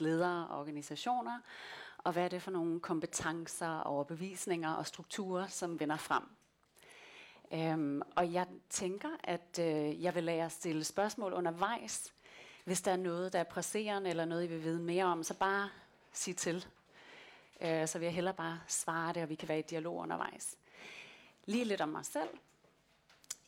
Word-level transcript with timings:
ledere 0.00 0.46
og 0.48 0.60
organisationer, 0.60 1.40
og 1.98 2.12
hvad 2.12 2.24
er 2.24 2.28
det 2.28 2.42
for 2.42 2.50
nogle 2.50 2.80
kompetencer, 2.80 3.80
overbevisninger 3.80 4.72
og 4.72 4.86
strukturer, 4.86 5.46
som 5.46 5.80
vender 5.80 5.96
frem. 5.96 6.22
Øhm, 7.52 8.02
og 8.16 8.32
jeg 8.32 8.46
tænker, 8.70 9.08
at 9.24 9.58
øh, 9.60 10.02
jeg 10.02 10.14
vil 10.14 10.24
lade 10.24 10.36
jer 10.36 10.48
stille 10.48 10.84
spørgsmål 10.84 11.32
undervejs. 11.32 12.12
Hvis 12.64 12.82
der 12.82 12.92
er 12.92 12.96
noget, 12.96 13.32
der 13.32 13.38
er 13.38 13.44
presserende, 13.44 14.10
eller 14.10 14.24
noget, 14.24 14.44
I 14.44 14.46
vil 14.46 14.62
vide 14.62 14.80
mere 14.80 15.04
om, 15.04 15.22
så 15.22 15.34
bare 15.34 15.70
sig 16.12 16.36
til. 16.36 16.66
Øh, 17.60 17.88
så 17.88 17.98
vil 17.98 18.06
jeg 18.06 18.14
hellere 18.14 18.34
bare 18.34 18.60
svare 18.66 19.12
det, 19.12 19.22
og 19.22 19.28
vi 19.28 19.34
kan 19.34 19.48
være 19.48 19.58
i 19.58 19.62
dialog 19.62 19.96
undervejs. 19.96 20.56
Lige 21.44 21.64
lidt 21.64 21.80
om 21.80 21.88
mig 21.88 22.06
selv. 22.06 22.28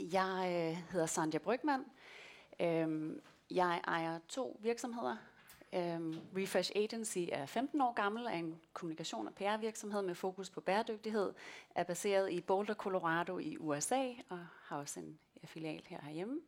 Jeg 0.00 0.44
øh, 0.44 0.92
hedder 0.92 1.06
Sandra 1.06 1.38
Brygman. 1.38 1.84
Øh, 2.60 3.16
jeg 3.50 3.80
ejer 3.86 4.18
to 4.28 4.60
virksomheder. 4.62 5.16
Um, 5.72 6.20
Refresh 6.36 6.72
Agency 6.74 7.18
er 7.32 7.46
15 7.46 7.80
år 7.80 7.92
gammel, 7.92 8.26
er 8.26 8.30
en 8.30 8.60
kommunikation- 8.72 9.26
og 9.26 9.34
PR-virksomhed 9.34 10.02
med 10.02 10.14
fokus 10.14 10.50
på 10.50 10.60
bæredygtighed, 10.60 11.32
er 11.74 11.84
baseret 11.84 12.32
i 12.32 12.40
Boulder, 12.40 12.74
Colorado 12.74 13.38
i 13.38 13.56
USA, 13.56 14.08
og 14.28 14.38
har 14.62 14.78
også 14.78 15.00
en 15.00 15.18
filial 15.44 15.82
her 15.86 16.00
herhjemme. 16.02 16.40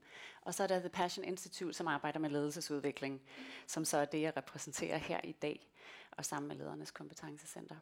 Og 0.43 0.55
så 0.55 0.63
er 0.63 0.67
der 0.67 0.79
The 0.79 0.89
Passion 0.89 1.25
Institute, 1.25 1.73
som 1.73 1.87
arbejder 1.87 2.19
med 2.19 2.31
ledelsesudvikling, 2.31 3.21
som 3.67 3.85
så 3.85 3.99
er 3.99 4.05
det, 4.05 4.21
jeg 4.21 4.37
repræsenterer 4.37 4.97
her 4.97 5.21
i 5.25 5.33
dag, 5.33 5.69
og 6.11 6.25
sammen 6.25 6.49
med 6.49 6.57
Ledernes 6.57 6.91
Kompetencecenter. 6.91 7.77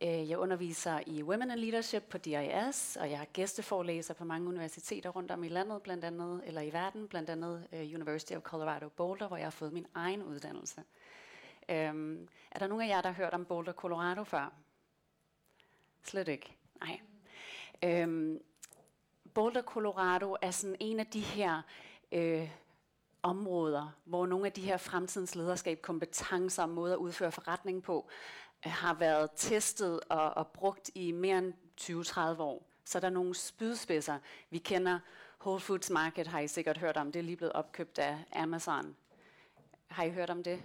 Øh, 0.00 0.30
jeg 0.30 0.38
underviser 0.38 1.00
i 1.06 1.22
Women 1.22 1.50
in 1.50 1.58
Leadership 1.58 2.02
på 2.02 2.18
DIS, 2.18 2.96
og 3.00 3.10
jeg 3.10 3.20
er 3.20 3.24
gæsteforelæser 3.32 4.14
på 4.14 4.24
mange 4.24 4.48
universiteter 4.48 5.10
rundt 5.10 5.30
om 5.30 5.44
i 5.44 5.48
landet, 5.48 5.82
blandt 5.82 6.04
andet, 6.04 6.42
eller 6.46 6.60
i 6.60 6.72
verden, 6.72 7.08
blandt 7.08 7.30
andet 7.30 7.66
øh, 7.72 7.80
University 7.80 8.32
of 8.32 8.42
Colorado 8.42 8.88
Boulder, 8.88 9.28
hvor 9.28 9.36
jeg 9.36 9.46
har 9.46 9.50
fået 9.50 9.72
min 9.72 9.86
egen 9.94 10.22
uddannelse. 10.22 10.82
Um, 11.68 12.28
er 12.50 12.58
der 12.58 12.66
nogen 12.66 12.84
af 12.84 12.88
jer, 12.88 13.00
der 13.00 13.08
har 13.08 13.24
hørt 13.24 13.34
om 13.34 13.44
Boulder, 13.44 13.72
Colorado 13.72 14.24
før? 14.24 14.52
Slet 16.02 16.28
ikke? 16.28 16.56
Nej. 16.80 17.00
Øhm, 17.84 18.40
Boulder, 19.34 19.62
Colorado 19.62 20.36
er 20.42 20.50
sådan 20.50 20.76
en 20.80 21.00
af 21.00 21.06
de 21.06 21.20
her 21.20 21.62
øh, 22.12 22.50
områder, 23.22 23.96
hvor 24.04 24.26
nogle 24.26 24.46
af 24.46 24.52
de 24.52 24.60
her 24.60 24.76
fremtidens 24.76 25.34
lederskab, 25.34 25.82
kompetencer 25.82 26.62
og 26.62 26.68
måder 26.68 26.94
at 26.94 26.98
udføre 26.98 27.32
forretning 27.32 27.82
på, 27.82 28.08
har 28.70 28.94
været 28.94 29.30
testet 29.36 30.00
og, 30.08 30.30
og 30.36 30.46
brugt 30.46 30.90
i 30.94 31.12
mere 31.12 31.38
end 31.38 31.52
20-30 31.80 32.20
år. 32.42 32.66
Så 32.84 33.00
der 33.00 33.06
er 33.06 33.10
nogle 33.10 33.34
spydspidser. 33.34 34.18
Vi 34.50 34.58
kender 34.58 34.98
Whole 35.40 35.60
Foods 35.60 35.90
Market, 35.90 36.26
har 36.26 36.40
I 36.40 36.48
sikkert 36.48 36.78
hørt 36.78 36.96
om. 36.96 37.12
Det 37.12 37.18
er 37.18 37.22
lige 37.22 37.36
blevet 37.36 37.52
opkøbt 37.52 37.98
af 37.98 38.18
Amazon. 38.32 38.96
Har 39.86 40.04
I 40.04 40.10
hørt 40.10 40.30
om 40.30 40.42
det? 40.42 40.62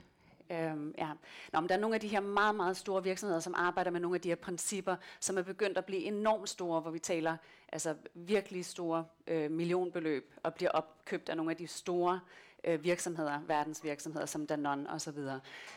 Øhm, 0.52 0.94
ja. 0.98 1.10
Nå, 1.54 1.60
men 1.60 1.70
der 1.70 1.76
er 1.76 1.80
nogle 1.80 1.96
af 1.96 2.02
de 2.02 2.08
her 2.08 2.20
meget, 2.20 2.56
meget 2.56 2.78
store 2.78 3.04
virksomheder, 3.04 3.40
som 3.40 3.54
arbejder 3.58 3.92
med 3.92 4.00
nogle 4.00 4.16
af 4.16 4.22
de 4.22 4.30
her 4.30 4.36
principper, 4.36 4.96
som 5.20 5.38
er 5.38 5.42
begyndt 5.42 5.78
at 5.78 5.86
blive 5.86 6.02
enormt 6.02 6.50
store, 6.50 6.82
hvor 6.82 6.92
vi 6.92 7.00
taler 7.00 7.38
altså 7.72 7.96
virkelig 8.14 8.66
store 8.66 9.06
øh, 9.28 9.52
millionbeløb, 9.52 10.34
og 10.44 10.54
bliver 10.54 10.72
opkøbt 10.72 11.30
af 11.30 11.38
nogle 11.38 11.52
af 11.52 11.58
de 11.58 11.68
store 11.68 12.20
øh, 12.64 12.84
virksomheder, 12.84 13.40
verdensvirksomheder 13.48 14.26
som 14.26 14.48
Danone 14.48 14.90
osv. 14.90 15.18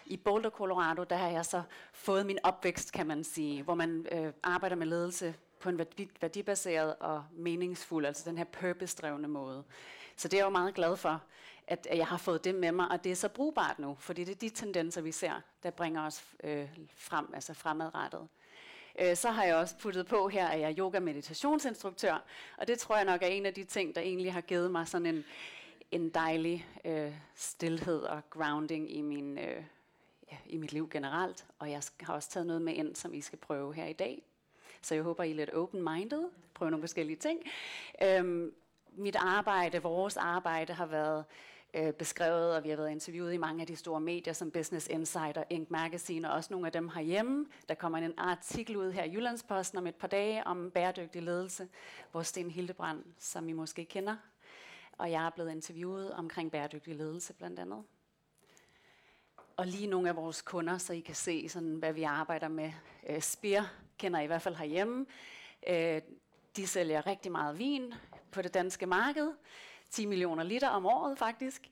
I 0.06 0.16
Boulder, 0.16 0.50
Colorado, 0.50 1.05
der 1.05 1.16
har 1.16 1.28
jeg 1.28 1.47
så 1.47 1.62
fået 1.92 2.27
min 2.27 2.38
opvækst, 2.42 2.92
kan 2.92 3.06
man 3.06 3.25
sige, 3.25 3.62
hvor 3.62 3.75
man 3.75 4.06
øh, 4.12 4.33
arbejder 4.42 4.77
med 4.77 4.86
ledelse 4.86 5.34
på 5.60 5.69
en 5.69 5.78
værdi, 5.78 6.10
værdibaseret 6.20 6.94
og 7.00 7.25
meningsfuld, 7.33 8.06
altså 8.06 8.30
den 8.30 8.38
her 8.38 8.44
purpose-drevne 8.44 9.28
måde. 9.28 9.64
Så 10.16 10.28
det 10.28 10.34
er 10.34 10.38
jeg 10.38 10.44
jo 10.44 10.50
meget 10.50 10.75
glad 10.75 10.97
for, 10.97 11.22
at 11.66 11.86
jeg 11.94 12.06
har 12.06 12.16
fået 12.16 12.44
det 12.44 12.55
med 12.55 12.72
mig, 12.72 12.88
og 12.91 13.05
det 13.05 13.12
er 13.12 13.16
så 13.16 13.28
brugbart 13.28 13.78
nu, 13.78 13.97
fordi 14.00 14.25
det 14.25 14.34
er 14.34 14.38
de 14.38 14.48
tendenser, 14.48 15.00
vi 15.00 15.12
ser, 15.12 15.41
der 15.62 15.70
bringer 15.70 16.06
os 16.06 16.25
øh, 16.44 16.69
frem, 16.97 17.27
altså 17.34 17.55
fremadrettet. 17.55 18.28
Øh, 19.00 19.16
så 19.16 19.30
har 19.30 19.44
jeg 19.44 19.56
også 19.56 19.78
puttet 19.78 20.06
på 20.06 20.28
her, 20.28 20.48
at 20.48 20.60
jeg 20.60 20.70
er 20.70 20.75
yoga-meditationsinstruktør, 20.78 22.22
og 22.56 22.69
det 22.69 22.78
tror 22.78 22.97
jeg 22.97 23.04
nok 23.04 23.22
er 23.22 23.26
en 23.26 23.47
af 23.47 23.54
de 23.54 23.64
ting, 23.64 23.94
der 23.94 24.00
egentlig 24.00 24.32
har 24.32 24.41
givet 24.41 24.70
mig 24.70 24.88
sådan 24.88 25.06
en, 25.06 25.25
en 25.92 26.08
dejlig 26.08 26.66
øh, 26.84 27.12
stillhed 27.34 28.03
og 28.03 28.30
grounding 28.30 28.97
i 28.97 29.00
min, 29.00 29.38
øh, 29.38 29.64
ja, 30.32 30.36
i 30.47 30.56
mit 30.56 30.72
liv 30.72 30.88
generelt. 30.91 31.47
Og 31.58 31.70
jeg 31.70 31.82
har 32.00 32.14
også 32.14 32.30
taget 32.30 32.47
noget 32.47 32.62
med 32.62 32.75
ind, 32.75 32.97
som 32.97 33.14
I 33.14 33.20
skal 33.20 33.38
prøve 33.38 33.75
her 33.75 33.86
i 33.86 33.92
dag. 33.92 34.22
Så 34.82 34.94
jeg 34.94 35.04
håber, 35.04 35.22
I 35.22 35.31
er 35.31 35.34
lidt 35.34 35.50
open-minded, 35.50 36.28
prøver 36.54 36.70
nogle 36.70 36.82
forskellige 36.82 37.16
ting. 37.16 37.41
Øhm, 38.02 38.54
mit 38.92 39.16
arbejde, 39.16 39.82
vores 39.82 40.16
arbejde 40.16 40.72
har 40.72 40.86
været 40.86 41.25
øh, 41.75 41.92
beskrevet, 41.92 42.56
og 42.56 42.64
vi 42.64 42.69
har 42.69 42.76
været 42.76 42.91
interviewet 42.91 43.32
i 43.32 43.36
mange 43.36 43.60
af 43.60 43.66
de 43.66 43.76
store 43.76 44.00
medier, 44.00 44.32
som 44.32 44.50
Business 44.50 44.88
Insider, 44.88 45.44
Inc. 45.50 45.70
Magazine, 45.70 46.31
og 46.31 46.34
også 46.34 46.48
nogle 46.52 46.66
af 46.66 46.72
dem 46.72 46.88
herhjemme. 46.88 47.47
Der 47.69 47.75
kommer 47.75 47.98
en 47.98 48.14
artikel 48.19 48.76
ud 48.76 48.92
her 48.92 49.04
i 49.04 49.12
Jyllandsposten 49.12 49.78
om 49.78 49.86
et 49.86 49.94
par 49.94 50.08
dage 50.08 50.47
om 50.47 50.70
bæredygtig 50.70 51.22
ledelse, 51.22 51.69
hvor 52.10 52.22
Sten 52.22 52.50
Hildebrand, 52.50 53.04
som 53.19 53.48
I 53.48 53.52
måske 53.52 53.84
kender, 53.84 54.16
og 55.02 55.10
jeg 55.10 55.26
er 55.26 55.30
blevet 55.30 55.50
interviewet 55.50 56.12
omkring 56.12 56.50
bæredygtig 56.50 56.96
ledelse 56.96 57.32
blandt 57.34 57.58
andet. 57.58 57.84
Og 59.56 59.66
lige 59.66 59.86
nogle 59.86 60.08
af 60.08 60.16
vores 60.16 60.42
kunder, 60.42 60.78
så 60.78 60.92
I 60.92 61.00
kan 61.00 61.14
se, 61.14 61.48
sådan, 61.48 61.74
hvad 61.74 61.92
vi 61.92 62.02
arbejder 62.02 62.48
med. 62.48 62.72
Øh, 63.08 63.20
Spir 63.20 63.62
kender 63.98 64.20
I 64.20 64.24
i 64.24 64.26
hvert 64.26 64.42
fald 64.42 64.54
herhjemme. 64.54 65.06
Øh, 65.68 66.00
de 66.56 66.66
sælger 66.66 67.06
rigtig 67.06 67.32
meget 67.32 67.58
vin 67.58 67.94
på 68.30 68.42
det 68.42 68.54
danske 68.54 68.86
marked. 68.86 69.32
10 69.90 70.06
millioner 70.06 70.44
liter 70.44 70.68
om 70.68 70.86
året 70.86 71.19
faktisk. 71.19 71.70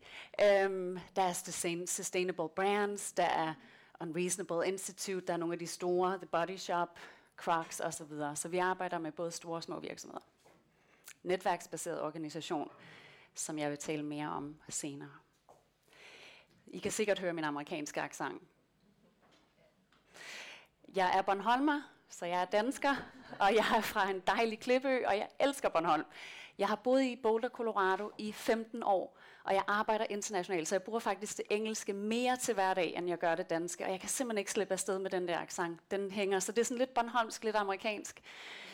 Um, 0.67 0.99
der 1.17 1.23
er 1.23 1.85
Sustainable 1.87 2.49
Brands, 2.49 3.13
der 3.13 3.25
er 3.25 3.55
Unreasonable 4.01 4.69
Institute, 4.69 5.27
der 5.27 5.33
er 5.33 5.37
nogle 5.37 5.53
af 5.53 5.59
de 5.59 5.67
store, 5.67 6.17
The 6.17 6.27
Body 6.27 6.57
Shop, 6.57 6.99
Crocs 7.37 7.81
osv. 7.81 8.09
Så, 8.09 8.33
så 8.35 8.49
vi 8.49 8.59
arbejder 8.59 8.99
med 8.99 9.13
både 9.13 9.31
store 9.31 9.57
og 9.57 9.63
små 9.63 9.81
virksomheder. 9.81 10.23
Netværksbaseret 11.23 12.03
organisation 12.03 12.71
som 13.35 13.59
jeg 13.59 13.71
vil 13.71 13.79
tale 13.79 14.03
mere 14.03 14.29
om 14.29 14.57
senere. 14.69 15.11
I 16.67 16.79
kan 16.79 16.93
sikkert 16.93 17.19
høre 17.19 17.33
min 17.33 17.45
amerikanske 17.45 18.01
accent. 18.01 18.43
Jeg 20.95 21.19
er 21.19 21.23
Bornholmer, 21.23 21.83
så 22.09 22.27
jeg 22.27 22.41
er 22.41 22.45
dansker, 22.45 22.97
og 23.39 23.55
jeg 23.55 23.65
er 23.77 23.81
fra 23.81 24.11
en 24.11 24.21
dejlig 24.27 24.61
klippeø, 24.61 25.07
og 25.07 25.17
jeg 25.17 25.29
elsker 25.41 25.69
Bornholm. 25.69 26.05
Jeg 26.59 26.69
har 26.69 26.77
boet 26.77 27.03
i 27.03 27.17
Boulder, 27.17 27.49
Colorado 27.49 28.11
i 28.19 28.33
15 28.33 28.83
år, 28.83 29.19
og 29.45 29.55
jeg 29.55 29.63
arbejder 29.67 30.07
internationalt, 30.11 30.69
så 30.69 30.75
jeg 30.75 30.83
bruger 30.83 31.01
faktisk 31.01 31.37
det 31.37 31.45
engelske 31.51 31.93
mere 31.93 32.37
til 32.37 32.55
hverdag, 32.55 32.95
end 32.97 33.09
jeg 33.09 33.19
gør 33.19 33.35
det 33.35 33.51
danske, 33.51 33.85
og 33.85 33.91
jeg 33.91 34.01
kan 34.01 34.09
simpelthen 34.09 34.39
ikke 34.39 34.51
slippe 34.51 34.73
afsted 34.73 34.99
med 34.99 35.11
den 35.11 35.29
der 35.29 35.39
accent. 35.39 35.91
Den 35.91 36.11
hænger, 36.11 36.39
så 36.39 36.53
det 36.53 36.61
er 36.61 36.65
sådan 36.65 36.79
lidt 36.79 36.95
Bornholmsk, 36.95 37.45
lidt 37.45 37.57
amerikansk. 37.57 38.21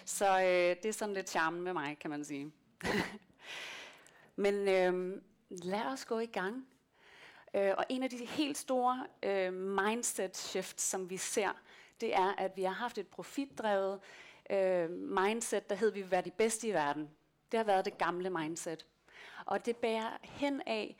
Så 0.04 0.40
øh, 0.40 0.76
det 0.82 0.86
er 0.86 0.92
sådan 0.92 1.14
lidt 1.14 1.30
charmen 1.30 1.60
med 1.60 1.72
mig, 1.72 1.96
kan 2.00 2.10
man 2.10 2.24
sige. 2.24 2.52
Men 4.36 4.68
øh, 4.68 5.22
lad 5.50 5.86
os 5.92 6.04
gå 6.04 6.18
i 6.18 6.26
gang. 6.26 6.66
Øh, 7.54 7.72
og 7.78 7.84
en 7.88 8.02
af 8.02 8.10
de 8.10 8.24
helt 8.24 8.58
store 8.58 9.06
øh, 9.22 9.52
mindset 9.52 10.36
shifts, 10.36 10.82
som 10.82 11.10
vi 11.10 11.16
ser, 11.16 11.50
det 12.00 12.14
er, 12.14 12.34
at 12.38 12.56
vi 12.56 12.62
har 12.62 12.72
haft 12.72 12.98
et 12.98 13.06
profitdrevet 13.06 14.00
øh, 14.50 14.90
mindset, 14.90 15.70
der 15.70 15.76
hed, 15.76 15.90
vi 15.90 16.02
vil 16.02 16.10
være 16.10 16.22
de 16.22 16.30
bedste 16.30 16.68
i 16.68 16.72
verden. 16.72 17.10
Det 17.52 17.58
har 17.58 17.64
været 17.64 17.84
det 17.84 17.98
gamle 17.98 18.30
mindset. 18.30 18.86
Og 19.46 19.66
det 19.66 19.76
bærer 19.76 20.18
hen 20.22 20.62
af, 20.66 20.96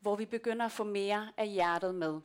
hvor 0.00 0.16
vi 0.16 0.24
begynder 0.24 0.66
at 0.66 0.72
få 0.72 0.84
mere 0.84 1.32
af 1.36 1.48
hjertet 1.48 1.94
med. 1.94 2.20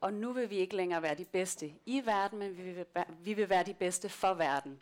Og 0.00 0.12
nu 0.12 0.32
vil 0.32 0.50
vi 0.50 0.56
ikke 0.56 0.76
længere 0.76 1.02
være 1.02 1.14
de 1.14 1.24
bedste 1.24 1.72
i 1.86 2.02
verden, 2.04 2.38
men 2.38 2.56
vi 2.56 2.62
vil, 2.62 2.86
vi 3.20 3.34
vil 3.34 3.48
være 3.48 3.64
de 3.64 3.74
bedste 3.74 4.08
for 4.08 4.34
verden. 4.34 4.80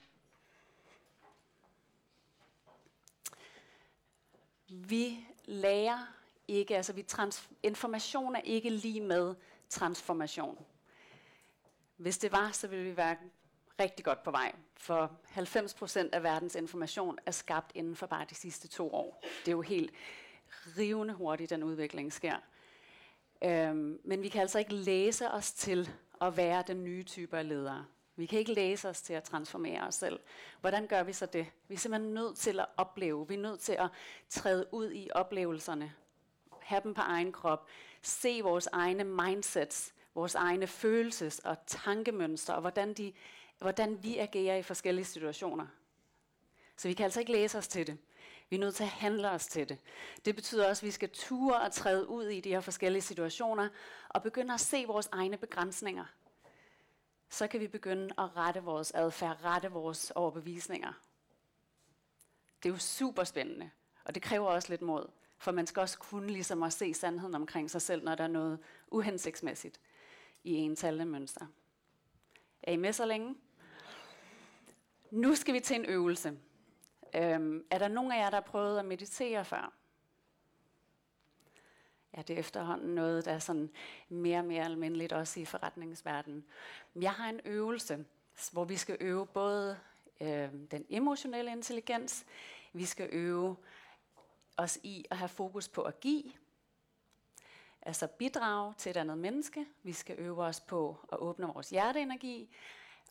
Vi 4.69 5.27
lærer 5.45 6.13
ikke, 6.49 6.77
altså 6.77 6.93
vi 6.93 7.03
trans- 7.03 7.49
information 7.63 8.37
er 8.37 8.41
ikke 8.41 8.71
lige 8.71 9.01
med 9.01 9.35
transformation. 9.69 10.65
Hvis 11.97 12.19
det 12.19 12.33
var, 12.33 12.51
så 12.53 12.69
ville 12.69 12.85
vi 12.85 12.97
være 12.97 13.17
rigtig 13.81 14.05
godt 14.05 14.23
på 14.23 14.31
vej. 14.31 14.53
For 14.77 15.11
90% 15.25 16.09
af 16.13 16.23
verdens 16.23 16.55
information 16.55 17.19
er 17.27 17.31
skabt 17.31 17.73
inden 17.75 17.97
for 17.97 18.07
bare 18.07 18.27
de 18.31 18.35
sidste 18.35 18.69
to 18.69 18.95
år. 18.95 19.23
Det 19.41 19.49
er 19.49 19.53
jo 19.53 19.61
helt 19.63 19.91
rivende 20.79 21.15
hurtigt, 21.15 21.51
den 21.51 21.63
udvikling 21.63 22.13
sker. 22.13 22.37
Øhm, 23.45 24.01
men 24.05 24.23
vi 24.23 24.29
kan 24.29 24.41
altså 24.41 24.59
ikke 24.59 24.75
læse 24.75 25.31
os 25.31 25.53
til 25.53 25.91
at 26.21 26.37
være 26.37 26.65
den 26.67 26.85
nye 26.85 27.03
type 27.03 27.39
af 27.39 27.49
ledere. 27.49 27.85
Vi 28.17 28.27
kan 28.27 28.39
ikke 28.39 28.53
læse 28.53 28.89
os 28.89 29.03
til 29.03 29.13
at 29.13 29.25
transformere 29.25 29.83
os 29.83 29.95
selv. 29.95 30.21
Hvordan 30.61 30.87
gør 30.87 31.03
vi 31.03 31.13
så 31.13 31.27
det? 31.27 31.47
Vi 31.69 31.75
er 31.75 31.79
simpelthen 31.79 32.15
nødt 32.15 32.37
til 32.37 32.61
at 32.61 32.67
opleve. 32.77 33.29
Vi 33.29 33.35
er 33.35 33.39
nødt 33.39 33.61
til 33.61 33.73
at 33.73 33.89
træde 34.29 34.67
ud 34.73 34.93
i 34.93 35.09
oplevelserne. 35.15 35.93
Have 36.61 36.81
dem 36.85 36.95
på 36.95 37.01
egen 37.01 37.33
krop. 37.33 37.67
Se 38.03 38.41
vores 38.43 38.67
egne 38.67 39.05
mindsets, 39.05 39.95
vores 40.15 40.35
egne 40.35 40.67
følelses- 40.67 41.41
og 41.45 41.57
tankemønstre, 41.67 42.55
og 42.55 42.61
hvordan, 42.61 42.95
de, 42.95 43.13
hvordan 43.59 44.03
vi 44.03 44.19
agerer 44.19 44.57
i 44.57 44.63
forskellige 44.63 45.05
situationer. 45.05 45.67
Så 46.77 46.89
vi 46.89 46.95
kan 46.95 47.05
altså 47.05 47.21
ikke 47.21 47.33
læse 47.33 47.59
os 47.59 47.69
til 47.69 47.87
det. 47.87 47.99
Vi 48.51 48.57
er 48.57 48.61
nødt 48.61 48.75
til 48.75 48.85
at 48.85 48.91
handle 48.91 49.31
os 49.31 49.47
til 49.47 49.69
det. 49.69 49.79
Det 50.25 50.35
betyder 50.35 50.69
også, 50.69 50.81
at 50.81 50.87
vi 50.87 50.91
skal 50.91 51.11
ture 51.11 51.61
og 51.61 51.73
træde 51.73 52.09
ud 52.09 52.25
i 52.25 52.41
de 52.41 52.49
her 52.49 52.61
forskellige 52.61 53.03
situationer, 53.03 53.69
og 54.09 54.23
begynde 54.23 54.55
at 54.55 54.61
se 54.61 54.85
vores 54.87 55.09
egne 55.13 55.37
begrænsninger. 55.37 56.05
Så 57.37 57.47
kan 57.47 57.61
vi 57.61 57.67
begynde 57.67 58.15
at 58.19 58.37
rette 58.37 58.63
vores 58.63 58.91
adfærd, 58.91 59.45
rette 59.45 59.71
vores 59.71 60.11
overbevisninger. 60.11 60.93
Det 62.63 62.69
er 62.69 62.73
jo 62.73 62.79
super 62.79 63.25
spændende, 63.25 63.71
og 64.05 64.15
det 64.15 64.23
kræver 64.23 64.47
også 64.47 64.69
lidt 64.69 64.83
mod. 64.83 65.09
For 65.39 65.53
man 65.53 65.67
skal 65.67 65.81
også 65.81 65.99
kunne 65.99 66.27
ligesom 66.27 66.63
at 66.63 66.73
se 66.73 66.95
sandheden 66.95 67.35
omkring 67.35 67.71
sig 67.71 67.83
selv, 67.83 68.05
når 68.05 68.15
der 68.15 68.25
er 68.25 68.29
noget 68.29 68.59
uhensigtsmæssigt 68.89 69.81
i 70.45 70.53
en 70.53 70.77
talemønster. 70.77 71.47
Er 72.63 72.73
I 72.73 72.77
med 72.77 72.93
så 72.93 73.07
længe? 73.07 73.35
Nu 75.11 75.35
skal 75.35 75.55
vi 75.55 75.61
til 75.61 75.77
en 75.77 75.85
øvelse. 75.85 76.39
Øhm, 77.15 77.67
er 77.71 77.79
der 77.79 77.89
nogen 77.89 78.13
af 78.13 78.19
jer, 78.19 78.31
der 78.31 78.37
har 78.37 78.47
prøvet 78.47 78.79
at 78.79 78.85
meditere 78.85 79.45
før? 79.45 79.73
Er 82.17 82.23
det 82.23 82.39
efterhånden 82.39 82.95
noget, 82.95 83.25
der 83.25 83.33
er 83.33 83.39
sådan 83.39 83.71
mere 84.09 84.39
og 84.39 84.45
mere 84.45 84.65
almindeligt 84.65 85.13
også 85.13 85.41
i 85.41 85.45
forretningsverdenen. 85.45 86.45
Jeg 86.97 87.13
har 87.13 87.29
en 87.29 87.41
øvelse, 87.45 88.05
hvor 88.53 88.65
vi 88.65 88.77
skal 88.77 88.97
øve 89.01 89.27
både 89.27 89.79
øh, 90.21 90.49
den 90.71 90.87
emotionelle 90.89 91.53
intelligens, 91.53 92.27
vi 92.73 92.85
skal 92.85 93.09
øve 93.13 93.57
os 94.57 94.79
i 94.83 95.05
at 95.11 95.17
have 95.17 95.29
fokus 95.29 95.69
på 95.69 95.83
at 95.83 96.01
give, 96.01 96.33
altså 97.83 98.07
bidrage 98.07 98.75
til 98.79 98.91
et 98.91 98.97
andet 98.97 99.19
menneske. 99.19 99.67
Vi 99.83 99.93
skal 99.93 100.17
øve 100.19 100.45
os 100.45 100.61
på 100.61 100.97
at 101.13 101.19
åbne 101.19 101.47
vores 101.47 101.71
hjerteenergi, 101.71 102.49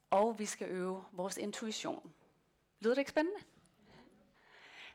og 0.10 0.40
vi 0.40 0.46
skal 0.46 0.68
øve 0.69 1.04
vores 1.12 1.38
intuition. 1.38 2.13
Lyder 2.80 2.96
det 2.96 3.00
ikke 3.00 3.12
spændende? 3.12 3.40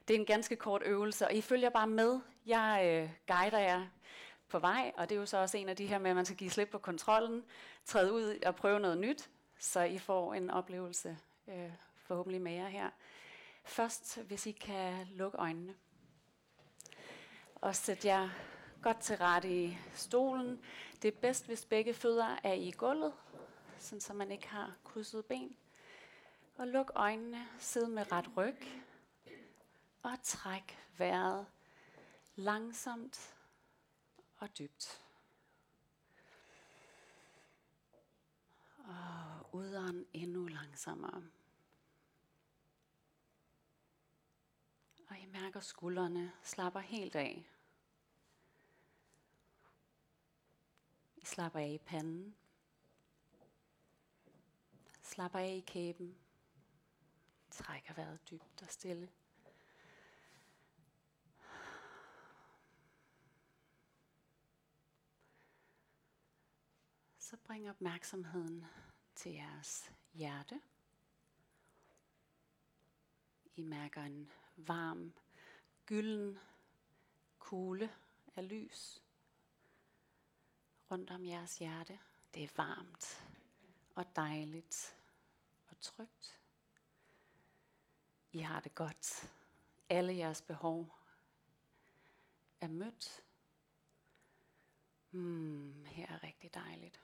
Det 0.09 0.17
er 0.17 0.21
en 0.21 0.27
ganske 0.27 0.57
kort 0.57 0.83
øvelse, 0.85 1.27
og 1.27 1.35
I 1.35 1.41
følger 1.41 1.71
bare 1.71 1.87
med. 1.87 2.21
Jeg 2.47 2.83
øh, 2.85 3.11
guider 3.27 3.59
jer 3.59 3.87
på 4.51 4.59
vej, 4.59 4.93
og 4.97 5.09
det 5.09 5.15
er 5.15 5.21
jo 5.21 5.27
så 5.27 5.39
også 5.39 5.59
en 5.59 5.69
af 5.69 5.77
de 5.77 5.87
her 5.87 5.99
med, 5.99 6.11
at 6.11 6.17
man 6.17 6.25
skal 6.25 6.37
give 6.37 6.51
slip 6.51 6.69
på 6.69 6.79
kontrollen, 6.79 7.45
træde 7.85 8.13
ud 8.13 8.39
og 8.47 8.57
prøve 8.57 8.81
noget 8.81 8.99
nyt, 8.99 9.31
så 9.59 9.81
I 9.81 9.99
får 9.99 10.35
en 10.35 10.51
oplevelse 10.51 11.19
øh, 11.49 11.73
forhåbentlig 11.97 12.43
med 12.43 12.53
jer 12.53 12.69
her. 12.69 12.91
Først, 13.65 14.21
hvis 14.21 14.47
I 14.47 14.53
kan 14.53 15.07
lukke 15.11 15.39
øjnene. 15.39 15.75
Og 17.55 17.77
sæt 17.77 18.05
jer 18.05 18.29
godt 18.83 19.01
til 19.01 19.17
rette 19.17 19.65
i 19.65 19.79
stolen. 19.95 20.65
Det 21.03 21.09
er 21.09 21.21
bedst, 21.21 21.47
hvis 21.47 21.65
begge 21.65 21.95
fødder 21.95 22.37
er 22.45 22.53
i 22.53 22.71
gulvet, 22.71 23.13
sådan 23.79 24.01
så 24.01 24.15
man 24.15 24.33
ikke 24.33 24.49
har 24.49 24.77
krydset 24.85 25.25
ben. 25.25 25.57
Og 26.57 26.67
luk 26.67 26.93
øjnene, 26.95 27.49
sid 27.59 27.87
med 27.87 28.13
ret 28.13 28.31
ryg, 28.37 28.57
og 30.03 30.13
træk 30.23 30.79
vejret 30.99 31.47
langsomt 32.37 33.35
og 34.41 34.59
dybt. 34.59 35.03
Og 38.79 39.55
udånd 39.55 40.07
endnu 40.13 40.47
langsommere. 40.47 41.31
Og 45.09 45.19
I 45.19 45.27
mærker 45.27 45.61
skuldrene 45.61 46.33
slapper 46.43 46.81
helt 46.81 47.17
af. 47.17 47.47
I 51.17 51.25
slapper 51.25 51.61
af 51.61 51.69
i 51.69 51.79
panden. 51.79 52.37
Slapper 55.03 55.39
af 55.39 55.55
i 55.55 55.61
kæben. 55.61 56.19
Trækker 57.51 57.95
vejret 57.95 58.31
dybt 58.31 58.63
og 58.63 58.69
stille. 58.69 59.11
Så 67.31 67.37
bring 67.37 67.71
opmærksomheden 67.71 68.67
til 69.15 69.33
jeres 69.33 69.93
hjerte. 70.13 70.61
I 73.57 73.63
mærker 73.63 74.03
en 74.03 74.33
varm, 74.57 75.13
gylden 75.87 76.39
kugle 77.39 77.95
af 78.37 78.49
lys 78.49 79.03
rundt 80.91 81.11
om 81.11 81.25
jeres 81.25 81.59
hjerte. 81.59 81.99
Det 82.35 82.45
er 82.45 82.49
varmt 82.57 83.29
og 83.95 84.17
dejligt 84.17 84.97
og 85.69 85.81
trygt. 85.81 86.39
I 88.33 88.39
har 88.39 88.61
det 88.61 88.75
godt. 88.75 89.33
Alle 89.89 90.17
jeres 90.17 90.43
behov 90.43 90.95
er 92.61 92.69
mødt. 92.69 93.25
Mm, 95.11 95.85
her 95.85 96.07
er 96.07 96.23
rigtig 96.23 96.55
dejligt. 96.55 97.01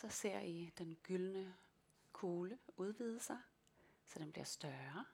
Så 0.00 0.08
ser 0.08 0.40
I 0.40 0.72
den 0.78 0.96
gyldne 1.02 1.54
kugle 2.12 2.58
udvide 2.76 3.20
sig, 3.20 3.38
så 4.06 4.18
den 4.18 4.32
bliver 4.32 4.44
større 4.44 5.04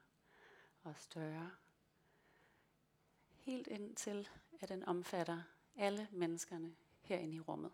og 0.83 0.95
større. 0.97 1.51
Helt 3.31 3.67
indtil, 3.67 4.29
at 4.61 4.69
den 4.69 4.85
omfatter 4.85 5.43
alle 5.77 6.09
menneskerne 6.13 6.77
herinde 7.01 7.37
i 7.37 7.41
rummet. 7.41 7.73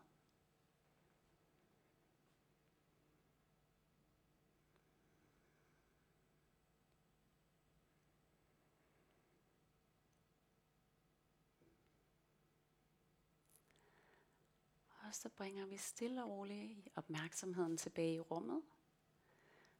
Så 15.14 15.28
bringer 15.28 15.66
vi 15.66 15.76
stille 15.76 16.24
og 16.24 16.30
roligt 16.30 16.88
opmærksomheden 16.96 17.76
tilbage 17.76 18.14
i 18.14 18.20
rummet. 18.20 18.62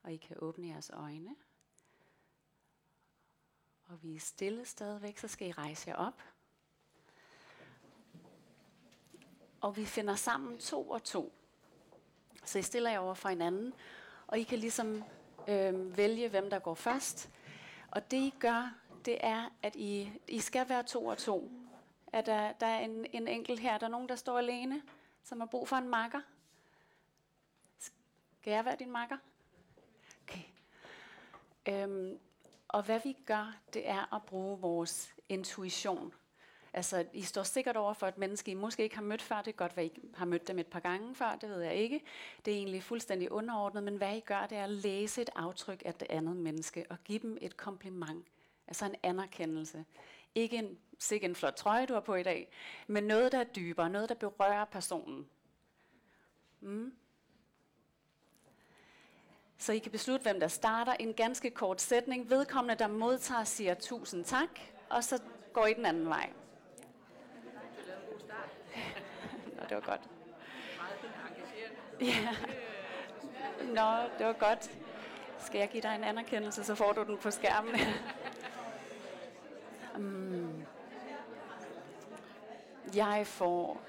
Og 0.03 0.13
I 0.13 0.17
kan 0.17 0.37
åbne 0.41 0.69
jeres 0.69 0.91
øjne. 0.91 1.37
Og 3.85 4.03
vi 4.03 4.17
er 4.17 4.21
stille 4.21 4.65
stadigvæk, 4.65 5.19
så 5.19 5.29
skal 5.29 5.49
I 5.49 5.53
rejse 5.53 5.91
jer 5.91 5.97
op. 5.97 6.23
Og 9.61 9.77
vi 9.77 9.85
finder 9.85 10.15
sammen 10.15 10.59
to 10.59 10.91
og 10.91 11.05
to. 11.05 11.33
Så 12.45 12.59
I 12.59 12.63
stiller 12.63 12.91
jer 12.91 12.99
over 12.99 13.15
for 13.15 13.29
hinanden, 13.29 13.75
og 14.27 14.39
I 14.39 14.43
kan 14.43 14.59
ligesom 14.59 15.05
øh, 15.49 15.97
vælge, 15.97 16.29
hvem 16.29 16.51
der 16.51 16.59
går 16.59 16.75
først. 16.75 17.31
Og 17.91 18.11
det 18.11 18.17
I 18.17 18.35
gør, 18.39 18.75
det 19.05 19.19
er, 19.21 19.49
at 19.63 19.77
I, 19.77 20.13
I 20.29 20.41
skal 20.41 20.69
være 20.69 20.83
to 20.83 21.07
og 21.07 21.19
to. 21.19 21.51
Er 22.13 22.21
der, 22.21 22.53
der 22.53 22.67
er 22.67 22.81
en, 22.81 23.07
en 23.13 23.29
enkelt 23.29 23.61
her, 23.61 23.79
der 23.79 23.87
er 23.87 23.91
nogen, 23.91 24.09
der 24.09 24.17
står 24.17 24.39
alene, 24.39 24.83
som 25.25 25.41
har 25.41 25.47
brug 25.47 25.69
for 25.69 25.77
en 25.77 25.89
makker. 25.89 26.21
Skal 28.41 28.51
jeg 28.51 28.65
være 28.65 28.77
din 28.79 28.91
makker? 28.91 29.17
Okay. 30.23 30.43
Øhm, 31.69 32.19
og 32.69 32.83
hvad 32.83 33.01
vi 33.05 33.17
gør, 33.27 33.57
det 33.75 33.89
er 33.89 34.15
at 34.15 34.23
bruge 34.23 34.61
vores 34.61 35.15
intuition. 35.29 36.15
Altså, 36.73 37.07
I 37.13 37.23
står 37.23 37.43
sikkert 37.43 37.77
over 37.77 37.93
for 37.93 38.07
et 38.07 38.19
menneske, 38.19 38.51
I 38.51 38.55
måske 38.55 38.83
ikke 38.83 38.95
har 38.95 39.03
mødt 39.03 39.23
før. 39.23 39.43
Det 39.43 39.49
er 39.49 39.57
godt, 39.57 39.73
at 39.77 39.85
I 39.85 40.01
har 40.15 40.25
mødt 40.25 40.49
dem 40.49 40.59
et 40.59 40.67
par 40.67 40.81
gange 40.81 41.15
før, 41.15 41.37
det 41.37 41.49
ved 41.51 41.61
jeg 41.61 41.75
ikke. 41.75 42.03
Det 42.45 42.53
er 42.53 42.57
egentlig 42.57 42.83
fuldstændig 42.83 43.33
underordnet, 43.33 43.83
men 43.83 43.97
hvad 43.97 44.17
I 44.17 44.21
gør, 44.21 44.47
det 44.47 44.59
er 44.59 44.65
at 44.65 44.71
læse 44.71 45.23
et 45.23 45.31
aftryk 45.35 45.83
af 45.85 45.95
det 45.95 46.07
andet 46.11 46.37
menneske 46.37 46.85
og 46.91 46.97
give 47.05 47.19
dem 47.19 47.39
et 47.41 47.57
kompliment. 47.57 48.27
Altså 48.69 48.85
en 48.85 48.95
anerkendelse. 49.03 49.85
Ikke 50.35 50.57
en, 50.57 50.79
sikke 50.99 51.25
en 51.25 51.35
flot 51.35 51.55
trøje, 51.55 51.87
du 51.87 51.93
har 51.93 52.01
på 52.01 52.15
i 52.15 52.23
dag, 52.23 52.53
men 52.87 53.05
noget, 53.05 53.33
der 53.33 53.39
er 53.39 53.45
dybere, 53.45 53.91
noget, 53.91 54.09
der 54.09 54.15
berører 54.15 54.65
personen. 54.65 55.29
Mm. 56.61 56.95
Så 59.59 59.73
I 59.73 59.79
kan 59.79 59.93
beslutte, 59.93 60.23
hvem 60.23 60.41
der 60.41 60.49
starter. 60.49 60.93
En 60.93 61.15
ganske 61.15 61.51
kort 61.51 61.81
sætning. 61.81 62.31
Vedkommende, 62.31 62.75
der 62.75 62.87
modtager, 62.87 63.45
siger 63.45 63.75
tusind 63.75 64.25
tak, 64.25 64.61
og 64.91 65.05
så 65.05 65.23
går 65.53 65.67
I 65.67 65.75
den 65.75 65.87
anden 65.87 66.09
vej. 66.09 66.31
Nå, 69.57 69.63
det 69.69 69.75
var 69.75 69.81
godt. 69.81 70.01
Ja. 72.01 72.37
Nå, 73.61 74.09
det 74.19 74.27
var 74.27 74.33
godt. 74.33 74.71
Skal 75.39 75.59
jeg 75.59 75.69
give 75.69 75.83
dig 75.83 75.95
en 75.95 76.05
anerkendelse, 76.05 76.65
så 76.65 76.75
får 76.75 76.93
du 76.93 77.05
den 77.05 77.19
på 77.19 77.31
skærmen. 77.31 77.75
um, 79.97 80.65
jeg 82.97 83.27
får, 83.27 83.81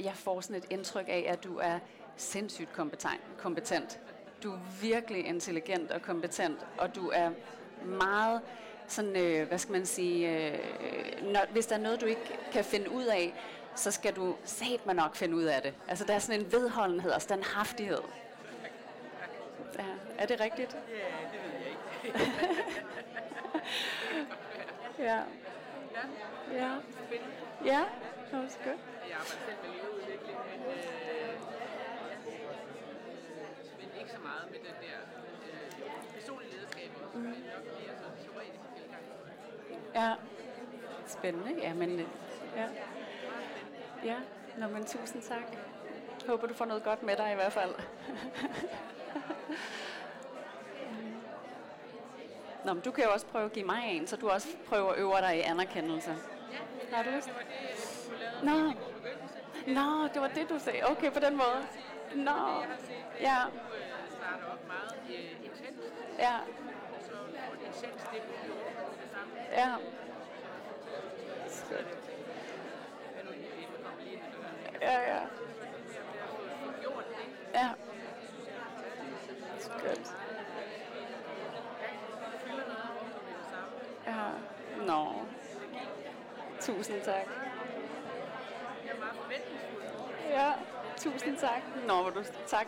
jeg 0.00 0.14
får 0.14 0.40
sådan 0.40 0.56
et 0.56 0.66
indtryk 0.70 1.08
af, 1.08 1.26
at 1.28 1.44
du 1.44 1.58
er 1.58 1.78
sindssygt 2.16 2.72
kompetent. 2.72 3.20
kompetent. 3.38 4.00
Du 4.42 4.52
er 4.52 4.58
virkelig 4.80 5.26
intelligent 5.26 5.90
og 5.90 6.02
kompetent, 6.02 6.58
og 6.78 6.94
du 6.94 7.08
er 7.08 7.30
meget 7.84 8.40
sådan, 8.86 9.16
øh, 9.16 9.48
hvad 9.48 9.58
skal 9.58 9.72
man 9.72 9.86
sige, 9.86 10.36
øh, 10.36 10.58
når, 11.22 11.40
hvis 11.52 11.66
der 11.66 11.76
er 11.76 11.80
noget, 11.80 12.00
du 12.00 12.06
ikke 12.06 12.38
kan 12.52 12.64
finde 12.64 12.90
ud 12.90 13.04
af, 13.04 13.34
så 13.74 13.90
skal 13.90 14.16
du 14.16 14.36
sat 14.44 14.86
mig 14.86 14.94
nok 14.94 15.16
finde 15.16 15.36
ud 15.36 15.44
af 15.44 15.62
det. 15.62 15.74
Altså, 15.88 16.04
der 16.04 16.14
er 16.14 16.18
sådan 16.18 16.40
en 16.40 16.52
vedholdenhed 16.52 17.10
og 17.10 17.22
standhaftighed. 17.22 18.00
Ja, 19.78 19.84
er 20.18 20.26
det 20.26 20.40
rigtigt? 20.40 20.74
Ja, 20.74 20.78
det 21.32 21.40
ved 21.44 21.50
jeg 21.60 21.68
ikke. 21.68 22.32
ja. 24.98 25.22
Ja. 26.52 26.70
Ja, 27.64 27.82
that 28.30 28.42
was 28.42 28.58
good. 28.64 28.78
Jeg 29.08 29.16
arbejder 29.20 29.42
selv 29.46 29.56
med 29.62 29.70
lederudvikling, 29.74 30.38
men, 30.50 30.60
øh, 30.72 31.34
men 33.80 33.88
ikke 34.00 34.10
så 34.10 34.18
meget 34.28 34.44
med 34.50 34.58
den 34.58 34.76
der 34.84 34.98
øh, 35.46 35.90
personlige 36.14 36.52
lederskab 36.54 36.90
også, 37.04 37.18
mm. 37.18 37.24
men 37.24 37.32
nok 37.54 37.64
mere 37.64 37.94
sådan 38.00 38.16
teoretisk 38.24 38.60
tilgang. 38.76 39.02
Ja. 39.94 40.14
Spændende. 41.06 41.60
Ja, 41.62 41.74
men... 41.74 41.90
øh, 42.00 42.06
Ja. 42.56 42.66
Ja, 44.04 44.16
Nå, 44.58 44.68
men 44.68 44.84
tusind 44.84 45.22
tak. 45.22 45.42
Håber, 46.28 46.46
du 46.46 46.54
får 46.54 46.64
noget 46.64 46.82
godt 46.84 47.02
med 47.02 47.16
dig 47.16 47.32
i 47.32 47.34
hvert 47.34 47.52
fald. 47.52 47.74
Nå, 52.68 52.74
men 52.74 52.82
du 52.82 52.90
kan 52.90 53.04
jo 53.04 53.10
også 53.12 53.26
prøve 53.26 53.44
at 53.44 53.52
give 53.52 53.64
mig 53.64 53.82
en, 53.86 54.06
så 54.06 54.16
du 54.16 54.28
også 54.28 54.48
prøver 54.68 54.92
at 54.92 54.98
øve 54.98 55.16
dig 55.20 55.36
i 55.36 55.40
anerkendelse. 55.40 56.14
Har 56.92 57.02
du 57.02 57.10
lyst? 57.10 57.30
Nå. 58.42 58.72
Nå, 59.66 60.08
det 60.14 60.22
var 60.22 60.28
det, 60.28 60.48
du 60.48 60.58
sagde. 60.58 60.90
Okay, 60.90 61.10
på 61.10 61.20
den 61.20 61.36
måde. 61.36 61.66
Nå. 62.14 62.30
Ja, 63.20 63.42
Du 63.42 64.14
starter 64.16 64.46
op 64.52 64.66
meget 64.66 64.92
øh, 65.08 65.44
intens, 65.44 65.80
ja, 66.18 66.36
så 67.06 67.12
det 67.32 67.66
intens 67.66 68.02
det 68.02 68.10
det 68.12 68.22
ja. 69.52 69.74
Er 73.16 73.22
du 73.24 73.30
ad 73.30 74.28
døren? 74.32 74.82
Ja, 74.82 75.00
ja. 75.00 75.20
Det, 76.80 76.90
Ja. 77.54 77.68
Skønt. 79.58 80.14
fylder 82.48 82.66
noget 82.72 82.90
rundt 83.00 83.14
med 83.26 83.32
det 83.38 84.04
Ja. 84.18 84.84
Nå. 84.86 85.12
Tusind 86.60 87.02
tak. 87.02 87.14
Jeg 88.84 88.92
er 88.92 88.98
meget 88.98 89.16
forventningsfuld. 89.22 90.14
Ja, 90.30 90.52
tusind 90.96 91.36
tak. 91.36 91.62
Nå, 91.86 92.02
hvor 92.02 92.10
du 92.10 92.24
tak. 92.46 92.66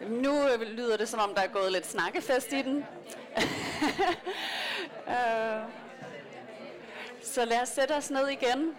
Nu 0.00 0.48
øh, 0.48 0.60
lyder 0.60 0.96
det, 0.96 1.08
som 1.08 1.20
om 1.20 1.34
der 1.34 1.42
er 1.42 1.48
gået 1.48 1.72
lidt 1.72 1.86
snakkefest 1.86 2.52
i 2.52 2.62
den. 2.62 2.84
Øh, 5.08 5.62
Så 7.22 7.44
lad 7.44 7.62
os 7.62 7.68
sætte 7.68 7.92
os 7.92 8.10
ned 8.10 8.28
igen. 8.28 8.76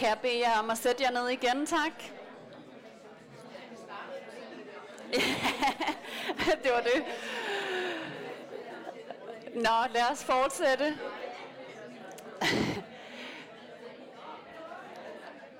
Kan 0.00 0.08
jeg 0.08 0.18
bede 0.18 0.38
jer 0.38 0.58
om 0.58 0.70
at 0.70 0.78
sætte 0.78 1.02
jer 1.02 1.10
ned 1.10 1.28
igen, 1.28 1.66
tak? 1.66 1.92
det 6.62 6.72
var 6.72 6.80
det. 6.80 7.04
Nå, 9.54 9.70
lad 9.94 10.10
os 10.12 10.24
fortsætte. 10.24 10.98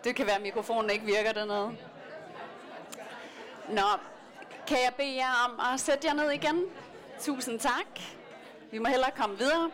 Det 0.04 0.16
kan 0.16 0.26
være, 0.26 0.36
at 0.36 0.42
mikrofonen 0.42 0.90
ikke 0.90 1.04
virker 1.04 1.32
dernede. 1.32 1.76
Nå, 3.68 3.88
kan 4.66 4.78
jeg 4.84 4.94
bede 4.96 5.16
jer 5.16 5.48
om 5.48 5.60
at 5.74 5.80
sætte 5.80 6.06
jer 6.06 6.14
ned 6.14 6.30
igen? 6.30 6.64
Tusind 7.20 7.60
tak. 7.60 8.00
Vi 8.70 8.78
må 8.78 8.88
hellere 8.88 9.10
komme 9.10 9.38
videre. 9.38 9.70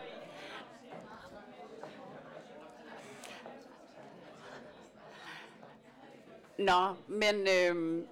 Nå, 6.58 6.94
men 7.08 7.34
øhm, 7.34 8.08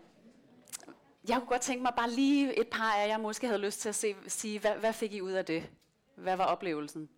jeg 1.28 1.36
kunne 1.36 1.48
godt 1.48 1.62
tænke 1.62 1.82
mig 1.82 1.92
bare 1.96 2.10
lige 2.10 2.60
et 2.60 2.68
par 2.68 2.92
af 2.92 3.08
jer 3.08 3.18
måske 3.18 3.46
havde 3.46 3.60
lyst 3.60 3.80
til 3.80 3.88
at 3.88 3.94
se, 3.94 4.16
sige, 4.26 4.60
hvad, 4.60 4.76
hvad 4.76 4.92
fik 4.92 5.12
I 5.12 5.20
ud 5.20 5.32
af 5.32 5.44
det? 5.44 5.70
Hvad 6.14 6.36
var 6.36 6.44
oplevelsen? 6.44 7.08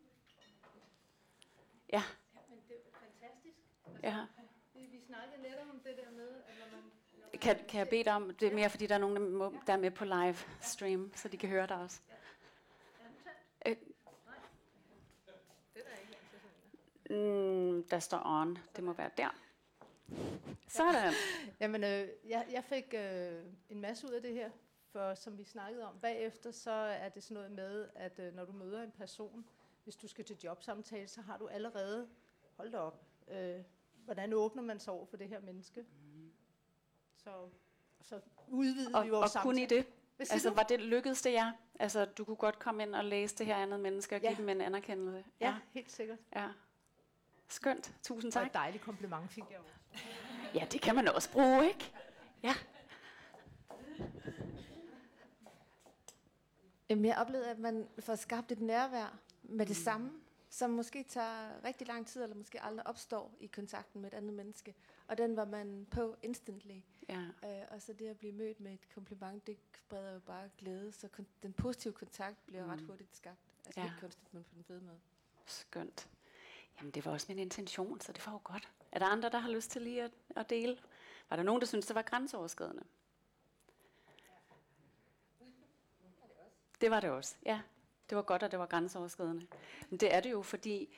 Ja, 1.92 2.02
Men 2.50 2.58
det 2.68 2.76
er 2.76 2.98
fantastisk. 2.98 3.56
ja. 4.02 4.24
Vi, 4.74 4.80
vi 4.80 5.00
snakkede 5.06 5.42
lidt 5.42 5.54
om 5.72 5.80
det 5.84 5.96
der 5.96 6.10
med, 6.16 6.28
at 6.28 6.54
når 6.58 6.76
man... 6.76 6.90
Når 7.32 7.38
Kan, 7.38 7.56
kan 7.68 7.78
jeg 7.78 7.88
bede 7.88 8.04
dig 8.04 8.12
om, 8.14 8.34
det 8.34 8.48
er 8.48 8.54
mere 8.54 8.70
fordi, 8.70 8.86
der 8.86 8.94
er 8.94 8.98
nogen, 8.98 9.16
der, 9.16 9.22
må, 9.22 9.54
der 9.66 9.72
er 9.72 9.76
med 9.76 9.90
på 9.90 10.04
live 10.04 10.36
stream, 10.60 11.12
så 11.14 11.28
de 11.28 11.36
kan 11.36 11.48
høre 11.48 11.66
dig 11.66 11.76
også. 11.76 12.00
Øh, 13.66 13.76
det 13.76 13.82
er 15.74 15.88
der 15.88 15.96
ikke 16.00 16.16
mm, 17.10 17.82
der 17.90 17.98
står 17.98 18.22
on. 18.24 18.58
Det 18.76 18.84
må 18.84 18.92
være 18.92 19.10
der. 19.16 19.28
Sådan. 20.68 21.12
Jamen, 21.60 21.84
øh, 21.84 22.08
jeg, 22.28 22.46
jeg 22.52 22.64
fik 22.64 22.94
øh, 22.94 23.42
en 23.68 23.80
masse 23.80 24.06
ud 24.06 24.12
af 24.12 24.22
det 24.22 24.32
her, 24.34 24.50
for 24.92 25.14
som 25.14 25.38
vi 25.38 25.44
snakkede 25.44 25.84
om 25.88 25.98
bagefter, 26.02 26.50
så 26.50 26.70
er 26.70 27.08
det 27.08 27.22
sådan 27.22 27.34
noget 27.34 27.50
med, 27.50 27.88
at 27.94 28.18
øh, 28.18 28.34
når 28.34 28.44
du 28.44 28.52
møder 28.52 28.82
en 28.82 28.90
person, 28.90 29.44
hvis 29.84 29.96
du 29.96 30.08
skal 30.08 30.24
til 30.24 30.36
jobsamtale, 30.44 31.08
så 31.08 31.20
har 31.20 31.38
du 31.38 31.46
allerede, 31.48 32.08
hold 32.56 32.72
da 32.72 32.78
op, 32.78 33.02
øh, 33.28 33.60
hvordan 34.04 34.32
åbner 34.32 34.62
man 34.62 34.80
sig 34.80 34.92
over 34.92 35.06
for 35.06 35.16
det 35.16 35.28
her 35.28 35.40
menneske? 35.40 35.84
Så, 37.16 37.48
så 38.02 38.20
udvider 38.48 38.98
Og, 38.98 39.04
vi 39.04 39.10
vores 39.10 39.36
og 39.36 39.42
kun 39.42 39.58
i 39.58 39.60
samtale. 39.60 39.80
det. 39.80 39.86
Siger 40.26 40.34
Altså, 40.34 40.48
du? 40.50 40.54
var 40.54 40.62
det 40.62 40.80
lykkedes 40.80 41.22
det 41.22 41.32
jer? 41.32 41.52
Altså, 41.78 42.04
du 42.04 42.24
kunne 42.24 42.36
godt 42.36 42.58
komme 42.58 42.82
ind 42.82 42.94
og 42.94 43.04
læse 43.04 43.36
det 43.36 43.46
her 43.46 43.56
andet 43.56 43.80
menneske 43.80 44.16
og 44.16 44.22
Ja. 44.22 44.28
give 44.28 44.36
dem 44.38 44.48
en 44.48 44.60
anerkendelse. 44.60 45.24
Ja, 45.40 45.54
helt 45.70 45.92
sikkert. 45.92 46.18
ja. 46.36 46.48
Skønt. 47.48 47.94
Tusind 48.02 48.28
Og 48.28 48.32
tak. 48.32 48.46
et 48.46 48.54
dejligt 48.54 48.84
kompliment 48.84 49.30
fik 49.30 49.44
jeg 49.50 49.58
jo. 49.58 49.62
Ja, 50.54 50.66
det 50.72 50.80
kan 50.80 50.94
man 50.94 51.08
også 51.08 51.30
bruge, 51.32 51.66
ikke? 51.68 51.92
Ja. 52.42 52.54
Jamen, 56.90 57.04
jeg 57.04 57.18
oplevede, 57.18 57.50
at 57.50 57.58
man 57.58 57.88
får 57.98 58.14
skabt 58.14 58.52
et 58.52 58.60
nærvær 58.60 59.18
med 59.42 59.66
det 59.66 59.76
samme, 59.76 60.12
som 60.50 60.70
måske 60.70 61.02
tager 61.02 61.64
rigtig 61.64 61.86
lang 61.86 62.06
tid, 62.06 62.22
eller 62.22 62.36
måske 62.36 62.62
aldrig 62.62 62.86
opstår 62.86 63.32
i 63.40 63.46
kontakten 63.46 64.00
med 64.00 64.12
et 64.12 64.16
andet 64.16 64.34
menneske. 64.34 64.74
Og 65.08 65.18
den 65.18 65.36
var 65.36 65.44
man 65.44 65.86
på 65.90 66.16
instantly. 66.22 66.80
ja. 67.08 67.20
Øh, 67.44 67.62
og 67.70 67.82
så 67.82 67.92
det 67.92 68.06
at 68.08 68.18
blive 68.18 68.32
mødt 68.32 68.60
med 68.60 68.72
et 68.72 68.88
kompliment, 68.94 69.46
det 69.46 69.56
spreder 69.74 70.12
jo 70.12 70.18
bare 70.20 70.48
glæde. 70.58 70.92
Så 70.92 71.08
kon- 71.18 71.24
den 71.42 71.52
positive 71.52 71.92
kontakt 71.92 72.46
bliver 72.46 72.64
mm. 72.64 72.70
ret 72.70 72.80
Mm. 72.80 72.86
hurtigt 72.88 73.16
skabt. 73.16 73.38
Altså 73.66 73.80
Ja. 73.80 73.86
ikke 73.86 73.96
kunstigt, 74.00 74.34
men 74.34 74.42
på 74.44 74.50
den 74.54 74.64
fede 74.64 74.80
måde. 74.80 74.98
Skønt. 75.46 76.08
Jamen, 76.78 76.90
det 76.90 77.04
var 77.04 77.12
også 77.12 77.26
min 77.28 77.38
intention, 77.38 78.00
så 78.00 78.12
det 78.12 78.26
var 78.26 78.32
jo 78.32 78.40
godt. 78.44 78.68
Er 78.92 78.98
der 78.98 79.06
andre, 79.06 79.28
der 79.28 79.38
har 79.38 79.50
lyst 79.50 79.70
til 79.70 79.82
lige 79.82 80.02
at, 80.02 80.10
at 80.36 80.50
dele? 80.50 80.78
Var 81.30 81.36
der 81.36 81.42
nogen, 81.42 81.60
der 81.60 81.66
synes 81.66 81.86
det 81.86 81.94
var 81.94 82.02
grænseoverskridende? 82.02 82.82
Det 86.80 86.90
var 86.90 87.00
det 87.00 87.10
også, 87.10 87.36
ja. 87.46 87.60
Det 88.10 88.16
var 88.16 88.22
godt, 88.22 88.42
at 88.42 88.50
det 88.50 88.58
var 88.58 88.66
grænseoverskridende. 88.66 89.46
Men 89.90 90.00
det 90.00 90.14
er 90.14 90.20
det 90.20 90.30
jo, 90.30 90.42
fordi 90.42 90.96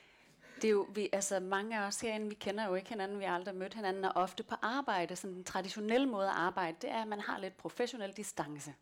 det 0.55 0.67
er 0.67 0.71
jo, 0.71 0.87
vi, 0.93 1.09
altså 1.11 1.39
mange 1.39 1.79
af 1.79 1.87
os 1.87 2.01
herinde, 2.01 2.29
vi 2.29 2.35
kender 2.35 2.67
jo 2.67 2.75
ikke 2.75 2.89
hinanden, 2.89 3.19
vi 3.19 3.25
har 3.25 3.35
aldrig 3.35 3.55
mødt 3.55 3.73
hinanden, 3.73 4.05
og 4.05 4.11
ofte 4.15 4.43
på 4.43 4.55
arbejde, 4.61 5.15
sådan 5.15 5.35
den 5.35 5.43
traditionelle 5.43 6.07
måde 6.07 6.27
at 6.27 6.35
arbejde, 6.35 6.77
det 6.81 6.91
er, 6.91 7.01
at 7.01 7.07
man 7.07 7.19
har 7.19 7.39
lidt 7.39 7.57
professionel 7.57 8.11
distance. 8.11 8.73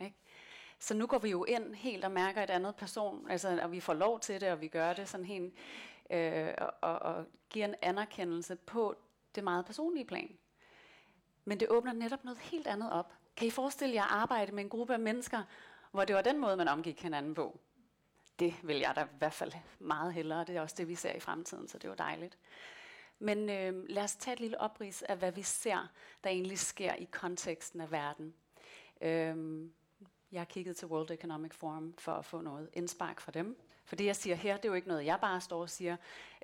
Ikke? 0.00 0.16
Så 0.78 0.94
nu 0.94 1.06
går 1.06 1.18
vi 1.18 1.30
jo 1.30 1.44
ind 1.44 1.74
helt 1.74 2.04
og 2.04 2.10
mærker 2.10 2.42
et 2.42 2.50
andet 2.50 2.76
person, 2.76 3.30
altså, 3.30 3.60
og 3.62 3.72
vi 3.72 3.80
får 3.80 3.94
lov 3.94 4.20
til 4.20 4.40
det, 4.40 4.50
og 4.50 4.60
vi 4.60 4.68
gør 4.68 4.92
det 4.92 5.08
sådan 5.08 5.26
helt, 5.26 5.54
øh, 6.10 6.52
og, 6.80 6.98
og, 6.98 7.26
giver 7.50 7.66
en 7.66 7.74
anerkendelse 7.82 8.56
på 8.56 8.96
det 9.34 9.44
meget 9.44 9.66
personlige 9.66 10.04
plan. 10.04 10.38
Men 11.44 11.60
det 11.60 11.68
åbner 11.68 11.92
netop 11.92 12.24
noget 12.24 12.38
helt 12.38 12.66
andet 12.66 12.92
op. 12.92 13.12
Kan 13.36 13.46
I 13.48 13.50
forestille 13.50 13.94
jer 13.94 14.02
at 14.02 14.10
arbejde 14.10 14.52
med 14.52 14.64
en 14.64 14.68
gruppe 14.68 14.92
af 14.92 15.00
mennesker, 15.00 15.42
hvor 15.90 16.04
det 16.04 16.16
var 16.16 16.22
den 16.22 16.40
måde, 16.40 16.56
man 16.56 16.68
omgik 16.68 17.02
hinanden 17.02 17.34
på? 17.34 17.60
Det 18.38 18.54
vil 18.62 18.76
jeg 18.76 18.92
da 18.96 19.04
i 19.04 19.18
hvert 19.18 19.32
fald 19.32 19.52
meget 19.78 20.14
hellere. 20.14 20.44
Det 20.44 20.56
er 20.56 20.60
også 20.60 20.74
det, 20.78 20.88
vi 20.88 20.94
ser 20.94 21.12
i 21.12 21.20
fremtiden, 21.20 21.68
så 21.68 21.78
det 21.78 21.90
var 21.90 21.96
dejligt. 21.96 22.38
Men 23.18 23.50
øh, 23.50 23.88
lad 23.88 24.02
os 24.02 24.16
tage 24.16 24.32
et 24.32 24.40
lille 24.40 24.60
oprids 24.60 25.02
af, 25.02 25.16
hvad 25.16 25.32
vi 25.32 25.42
ser, 25.42 25.88
der 26.24 26.30
egentlig 26.30 26.58
sker 26.58 26.94
i 26.94 27.04
konteksten 27.04 27.80
af 27.80 27.90
verden. 27.90 28.34
Øh, 29.00 29.68
jeg 30.32 30.40
har 30.40 30.44
kigget 30.44 30.76
til 30.76 30.88
World 30.88 31.10
Economic 31.10 31.54
Forum 31.54 31.94
for 31.98 32.12
at 32.12 32.24
få 32.24 32.40
noget 32.40 32.70
indspark 32.72 33.20
fra 33.20 33.32
dem. 33.32 33.56
For 33.84 33.96
det, 33.96 34.04
jeg 34.04 34.16
siger 34.16 34.36
her, 34.36 34.56
det 34.56 34.64
er 34.64 34.68
jo 34.68 34.74
ikke 34.74 34.88
noget, 34.88 35.04
jeg 35.04 35.18
bare 35.20 35.40
står 35.40 35.60
og 35.60 35.70
siger. 35.70 35.96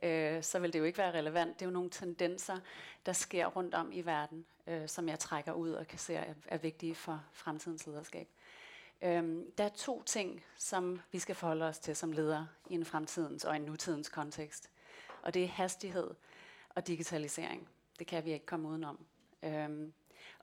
Øh, 0.03 0.43
så 0.43 0.59
vil 0.59 0.73
det 0.73 0.79
jo 0.79 0.85
ikke 0.85 0.99
være 0.99 1.13
relevant. 1.13 1.55
Det 1.59 1.63
er 1.63 1.67
jo 1.67 1.73
nogle 1.73 1.91
tendenser, 1.91 2.61
der 3.07 3.13
sker 3.13 3.47
rundt 3.47 3.75
om 3.75 3.93
i 3.93 4.01
verden, 4.01 4.47
øh, 4.67 4.89
som 4.89 5.09
jeg 5.09 5.19
trækker 5.19 5.53
ud 5.53 5.71
og 5.71 5.87
kan 5.87 5.99
se 5.99 6.15
er, 6.15 6.35
er 6.47 6.59
vigtige 6.59 6.95
for 6.95 7.25
fremtidens 7.33 7.87
lederskab. 7.87 8.29
Øh, 9.03 9.45
der 9.59 9.65
er 9.65 9.69
to 9.69 10.03
ting, 10.03 10.45
som 10.57 11.01
vi 11.13 11.19
skal 11.19 11.35
forholde 11.35 11.65
os 11.65 11.79
til 11.79 11.97
som 11.97 12.13
ledere 12.13 12.49
i 12.71 12.75
en 12.75 12.85
fremtidens 12.85 13.45
og 13.45 13.57
en 13.57 13.63
nutidens 13.63 14.09
kontekst. 14.09 14.71
Og 15.23 15.35
det 15.35 15.45
er 15.45 15.49
hastighed 15.49 16.11
og 16.75 16.87
digitalisering. 16.87 17.69
Det 17.99 18.07
kan 18.07 18.25
vi 18.25 18.33
ikke 18.33 18.47
komme 18.47 18.69
udenom. 18.69 19.07
Øhm, 19.43 19.93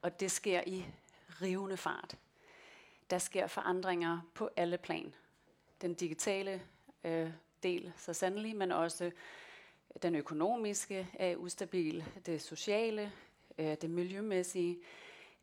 og 0.02 0.20
det 0.20 0.32
sker 0.32 0.62
i 0.66 0.86
rivende 1.42 1.78
fart. 1.78 2.18
Der 3.10 3.18
sker 3.18 3.48
forandringer 3.48 4.20
på 4.34 4.50
alle 4.56 4.78
plan. 4.78 5.16
Den 5.82 5.94
digitale 5.94 6.62
øh, 7.08 7.32
del 7.64 7.94
så 7.98 8.14
sandelig, 8.14 8.56
men 8.56 8.72
også 8.72 9.12
Den 10.02 10.16
økonomiske 10.16 11.00
øh, 11.00 11.06
er 11.20 11.36
ustabil, 11.36 12.06
det 12.26 12.42
sociale, 12.42 13.12
øh, 13.58 13.78
det 13.82 13.90
miljømæssige, 13.90 14.78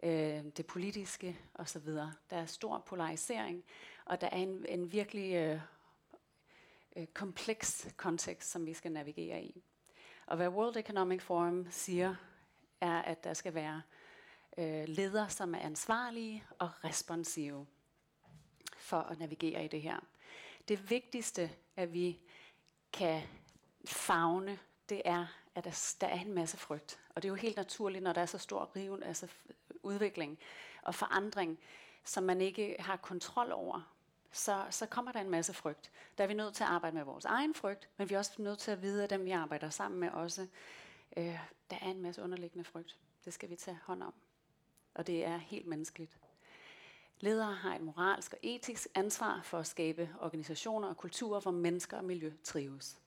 øh, 0.02 0.44
det 0.56 0.66
politiske 0.66 1.38
osv. 1.54 1.87
Der 1.87 2.12
er 2.30 2.47
stor 2.47 2.78
polarisering, 2.87 3.64
og 4.04 4.21
der 4.21 4.26
er 4.26 4.37
en, 4.37 4.66
en 4.68 4.92
virkelig 4.92 5.35
øh, 5.35 5.61
øh, 6.97 7.06
kompleks 7.06 7.88
kontekst, 7.97 8.50
som 8.50 8.66
vi 8.66 8.75
skal 8.75 8.92
navigere 8.92 9.44
i. 9.44 9.62
Og 10.26 10.37
hvad 10.37 10.49
World 10.49 10.76
Economic 10.76 11.23
Forum 11.23 11.66
siger, 11.71 12.14
er, 12.80 13.02
at 13.02 13.25
der 13.25 13.35
skal 13.35 13.54
være 13.54 13.83
øh, 14.59 14.88
ledere, 14.88 15.30
som 15.30 15.54
er 15.54 15.59
ansvarlige 15.59 16.44
og 16.59 16.85
responsive 16.85 17.66
for 18.76 19.00
at 19.00 19.18
navigere 19.18 19.64
i 19.64 19.68
det 19.68 19.83
her. 19.83 20.00
Det 20.68 20.90
vigtigste, 20.90 21.50
at 21.76 21.92
vi 21.92 22.21
kan 22.92 23.23
fagne, 23.85 24.59
det 24.88 25.02
er, 25.04 25.26
at 25.54 25.64
der, 25.64 25.94
der 26.00 26.06
er 26.06 26.21
en 26.21 26.33
masse 26.33 26.56
frygt. 26.56 27.00
Og 27.14 27.23
det 27.23 27.28
er 27.28 27.30
jo 27.30 27.35
helt 27.35 27.56
naturligt, 27.56 28.04
når 28.04 28.12
der 28.12 28.21
er 28.21 28.26
så 28.26 28.38
stor 28.38 28.76
riven, 28.76 29.02
altså 29.02 29.28
udvikling 29.83 30.38
og 30.83 30.94
forandring, 30.94 31.59
som 32.04 32.25
man 32.25 32.40
ikke 32.40 32.76
har 32.78 32.97
kontrol 32.97 33.52
over, 33.52 33.94
så, 34.33 34.64
så 34.71 34.87
kommer 34.87 35.12
der 35.12 35.21
en 35.21 35.30
masse 35.30 35.54
frygt. 35.54 35.90
Der 36.18 36.25
er 36.25 36.28
vi 36.28 36.35
nødt 36.35 36.54
til 36.54 36.64
at 36.64 36.71
arbejde 36.71 36.97
med 36.97 37.04
vores 37.04 37.25
egen 37.25 37.54
frygt, 37.54 37.88
men 37.97 38.11
vi 38.11 38.14
er 38.14 38.18
også 38.18 38.33
nødt 38.38 38.59
til 38.59 38.71
at 38.71 38.83
vide, 38.83 39.04
at 39.04 39.11
dem 39.11 39.25
vi 39.25 39.30
arbejder 39.30 39.71
sammen 39.71 40.00
med 40.00 40.11
også, 40.11 40.47
øh, 41.16 41.38
der 41.71 41.76
er 41.80 41.90
en 41.90 42.02
masse 42.02 42.23
underliggende 42.23 42.64
frygt. 42.64 42.99
Det 43.25 43.35
skal 43.35 43.50
vi 43.50 43.56
tage 43.56 43.78
hånd 43.85 44.02
om. 44.02 44.14
Og 44.94 45.06
det 45.06 45.25
er 45.25 45.37
helt 45.37 45.66
menneskeligt. 45.66 46.18
Ledere 47.21 47.54
har 47.54 47.75
et 47.75 47.80
moralsk 47.80 48.33
og 48.33 48.38
etisk 48.42 48.88
ansvar 48.94 49.40
for 49.42 49.59
at 49.59 49.66
skabe 49.66 50.09
organisationer 50.21 50.88
og 50.88 50.97
kulturer, 50.97 51.40
hvor 51.40 51.50
mennesker 51.50 51.97
og 51.97 52.04
miljø 52.04 52.33
trives. 52.44 52.99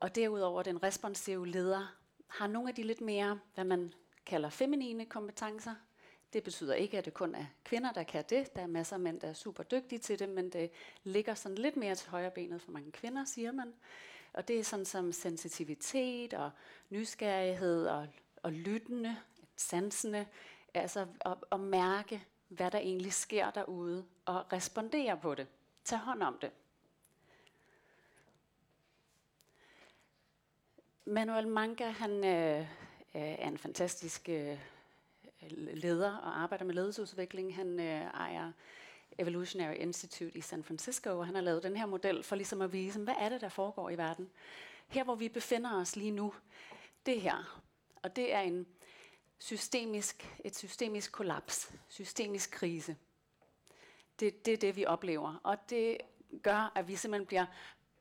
Og 0.00 0.14
derudover 0.14 0.62
den 0.62 0.82
responsive 0.82 1.46
leder 1.46 1.96
har 2.28 2.46
nogle 2.46 2.68
af 2.68 2.74
de 2.74 2.82
lidt 2.82 3.00
mere, 3.00 3.40
hvad 3.54 3.64
man 3.64 3.92
kalder 4.26 4.50
feminine 4.50 5.06
kompetencer. 5.06 5.74
Det 6.32 6.42
betyder 6.42 6.74
ikke, 6.74 6.98
at 6.98 7.04
det 7.04 7.14
kun 7.14 7.34
er 7.34 7.46
kvinder, 7.64 7.92
der 7.92 8.02
kan 8.02 8.24
det. 8.30 8.56
Der 8.56 8.62
er 8.62 8.66
masser 8.66 8.96
af 8.96 9.00
mænd, 9.00 9.20
der 9.20 9.28
er 9.28 9.32
super 9.32 9.62
dygtige 9.62 9.98
til 9.98 10.18
det, 10.18 10.28
men 10.28 10.50
det 10.50 10.70
ligger 11.04 11.34
sådan 11.34 11.58
lidt 11.58 11.76
mere 11.76 11.94
til 11.94 12.10
højre 12.10 12.30
benet 12.30 12.62
for 12.62 12.72
mange 12.72 12.92
kvinder, 12.92 13.24
siger 13.24 13.52
man. 13.52 13.74
Og 14.32 14.48
det 14.48 14.58
er 14.58 14.64
sådan 14.64 14.84
som 14.84 15.12
sensitivitet 15.12 16.34
og 16.34 16.50
nysgerrighed 16.90 17.86
og, 17.86 18.08
og 18.42 18.52
lyttende, 18.52 19.16
sansende, 19.56 20.26
altså 20.74 21.06
at, 21.20 21.36
at 21.52 21.60
mærke, 21.60 22.24
hvad 22.48 22.70
der 22.70 22.78
egentlig 22.78 23.12
sker 23.12 23.50
derude, 23.50 24.04
og 24.24 24.52
respondere 24.52 25.16
på 25.16 25.34
det. 25.34 25.46
Tag 25.84 25.98
hånd 25.98 26.22
om 26.22 26.38
det. 26.38 26.50
Manuel 31.04 31.48
Manga, 31.48 31.90
han 31.90 32.24
øh, 32.24 32.60
øh, 32.60 32.66
er 33.14 33.48
en 33.48 33.58
fantastisk 33.58 34.28
øh, 34.28 34.58
leder 35.50 36.16
og 36.16 36.40
arbejder 36.42 36.64
med 36.64 36.74
ledelsesudvikling. 36.74 37.56
Han 37.56 37.80
øh, 37.80 38.00
ejer 38.00 38.52
Evolutionary 39.18 39.74
Institute 39.74 40.38
i 40.38 40.40
San 40.40 40.64
Francisco, 40.64 41.18
og 41.18 41.26
han 41.26 41.34
har 41.34 41.42
lavet 41.42 41.62
den 41.62 41.76
her 41.76 41.86
model 41.86 42.22
for 42.22 42.36
ligesom 42.36 42.62
at 42.62 42.72
vise, 42.72 43.00
hvad 43.00 43.14
er 43.18 43.28
det, 43.28 43.40
der 43.40 43.48
foregår 43.48 43.90
i 43.90 43.98
verden. 43.98 44.30
Her, 44.88 45.04
hvor 45.04 45.14
vi 45.14 45.28
befinder 45.28 45.80
os 45.80 45.96
lige 45.96 46.10
nu, 46.10 46.34
det 47.06 47.20
her, 47.20 47.62
og 48.02 48.16
det 48.16 48.34
er 48.34 48.40
en 48.40 48.66
systemisk, 49.44 50.38
et 50.44 50.56
systemisk 50.56 51.12
kollaps, 51.12 51.72
systemisk 51.88 52.50
krise. 52.50 52.96
Det, 54.20 54.46
det 54.46 54.54
er 54.54 54.58
det, 54.58 54.76
vi 54.76 54.86
oplever, 54.86 55.40
og 55.42 55.70
det 55.70 55.98
gør, 56.42 56.72
at 56.74 56.88
vi 56.88 56.96
simpelthen 56.96 57.26
bliver 57.26 57.46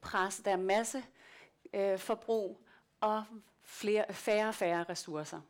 presset. 0.02 0.46
Der 0.46 0.56
masse 0.56 1.04
øh, 1.74 2.00
forbrug 2.00 2.62
og 3.00 3.24
flere, 3.64 4.14
færre 4.14 4.48
og 4.48 4.56
færre 4.56 4.84
ressourcer. 4.84 5.42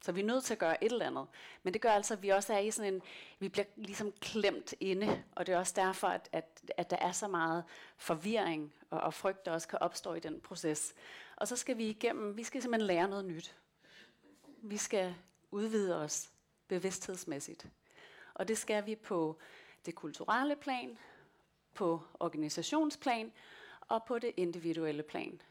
Så 0.00 0.12
vi 0.12 0.20
er 0.20 0.24
nødt 0.24 0.44
til 0.44 0.54
at 0.54 0.58
gøre 0.58 0.84
et 0.84 0.92
eller 0.92 1.06
andet. 1.06 1.26
Men 1.62 1.72
det 1.72 1.82
gør 1.82 1.90
altså, 1.90 2.14
at 2.14 2.22
vi 2.22 2.28
også 2.28 2.54
er 2.54 2.58
i 2.58 2.70
sådan 2.70 2.94
en, 2.94 3.02
vi 3.38 3.48
bliver 3.48 3.66
ligesom 3.76 4.12
klemt 4.12 4.74
inde, 4.80 5.24
og 5.32 5.46
det 5.46 5.54
er 5.54 5.58
også 5.58 5.74
derfor, 5.76 6.08
at, 6.08 6.28
at, 6.32 6.60
at 6.76 6.90
der 6.90 6.96
er 6.96 7.12
så 7.12 7.28
meget 7.28 7.64
forvirring 7.96 8.74
og, 8.90 9.00
og 9.00 9.14
frygt, 9.14 9.46
der 9.46 9.52
også 9.52 9.68
kan 9.68 9.78
opstå 9.78 10.14
i 10.14 10.20
den 10.20 10.40
proces. 10.40 10.94
Og 11.36 11.48
så 11.48 11.56
skal 11.56 11.76
vi 11.76 11.88
igennem, 11.88 12.36
vi 12.36 12.44
skal 12.44 12.62
simpelthen 12.62 12.86
lære 12.86 13.08
noget 13.08 13.24
nyt. 13.24 13.56
Vi 14.62 14.76
skal 14.76 15.14
udvide 15.50 15.96
os 15.96 16.30
bevidsthedsmæssigt. 16.68 17.66
Og 18.34 18.48
det 18.48 18.58
skal 18.58 18.86
vi 18.86 18.94
på 18.94 19.38
det 19.86 19.94
kulturelle 19.94 20.56
plan, 20.56 20.98
på 21.74 22.02
organisationsplan 22.20 23.32
og 23.80 24.04
på 24.04 24.18
det 24.18 24.32
individuelle 24.36 25.02
plan. 25.02 25.42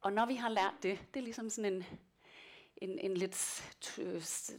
Og 0.00 0.12
når 0.12 0.26
vi 0.26 0.34
har 0.34 0.48
lært 0.48 0.74
det, 0.82 0.98
det 1.14 1.20
er 1.20 1.24
ligesom 1.24 1.50
sådan 1.50 1.72
en, 1.72 1.84
en, 2.76 2.98
en 2.98 3.16
lidt, 3.16 3.62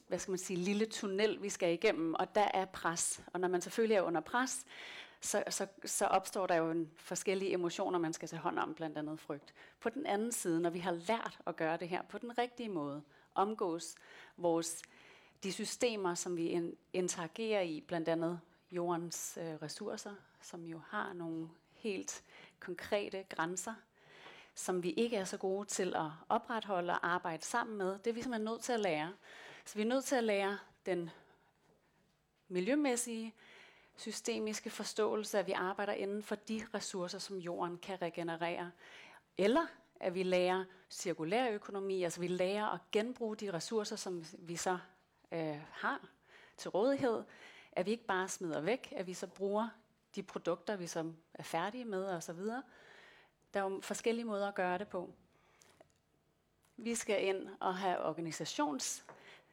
hvad 0.08 0.20
skal 0.20 0.32
man 0.32 0.38
sige, 0.38 0.58
lille 0.58 0.86
tunnel, 0.86 1.44
vi 1.44 1.50
skal 1.50 1.74
igennem, 1.74 2.14
og 2.14 2.36
der 2.36 2.48
er 2.54 2.66
pres. 2.66 3.24
Og 3.34 3.40
når 3.40 3.48
man 3.48 3.62
selvfølgelig 3.62 3.96
er 3.96 4.02
under 4.02 4.22
pres, 4.22 4.66
så, 5.22 5.44
så, 5.50 5.68
så 5.86 6.06
opstår 6.06 6.48
der 6.48 6.56
jo 6.56 6.72
en 6.72 6.92
forskellige 6.98 7.54
emotioner, 7.54 8.00
man 8.00 8.14
skal 8.14 8.30
tage 8.30 8.40
hånd 8.40 8.60
om, 8.60 8.74
blandt 8.74 8.98
andet 8.98 9.20
frygt. 9.20 9.54
På 9.80 9.90
den 9.90 10.06
anden 10.06 10.32
side, 10.32 10.62
når 10.62 10.70
vi 10.70 10.80
har 10.80 10.92
lært 10.92 11.40
at 11.48 11.56
gøre 11.56 11.78
det 11.78 11.90
her 11.90 12.02
på 12.02 12.18
den 12.18 12.38
rigtige 12.38 12.70
måde, 12.70 13.02
omgås 13.36 13.96
vores, 14.38 14.82
de 15.44 15.52
systemer, 15.52 16.16
som 16.16 16.38
vi 16.38 16.48
in, 16.48 16.76
interagerer 16.94 17.62
i, 17.62 17.82
blandt 17.82 18.10
andet 18.10 18.40
jordens 18.72 19.38
øh, 19.42 19.54
ressourcer, 19.62 20.16
som 20.42 20.66
jo 20.66 20.82
har 20.90 21.14
nogle 21.14 21.50
helt 21.74 22.24
konkrete 22.60 23.24
grænser, 23.30 23.74
som 24.56 24.84
vi 24.84 24.90
ikke 24.90 25.18
er 25.18 25.26
så 25.26 25.38
gode 25.38 25.68
til 25.68 25.96
at 25.96 26.12
opretholde 26.30 26.94
og 26.94 27.08
arbejde 27.08 27.46
sammen 27.46 27.78
med. 27.78 28.00
Det 28.00 28.08
er 28.08 28.14
vi 28.14 28.22
simpelthen 28.22 28.46
nødt 28.46 28.62
til 28.62 28.74
at 28.74 28.80
lære. 28.80 29.14
Så 29.66 29.76
vi 29.76 29.82
er 29.82 29.86
nødt 29.86 30.06
til 30.06 30.16
at 30.16 30.24
lære 30.24 30.58
den 30.86 31.10
miljømæssige, 32.48 33.34
systemiske 33.96 34.70
forståelse, 34.70 35.40
at 35.40 35.48
vi 35.48 35.52
arbejder 35.52 35.94
inden 35.94 36.24
for 36.24 36.36
de 36.36 36.68
ressourcer, 36.74 37.20
som 37.20 37.38
jorden 37.38 37.78
kan 37.78 38.02
regenerere. 38.02 38.72
Eller 39.38 39.66
at 40.00 40.14
vi 40.14 40.24
lærer 40.24 40.66
cirkulær 40.90 41.50
økonomi, 41.50 42.04
altså 42.04 42.20
vi 42.20 42.28
lærer 42.28 42.66
at 42.66 42.80
genbruge 42.92 43.36
de 43.36 43.54
ressourcer, 43.54 43.96
som 43.96 44.24
vi 44.38 44.56
så 44.56 44.78
øh, 45.32 45.60
har 45.72 46.08
til 46.58 46.70
rådighed, 46.70 47.24
at 47.72 47.86
vi 47.86 47.92
ikke 47.92 48.06
bare 48.06 48.28
smider 48.28 48.62
væk, 48.62 48.94
at 48.96 49.08
vi 49.08 49.14
så 49.14 49.28
bruger 49.28 49.70
de 50.16 50.24
produkter, 50.24 50.76
vi 50.76 50.88
så 50.88 51.12
er 51.34 51.44
færdige 51.44 51.86
med 51.86 52.06
osv., 52.06 52.40
der 53.54 53.60
er 53.60 53.64
jo 53.64 53.80
forskellige 53.82 54.26
måder 54.26 54.48
at 54.48 54.56
gøre 54.56 54.78
det 54.78 54.88
på. 54.88 55.14
Vi 56.78 56.96
skal 56.96 57.26
ind 57.26 57.50
og 57.60 57.76
have 57.76 58.06
organisations 58.06 59.06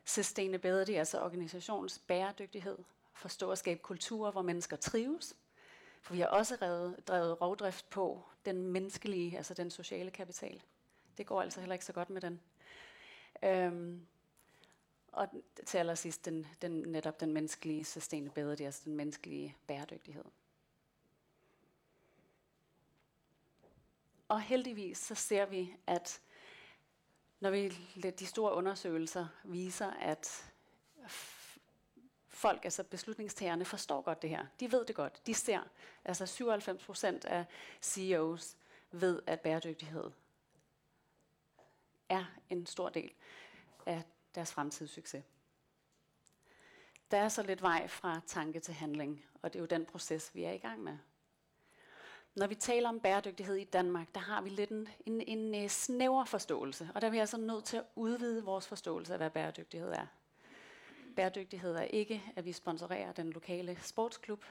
sustainability, 0.05 0.91
altså 0.91 1.21
organisations 1.21 1.99
bæredygtighed, 1.99 2.79
forstå 3.19 3.51
at 3.51 3.59
skabe 3.59 3.81
kulturer, 3.83 4.31
hvor 4.31 4.43
mennesker 4.43 4.77
trives. 4.77 5.37
For 6.03 6.15
vi 6.15 6.21
har 6.21 6.27
også 6.27 6.59
reddet, 6.63 7.09
drevet 7.09 7.41
rovdrift 7.41 7.91
på 7.91 8.23
den 8.45 8.67
menneskelige, 8.67 9.37
altså 9.37 9.55
den 9.55 9.71
sociale 9.71 10.11
kapital. 10.11 10.63
Det 11.19 11.27
går 11.27 11.43
altså 11.43 11.61
heller 11.61 11.75
ikke 11.75 11.85
så 11.85 11.93
godt 11.93 12.11
med 12.11 12.21
den. 12.21 12.41
Øhm, 13.43 14.07
og 15.13 15.29
til 15.67 15.79
allersidst 15.79 16.25
den, 16.25 16.47
den, 16.63 16.73
netop 16.73 17.21
den 17.21 17.33
menneskelige 17.33 17.85
sustainability, 17.85 18.63
altså 18.63 18.83
den 18.85 18.97
menneskelige 18.97 19.57
bæredygtighed. 19.67 20.25
Og 24.29 24.41
heldigvis 24.41 24.99
så 24.99 25.15
ser 25.15 25.47
vi, 25.47 25.75
at 25.87 26.21
når 27.41 27.51
vi 27.51 27.69
de 28.19 28.27
store 28.27 28.55
undersøgelser 28.55 29.27
viser, 29.45 29.91
at 29.91 30.53
folk, 32.39 32.65
altså 32.65 32.85
beslutningstagerne, 32.85 33.65
forstår 33.65 34.01
godt 34.01 34.23
det 34.23 34.31
her. 34.31 34.47
De 34.61 34.73
ved 34.73 34.85
det 34.85 34.97
godt. 34.97 35.27
De 35.27 35.35
ser, 35.35 35.61
altså 36.05 36.27
97 36.27 36.85
procent 36.85 37.25
af 37.25 37.45
CEOs 37.83 38.57
ved, 38.91 39.23
at 39.27 39.41
bæredygtighed 39.41 40.11
er 42.09 42.25
en 42.51 42.67
stor 42.67 42.89
del 42.89 43.13
af 43.87 44.03
deres 44.35 44.53
fremtidssucces. 44.53 45.25
Der 47.11 47.19
er 47.19 47.29
så 47.29 47.43
lidt 47.43 47.63
vej 47.63 47.89
fra 47.89 48.21
tanke 48.27 48.61
til 48.61 48.75
handling, 48.75 49.25
og 49.43 49.53
det 49.53 49.59
er 49.59 49.63
jo 49.63 49.67
den 49.67 49.87
proces, 49.87 50.35
vi 50.35 50.45
er 50.45 50.53
i 50.53 50.59
gang 50.59 50.83
med. 50.83 50.99
Når 52.35 52.47
vi 52.47 52.55
taler 52.55 52.89
om 52.89 53.01
bæredygtighed 53.01 53.55
i 53.55 53.65
Danmark, 53.65 54.15
der 54.15 54.21
har 54.21 54.41
vi 54.41 54.49
lidt 54.49 54.71
en, 54.71 54.89
en, 55.07 55.21
en 55.21 55.65
øh, 55.65 55.69
snæver 55.69 56.25
forståelse, 56.25 56.91
og 56.95 57.01
der 57.01 57.07
er 57.07 57.11
vi 57.11 57.19
altså 57.19 57.37
nødt 57.37 57.65
til 57.65 57.77
at 57.77 57.85
udvide 57.95 58.45
vores 58.45 58.67
forståelse 58.67 59.13
af, 59.13 59.19
hvad 59.19 59.31
bæredygtighed 59.31 59.93
er. 59.93 60.07
Bæredygtighed 61.19 61.75
er 61.75 61.83
ikke, 61.83 62.23
at 62.37 62.45
vi 62.45 62.53
sponsorerer 62.53 63.13
den 63.13 63.31
lokale 63.31 63.79
sportsklub, 63.83 64.45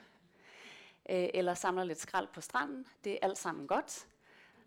øh, 1.09 1.29
eller 1.33 1.53
samler 1.53 1.83
lidt 1.83 1.99
skrald 1.99 2.27
på 2.33 2.41
stranden. 2.41 2.85
Det 3.03 3.13
er 3.13 3.17
alt 3.21 3.37
sammen 3.37 3.67
godt. 3.67 4.07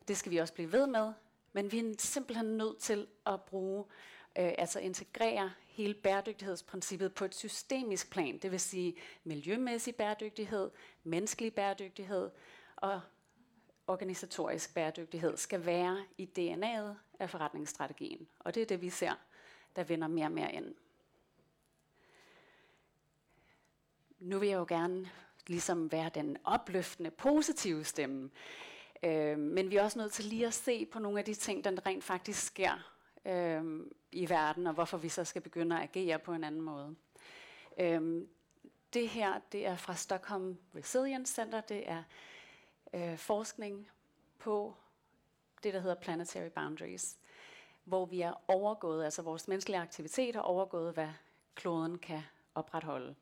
Det 0.09 0.17
skal 0.17 0.33
vi 0.33 0.37
også 0.37 0.55
blive 0.55 0.73
ved 0.73 0.87
med. 0.87 1.13
Men 1.53 1.73
vi 1.73 1.79
er 1.79 1.95
simpelthen 1.99 2.47
nødt 2.47 2.79
til 2.79 3.07
at 3.27 3.43
bruge, 3.43 3.85
øh, 4.39 4.53
altså 4.59 4.79
integrere 4.79 5.53
hele 5.67 5.95
bæredygtighedsprincippet 5.95 7.15
på 7.15 7.25
et 7.25 7.35
systemisk 7.35 8.11
plan. 8.11 8.39
Det 8.39 8.51
vil 8.51 8.61
sige 8.61 8.97
miljømæssig 9.25 9.95
bæredygtighed, 9.95 10.71
menneskelig 11.05 11.55
bæredygtighed, 11.55 12.31
og 12.77 13.01
organisatorisk 13.87 14.75
bæredygtighed 14.75 15.37
skal 15.37 15.67
være 15.67 16.05
i 16.19 16.29
DNA'et 16.39 16.95
af 17.19 17.31
forretningsstrategien. 17.31 18.29
Og 18.39 18.55
det 18.55 18.63
er 18.63 18.67
det, 18.67 18.81
vi 18.81 18.91
ser, 18.91 19.13
der 19.77 19.85
vender 19.85 20.09
mere 20.09 20.27
og 20.27 20.33
mere 20.33 20.53
ind. 20.53 20.75
Nu 24.21 24.39
vil 24.39 24.49
jeg 24.49 24.57
jo 24.57 24.67
gerne 24.69 25.11
ligesom 25.47 25.93
være 25.93 26.11
den 26.15 26.37
opløftende, 26.45 27.11
positive 27.11 27.85
stemme. 27.85 28.31
Øh, 29.03 29.39
men 29.39 29.71
vi 29.71 29.77
er 29.77 29.83
også 29.83 29.99
nødt 29.99 30.13
til 30.13 30.25
lige 30.25 30.47
at 30.47 30.55
se 30.55 30.87
på 30.87 30.99
nogle 30.99 31.19
af 31.19 31.25
de 31.25 31.35
ting, 31.35 31.65
der 31.65 31.87
rent 31.87 32.05
faktisk 32.05 32.47
sker 32.47 32.93
øh, 33.25 33.81
i 34.13 34.29
verden, 34.29 34.67
og 34.67 34.75
hvorfor 34.75 34.99
vi 34.99 35.09
så 35.09 35.25
skal 35.25 35.43
begynde 35.43 35.77
at 35.77 35.83
agere 35.83 36.19
på 36.19 36.33
en 36.33 36.45
anden 36.45 36.61
måde. 36.61 36.97
Øh, 37.81 38.23
det 38.95 39.09
her, 39.09 39.41
det 39.53 39.67
er 39.67 39.77
fra 39.77 39.95
Stockholm 39.95 40.59
Resilience 40.75 41.35
Center. 41.35 41.61
Det 41.61 41.91
er 41.91 42.03
øh, 42.95 43.19
forskning 43.19 43.89
på 44.39 44.75
det, 45.63 45.75
der 45.75 45.81
hedder 45.81 45.97
planetary 45.97 46.49
boundaries, 46.49 47.19
hvor 47.85 48.07
vi 48.07 48.21
er 48.21 48.33
overgået, 48.49 49.05
altså 49.05 49.23
vores 49.23 49.49
menneskelige 49.49 49.81
aktivitet 49.81 50.35
har 50.35 50.43
overgået, 50.43 50.95
hvad 50.95 51.09
kloden 51.55 51.99
kan 51.99 52.23
opretholde. 52.55 53.15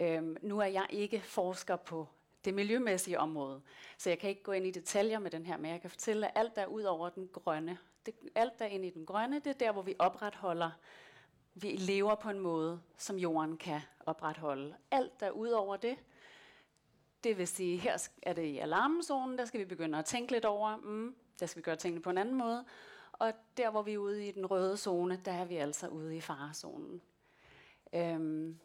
Øhm, 0.00 0.36
nu 0.42 0.58
er 0.58 0.66
jeg 0.66 0.86
ikke 0.90 1.20
forsker 1.20 1.76
på 1.76 2.06
det 2.44 2.54
miljømæssige 2.54 3.18
område, 3.18 3.62
så 3.98 4.10
jeg 4.10 4.18
kan 4.18 4.30
ikke 4.30 4.42
gå 4.42 4.52
ind 4.52 4.66
i 4.66 4.70
detaljer 4.70 5.18
med 5.18 5.30
den 5.30 5.46
her, 5.46 5.56
men 5.56 5.70
jeg 5.70 5.80
kan 5.80 5.90
fortælle, 5.90 6.26
at 6.26 6.32
alt 6.34 6.56
der 6.56 6.62
er 6.62 6.66
ud 6.66 6.82
over 6.82 7.08
den 7.08 7.28
grønne, 7.32 7.78
det, 8.06 8.14
alt 8.34 8.58
der 8.58 8.64
er 8.64 8.68
inde 8.68 8.86
i 8.86 8.90
den 8.90 9.06
grønne, 9.06 9.36
det 9.36 9.46
er 9.46 9.52
der, 9.52 9.72
hvor 9.72 9.82
vi 9.82 9.94
opretholder, 9.98 10.70
vi 11.54 11.68
lever 11.68 12.14
på 12.14 12.30
en 12.30 12.38
måde, 12.38 12.80
som 12.96 13.16
jorden 13.16 13.56
kan 13.56 13.80
opretholde. 14.06 14.74
Alt 14.90 15.20
der 15.20 15.26
er 15.26 15.30
ud 15.30 15.48
over 15.48 15.76
det, 15.76 15.96
det 17.24 17.38
vil 17.38 17.48
sige, 17.48 17.76
her 17.76 18.08
er 18.22 18.32
det 18.32 18.42
i 18.44 18.58
alarmzonen, 18.58 19.38
der 19.38 19.44
skal 19.44 19.60
vi 19.60 19.64
begynde 19.64 19.98
at 19.98 20.04
tænke 20.04 20.32
lidt 20.32 20.44
over, 20.44 20.76
mm, 20.76 21.14
der 21.40 21.46
skal 21.46 21.60
vi 21.60 21.64
gøre 21.64 21.76
tingene 21.76 22.02
på 22.02 22.10
en 22.10 22.18
anden 22.18 22.34
måde. 22.34 22.64
Og 23.12 23.32
der, 23.56 23.70
hvor 23.70 23.82
vi 23.82 23.92
er 23.92 23.98
ude 23.98 24.28
i 24.28 24.30
den 24.30 24.46
røde 24.46 24.76
zone, 24.76 25.20
der 25.24 25.32
er 25.32 25.44
vi 25.44 25.56
altså 25.56 25.88
ude 25.88 26.16
i 26.16 26.20
farezonen. 26.20 27.02
Øhm, 27.94 28.58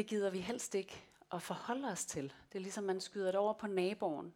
det 0.00 0.08
gider 0.08 0.30
vi 0.30 0.38
helst 0.38 0.74
ikke 0.74 1.02
at 1.32 1.42
forholde 1.42 1.88
os 1.88 2.04
til. 2.04 2.32
Det 2.52 2.58
er 2.58 2.62
ligesom, 2.62 2.84
man 2.84 3.00
skyder 3.00 3.26
det 3.26 3.34
over 3.34 3.52
på 3.52 3.66
naboen. 3.66 4.34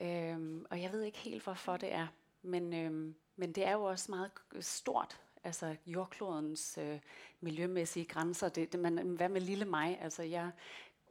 Øhm, 0.00 0.66
og 0.70 0.82
jeg 0.82 0.92
ved 0.92 1.02
ikke 1.02 1.18
helt, 1.18 1.42
hvorfor 1.42 1.76
det 1.76 1.92
er. 1.92 2.06
Men, 2.42 2.72
øhm, 2.74 3.14
men 3.36 3.52
det 3.52 3.66
er 3.66 3.72
jo 3.72 3.82
også 3.82 4.12
meget 4.12 4.30
stort, 4.60 5.20
altså 5.44 5.76
jordklodens 5.86 6.78
øh, 6.78 7.00
miljømæssige 7.40 8.04
grænser. 8.04 8.48
Det, 8.48 8.72
det, 8.72 8.80
man, 8.80 8.98
hvad 8.98 9.28
med 9.28 9.40
lille 9.40 9.64
mig? 9.64 9.98
Altså 10.00 10.22
jeg 10.22 10.50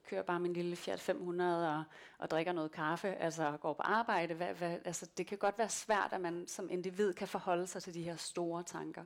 kører 0.06 0.24
bare 0.24 0.40
min 0.40 0.54
lille 0.54 0.76
Fiat 0.76 1.00
500 1.00 1.76
og, 1.78 1.84
og 2.18 2.30
drikker 2.30 2.52
noget 2.52 2.72
kaffe, 2.72 3.08
altså 3.08 3.58
går 3.62 3.74
på 3.74 3.82
arbejde. 3.82 4.34
Hvad, 4.34 4.54
hvad, 4.54 4.80
altså 4.86 5.10
det 5.18 5.28
kan 5.28 5.38
godt 5.38 5.58
være 5.58 5.70
svært, 5.70 6.14
at 6.14 6.22
man 6.22 6.48
som 6.48 6.70
individ 6.70 7.14
kan 7.14 7.28
forholde 7.28 7.68
sig 7.68 7.84
til 7.84 7.94
de 7.94 8.04
her 8.04 8.16
store 8.16 8.64
tanker. 8.64 9.04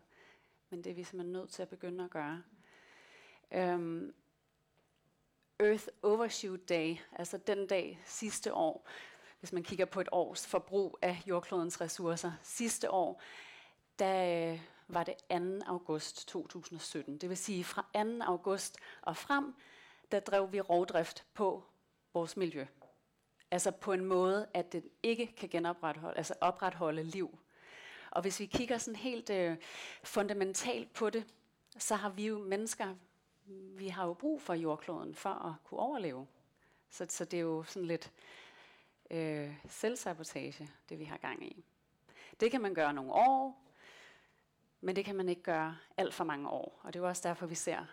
Men 0.69 0.83
det 0.83 0.89
er 0.89 0.95
vi 0.95 1.03
simpelthen 1.03 1.33
nødt 1.33 1.49
til 1.49 1.61
at 1.61 1.69
begynde 1.69 2.03
at 2.03 2.09
gøre. 2.09 2.43
Øhm, 3.51 4.13
Earth 5.63 5.87
Overshoot 6.01 6.69
Day, 6.69 6.95
altså 7.11 7.37
den 7.37 7.67
dag 7.67 7.99
sidste 8.05 8.53
år, 8.53 8.87
hvis 9.39 9.53
man 9.53 9.63
kigger 9.63 9.85
på 9.85 10.01
et 10.01 10.09
års 10.11 10.47
forbrug 10.47 10.97
af 11.01 11.21
jordklodens 11.27 11.81
ressourcer. 11.81 12.31
Sidste 12.41 12.91
år, 12.91 13.21
der 13.99 14.51
øh, 14.51 14.61
var 14.87 15.03
det 15.03 15.15
2. 15.61 15.65
august 15.67 16.27
2017. 16.27 17.17
Det 17.17 17.29
vil 17.29 17.37
sige 17.37 17.63
fra 17.63 17.85
2. 17.95 17.99
august 18.21 18.77
og 19.01 19.17
frem, 19.17 19.55
der 20.11 20.19
drev 20.19 20.51
vi 20.51 20.61
rovdrift 20.61 21.25
på 21.33 21.63
vores 22.13 22.37
miljø. 22.37 22.65
Altså 23.51 23.71
på 23.71 23.93
en 23.93 24.05
måde, 24.05 24.47
at 24.53 24.73
det 24.73 24.83
ikke 25.03 25.35
kan 25.37 25.49
genopretholde, 25.49 26.17
altså 26.17 26.33
opretholde 26.41 27.03
liv. 27.03 27.39
Og 28.11 28.21
hvis 28.21 28.39
vi 28.39 28.45
kigger 28.45 28.77
sådan 28.77 28.95
helt 28.95 29.29
øh, 29.29 29.57
fundamentalt 30.03 30.93
på 30.93 31.09
det, 31.09 31.25
så 31.77 31.95
har 31.95 32.09
vi 32.09 32.27
jo 32.27 32.37
mennesker, 32.39 32.95
vi 33.45 33.87
har 33.87 34.05
jo 34.05 34.13
brug 34.13 34.41
for 34.41 34.53
jordkloden 34.53 35.15
for 35.15 35.29
at 35.29 35.53
kunne 35.63 35.79
overleve. 35.79 36.27
Så, 36.89 37.05
så 37.09 37.25
det 37.25 37.37
er 37.37 37.41
jo 37.41 37.63
sådan 37.63 37.87
lidt 37.87 38.11
øh, 39.11 39.55
selvsabotage, 39.67 40.69
det 40.89 40.99
vi 40.99 41.03
har 41.03 41.17
gang 41.17 41.45
i. 41.45 41.65
Det 42.39 42.51
kan 42.51 42.61
man 42.61 42.73
gøre 42.73 42.93
nogle 42.93 43.11
år, 43.11 43.63
men 44.81 44.95
det 44.95 45.05
kan 45.05 45.15
man 45.15 45.29
ikke 45.29 45.41
gøre 45.41 45.77
alt 45.97 46.13
for 46.13 46.23
mange 46.23 46.49
år. 46.49 46.79
Og 46.83 46.93
det 46.93 46.99
er 46.99 47.03
jo 47.03 47.09
også 47.09 47.27
derfor, 47.27 47.45
vi 47.45 47.55
ser 47.55 47.85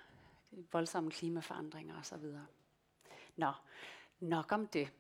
voldsomme 0.73 1.11
klimaforandringer 1.11 1.99
osv. 1.99 2.25
Nå, 3.37 3.53
nok 4.21 4.53
om 4.53 4.67
det. 4.67 4.93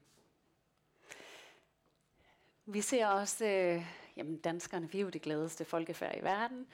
Vi 2.67 2.81
ser 2.81 3.07
også, 3.07 3.45
øh, 3.45 3.87
jamen 4.17 4.39
danskerne, 4.39 4.91
vi 4.91 4.99
er 4.99 5.03
jo 5.03 5.09
det 5.09 5.23
gladeste 5.23 5.65
folkefærd 5.65 6.17
i 6.19 6.23
verden. 6.23 6.67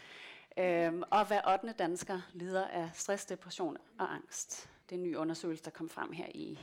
Øhm, 0.58 1.02
og 1.10 1.26
hver 1.26 1.52
8. 1.52 1.72
dansker 1.72 2.20
lider 2.32 2.66
af 2.66 2.90
stress, 2.94 3.24
depression 3.24 3.76
og 3.98 4.14
angst. 4.14 4.70
Det 4.88 4.94
er 4.94 4.98
en 4.98 5.02
ny 5.02 5.16
undersøgelse, 5.16 5.64
der 5.64 5.70
kom 5.70 5.88
frem 5.88 6.12
her 6.12 6.26
i 6.34 6.58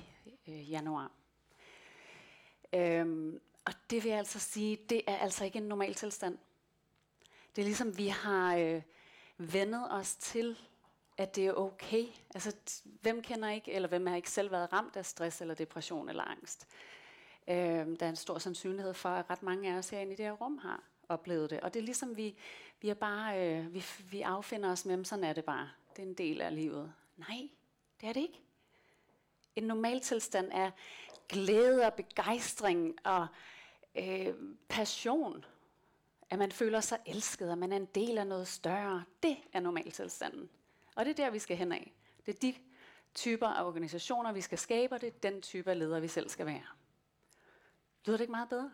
øh, 0.47 0.71
januar. 0.71 1.11
Øhm, 2.73 3.41
og 3.65 3.73
det 3.89 4.03
vil 4.03 4.09
jeg 4.09 4.17
altså 4.17 4.39
sige, 4.39 4.79
det 4.89 5.01
er 5.07 5.17
altså 5.17 5.45
ikke 5.45 5.57
en 5.57 5.63
normal 5.63 5.93
tilstand. 5.93 6.37
Det 7.55 7.61
er 7.61 7.65
ligesom, 7.65 7.97
vi 7.97 8.07
har 8.07 8.55
øh, 8.55 8.81
vendet 9.37 9.87
os 9.91 10.15
til, 10.15 10.57
at 11.17 11.35
det 11.35 11.47
er 11.47 11.53
okay. 11.53 12.05
Altså, 12.35 12.55
hvem 13.01 13.21
kender 13.21 13.49
ikke, 13.49 13.71
eller 13.71 13.89
hvem 13.89 14.05
har 14.05 14.15
ikke 14.15 14.31
selv 14.31 14.51
været 14.51 14.73
ramt 14.73 14.95
af 14.95 15.05
stress 15.05 15.41
eller 15.41 15.55
depression 15.55 16.09
eller 16.09 16.23
angst? 16.23 16.67
Øhm, 17.47 17.97
der 17.97 18.05
er 18.05 18.09
en 18.09 18.15
stor 18.15 18.37
sandsynlighed 18.37 18.93
for, 18.93 19.09
at 19.09 19.29
ret 19.29 19.43
mange 19.43 19.73
af 19.73 19.77
os 19.77 19.89
herinde 19.89 20.13
i 20.13 20.15
det 20.15 20.25
her 20.25 20.31
rum 20.31 20.57
har 20.57 20.83
oplevet 21.09 21.49
det. 21.49 21.59
Og 21.59 21.73
det 21.73 21.79
er 21.79 21.83
ligesom, 21.83 22.17
vi, 22.17 22.35
vi, 22.81 22.89
er 22.89 22.93
bare, 22.93 23.49
øh, 23.49 23.73
vi, 23.73 23.83
vi 24.11 24.21
affinder 24.21 24.71
os 24.71 24.85
med, 24.85 25.05
sådan 25.05 25.23
er 25.23 25.33
det 25.33 25.45
bare. 25.45 25.69
Det 25.95 26.03
er 26.03 26.07
en 26.07 26.13
del 26.13 26.41
af 26.41 26.55
livet. 26.55 26.93
Nej, 27.17 27.49
det 28.01 28.09
er 28.09 28.13
det 28.13 28.21
ikke. 28.21 28.39
En 29.55 29.63
normal 29.63 30.01
tilstand 30.01 30.49
er 30.51 30.71
glæde 31.29 31.85
og 31.85 31.93
begejstring 31.93 32.95
og 33.03 33.27
øh, 33.95 34.33
passion. 34.69 35.45
At 36.29 36.39
man 36.39 36.51
føler 36.51 36.79
sig 36.79 36.99
elsket, 37.05 37.51
og 37.51 37.57
man 37.57 37.71
er 37.71 37.77
en 37.77 37.85
del 37.85 38.17
af 38.17 38.27
noget 38.27 38.47
større. 38.47 39.03
Det 39.23 39.37
er 39.53 39.59
normaltilstanden. 39.59 40.49
Og 40.95 41.05
det 41.05 41.11
er 41.11 41.25
der, 41.25 41.31
vi 41.31 41.39
skal 41.39 41.57
hen 41.57 41.71
af. 41.71 41.93
Det 42.25 42.35
er 42.35 42.39
de 42.39 42.55
typer 43.13 43.47
af 43.47 43.65
organisationer, 43.65 44.31
vi 44.31 44.41
skal 44.41 44.57
skabe, 44.57 44.95
og 44.95 45.01
det 45.01 45.07
er 45.07 45.29
den 45.31 45.41
type 45.41 45.69
af 45.69 45.79
ledere, 45.79 46.01
vi 46.01 46.07
selv 46.07 46.29
skal 46.29 46.45
være. 46.45 46.63
Lyder 48.05 48.17
det 48.17 48.21
ikke 48.21 48.31
meget 48.31 48.49
bedre? 48.49 48.71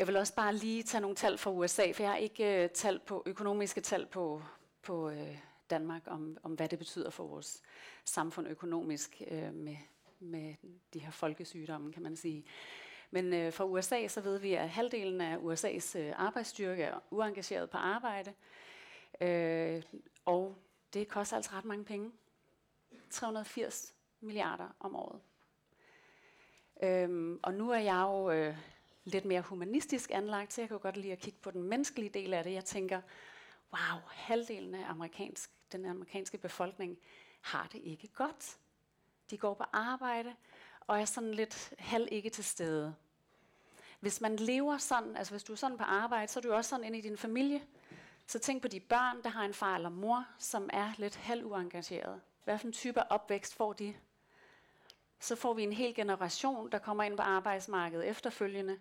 Jeg 0.00 0.06
vil 0.06 0.16
også 0.16 0.34
bare 0.34 0.54
lige 0.54 0.82
tage 0.82 1.00
nogle 1.00 1.16
tal 1.16 1.38
fra 1.38 1.50
USA, 1.50 1.92
for 1.92 2.02
jeg 2.02 2.10
har 2.10 2.16
ikke 2.16 2.62
øh, 2.62 2.70
tal 2.70 3.00
på, 3.06 3.22
økonomiske 3.26 3.80
tal 3.80 4.06
på, 4.06 4.42
på 4.82 5.10
øh, 5.10 5.38
Danmark 5.70 6.02
om, 6.06 6.36
om, 6.42 6.52
hvad 6.52 6.68
det 6.68 6.78
betyder 6.78 7.10
for 7.10 7.26
vores 7.26 7.62
samfund 8.04 8.48
økonomisk 8.48 9.22
øh, 9.30 9.54
med, 9.54 9.76
med 10.20 10.54
de 10.94 10.98
her 10.98 11.10
folkesygdomme, 11.10 11.92
kan 11.92 12.02
man 12.02 12.16
sige. 12.16 12.44
Men 13.10 13.32
øh, 13.32 13.52
fra 13.52 13.64
USA 13.64 14.08
så 14.08 14.20
ved 14.20 14.38
vi, 14.38 14.54
at 14.54 14.68
halvdelen 14.68 15.20
af 15.20 15.36
USA's 15.36 15.98
øh, 15.98 16.12
arbejdsstyrke 16.16 16.82
er 16.82 16.98
uengageret 17.10 17.70
på 17.70 17.78
arbejde, 17.78 18.32
øh, 19.20 19.82
og 20.24 20.56
det 20.94 21.08
koster 21.08 21.36
altså 21.36 21.50
ret 21.52 21.64
mange 21.64 21.84
penge. 21.84 22.12
380 23.10 23.94
milliarder 24.20 24.68
om 24.80 24.96
året. 24.96 25.20
Øhm, 26.82 27.40
og 27.42 27.54
nu 27.54 27.70
er 27.70 27.78
jeg 27.78 28.02
jo 28.02 28.30
Øh, 28.30 28.56
lidt 29.10 29.24
mere 29.24 29.40
humanistisk 29.40 30.10
anlagt, 30.10 30.52
så 30.52 30.60
jeg 30.60 30.68
kan 30.68 30.74
jo 30.74 30.82
godt 30.82 30.96
lide 30.96 31.12
at 31.12 31.18
kigge 31.18 31.38
på 31.42 31.50
den 31.50 31.62
menneskelige 31.62 32.10
del 32.10 32.34
af 32.34 32.44
det. 32.44 32.52
Jeg 32.52 32.64
tænker, 32.64 33.00
wow, 33.72 34.00
halvdelen 34.08 34.74
af 34.74 34.90
amerikansk, 34.90 35.50
den 35.72 35.86
amerikanske 35.86 36.38
befolkning 36.38 36.98
har 37.40 37.68
det 37.72 37.80
ikke 37.84 38.08
godt. 38.08 38.56
De 39.30 39.38
går 39.38 39.54
på 39.54 39.64
arbejde 39.72 40.34
og 40.80 41.00
er 41.00 41.04
sådan 41.04 41.34
lidt 41.34 41.74
halv 41.78 42.08
ikke 42.10 42.30
til 42.30 42.44
stede. 42.44 42.94
Hvis 44.00 44.20
man 44.20 44.36
lever 44.36 44.78
sådan, 44.78 45.16
altså 45.16 45.32
hvis 45.32 45.42
du 45.42 45.52
er 45.52 45.56
sådan 45.56 45.78
på 45.78 45.84
arbejde, 45.84 46.32
så 46.32 46.40
er 46.40 46.42
du 46.42 46.52
også 46.52 46.68
sådan 46.68 46.84
inde 46.84 46.98
i 46.98 47.00
din 47.00 47.18
familie. 47.18 47.62
Så 48.26 48.38
tænk 48.38 48.62
på 48.62 48.68
de 48.68 48.80
børn, 48.80 49.22
der 49.22 49.28
har 49.28 49.44
en 49.44 49.54
far 49.54 49.76
eller 49.76 49.88
mor, 49.88 50.26
som 50.38 50.70
er 50.72 50.92
lidt 50.98 51.16
halv 51.16 51.44
uengageret. 51.44 52.20
Hvad 52.44 52.58
for 52.58 52.66
en 52.66 52.72
type 52.72 53.12
opvækst 53.12 53.54
får 53.54 53.72
de? 53.72 53.94
Så 55.20 55.36
får 55.36 55.54
vi 55.54 55.62
en 55.62 55.72
hel 55.72 55.94
generation, 55.94 56.72
der 56.72 56.78
kommer 56.78 57.04
ind 57.04 57.16
på 57.16 57.22
arbejdsmarkedet 57.22 58.08
efterfølgende, 58.08 58.78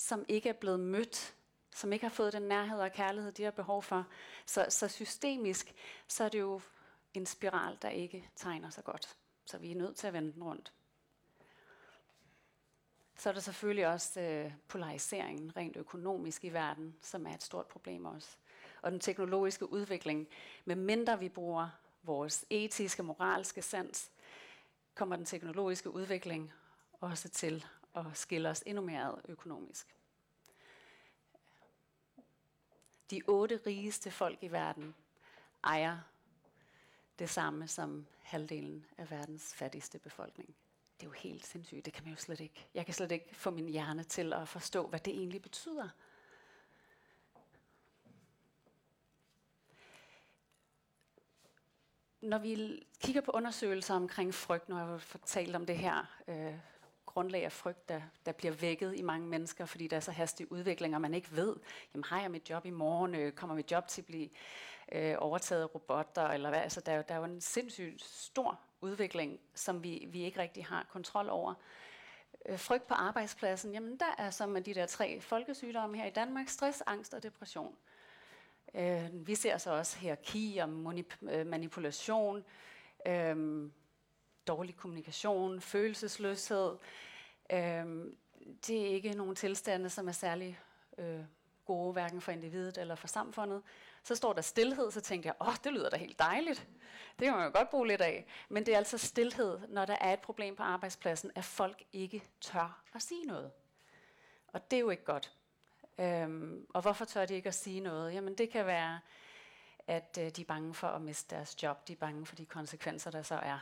som 0.00 0.24
ikke 0.28 0.48
er 0.48 0.52
blevet 0.52 0.80
mødt, 0.80 1.34
som 1.74 1.92
ikke 1.92 2.04
har 2.04 2.10
fået 2.10 2.32
den 2.32 2.42
nærhed 2.42 2.80
og 2.80 2.92
kærlighed, 2.92 3.32
de 3.32 3.44
har 3.44 3.50
behov 3.50 3.82
for. 3.82 4.06
Så, 4.46 4.66
så 4.68 4.88
systemisk, 4.88 5.74
så 6.08 6.24
er 6.24 6.28
det 6.28 6.40
jo 6.40 6.60
en 7.14 7.26
spiral, 7.26 7.78
der 7.82 7.88
ikke 7.88 8.30
tegner 8.36 8.70
sig 8.70 8.84
godt. 8.84 9.16
Så 9.44 9.58
vi 9.58 9.70
er 9.70 9.76
nødt 9.76 9.96
til 9.96 10.06
at 10.06 10.12
vende 10.12 10.32
den 10.32 10.42
rundt. 10.42 10.72
Så 13.16 13.28
er 13.28 13.32
der 13.32 13.40
selvfølgelig 13.40 13.86
også 13.86 14.20
øh, 14.20 14.52
polariseringen 14.68 15.56
rent 15.56 15.76
økonomisk 15.76 16.44
i 16.44 16.48
verden, 16.48 16.96
som 17.02 17.26
er 17.26 17.34
et 17.34 17.42
stort 17.42 17.66
problem 17.66 18.04
også. 18.04 18.36
Og 18.82 18.92
den 18.92 19.00
teknologiske 19.00 19.72
udvikling, 19.72 20.28
med 20.64 20.76
mindre 20.76 21.18
vi 21.18 21.28
bruger 21.28 21.68
vores 22.02 22.44
etiske, 22.50 23.02
moralske 23.02 23.62
sans, 23.62 24.10
kommer 24.94 25.16
den 25.16 25.24
teknologiske 25.24 25.90
udvikling 25.90 26.52
også 27.00 27.28
til 27.28 27.66
at 27.94 28.04
skille 28.14 28.48
os 28.48 28.62
endnu 28.66 28.82
mere 28.82 29.08
ad 29.08 29.14
økonomisk. 29.28 29.96
De 33.10 33.22
otte 33.26 33.60
rigeste 33.66 34.10
folk 34.10 34.42
i 34.42 34.52
verden 34.52 34.94
ejer 35.64 35.98
det 37.18 37.30
samme 37.30 37.68
som 37.68 38.06
halvdelen 38.22 38.86
af 38.98 39.10
verdens 39.10 39.54
fattigste 39.54 39.98
befolkning. 39.98 40.54
Det 41.00 41.06
er 41.06 41.10
jo 41.10 41.12
helt 41.12 41.46
sindssygt. 41.46 41.84
Det 41.84 41.92
kan 41.92 42.04
man 42.04 42.12
jo 42.12 42.18
slet 42.18 42.40
ikke. 42.40 42.68
Jeg 42.74 42.84
kan 42.84 42.94
slet 42.94 43.12
ikke 43.12 43.34
få 43.34 43.50
min 43.50 43.68
hjerne 43.68 44.04
til 44.04 44.32
at 44.32 44.48
forstå, 44.48 44.86
hvad 44.86 45.00
det 45.00 45.12
egentlig 45.12 45.42
betyder. 45.42 45.88
Når 52.20 52.38
vi 52.38 52.82
kigger 53.00 53.20
på 53.20 53.30
undersøgelser 53.30 53.94
omkring 53.94 54.34
frygt, 54.34 54.68
nu 54.68 54.74
har 54.74 54.90
jeg 54.90 55.00
fortalt 55.00 55.56
om 55.56 55.66
det 55.66 55.78
her 55.78 56.20
øh, 56.28 56.54
grundlag 57.12 57.44
af 57.44 57.52
frygt, 57.52 57.88
der, 57.88 58.00
der 58.26 58.32
bliver 58.32 58.52
vækket 58.54 58.98
i 58.98 59.02
mange 59.02 59.26
mennesker, 59.26 59.66
fordi 59.66 59.86
der 59.86 59.96
er 59.96 60.00
så 60.00 60.12
hastig 60.12 60.52
udvikling, 60.52 60.94
og 60.94 61.00
man 61.00 61.14
ikke 61.14 61.28
ved, 61.36 61.56
jamen 61.94 62.04
har 62.04 62.20
jeg 62.20 62.30
mit 62.30 62.50
job 62.50 62.66
i 62.66 62.70
morgen, 62.70 63.14
øh, 63.14 63.32
kommer 63.32 63.56
mit 63.56 63.70
job 63.70 63.88
til 63.88 64.02
at 64.02 64.06
blive 64.06 64.28
øh, 64.92 65.14
overtaget 65.18 65.62
af 65.62 65.74
robotter, 65.74 66.28
eller 66.28 66.48
hvad? 66.48 66.60
Altså, 66.60 66.80
der, 66.80 66.92
er 66.92 67.02
der 67.02 67.14
er 67.14 67.18
jo 67.18 67.24
en 67.24 67.40
sindssygt 67.40 68.02
stor 68.02 68.60
udvikling, 68.80 69.40
som 69.54 69.82
vi, 69.82 70.06
vi 70.08 70.22
ikke 70.22 70.40
rigtig 70.40 70.66
har 70.66 70.86
kontrol 70.92 71.28
over. 71.28 71.54
Øh, 72.46 72.58
frygt 72.58 72.86
på 72.86 72.94
arbejdspladsen, 72.94 73.72
jamen 73.72 73.96
der 73.96 74.14
er 74.18 74.30
som 74.30 74.48
med 74.48 74.62
de 74.62 74.74
der 74.74 74.86
tre 74.86 75.20
folkesygdomme 75.20 75.96
her 75.96 76.06
i 76.06 76.10
Danmark, 76.10 76.48
stress, 76.48 76.82
angst 76.86 77.14
og 77.14 77.22
depression. 77.22 77.76
Øh, 78.74 79.08
vi 79.12 79.34
ser 79.34 79.58
så 79.58 79.70
også 79.70 79.98
hierarki 79.98 80.58
og 80.62 80.68
manip- 80.68 81.30
øh, 81.30 81.46
manipulation, 81.46 82.44
øh, 83.06 83.70
dårlig 84.46 84.76
kommunikation, 84.76 85.60
følelsesløshed. 85.60 86.76
Øh, 87.52 88.04
det 88.66 88.82
er 88.82 88.86
ikke 88.86 89.14
nogle 89.14 89.34
tilstande, 89.34 89.90
som 89.90 90.08
er 90.08 90.12
særlig 90.12 90.60
øh, 90.98 91.20
gode, 91.64 91.92
hverken 91.92 92.20
for 92.20 92.32
individet 92.32 92.78
eller 92.78 92.94
for 92.94 93.08
samfundet. 93.08 93.62
Så 94.02 94.14
står 94.14 94.32
der 94.32 94.42
stillhed, 94.42 94.90
så 94.90 95.00
tænkte 95.00 95.26
jeg, 95.26 95.34
åh, 95.40 95.54
det 95.64 95.72
lyder 95.72 95.90
da 95.90 95.96
helt 95.96 96.18
dejligt. 96.18 96.68
Det 97.18 97.24
kan 97.24 97.34
man 97.36 97.44
jo 97.44 97.50
godt 97.54 97.70
bruge 97.70 97.88
lidt 97.88 98.00
af. 98.00 98.26
Men 98.48 98.66
det 98.66 98.74
er 98.74 98.78
altså 98.78 98.98
stillhed, 98.98 99.58
når 99.68 99.84
der 99.84 99.96
er 100.00 100.12
et 100.12 100.20
problem 100.20 100.56
på 100.56 100.62
arbejdspladsen, 100.62 101.30
at 101.34 101.44
folk 101.44 101.82
ikke 101.92 102.22
tør 102.40 102.82
at 102.94 103.02
sige 103.02 103.24
noget. 103.24 103.50
Og 104.52 104.70
det 104.70 104.76
er 104.76 104.80
jo 104.80 104.90
ikke 104.90 105.04
godt. 105.04 105.32
Øhm, 105.98 106.66
og 106.74 106.82
hvorfor 106.82 107.04
tør 107.04 107.26
de 107.26 107.34
ikke 107.34 107.48
at 107.48 107.54
sige 107.54 107.80
noget? 107.80 108.14
Jamen 108.14 108.34
det 108.34 108.50
kan 108.50 108.66
være, 108.66 109.00
at 109.86 110.18
øh, 110.20 110.30
de 110.30 110.40
er 110.40 110.44
bange 110.44 110.74
for 110.74 110.88
at 110.88 111.02
miste 111.02 111.36
deres 111.36 111.62
job. 111.62 111.88
De 111.88 111.92
er 111.92 111.96
bange 111.96 112.26
for 112.26 112.36
de 112.36 112.46
konsekvenser, 112.46 113.10
der 113.10 113.22
så 113.22 113.34
er 113.34 113.58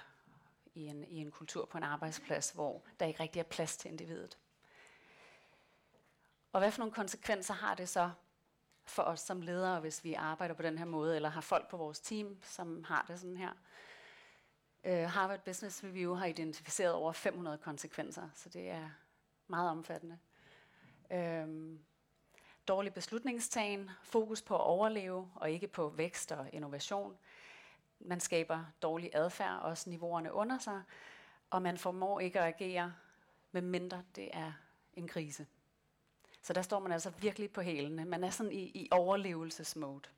i 0.78 0.86
en, 0.86 1.04
i 1.04 1.16
en 1.16 1.30
kultur 1.30 1.64
på 1.64 1.78
en 1.78 1.84
arbejdsplads, 1.84 2.50
hvor 2.50 2.82
der 3.00 3.06
ikke 3.06 3.20
rigtig 3.20 3.40
er 3.40 3.44
plads 3.44 3.76
til 3.76 3.90
individet. 3.90 4.38
Og 6.52 6.60
hvad 6.60 6.70
for 6.70 6.78
nogle 6.78 6.94
konsekvenser 6.94 7.54
har 7.54 7.74
det 7.74 7.88
så 7.88 8.10
for 8.84 9.02
os 9.02 9.20
som 9.20 9.40
ledere, 9.40 9.80
hvis 9.80 10.04
vi 10.04 10.14
arbejder 10.14 10.54
på 10.54 10.62
den 10.62 10.78
her 10.78 10.84
måde, 10.84 11.16
eller 11.16 11.28
har 11.28 11.40
folk 11.40 11.68
på 11.68 11.76
vores 11.76 12.00
team, 12.00 12.38
som 12.42 12.84
har 12.84 13.04
det 13.08 13.20
sådan 13.20 13.36
her? 13.36 13.52
Uh, 14.84 15.10
Harvard 15.10 15.44
Business 15.44 15.84
Review 15.84 16.14
har 16.14 16.26
identificeret 16.26 16.92
over 16.92 17.12
500 17.12 17.58
konsekvenser, 17.58 18.28
så 18.34 18.48
det 18.48 18.70
er 18.70 18.90
meget 19.46 19.70
omfattende. 19.70 20.18
Uh, 21.10 21.78
dårlig 22.68 22.94
beslutningstagen, 22.94 23.90
fokus 24.02 24.42
på 24.42 24.54
at 24.54 24.60
overleve 24.60 25.30
og 25.34 25.50
ikke 25.50 25.68
på 25.68 25.88
vækst 25.88 26.32
og 26.32 26.46
innovation. 26.52 27.18
Man 28.00 28.20
skaber 28.20 28.64
dårlig 28.82 29.11
adfærd, 29.14 29.61
også 29.62 29.90
niveauerne 29.90 30.32
under 30.32 30.58
sig, 30.58 30.82
og 31.50 31.62
man 31.62 31.78
formår 31.78 32.20
ikke 32.20 32.40
at 32.40 32.46
agere, 32.46 32.94
medmindre 33.52 34.02
det 34.16 34.28
er 34.32 34.52
en 34.94 35.08
krise. 35.08 35.46
Så 36.42 36.52
der 36.52 36.62
står 36.62 36.78
man 36.78 36.92
altså 36.92 37.11
virkelig 37.11 37.50
på 37.50 37.61
hælene. 37.61 38.04
Man 38.04 38.24
er 38.24 38.30
sådan 38.30 38.52
i, 38.52 38.62
i 38.62 38.88
overlevelsesmode. 38.90 40.08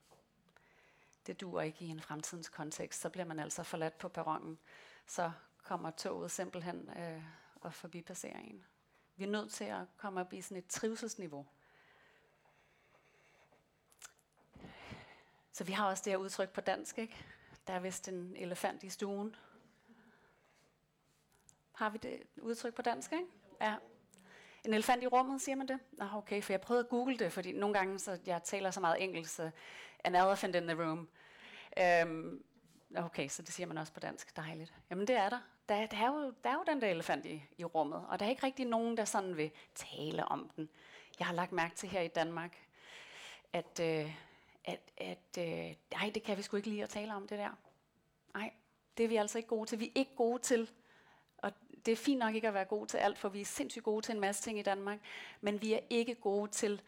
Det 1.26 1.40
duer 1.40 1.62
ikke 1.62 1.84
i 1.84 1.88
en 1.88 2.00
fremtidens 2.00 2.48
kontekst. 2.48 3.00
Så 3.00 3.08
bliver 3.08 3.24
man 3.24 3.38
altså 3.38 3.62
forladt 3.62 3.98
på 3.98 4.08
perronen. 4.08 4.58
Så 5.06 5.32
kommer 5.62 5.90
toget 5.90 6.30
simpelthen 6.30 6.90
øh, 6.98 7.22
og 7.60 7.74
forbipasserer 7.74 8.38
en. 8.38 8.64
Vi 9.16 9.24
er 9.24 9.28
nødt 9.28 9.52
til 9.52 9.64
at 9.64 9.86
komme 9.96 10.20
op 10.20 10.32
i 10.32 10.40
sådan 10.40 10.56
et 10.56 10.66
trivselsniveau. 10.66 11.46
Så 15.52 15.64
vi 15.64 15.72
har 15.72 15.86
også 15.86 16.02
det 16.04 16.12
her 16.12 16.16
udtryk 16.16 16.50
på 16.50 16.60
dansk, 16.60 16.98
ikke? 16.98 17.24
Der 17.66 17.72
er 17.72 17.80
vist 17.80 18.08
en 18.08 18.36
elefant 18.36 18.82
i 18.82 18.88
stuen. 18.88 19.36
Har 21.72 21.90
vi 21.90 21.98
det 21.98 22.22
udtryk 22.42 22.74
på 22.74 22.82
dansk, 22.82 23.12
ikke? 23.12 23.24
Ja. 23.60 23.74
En 24.64 24.74
elefant 24.74 25.02
i 25.02 25.06
rummet, 25.06 25.40
siger 25.40 25.56
man 25.56 25.68
det? 25.68 25.78
Nå, 25.92 26.06
okay, 26.14 26.42
for 26.42 26.52
jeg 26.52 26.60
prøvede 26.60 26.84
at 26.84 26.90
google 26.90 27.18
det, 27.18 27.32
fordi 27.32 27.52
nogle 27.52 27.74
gange, 27.74 27.98
så 27.98 28.18
jeg 28.26 28.42
taler 28.44 28.70
så 28.70 28.80
meget 28.80 29.02
engelsk, 29.02 29.34
så 29.34 29.50
an 30.04 30.14
elephant 30.14 30.56
in 30.56 30.62
the 30.62 30.82
room. 30.82 31.08
Øhm, 31.78 32.44
okay, 32.96 33.28
så 33.28 33.42
det 33.42 33.52
siger 33.52 33.66
man 33.66 33.78
også 33.78 33.92
på 33.92 34.00
dansk. 34.00 34.36
Dejligt. 34.36 34.74
Jamen 34.90 35.06
det 35.06 35.16
er 35.16 35.28
der. 35.28 35.38
Der, 35.68 35.86
der, 35.86 35.96
er, 35.96 36.06
jo, 36.06 36.34
der 36.44 36.50
er 36.50 36.54
jo 36.54 36.64
den 36.66 36.82
der 36.82 36.88
elefant 36.88 37.26
i, 37.26 37.44
i 37.58 37.64
rummet, 37.64 38.06
og 38.08 38.18
der 38.18 38.26
er 38.26 38.30
ikke 38.30 38.46
rigtig 38.46 38.66
nogen, 38.66 38.96
der 38.96 39.04
sådan 39.04 39.36
vil 39.36 39.50
tale 39.74 40.24
om 40.24 40.50
den. 40.56 40.68
Jeg 41.18 41.26
har 41.26 41.34
lagt 41.34 41.52
mærke 41.52 41.74
til 41.74 41.88
her 41.88 42.00
i 42.00 42.08
Danmark, 42.08 42.56
at, 43.52 43.80
øh, 43.82 44.16
at, 44.72 44.92
at 44.96 45.38
øh, 45.38 45.74
ej, 45.92 46.10
det 46.14 46.22
kan 46.22 46.36
vi 46.36 46.42
sgu 46.42 46.56
ikke 46.56 46.68
lide 46.68 46.82
at 46.82 46.88
tale 46.88 47.14
om 47.14 47.28
det 47.28 47.38
der. 47.38 47.50
Nej, 48.34 48.52
det 48.96 49.04
er 49.04 49.08
vi 49.08 49.16
altså 49.16 49.38
ikke 49.38 49.48
gode 49.48 49.68
til. 49.68 49.80
Vi 49.80 49.86
er 49.86 49.92
ikke 49.94 50.14
gode 50.16 50.42
til 50.42 50.70
og 51.42 51.52
det 51.86 51.92
er 51.92 51.96
fint 51.96 52.18
nok 52.18 52.34
ikke 52.34 52.48
at 52.48 52.54
være 52.54 52.64
god 52.64 52.86
til 52.86 52.98
alt, 52.98 53.18
for 53.18 53.28
vi 53.28 53.40
er 53.40 53.44
sindssygt 53.44 53.84
gode 53.84 54.06
til 54.06 54.14
en 54.14 54.20
masse 54.20 54.42
ting 54.42 54.58
i 54.58 54.62
Danmark, 54.62 54.98
men 55.40 55.62
vi 55.62 55.72
er 55.72 55.80
ikke 55.90 56.14
gode 56.14 56.50
til 56.50 56.82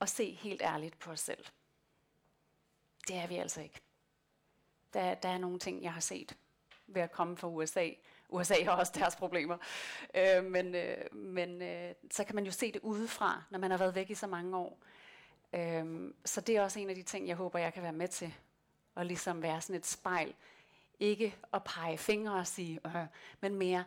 at 0.00 0.08
se 0.08 0.34
helt 0.34 0.62
ærligt 0.62 0.98
på 0.98 1.10
os 1.10 1.20
selv. 1.20 1.44
Det 3.08 3.16
er 3.16 3.26
vi 3.26 3.36
altså 3.36 3.60
ikke. 3.60 3.80
Der, 4.94 5.14
der 5.14 5.28
er 5.28 5.38
nogle 5.38 5.58
ting, 5.58 5.82
jeg 5.82 5.92
har 5.92 6.00
set 6.00 6.36
ved 6.86 7.02
at 7.02 7.12
komme 7.12 7.36
fra 7.36 7.48
USA. 7.48 7.90
USA 8.28 8.64
har 8.64 8.76
også 8.76 8.92
deres 8.94 9.16
problemer. 9.16 9.58
Øh, 10.14 10.44
men 10.44 10.74
øh, 10.74 11.14
men 11.14 11.62
øh, 11.62 11.94
så 12.10 12.24
kan 12.24 12.34
man 12.34 12.44
jo 12.44 12.52
se 12.52 12.72
det 12.72 12.80
udefra, 12.82 13.42
når 13.50 13.58
man 13.58 13.70
har 13.70 13.78
været 13.78 13.94
væk 13.94 14.10
i 14.10 14.14
så 14.14 14.26
mange 14.26 14.56
år. 14.56 14.78
Øhm, 15.56 16.14
så 16.24 16.40
det 16.40 16.56
er 16.56 16.62
også 16.62 16.80
en 16.80 16.88
af 16.88 16.94
de 16.94 17.02
ting, 17.02 17.28
jeg 17.28 17.36
håber, 17.36 17.58
jeg 17.58 17.74
kan 17.74 17.82
være 17.82 17.92
med 17.92 18.08
til. 18.08 18.34
Og 18.94 19.06
ligesom 19.06 19.42
være 19.42 19.60
sådan 19.60 19.76
et 19.76 19.86
spejl 19.86 20.34
ikke 21.00 21.36
at 21.52 21.64
pege 21.64 21.98
fingre 21.98 22.34
og 22.34 22.46
sige, 22.46 22.80
øh, 22.86 23.06
men 23.40 23.54
mere, 23.54 23.84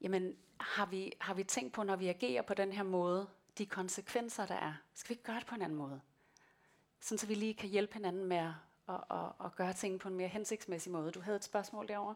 jamen 0.00 0.36
har 0.60 0.86
vi, 0.86 1.12
har 1.20 1.34
vi 1.34 1.44
tænkt 1.44 1.72
på, 1.72 1.82
når 1.82 1.96
vi 1.96 2.08
agerer 2.08 2.42
på 2.42 2.54
den 2.54 2.72
her 2.72 2.82
måde, 2.82 3.28
de 3.58 3.66
konsekvenser, 3.66 4.46
der 4.46 4.54
er, 4.54 4.74
skal 4.94 5.08
vi 5.08 5.12
ikke 5.12 5.22
gøre 5.22 5.38
det 5.38 5.46
på 5.46 5.54
en 5.54 5.62
anden 5.62 5.78
måde? 5.78 6.00
Sådan 7.00 7.18
så 7.18 7.26
vi 7.26 7.34
lige 7.34 7.54
kan 7.54 7.68
hjælpe 7.68 7.94
hinanden 7.94 8.24
med 8.24 8.36
at, 8.36 8.52
at, 8.88 9.00
at, 9.10 9.44
at 9.44 9.56
gøre 9.56 9.72
ting 9.72 10.00
på 10.00 10.08
en 10.08 10.14
mere 10.14 10.28
hensigtsmæssig 10.28 10.92
måde. 10.92 11.10
Du 11.10 11.20
havde 11.20 11.36
et 11.36 11.44
spørgsmål 11.44 11.88
derovre. 11.88 12.14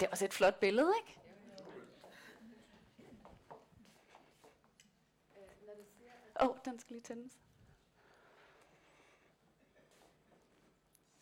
Det 0.00 0.06
er 0.06 0.10
også 0.10 0.24
et 0.24 0.32
flot 0.32 0.60
billede, 0.60 0.92
ikke? 1.02 1.23
Åh, 6.40 6.48
oh, 6.48 6.56
den 6.64 6.78
skal 6.78 6.94
lige 6.94 7.02
tændes. 7.02 7.38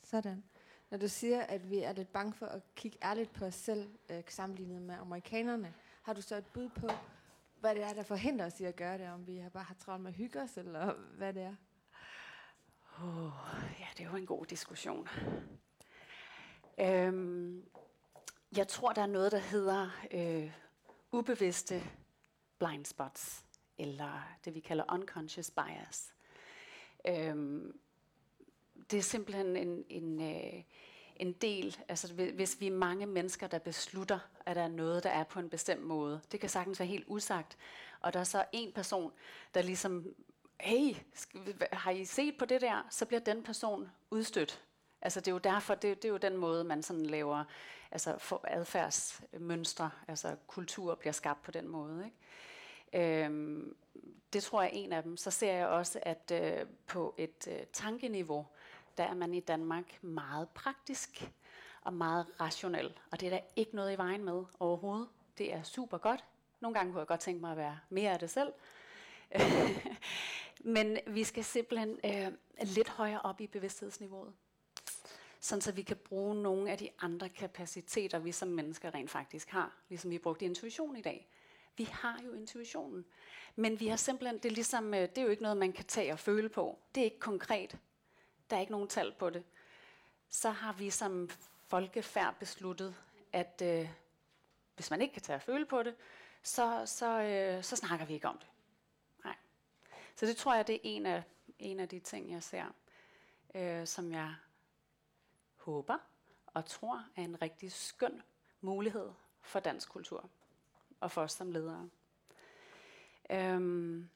Sådan. 0.03 0.44
Når 0.90 0.98
du 0.98 1.09
siger, 1.09 1.42
at 1.42 1.70
vi 1.70 1.79
er 1.79 1.92
lidt 1.92 2.12
bange 2.12 2.33
for 2.33 2.46
at 2.46 2.62
kigge 2.75 2.98
ærligt 3.03 3.33
på 3.33 3.44
os 3.44 3.55
selv, 3.55 3.98
øh, 4.11 4.22
sammenlignet 4.29 4.83
med 4.83 4.94
amerikanerne, 4.94 5.75
har 6.03 6.12
du 6.12 6.22
så 6.22 6.37
et 6.37 6.46
bud 6.46 6.68
på, 6.68 6.88
hvad 7.61 7.75
det 7.75 7.83
er, 7.83 7.92
der 7.92 8.03
forhindrer 8.03 8.46
os 8.46 8.61
i 8.61 8.64
at 8.64 8.77
gøre 8.77 8.98
det, 8.98 9.09
om 9.09 9.27
vi 9.27 9.44
bare 9.53 9.64
har 9.64 9.75
travlt 9.75 10.03
med 10.03 10.11
at 10.11 10.16
hygge 10.16 10.40
os, 10.40 10.57
eller 10.57 10.94
hvad 10.94 11.33
det 11.33 11.42
er? 11.42 11.55
Oh, 13.03 13.33
ja, 13.81 13.87
det 13.96 14.07
er 14.07 14.11
jo 14.11 14.16
en 14.16 14.27
god 14.27 14.46
diskussion. 14.46 15.09
Øhm, 16.81 17.64
jeg 18.57 18.68
tror, 18.68 18.92
der 18.92 19.03
er 19.03 19.07
noget, 19.07 19.33
der 19.33 19.38
hedder 19.38 19.90
øh, 20.11 20.53
ubevidste 21.12 21.83
blind 22.59 22.85
spots, 22.85 23.44
eller 23.79 24.37
det 24.45 24.55
vi 24.55 24.61
kalder 24.61 24.93
unconscious 24.93 25.51
bias. 25.51 26.13
Øhm, 27.09 27.79
det 28.91 28.99
er 28.99 29.03
simpelthen 29.03 29.57
en, 29.57 29.85
en, 29.89 30.23
øh, 30.23 30.63
en 31.17 31.33
del, 31.33 31.79
altså 31.89 32.15
hvis 32.15 32.61
vi 32.61 32.67
er 32.67 32.73
mange 32.73 33.07
mennesker, 33.07 33.47
der 33.47 33.59
beslutter, 33.59 34.19
at 34.47 34.57
der 34.57 34.63
er 34.63 34.69
noget, 34.69 35.03
der 35.03 35.11
er 35.11 35.25
på 35.25 35.39
en 35.39 35.49
bestemt 35.49 35.83
måde. 35.83 36.21
Det 36.33 36.41
kan 36.41 36.49
sagtens 36.49 36.81
være 36.81 36.89
helt 36.89 37.05
usagt. 37.07 37.59
Og 38.01 38.13
der 38.13 38.21
er 38.21 38.25
så 38.25 38.45
en 38.53 38.73
person, 38.73 39.13
der 39.55 39.63
ligesom, 39.63 40.15
hey, 40.61 40.97
har 41.73 41.91
I 41.91 42.05
set 42.05 42.35
på 42.39 42.45
det 42.45 42.61
der? 42.61 42.87
Så 42.91 43.07
bliver 43.07 43.21
den 43.21 43.43
person 43.43 43.91
udstødt. 44.11 44.63
Altså 45.03 45.21
det 45.21 45.29
er 45.29 45.33
jo 45.33 45.39
derfor, 45.39 45.75
det, 45.75 46.03
det 46.03 46.05
er 46.09 46.13
jo 46.13 46.17
den 46.17 46.37
måde, 46.37 46.65
man 46.65 46.83
sådan 46.83 47.07
laver 47.07 47.45
altså 47.91 48.19
for 48.19 48.45
adfærdsmønstre, 48.49 49.91
altså 50.09 50.37
kultur 50.47 50.95
bliver 50.95 51.13
skabt 51.13 51.43
på 51.43 51.51
den 51.51 51.69
måde. 51.69 52.05
Ikke? 52.05 52.17
Øhm, 52.93 53.77
det 54.33 54.43
tror 54.43 54.63
jeg 54.63 54.71
er 54.71 54.77
en 54.77 54.93
af 54.93 55.03
dem. 55.03 55.17
Så 55.17 55.31
ser 55.31 55.53
jeg 55.53 55.67
også, 55.67 56.01
at 56.03 56.33
øh, 56.35 56.67
på 56.87 57.15
et 57.19 57.49
øh, 57.49 57.67
tankeniveau, 57.73 58.47
der 58.97 59.05
er 59.05 59.15
man 59.15 59.35
i 59.35 59.41
Danmark 59.41 60.03
meget 60.03 60.49
praktisk. 60.49 61.33
og 61.83 61.95
meget 61.95 62.27
rationel. 62.41 62.93
Og 63.11 63.21
det 63.21 63.27
er 63.27 63.31
der 63.31 63.41
ikke 63.57 63.77
noget 63.77 63.93
i 63.93 63.99
vejen 63.99 64.25
med 64.25 64.45
overhovedet. 64.61 65.09
Det 65.39 65.53
er 65.53 65.63
super 65.63 65.99
godt. 65.99 66.25
Nogle 66.61 66.75
gange 66.75 66.93
kunne 66.93 67.01
jeg 67.01 67.07
godt 67.07 67.21
tænke 67.21 67.41
mig 67.41 67.51
at 67.51 67.57
være 67.57 67.79
mere 67.91 68.13
af 68.13 68.19
det 68.19 68.31
selv. 68.31 68.53
Men 70.75 70.99
vi 71.07 71.25
skal 71.25 71.45
simpelthen 71.45 71.99
øh, 72.05 72.33
lidt 72.63 72.89
højere 72.89 73.21
op 73.21 73.41
i 73.41 73.47
bevidsthedsniveauet. 73.47 74.33
Sådan 75.41 75.63
så 75.63 75.73
vi 75.73 75.83
kan 75.83 75.97
bruge 75.97 76.35
nogle 76.35 76.71
af 76.71 76.79
de 76.79 76.89
andre 77.01 77.29
kapaciteter, 77.29 78.19
vi 78.19 78.33
som 78.33 78.49
mennesker 78.49 78.95
rent 78.95 79.11
faktisk 79.11 79.51
har. 79.51 79.77
Ligesom 79.89 80.11
vi 80.11 80.19
brugte 80.19 80.45
intuition 80.45 80.97
i 80.97 81.03
dag. 81.03 81.29
Vi 81.77 81.85
har 81.85 82.21
jo 82.25 82.33
intuitionen. 82.33 83.05
Men 83.57 83.81
vi 83.81 83.89
har 83.89 83.97
simpelthen, 83.97 84.39
det 84.39 84.45
er, 84.45 84.55
ligesom, 84.55 84.95
øh, 84.95 85.01
det 85.01 85.19
er 85.19 85.23
jo 85.23 85.29
ikke 85.29 85.43
noget, 85.43 85.57
man 85.57 85.73
kan 85.73 85.85
tage 85.85 86.13
og 86.13 86.19
føle 86.19 86.49
på. 86.49 86.79
Det 86.95 87.01
er 87.01 87.05
ikke 87.05 87.19
konkret. 87.19 87.79
Der 88.51 88.57
er 88.57 88.61
ikke 88.61 88.73
nogen 88.73 88.89
tal 88.89 89.15
på 89.19 89.31
det. 89.31 89.45
Så 90.29 90.51
har 90.51 90.73
vi 90.73 90.91
som 90.91 91.31
folkefærd 91.67 92.35
besluttet, 92.39 92.97
at 93.33 93.63
øh, 93.65 93.89
hvis 94.75 94.91
man 94.91 95.03
ikke 95.03 95.13
kan 95.13 95.23
tage 95.23 95.37
og 95.37 95.43
føle 95.43 95.67
på 95.67 95.83
det, 95.83 95.95
så, 96.43 96.83
så, 96.87 97.23
øh, 97.23 97.63
så 97.65 97.77
snakker 97.77 98.07
vi 98.07 98.15
ikke 98.15 98.29
om 98.29 98.39
det. 98.39 98.49
Nej. 99.25 99.37
Så 100.17 100.27
det 100.27 100.37
tror 100.37 100.55
jeg, 100.55 100.67
det 100.67 100.75
er 100.75 100.81
en 100.83 101.07
af, 101.07 101.23
en 101.59 101.81
af 101.81 101.89
de 101.89 102.01
ting, 102.01 102.33
jeg 102.33 102.43
ser, 102.43 102.65
øh, 103.55 103.87
som 103.87 104.13
jeg 104.13 104.35
håber 105.57 105.99
og 106.47 106.65
tror 106.65 107.05
er 107.17 107.23
en 107.23 107.43
rigtig 107.43 107.73
skøn 107.73 108.23
mulighed 108.61 109.11
for 109.41 109.61
dansk 109.61 109.89
kultur 109.89 110.31
og 111.03 111.11
for 111.11 111.23
os 111.23 111.33
som 111.33 111.53
ledere. 111.53 111.88
Øhm 113.31 114.09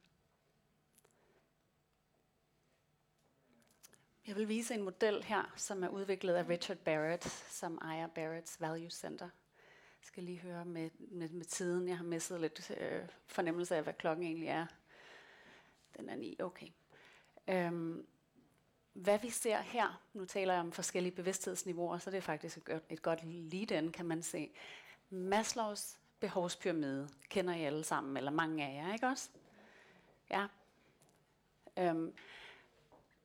jeg 4.27 4.37
vil 4.37 4.49
vise 4.49 4.75
en 4.75 4.83
model 4.83 5.23
her, 5.23 5.53
som 5.57 5.85
er 5.85 5.89
udviklet 5.89 6.35
af 6.35 6.49
Richard 6.49 6.79
Barrett, 6.79 7.25
som 7.51 7.79
ejer 7.83 8.09
Barrett's 8.19 8.57
Value 8.61 8.91
Center. 8.91 9.29
Jeg 10.01 10.07
skal 10.07 10.23
lige 10.23 10.39
høre 10.39 10.65
med, 10.65 10.91
med, 10.99 11.29
med 11.29 11.45
tiden. 11.45 11.89
Jeg 11.89 11.97
har 11.97 12.05
misset 12.05 12.41
lidt 12.41 12.71
øh, 12.81 13.03
fornemmelse 13.27 13.77
af, 13.77 13.83
hvad 13.83 13.95
klokken 13.95 14.27
egentlig 14.27 14.49
er. 14.49 14.67
Den 15.97 16.09
er 16.09 16.17
ni, 16.17 16.37
okay. 16.41 16.67
Øhm, 17.49 18.07
hvad 18.93 19.19
vi 19.19 19.31
ser 19.31 19.59
her, 19.59 20.03
nu 20.13 20.25
taler 20.25 20.53
jeg 20.53 20.61
om 20.61 20.73
forskellige 20.73 21.15
bevidsthedsniveauer, 21.15 21.99
så 21.99 22.11
det 22.11 22.17
er 22.17 22.23
faktisk 22.23 22.57
et 22.57 22.65
godt, 22.65 22.85
et 22.91 23.03
godt 23.03 23.25
lead-in, 23.25 23.93
kan 23.93 24.07
man 24.07 24.23
se. 24.23 24.51
Maslows 25.11 25.99
behovspyramide 26.21 27.09
kender 27.29 27.55
I 27.55 27.65
alle 27.65 27.85
sammen, 27.85 28.17
eller 28.17 28.31
mange 28.31 28.67
af 28.67 28.75
jer, 28.75 28.93
ikke 28.93 29.07
også? 29.07 29.31
Ja. 30.31 30.47
Øhm, 31.79 32.15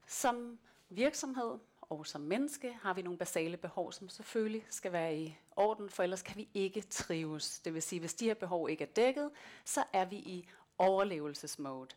som 0.08 0.60
virksomhed 0.90 1.60
og 1.82 2.08
som 2.08 2.22
menneske 2.22 2.74
har 2.74 2.94
vi 2.94 3.02
nogle 3.02 3.18
basale 3.18 3.58
behov, 3.58 3.92
som 3.92 4.10
selvfølgelig 4.10 4.66
skal 4.70 4.92
være 4.92 5.18
i 5.18 5.38
orden, 5.56 5.90
for 5.90 6.04
ellers 6.04 6.22
kan 6.22 6.38
vi 6.38 6.50
ikke 6.54 6.82
trives. 6.82 7.60
Det 7.60 7.74
vil 7.74 7.82
sige, 7.82 8.00
hvis 8.00 8.14
de 8.14 8.26
her 8.26 8.34
behov 8.34 8.70
ikke 8.70 8.84
er 8.84 8.88
dækket, 8.88 9.32
så 9.66 9.84
er 9.94 10.06
vi 10.06 10.16
i 10.16 10.50
overlevelsesmode. 10.78 11.90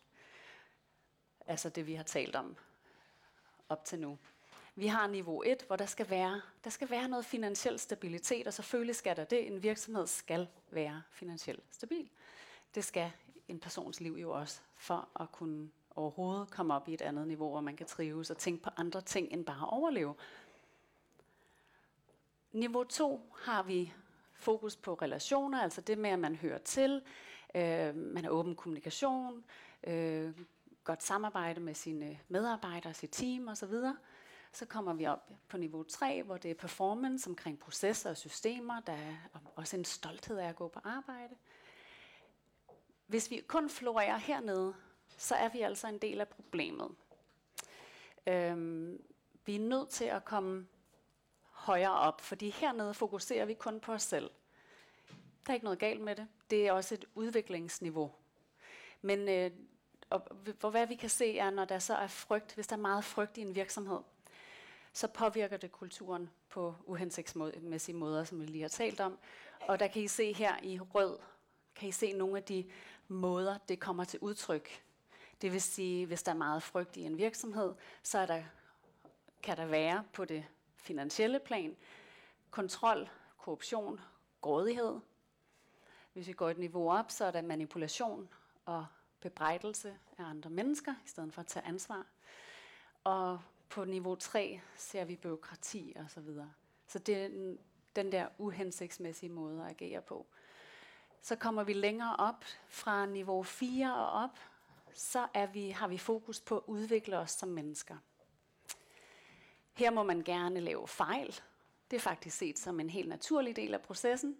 Altså 1.47 1.69
det, 1.69 1.87
vi 1.87 1.93
har 1.93 2.03
talt 2.03 2.35
om 2.35 2.55
op 3.69 3.85
til 3.85 3.99
nu. 3.99 4.17
Vi 4.77 4.87
har 4.87 5.07
niveau 5.07 5.43
1, 5.45 5.63
hvor 5.67 5.75
der 5.75 5.85
skal 5.85 6.09
være, 6.09 6.41
der 6.63 6.69
skal 6.69 6.89
være 6.89 7.07
noget 7.07 7.25
finansiel 7.25 7.79
stabilitet, 7.79 8.47
og 8.47 8.53
selvfølgelig 8.53 8.95
skal 8.95 9.15
der 9.15 9.23
det. 9.23 9.47
En 9.47 9.63
virksomhed 9.63 10.07
skal 10.07 10.47
være 10.71 11.01
finansielt 11.11 11.63
stabil. 11.71 12.09
Det 12.75 12.83
skal 12.83 13.11
en 13.47 13.59
persons 13.59 13.99
liv 13.99 14.17
jo 14.21 14.31
også, 14.31 14.61
for 14.75 15.09
at 15.19 15.31
kunne 15.31 15.69
overhovedet 15.95 16.49
komme 16.51 16.73
op 16.73 16.89
i 16.89 16.93
et 16.93 17.01
andet 17.01 17.27
niveau, 17.27 17.49
hvor 17.49 17.61
man 17.61 17.75
kan 17.75 17.85
trives 17.85 18.29
og 18.29 18.37
tænke 18.37 18.63
på 18.63 18.69
andre 18.77 19.01
ting 19.01 19.31
end 19.31 19.45
bare 19.45 19.61
at 19.61 19.73
overleve. 19.73 20.15
Niveau 22.51 22.83
2 22.83 23.33
har 23.41 23.63
vi 23.63 23.93
fokus 24.33 24.75
på 24.75 24.93
relationer, 24.93 25.61
altså 25.61 25.81
det 25.81 25.97
med, 25.97 26.09
at 26.09 26.19
man 26.19 26.35
hører 26.35 26.57
til, 26.57 27.01
øh, 27.55 27.95
man 27.95 28.23
har 28.23 28.31
åben 28.31 28.55
kommunikation, 28.55 29.43
øh, 29.83 30.33
godt 30.83 31.03
samarbejde 31.03 31.61
med 31.61 31.73
sine 31.73 32.19
medarbejdere, 32.27 32.93
sit 32.93 33.11
team 33.11 33.47
osv. 33.47 33.73
Så 34.55 34.65
kommer 34.65 34.93
vi 34.93 35.05
op 35.05 35.31
på 35.47 35.57
niveau 35.57 35.83
3, 35.83 36.23
hvor 36.23 36.37
det 36.37 36.51
er 36.51 36.55
performance 36.55 37.29
omkring 37.29 37.59
processer 37.59 38.09
og 38.09 38.17
systemer. 38.17 38.79
Der 38.79 38.93
er 38.93 39.15
også 39.55 39.77
en 39.77 39.85
stolthed 39.85 40.37
af 40.37 40.49
at 40.49 40.55
gå 40.55 40.67
på 40.67 40.79
arbejde. 40.83 41.35
Hvis 43.07 43.31
vi 43.31 43.43
kun 43.47 43.69
florerer 43.69 44.17
hernede, 44.17 44.73
så 45.17 45.35
er 45.35 45.49
vi 45.49 45.61
altså 45.61 45.87
en 45.87 45.97
del 45.97 46.21
af 46.21 46.27
problemet. 46.27 46.95
Øhm, 48.27 49.03
vi 49.45 49.55
er 49.55 49.59
nødt 49.59 49.89
til 49.89 50.05
at 50.05 50.25
komme 50.25 50.67
højere 51.51 51.99
op, 51.99 52.21
fordi 52.21 52.49
hernede 52.49 52.93
fokuserer 52.93 53.45
vi 53.45 53.53
kun 53.53 53.79
på 53.79 53.93
os 53.93 54.03
selv. 54.03 54.29
Der 55.45 55.51
er 55.51 55.53
ikke 55.53 55.63
noget 55.63 55.79
galt 55.79 56.01
med 56.01 56.15
det. 56.15 56.27
Det 56.49 56.67
er 56.67 56.71
også 56.71 56.95
et 56.95 57.05
udviklingsniveau. 57.15 58.11
Men 59.01 59.29
øh, 59.29 59.51
og, 60.09 60.21
hvor 60.59 60.69
hvad 60.69 60.87
vi 60.87 60.95
kan 60.95 61.09
se 61.09 61.37
er, 61.37 61.49
når 61.49 61.65
der 61.65 61.79
så 61.79 61.95
er 61.95 62.07
frygt, 62.07 62.55
hvis 62.55 62.67
der 62.67 62.75
er 62.75 62.81
meget 62.81 63.03
frygt 63.03 63.37
i 63.37 63.41
en 63.41 63.55
virksomhed, 63.55 63.99
så 64.95 65.07
påvirker 65.07 65.57
det 65.57 65.71
kulturen 65.71 66.29
på 66.49 66.75
uhensigtsmæssige 66.85 67.95
måder, 67.95 68.23
som 68.23 68.41
vi 68.41 68.45
lige 68.45 68.61
har 68.61 68.69
talt 68.69 68.99
om. 68.99 69.17
Og 69.61 69.79
der 69.79 69.87
kan 69.87 70.01
I 70.01 70.07
se 70.07 70.33
her 70.33 70.55
i 70.63 70.79
rød, 70.79 71.17
kan 71.75 71.89
I 71.89 71.91
se 71.91 72.13
nogle 72.13 72.37
af 72.37 72.43
de 72.43 72.71
måder, 73.07 73.57
det 73.57 73.79
kommer 73.79 74.03
til 74.03 74.19
udtryk. 74.19 74.83
Det 75.41 75.53
vil 75.53 75.61
sige, 75.61 76.05
hvis 76.05 76.23
der 76.23 76.31
er 76.31 76.35
meget 76.35 76.63
frygt 76.63 76.97
i 76.97 77.01
en 77.01 77.17
virksomhed, 77.17 77.73
så 78.03 78.17
er 78.19 78.25
der, 78.25 78.43
kan 79.43 79.57
der 79.57 79.65
være 79.65 80.03
på 80.13 80.25
det 80.25 80.45
finansielle 80.75 81.39
plan 81.39 81.75
kontrol, 82.51 83.09
korruption, 83.37 83.99
grådighed. 84.41 84.99
Hvis 86.13 86.27
vi 86.27 86.33
går 86.33 86.49
et 86.49 86.57
niveau 86.57 86.91
op, 86.91 87.11
så 87.11 87.25
er 87.25 87.31
der 87.31 87.41
manipulation 87.41 88.29
og 88.65 88.85
bebrejdelse 89.19 89.97
af 90.17 90.23
andre 90.23 90.49
mennesker, 90.49 90.93
i 91.05 91.07
stedet 91.07 91.33
for 91.33 91.41
at 91.41 91.47
tage 91.47 91.65
ansvar. 91.65 92.05
Og 93.03 93.39
på 93.69 93.85
niveau 93.85 94.15
3 94.15 94.61
ser 94.75 95.05
vi 95.05 95.15
byråkrati 95.15 95.93
og 95.95 96.05
så 96.09 96.21
videre. 96.21 96.53
Så 96.87 96.99
det 96.99 97.15
er 97.15 97.55
den 97.95 98.11
der 98.11 98.27
uhensigtsmæssige 98.37 99.29
måde 99.29 99.63
at 99.63 99.69
agere 99.69 100.01
på. 100.01 100.25
Så 101.21 101.35
kommer 101.35 101.63
vi 101.63 101.73
længere 101.73 102.15
op 102.15 102.45
fra 102.67 103.05
niveau 103.05 103.43
4 103.43 103.95
og 103.95 104.23
op, 104.23 104.39
så 104.93 105.27
er 105.33 105.45
vi, 105.45 105.69
har 105.69 105.87
vi 105.87 105.97
fokus 105.97 106.41
på 106.41 106.57
at 106.57 106.63
udvikle 106.67 107.17
os 107.17 107.31
som 107.31 107.49
mennesker. 107.49 107.97
Her 109.73 109.91
må 109.91 110.03
man 110.03 110.21
gerne 110.21 110.59
lave 110.59 110.87
fejl. 110.87 111.35
Det 111.91 111.97
er 111.97 112.01
faktisk 112.01 112.37
set 112.37 112.59
som 112.59 112.79
en 112.79 112.89
helt 112.89 113.09
naturlig 113.09 113.55
del 113.55 113.73
af 113.73 113.81
processen. 113.81 114.37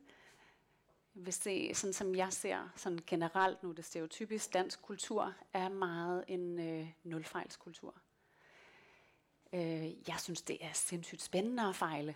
Hvis 1.14 1.40
det, 1.40 1.78
sådan 1.78 1.94
som 1.94 2.16
jeg 2.16 2.34
ser 2.34 2.70
sådan 2.76 3.00
generelt 3.08 3.64
nu, 3.64 3.72
det 3.72 3.86
stereotypisk 3.86 4.54
dansk 4.54 4.82
kultur, 4.82 5.34
er 5.54 5.70
meget 5.70 6.24
en 6.28 6.60
øh, 6.60 6.88
nulfejlskultur. 7.04 7.96
Øh, 9.56 10.08
jeg 10.08 10.16
synes, 10.20 10.42
det 10.42 10.58
er 10.62 10.74
sindssygt 10.74 11.22
spændende 11.22 11.64
at 11.64 11.76
fejle. 11.76 12.16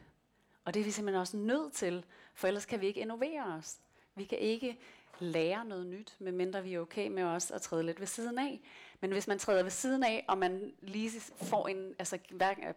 Og 0.65 0.73
det 0.73 0.80
er 0.80 0.84
vi 0.84 0.91
simpelthen 0.91 1.21
også 1.21 1.38
nødt 1.38 1.73
til, 1.73 2.06
for 2.34 2.47
ellers 2.47 2.65
kan 2.65 2.82
vi 2.82 2.88
ikke 2.88 3.02
innovere 3.02 3.43
os. 3.43 3.78
Vi 4.15 4.23
kan 4.23 4.38
ikke 4.38 4.80
lære 5.19 5.65
noget 5.65 5.88
nyt, 5.88 6.15
medmindre 6.19 6.63
vi 6.63 6.73
er 6.73 6.80
okay 6.80 7.08
med 7.08 7.23
os 7.23 7.52
at 7.52 7.62
træde 7.62 7.84
lidt 7.84 7.99
ved 7.99 8.08
siden 8.08 8.38
af. 8.38 8.62
Men 9.02 9.12
hvis 9.12 9.28
man 9.28 9.39
træder 9.39 9.63
ved 9.63 9.71
siden 9.71 10.04
af, 10.04 10.25
og 10.28 10.38
man 10.38 10.73
lige 10.82 11.21
får 11.21 11.67
en, 11.67 11.95
altså 11.99 12.19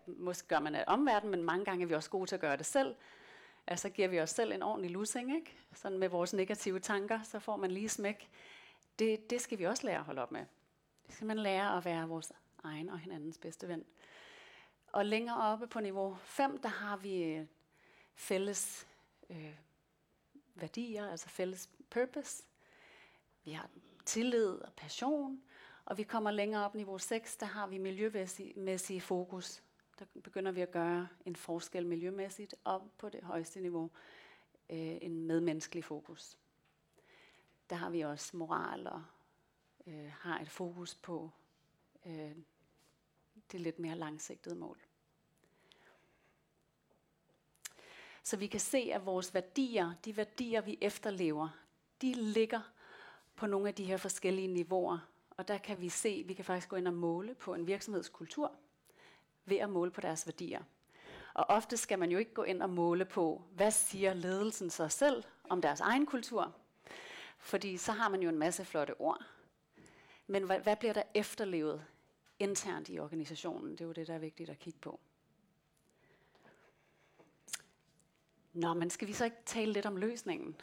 måske 0.06 0.48
gør 0.48 0.58
man 0.58 0.74
det 0.74 0.84
omverden, 0.86 1.30
men 1.30 1.42
mange 1.42 1.64
gange 1.64 1.82
er 1.82 1.86
vi 1.86 1.94
også 1.94 2.10
gode 2.10 2.26
til 2.26 2.34
at 2.34 2.40
gøre 2.40 2.56
det 2.56 2.66
selv, 2.66 2.94
altså 3.66 3.88
giver 3.88 4.08
vi 4.08 4.20
os 4.20 4.30
selv 4.30 4.52
en 4.52 4.62
ordentlig 4.62 4.90
lussing, 4.90 5.36
ikke? 5.36 5.56
Sådan 5.74 5.98
med 5.98 6.08
vores 6.08 6.32
negative 6.32 6.80
tanker, 6.80 7.22
så 7.22 7.38
får 7.38 7.56
man 7.56 7.70
lige 7.70 7.88
smæk. 7.88 8.28
Det, 8.98 9.30
det 9.30 9.40
skal 9.40 9.58
vi 9.58 9.64
også 9.64 9.86
lære 9.86 9.98
at 9.98 10.04
holde 10.04 10.22
op 10.22 10.32
med. 10.32 10.44
Det 11.06 11.14
skal 11.14 11.26
man 11.26 11.38
lære 11.38 11.76
at 11.76 11.84
være 11.84 12.08
vores 12.08 12.32
egen 12.64 12.88
og 12.88 12.98
hinandens 12.98 13.38
bedste 13.38 13.68
ven. 13.68 13.84
Og 14.92 15.06
længere 15.06 15.36
oppe 15.36 15.66
på 15.66 15.80
niveau 15.80 16.14
5, 16.14 16.58
der 16.58 16.68
har 16.68 16.96
vi 16.96 17.22
øh, 17.22 17.46
fælles 18.14 18.88
øh, 19.30 19.58
værdier, 20.54 21.10
altså 21.10 21.28
fælles 21.28 21.70
purpose. 21.90 22.44
Vi 23.44 23.52
har 23.52 23.68
tillid 24.04 24.48
og 24.48 24.72
passion. 24.72 25.42
Og 25.84 25.98
vi 25.98 26.02
kommer 26.02 26.30
længere 26.30 26.64
op 26.64 26.74
niveau 26.74 26.98
6, 26.98 27.36
der 27.36 27.46
har 27.46 27.66
vi 27.66 27.78
miljømæssige 27.78 29.00
fokus. 29.00 29.62
Der 29.98 30.04
begynder 30.24 30.52
vi 30.52 30.60
at 30.60 30.70
gøre 30.70 31.08
en 31.26 31.36
forskel 31.36 31.86
miljømæssigt 31.86 32.54
op 32.64 32.82
på 32.98 33.08
det 33.08 33.22
højeste 33.22 33.60
niveau. 33.60 33.90
Øh, 34.70 34.98
en 35.02 35.26
medmenneskelig 35.26 35.84
fokus. 35.84 36.38
Der 37.70 37.76
har 37.76 37.90
vi 37.90 38.00
også 38.00 38.36
moral 38.36 38.86
og 38.86 39.02
øh, 39.86 40.12
har 40.20 40.40
et 40.40 40.50
fokus 40.50 40.94
på 40.94 41.30
øh, 42.06 42.36
det 43.52 43.60
lidt 43.60 43.78
mere 43.78 43.96
langsigtede 43.96 44.54
mål. 44.54 44.78
Så 48.22 48.36
vi 48.36 48.46
kan 48.46 48.60
se, 48.60 48.90
at 48.94 49.06
vores 49.06 49.34
værdier, 49.34 49.94
de 50.04 50.16
værdier, 50.16 50.60
vi 50.60 50.78
efterlever, 50.80 51.48
de 52.02 52.12
ligger 52.12 52.60
på 53.36 53.46
nogle 53.46 53.68
af 53.68 53.74
de 53.74 53.84
her 53.84 53.96
forskellige 53.96 54.48
niveauer. 54.48 54.98
Og 55.30 55.48
der 55.48 55.58
kan 55.58 55.80
vi 55.80 55.88
se, 55.88 56.08
at 56.08 56.28
vi 56.28 56.34
kan 56.34 56.44
faktisk 56.44 56.68
gå 56.68 56.76
ind 56.76 56.88
og 56.88 56.94
måle 56.94 57.34
på 57.34 57.54
en 57.54 57.66
virksomhedskultur 57.66 58.52
ved 59.44 59.56
at 59.56 59.70
måle 59.70 59.90
på 59.90 60.00
deres 60.00 60.26
værdier. 60.26 60.62
Og 61.34 61.44
ofte 61.48 61.76
skal 61.76 61.98
man 61.98 62.10
jo 62.10 62.18
ikke 62.18 62.34
gå 62.34 62.42
ind 62.42 62.62
og 62.62 62.70
måle 62.70 63.04
på, 63.04 63.42
hvad 63.54 63.70
siger 63.70 64.14
ledelsen 64.14 64.70
sig 64.70 64.92
selv 64.92 65.24
om 65.48 65.62
deres 65.62 65.80
egen 65.80 66.06
kultur. 66.06 66.54
Fordi 67.38 67.76
så 67.76 67.92
har 67.92 68.08
man 68.08 68.22
jo 68.22 68.28
en 68.28 68.38
masse 68.38 68.64
flotte 68.64 69.00
ord. 69.00 69.24
Men 70.26 70.42
hvad, 70.42 70.60
hvad 70.60 70.76
bliver 70.76 70.92
der 70.92 71.02
efterlevet 71.14 71.84
internt 72.42 72.88
i 72.88 72.98
organisationen? 72.98 73.72
Det 73.72 73.80
er 73.80 73.84
jo 73.84 73.92
det, 73.92 74.06
der 74.06 74.14
er 74.14 74.18
vigtigt 74.18 74.50
at 74.50 74.58
kigge 74.58 74.78
på. 74.78 75.00
Nå, 78.52 78.74
men 78.74 78.90
skal 78.90 79.08
vi 79.08 79.12
så 79.12 79.24
ikke 79.24 79.36
tale 79.46 79.72
lidt 79.72 79.86
om 79.86 79.96
løsningen? 79.96 80.60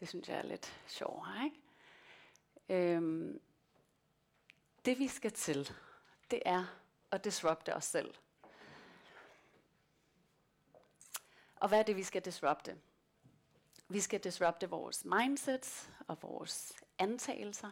Det 0.00 0.08
synes 0.08 0.28
jeg 0.28 0.38
er 0.38 0.42
lidt 0.42 0.82
sjovt, 0.86 1.28
ikke? 1.44 1.56
Øhm, 2.68 3.40
det 4.84 4.98
vi 4.98 5.08
skal 5.08 5.32
til, 5.32 5.72
det 6.30 6.42
er 6.44 6.64
at 7.10 7.24
disrupte 7.24 7.74
os 7.74 7.84
selv. 7.84 8.14
Og 11.56 11.68
hvad 11.68 11.78
er 11.78 11.82
det, 11.82 11.96
vi 11.96 12.02
skal 12.02 12.24
disrupte? 12.24 12.78
Vi 13.88 14.00
skal 14.00 14.20
disrupte 14.20 14.70
vores 14.70 15.04
mindsets 15.04 15.90
og 16.06 16.22
vores 16.22 16.72
antagelser. 16.98 17.70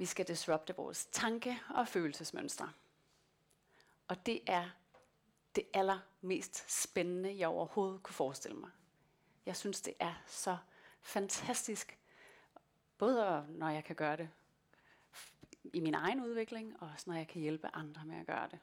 Vi 0.00 0.06
skal 0.06 0.28
disrupte 0.28 0.76
vores 0.76 1.06
tanke- 1.06 1.58
og 1.68 1.88
følelsesmønstre. 1.88 2.72
Og 4.08 4.26
det 4.26 4.40
er 4.46 4.70
det 5.54 5.64
allermest 5.74 6.82
spændende, 6.82 7.38
jeg 7.38 7.48
overhovedet 7.48 8.02
kunne 8.02 8.14
forestille 8.14 8.56
mig. 8.56 8.70
Jeg 9.46 9.56
synes, 9.56 9.80
det 9.80 9.94
er 9.98 10.22
så 10.26 10.56
fantastisk, 11.02 11.98
både 12.98 13.46
når 13.48 13.68
jeg 13.68 13.84
kan 13.84 13.96
gøre 13.96 14.16
det 14.16 14.28
i 15.64 15.80
min 15.80 15.94
egen 15.94 16.20
udvikling, 16.20 16.82
og 16.82 16.90
også 16.94 17.10
når 17.10 17.16
jeg 17.16 17.28
kan 17.28 17.42
hjælpe 17.42 17.68
andre 17.72 18.04
med 18.04 18.20
at 18.20 18.26
gøre 18.26 18.48
det. 18.50 18.58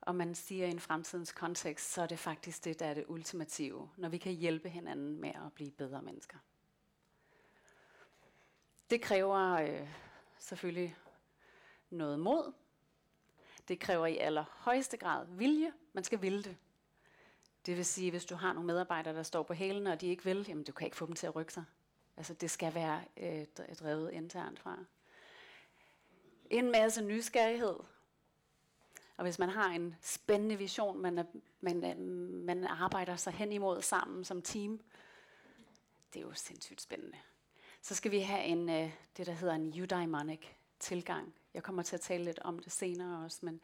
Og 0.00 0.14
man 0.14 0.34
siger 0.34 0.66
i 0.66 0.70
en 0.70 0.80
fremtidens 0.80 1.32
kontekst, 1.32 1.92
så 1.92 2.02
er 2.02 2.06
det 2.06 2.18
faktisk 2.18 2.64
det, 2.64 2.80
der 2.80 2.86
er 2.86 2.94
det 2.94 3.04
ultimative, 3.08 3.90
når 3.96 4.08
vi 4.08 4.18
kan 4.18 4.32
hjælpe 4.32 4.68
hinanden 4.68 5.20
med 5.20 5.30
at 5.30 5.52
blive 5.54 5.70
bedre 5.70 6.02
mennesker. 6.02 6.38
Det 8.90 9.02
kræver 9.02 9.52
øh, 9.52 9.88
selvfølgelig 10.38 10.96
noget 11.90 12.20
mod. 12.20 12.52
Det 13.68 13.80
kræver 13.80 14.06
i 14.06 14.16
allerhøjeste 14.16 14.96
grad 14.96 15.26
vilje. 15.26 15.72
Man 15.92 16.04
skal 16.04 16.22
ville 16.22 16.42
det. 16.42 16.56
Det 17.66 17.76
vil 17.76 17.84
sige, 17.84 18.10
hvis 18.10 18.24
du 18.24 18.34
har 18.34 18.52
nogle 18.52 18.66
medarbejdere, 18.66 19.14
der 19.14 19.22
står 19.22 19.42
på 19.42 19.52
hælene, 19.52 19.92
og 19.92 20.00
de 20.00 20.06
ikke 20.06 20.24
vil, 20.24 20.44
jamen 20.48 20.64
du 20.64 20.72
kan 20.72 20.84
ikke 20.86 20.96
få 20.96 21.06
dem 21.06 21.14
til 21.14 21.26
at 21.26 21.36
rykke 21.36 21.52
sig. 21.52 21.64
Altså 22.16 22.34
det 22.34 22.50
skal 22.50 22.74
være 22.74 23.04
øh, 23.16 23.46
drevet 23.80 24.12
internt 24.12 24.58
fra. 24.58 24.78
En 26.50 26.70
masse 26.70 27.02
nysgerrighed. 27.02 27.76
Og 29.16 29.22
hvis 29.24 29.38
man 29.38 29.48
har 29.48 29.68
en 29.70 29.94
spændende 30.00 30.56
vision, 30.56 31.02
man, 31.02 31.18
er, 31.18 31.24
man, 31.60 31.84
er, 31.84 31.94
man 32.44 32.64
arbejder 32.64 33.16
sig 33.16 33.32
hen 33.32 33.52
imod 33.52 33.82
sammen 33.82 34.24
som 34.24 34.42
team, 34.42 34.80
det 36.12 36.20
er 36.20 36.24
jo 36.24 36.34
sindssygt 36.34 36.80
spændende. 36.80 37.18
Så 37.88 37.94
skal 37.94 38.10
vi 38.10 38.20
have 38.20 38.44
en, 38.44 38.68
øh, 38.68 38.90
det, 39.16 39.26
der 39.26 39.32
hedder 39.32 39.54
en 39.54 39.78
eudaimonic 39.78 40.40
tilgang. 40.78 41.34
Jeg 41.54 41.62
kommer 41.62 41.82
til 41.82 41.96
at 41.96 42.00
tale 42.00 42.24
lidt 42.24 42.38
om 42.38 42.58
det 42.58 42.72
senere 42.72 43.24
også, 43.24 43.38
men 43.42 43.60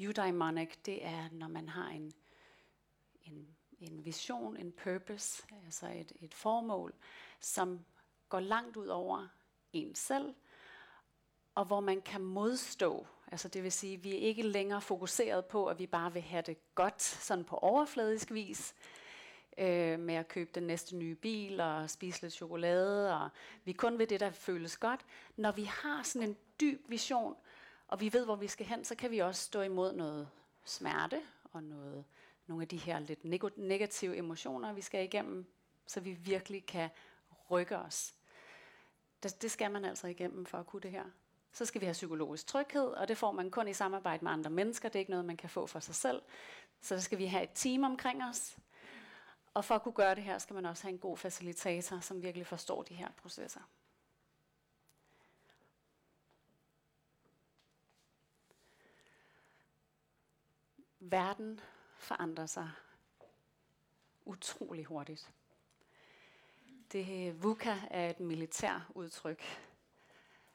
eudaimonic, 0.00 0.76
det 0.86 1.04
er, 1.04 1.28
når 1.32 1.48
man 1.48 1.68
har 1.68 1.88
en, 1.88 2.12
en, 3.24 3.56
en 3.80 4.04
vision, 4.04 4.56
en 4.56 4.72
purpose, 4.72 5.42
altså 5.64 5.86
et, 5.86 6.12
et 6.20 6.34
formål, 6.34 6.94
som 7.40 7.84
går 8.28 8.40
langt 8.40 8.76
ud 8.76 8.86
over 8.86 9.26
en 9.72 9.94
selv, 9.94 10.34
og 11.54 11.64
hvor 11.64 11.80
man 11.80 12.02
kan 12.02 12.20
modstå. 12.20 13.06
Altså 13.32 13.48
det 13.48 13.62
vil 13.62 13.72
sige, 13.72 13.94
at 13.94 14.04
vi 14.04 14.14
er 14.14 14.20
ikke 14.20 14.42
længere 14.42 14.80
fokuseret 14.80 15.44
på, 15.44 15.66
at 15.66 15.78
vi 15.78 15.86
bare 15.86 16.12
vil 16.12 16.22
have 16.22 16.42
det 16.42 16.74
godt 16.74 17.02
sådan 17.02 17.44
på 17.44 17.56
overfladisk 17.56 18.30
vis, 18.30 18.74
øh, 19.58 19.98
med 19.98 20.14
at 20.14 20.28
købe 20.28 20.50
den 20.54 20.62
næste 20.62 20.96
nye 20.96 21.14
bil 21.14 21.60
og 21.60 21.90
spise 21.90 22.22
lidt 22.22 22.32
chokolade, 22.32 23.16
og 23.16 23.28
vi 23.64 23.72
kun 23.72 23.98
ved 23.98 24.06
det, 24.06 24.20
der 24.20 24.30
føles 24.30 24.76
godt. 24.76 25.00
Når 25.36 25.52
vi 25.52 25.64
har 25.64 26.02
sådan 26.02 26.28
en 26.28 26.36
dyb 26.60 26.80
vision, 26.88 27.36
og 27.88 28.00
vi 28.00 28.12
ved, 28.12 28.24
hvor 28.24 28.36
vi 28.36 28.48
skal 28.48 28.66
hen, 28.66 28.84
så 28.84 28.94
kan 28.94 29.10
vi 29.10 29.18
også 29.18 29.42
stå 29.42 29.60
imod 29.60 29.92
noget 29.92 30.28
smerte 30.64 31.20
og 31.52 31.62
noget, 31.62 32.04
nogle 32.46 32.62
af 32.62 32.68
de 32.68 32.76
her 32.76 32.98
lidt 32.98 33.58
negative 33.58 34.16
emotioner, 34.16 34.72
vi 34.72 34.80
skal 34.80 35.04
igennem, 35.04 35.46
så 35.86 36.00
vi 36.00 36.12
virkelig 36.12 36.66
kan 36.66 36.90
rykke 37.50 37.78
os. 37.78 38.14
Det, 39.22 39.42
det 39.42 39.50
skal 39.50 39.70
man 39.70 39.84
altså 39.84 40.06
igennem 40.06 40.46
for 40.46 40.58
at 40.58 40.66
kunne 40.66 40.82
det 40.82 40.90
her. 40.90 41.04
Så 41.52 41.64
skal 41.64 41.80
vi 41.80 41.86
have 41.86 41.92
psykologisk 41.92 42.46
tryghed, 42.46 42.86
og 42.86 43.08
det 43.08 43.18
får 43.18 43.32
man 43.32 43.50
kun 43.50 43.68
i 43.68 43.72
samarbejde 43.72 44.24
med 44.24 44.32
andre 44.32 44.50
mennesker. 44.50 44.88
Det 44.88 44.96
er 44.96 45.00
ikke 45.00 45.10
noget, 45.10 45.24
man 45.24 45.36
kan 45.36 45.50
få 45.50 45.66
for 45.66 45.80
sig 45.80 45.94
selv. 45.94 46.22
Så 46.80 47.00
skal 47.00 47.18
vi 47.18 47.26
have 47.26 47.42
et 47.42 47.50
team 47.54 47.84
omkring 47.84 48.24
os. 48.24 48.56
Og 49.54 49.64
for 49.64 49.74
at 49.74 49.82
kunne 49.82 49.94
gøre 49.94 50.14
det 50.14 50.22
her, 50.22 50.38
skal 50.38 50.54
man 50.54 50.66
også 50.66 50.82
have 50.82 50.92
en 50.92 50.98
god 50.98 51.16
facilitator, 51.16 52.00
som 52.00 52.22
virkelig 52.22 52.46
forstår 52.46 52.82
de 52.82 52.94
her 52.94 53.08
processer. 53.16 53.60
Verden 61.00 61.60
forandrer 61.98 62.46
sig 62.46 62.70
utrolig 64.24 64.84
hurtigt. 64.84 65.30
Det 66.92 67.42
VUCA 67.42 67.76
er 67.90 68.10
et 68.10 68.20
militær 68.20 68.90
udtryk, 68.94 69.42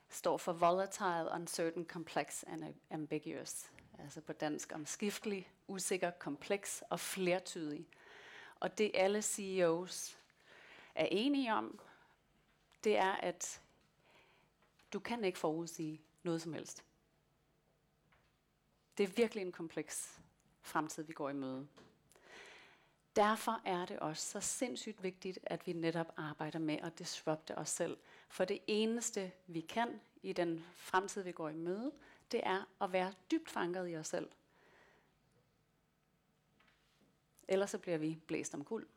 står 0.10 0.38
for 0.38 0.54
Volatile, 0.54 1.30
Uncertain, 1.34 1.86
Complex 1.86 2.44
and 2.48 2.74
Ambiguous. 2.92 3.72
Altså 4.00 4.22
på 4.22 4.34
dansk 4.34 4.72
omskiftelig, 4.76 5.52
usikker, 5.68 6.12
kompleks 6.12 6.84
og 6.90 7.00
flertydig. 7.00 7.88
Og 8.60 8.78
det 8.78 8.92
alle 8.94 9.22
CEOs 9.22 10.18
er 10.96 11.08
enige 11.12 11.54
om, 11.54 11.80
det 12.84 12.98
er, 12.98 13.12
at 13.12 13.62
du 14.94 15.00
kan 15.00 15.24
ikke 15.24 15.40
forudsige 15.40 16.02
noget 16.24 16.42
som 16.42 16.54
helst. 16.54 16.84
Det 18.98 19.04
er 19.04 19.08
virkelig 19.08 19.42
en 19.42 19.52
kompleks 19.52 20.20
fremtid, 20.62 21.04
vi 21.04 21.14
går 21.14 21.30
i 21.30 21.34
møde. 21.34 21.68
Derfor 23.16 23.62
er 23.66 23.86
det 23.86 24.00
også 24.00 24.32
så 24.32 24.40
sindssygt 24.40 25.04
vigtigt, 25.04 25.40
at 25.44 25.68
vi 25.68 25.74
netop 25.74 26.14
arbejder 26.18 26.60
med 26.60 26.78
at 26.78 27.00
disrupte 27.00 27.58
os 27.58 27.70
selv. 27.70 27.98
For 28.30 28.46
det 28.46 28.60
eneste, 28.68 29.32
vi 29.48 29.62
kan 29.62 30.02
i 30.24 30.34
den 30.34 30.66
fremtid, 30.76 31.24
vi 31.24 31.32
går 31.32 31.50
i 31.50 31.56
møde, 31.56 31.92
det 32.32 32.42
er 32.44 32.64
at 32.82 32.92
være 32.92 33.14
dybt 33.32 33.50
fanget 33.50 33.92
i 33.92 33.96
os 33.98 34.08
selv. 34.08 34.30
Ellers 37.48 37.70
så 37.70 37.78
bliver 37.78 37.98
vi 37.98 38.20
blæst 38.28 38.54
om 38.54 38.64
kul. 38.64 38.88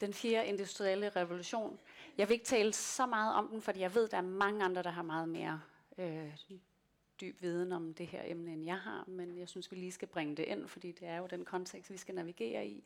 Den 0.00 0.14
fjerde 0.14 0.48
industrielle 0.48 1.08
revolution. 1.08 1.78
Jeg 2.18 2.28
vil 2.28 2.34
ikke 2.34 2.44
tale 2.44 2.72
så 2.72 3.06
meget 3.06 3.34
om 3.34 3.48
den, 3.48 3.62
fordi 3.62 3.80
jeg 3.80 3.94
ved, 3.94 4.08
der 4.08 4.16
er 4.16 4.20
mange 4.22 4.64
andre, 4.64 4.82
der 4.82 4.90
har 4.90 5.02
meget 5.02 5.28
mere 5.28 5.62
øh, 5.98 6.36
dyb 7.20 7.42
viden 7.42 7.72
om 7.72 7.94
det 7.94 8.06
her 8.06 8.22
emne, 8.24 8.52
end 8.52 8.64
jeg 8.64 8.78
har. 8.78 9.04
Men 9.06 9.38
jeg 9.38 9.48
synes, 9.48 9.70
vi 9.70 9.76
lige 9.76 9.92
skal 9.92 10.08
bringe 10.08 10.36
det 10.36 10.44
ind, 10.44 10.68
fordi 10.68 10.92
det 10.92 11.08
er 11.08 11.16
jo 11.16 11.26
den 11.26 11.44
kontekst, 11.44 11.90
vi 11.90 11.96
skal 11.96 12.14
navigere 12.14 12.66
i. 12.66 12.84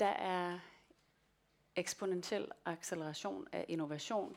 Der 0.00 0.06
er 0.06 0.58
eksponentiel 1.76 2.48
acceleration 2.64 3.48
af 3.52 3.64
innovation 3.68 4.36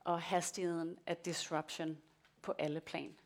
og 0.00 0.22
hastigheden 0.22 0.98
af 1.06 1.16
disruption 1.16 1.98
på 2.42 2.54
alle 2.58 2.80
plan. 2.80 3.16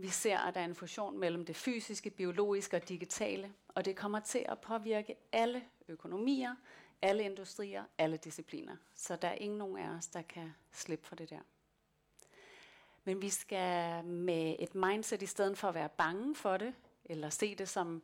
Vi 0.00 0.08
ser, 0.08 0.38
at 0.38 0.54
der 0.54 0.60
er 0.60 0.64
en 0.64 0.74
fusion 0.74 1.18
mellem 1.18 1.44
det 1.44 1.56
fysiske, 1.56 2.10
biologiske 2.10 2.76
og 2.76 2.88
digitale, 2.88 3.52
og 3.68 3.84
det 3.84 3.96
kommer 3.96 4.20
til 4.20 4.44
at 4.48 4.58
påvirke 4.58 5.16
alle 5.32 5.64
økonomier, 5.88 6.54
alle 7.02 7.22
industrier, 7.22 7.84
alle 7.98 8.16
discipliner. 8.16 8.76
Så 8.94 9.16
der 9.16 9.28
er 9.28 9.34
ingen 9.34 9.58
nogen 9.58 9.78
af 9.78 9.88
os, 9.88 10.06
der 10.06 10.22
kan 10.22 10.52
slippe 10.72 11.06
for 11.06 11.16
det 11.16 11.30
der. 11.30 11.40
Men 13.04 13.22
vi 13.22 13.28
skal 13.28 14.04
med 14.04 14.56
et 14.58 14.74
mindset, 14.74 15.22
i 15.22 15.26
stedet 15.26 15.58
for 15.58 15.68
at 15.68 15.74
være 15.74 15.88
bange 15.88 16.34
for 16.34 16.56
det, 16.56 16.74
eller 17.04 17.30
se 17.30 17.54
det 17.54 17.68
som 17.68 18.02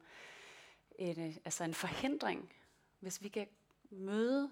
en, 0.98 1.38
altså 1.44 1.64
en 1.64 1.74
forhindring, 1.74 2.52
hvis 3.00 3.22
vi 3.22 3.28
kan 3.28 3.48
møde 3.90 4.50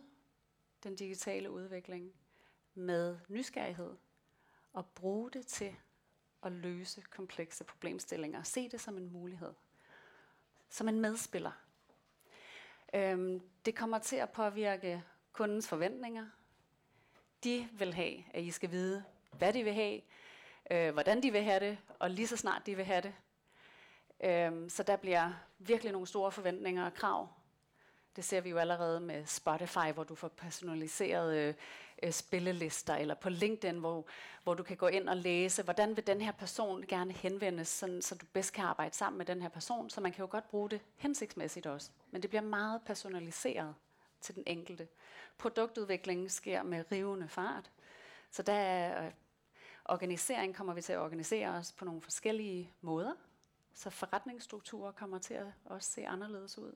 den 0.82 0.96
digitale 0.96 1.50
udvikling 1.50 2.12
med 2.74 3.18
nysgerrighed 3.28 3.96
og 4.72 4.86
bruge 4.86 5.30
det 5.30 5.46
til 5.46 5.76
at 6.44 6.52
løse 6.52 7.00
komplekse 7.10 7.64
problemstillinger. 7.64 8.42
Se 8.42 8.68
det 8.68 8.80
som 8.80 8.96
en 8.96 9.12
mulighed. 9.12 9.52
Som 10.68 10.88
en 10.88 11.00
medspiller. 11.00 11.52
Øhm, 12.94 13.40
det 13.64 13.74
kommer 13.74 13.98
til 13.98 14.16
at 14.16 14.30
påvirke 14.30 15.02
kundens 15.32 15.68
forventninger. 15.68 16.26
De 17.44 17.68
vil 17.72 17.94
have, 17.94 18.24
at 18.34 18.42
I 18.42 18.50
skal 18.50 18.70
vide, 18.70 19.04
hvad 19.38 19.52
de 19.52 19.64
vil 19.64 19.74
have, 19.74 20.00
øh, 20.70 20.92
hvordan 20.92 21.22
de 21.22 21.32
vil 21.32 21.42
have 21.42 21.60
det, 21.60 21.78
og 21.98 22.10
lige 22.10 22.26
så 22.26 22.36
snart 22.36 22.66
de 22.66 22.76
vil 22.76 22.84
have 22.84 23.00
det. 23.00 23.14
Øhm, 24.24 24.68
så 24.68 24.82
der 24.82 24.96
bliver 24.96 25.32
virkelig 25.58 25.92
nogle 25.92 26.06
store 26.06 26.32
forventninger 26.32 26.84
og 26.86 26.94
krav 26.94 27.28
Det 28.16 28.24
ser 28.24 28.40
vi 28.40 28.50
jo 28.50 28.58
allerede 28.58 29.00
med 29.00 29.26
Spotify, 29.26 29.92
hvor 29.94 30.04
du 30.04 30.14
får 30.14 30.28
personaliseret 30.28 31.36
øh, 31.36 31.54
øh, 32.02 32.12
spillelister, 32.12 32.94
eller 32.94 33.14
på 33.14 33.28
LinkedIn, 33.28 33.78
hvor, 33.78 34.06
hvor 34.42 34.54
du 34.54 34.62
kan 34.62 34.76
gå 34.76 34.86
ind 34.86 35.08
og 35.08 35.16
læse, 35.16 35.62
hvordan 35.62 35.96
vil 35.96 36.06
den 36.06 36.20
her 36.20 36.32
person 36.32 36.84
gerne 36.88 37.12
henvendes, 37.12 37.68
sådan, 37.68 38.02
så 38.02 38.14
du 38.14 38.26
bedst 38.32 38.52
kan 38.52 38.64
arbejde 38.64 38.94
sammen 38.96 39.18
med 39.18 39.26
den 39.26 39.42
her 39.42 39.48
person. 39.48 39.90
Så 39.90 40.00
man 40.00 40.12
kan 40.12 40.22
jo 40.22 40.28
godt 40.30 40.50
bruge 40.50 40.70
det 40.70 40.80
hensigtsmæssigt 40.96 41.66
også. 41.66 41.90
Men 42.10 42.22
det 42.22 42.30
bliver 42.30 42.42
meget 42.42 42.82
personaliseret 42.86 43.74
til 44.20 44.34
den 44.34 44.42
enkelte. 44.46 44.88
Produktudviklingen 45.38 46.28
sker 46.28 46.62
med 46.62 46.84
rivende 46.92 47.28
fart. 47.28 47.70
Så 48.30 48.42
der 48.42 48.52
er, 48.52 49.06
øh, 49.06 49.12
organisering 49.84 50.54
kommer 50.54 50.74
vi 50.74 50.82
til 50.82 50.92
at 50.92 50.98
organisere 50.98 51.48
os 51.48 51.72
på 51.72 51.84
nogle 51.84 52.00
forskellige 52.00 52.72
måder. 52.80 53.12
Så 53.74 53.90
forretningsstrukturer 53.90 54.92
kommer 54.92 55.18
til 55.18 55.34
at 55.34 55.46
også 55.64 55.90
se 55.90 56.06
anderledes 56.06 56.58
ud. 56.58 56.72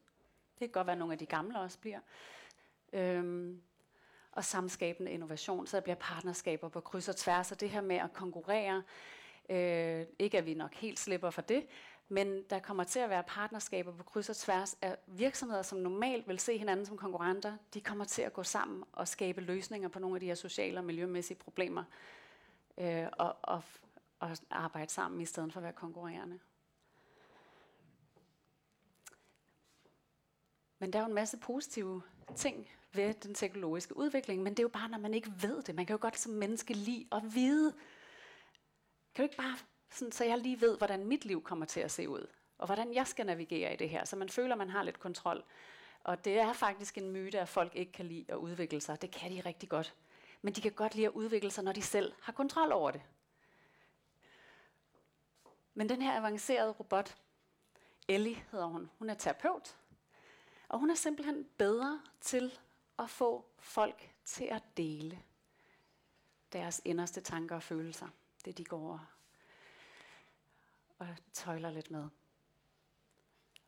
Det 0.58 0.58
kan 0.58 0.68
godt 0.68 0.86
være, 0.86 0.92
at 0.92 0.98
nogle 0.98 1.12
af 1.12 1.18
de 1.18 1.26
gamle 1.26 1.60
også 1.60 1.78
bliver. 1.78 2.00
Øhm, 2.92 3.62
og 4.38 4.44
samskabende 4.44 5.10
innovation, 5.12 5.66
så 5.66 5.76
der 5.76 5.80
bliver 5.80 5.96
partnerskaber 5.96 6.68
på 6.68 6.80
kryds 6.80 7.08
og 7.08 7.16
tværs, 7.16 7.52
og 7.52 7.60
det 7.60 7.70
her 7.70 7.80
med 7.80 7.96
at 7.96 8.12
konkurrere, 8.12 8.82
øh, 9.48 10.06
ikke 10.18 10.38
at 10.38 10.46
vi 10.46 10.54
nok 10.54 10.74
helt 10.74 10.98
slipper 10.98 11.30
for 11.30 11.42
det, 11.42 11.66
men 12.08 12.42
der 12.50 12.58
kommer 12.58 12.84
til 12.84 12.98
at 12.98 13.10
være 13.10 13.22
partnerskaber 13.22 13.92
på 13.92 14.02
kryds 14.02 14.28
og 14.28 14.36
tværs 14.36 14.76
af 14.82 14.96
virksomheder, 15.06 15.62
som 15.62 15.78
normalt 15.78 16.28
vil 16.28 16.38
se 16.38 16.58
hinanden 16.58 16.86
som 16.86 16.96
konkurrenter. 16.96 17.56
De 17.74 17.80
kommer 17.80 18.04
til 18.04 18.22
at 18.22 18.32
gå 18.32 18.42
sammen 18.42 18.84
og 18.92 19.08
skabe 19.08 19.40
løsninger 19.40 19.88
på 19.88 19.98
nogle 19.98 20.16
af 20.16 20.20
de 20.20 20.26
her 20.26 20.34
sociale 20.34 20.78
og 20.78 20.84
miljømæssige 20.84 21.38
problemer, 21.38 21.84
øh, 22.78 23.06
og, 23.12 23.36
og, 23.42 23.62
og 24.20 24.36
arbejde 24.50 24.92
sammen 24.92 25.20
i 25.20 25.26
stedet 25.26 25.52
for 25.52 25.60
at 25.60 25.64
være 25.64 25.72
konkurrerende. 25.72 26.38
Men 30.78 30.92
der 30.92 30.98
er 30.98 31.02
jo 31.02 31.08
en 31.08 31.14
masse 31.14 31.36
positive 31.36 32.02
ting 32.36 32.68
ved 32.92 33.14
den 33.14 33.34
teknologiske 33.34 33.96
udvikling, 33.96 34.42
men 34.42 34.52
det 34.52 34.58
er 34.58 34.64
jo 34.64 34.68
bare, 34.68 34.88
når 34.88 34.98
man 34.98 35.14
ikke 35.14 35.32
ved 35.42 35.62
det. 35.62 35.74
Man 35.74 35.86
kan 35.86 35.94
jo 35.94 35.98
godt 36.02 36.18
som 36.18 36.32
menneske 36.32 36.74
lide 36.74 37.06
at 37.12 37.34
vide. 37.34 37.72
Kan 39.14 39.22
du 39.22 39.22
ikke 39.22 39.36
bare, 39.36 39.56
sådan, 39.90 40.12
så 40.12 40.24
jeg 40.24 40.38
lige 40.38 40.60
ved, 40.60 40.78
hvordan 40.78 41.06
mit 41.06 41.24
liv 41.24 41.42
kommer 41.42 41.66
til 41.66 41.80
at 41.80 41.90
se 41.90 42.08
ud, 42.08 42.26
og 42.58 42.66
hvordan 42.66 42.94
jeg 42.94 43.06
skal 43.06 43.26
navigere 43.26 43.74
i 43.74 43.76
det 43.76 43.88
her, 43.88 44.04
så 44.04 44.16
man 44.16 44.28
føler, 44.28 44.54
at 44.54 44.58
man 44.58 44.70
har 44.70 44.82
lidt 44.82 45.00
kontrol. 45.00 45.44
Og 46.04 46.24
det 46.24 46.38
er 46.38 46.52
faktisk 46.52 46.98
en 46.98 47.10
myte, 47.10 47.40
at 47.40 47.48
folk 47.48 47.74
ikke 47.74 47.92
kan 47.92 48.06
lide 48.06 48.24
at 48.28 48.36
udvikle 48.36 48.80
sig. 48.80 49.02
Det 49.02 49.10
kan 49.10 49.30
de 49.30 49.40
rigtig 49.40 49.68
godt. 49.68 49.94
Men 50.42 50.52
de 50.52 50.60
kan 50.60 50.72
godt 50.72 50.94
lide 50.94 51.06
at 51.06 51.12
udvikle 51.12 51.50
sig, 51.50 51.64
når 51.64 51.72
de 51.72 51.82
selv 51.82 52.12
har 52.22 52.32
kontrol 52.32 52.72
over 52.72 52.90
det. 52.90 53.02
Men 55.74 55.88
den 55.88 56.02
her 56.02 56.12
avancerede 56.12 56.70
robot, 56.70 57.16
Ellie 58.08 58.44
hedder 58.50 58.66
hun, 58.66 58.90
hun 58.98 59.10
er 59.10 59.14
terapeut, 59.14 59.76
og 60.68 60.78
hun 60.78 60.90
er 60.90 60.94
simpelthen 60.94 61.46
bedre 61.58 62.02
til 62.20 62.58
at 62.98 63.10
få 63.10 63.44
folk 63.58 64.14
til 64.24 64.44
at 64.44 64.62
dele 64.76 65.22
deres 66.52 66.80
inderste 66.84 67.20
tanker 67.20 67.56
og 67.56 67.62
følelser. 67.62 68.08
Det 68.44 68.58
de 68.58 68.64
går 68.64 69.06
og 70.98 71.06
tøjler 71.32 71.70
lidt 71.70 71.90
med. 71.90 72.08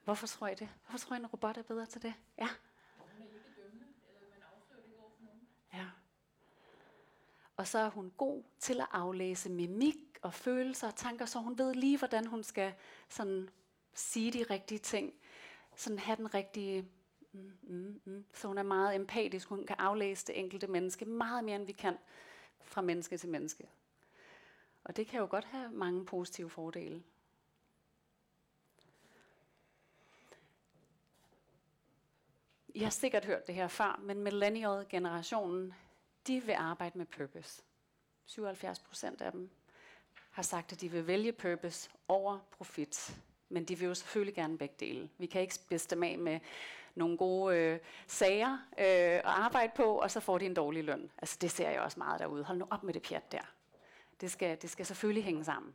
Hvorfor 0.04 0.26
tror 0.26 0.48
I 0.48 0.54
det? 0.54 0.68
Hvorfor 0.88 0.98
tror 0.98 1.16
I, 1.16 1.18
en 1.18 1.26
robot 1.26 1.56
er 1.56 1.62
bedre 1.62 1.86
til 1.86 2.02
det? 2.02 2.14
Ja. 2.38 2.48
Ja. 5.74 5.86
Og 7.56 7.66
så 7.66 7.78
er 7.78 7.90
hun 7.90 8.12
god 8.16 8.42
til 8.58 8.80
at 8.80 8.86
aflæse 8.92 9.50
mimik 9.50 10.18
og 10.22 10.34
følelser 10.34 10.86
og 10.86 10.96
tanker, 10.96 11.26
så 11.26 11.38
hun 11.38 11.58
ved 11.58 11.74
lige, 11.74 11.98
hvordan 11.98 12.26
hun 12.26 12.44
skal 12.44 12.74
sådan 13.08 13.48
sige 13.94 14.32
de 14.32 14.42
rigtige 14.42 14.78
ting 14.78 15.14
sådan 15.76 15.98
have 15.98 16.16
den 16.16 16.34
rigtige... 16.34 16.88
Mm, 17.32 17.52
mm, 17.62 18.00
mm. 18.04 18.24
Så 18.32 18.48
hun 18.48 18.58
er 18.58 18.62
meget 18.62 18.94
empatisk. 18.94 19.48
Hun 19.48 19.66
kan 19.66 19.76
aflæse 19.78 20.26
det 20.26 20.38
enkelte 20.38 20.66
menneske 20.66 21.04
meget 21.04 21.44
mere, 21.44 21.56
end 21.56 21.66
vi 21.66 21.72
kan 21.72 21.98
fra 22.62 22.80
menneske 22.80 23.18
til 23.18 23.28
menneske. 23.28 23.68
Og 24.84 24.96
det 24.96 25.06
kan 25.06 25.20
jo 25.20 25.26
godt 25.30 25.44
have 25.44 25.70
mange 25.72 26.06
positive 26.06 26.50
fordele. 26.50 27.02
I 32.74 32.78
har 32.82 32.90
sikkert 32.90 33.24
hørt 33.24 33.46
det 33.46 33.54
her 33.54 33.68
før, 33.68 34.00
men 34.02 34.22
millennial-generationen, 34.22 35.74
de 36.26 36.40
vil 36.40 36.52
arbejde 36.52 36.98
med 36.98 37.06
purpose. 37.06 37.62
77 38.26 38.78
procent 38.78 39.20
af 39.20 39.32
dem 39.32 39.50
har 40.30 40.42
sagt, 40.42 40.72
at 40.72 40.80
de 40.80 40.90
vil 40.90 41.06
vælge 41.06 41.32
purpose 41.32 41.90
over 42.08 42.38
profit 42.50 43.16
men 43.50 43.64
de 43.64 43.78
vil 43.78 43.86
jo 43.88 43.94
selvfølgelig 43.94 44.34
gerne 44.34 44.58
begge 44.58 44.74
dele. 44.80 45.10
Vi 45.18 45.26
kan 45.26 45.40
ikke 45.40 45.54
spidse 45.54 45.88
dem 45.90 46.02
af 46.02 46.18
med 46.18 46.40
nogle 46.94 47.16
gode 47.16 47.56
øh, 47.56 47.78
sager 48.06 48.52
øh, 48.52 49.14
at 49.14 49.24
arbejde 49.24 49.72
på, 49.76 49.84
og 49.84 50.10
så 50.10 50.20
får 50.20 50.38
de 50.38 50.46
en 50.46 50.54
dårlig 50.54 50.84
løn. 50.84 51.10
Altså 51.18 51.38
det 51.40 51.50
ser 51.50 51.70
jeg 51.70 51.80
også 51.80 51.98
meget 51.98 52.20
derude. 52.20 52.44
Hold 52.44 52.58
nu 52.58 52.66
op 52.70 52.82
med 52.82 52.94
det 52.94 53.02
pjat 53.02 53.32
der. 53.32 53.52
Det 54.20 54.30
skal, 54.30 54.62
det 54.62 54.70
skal 54.70 54.86
selvfølgelig 54.86 55.24
hænge 55.24 55.44
sammen. 55.44 55.74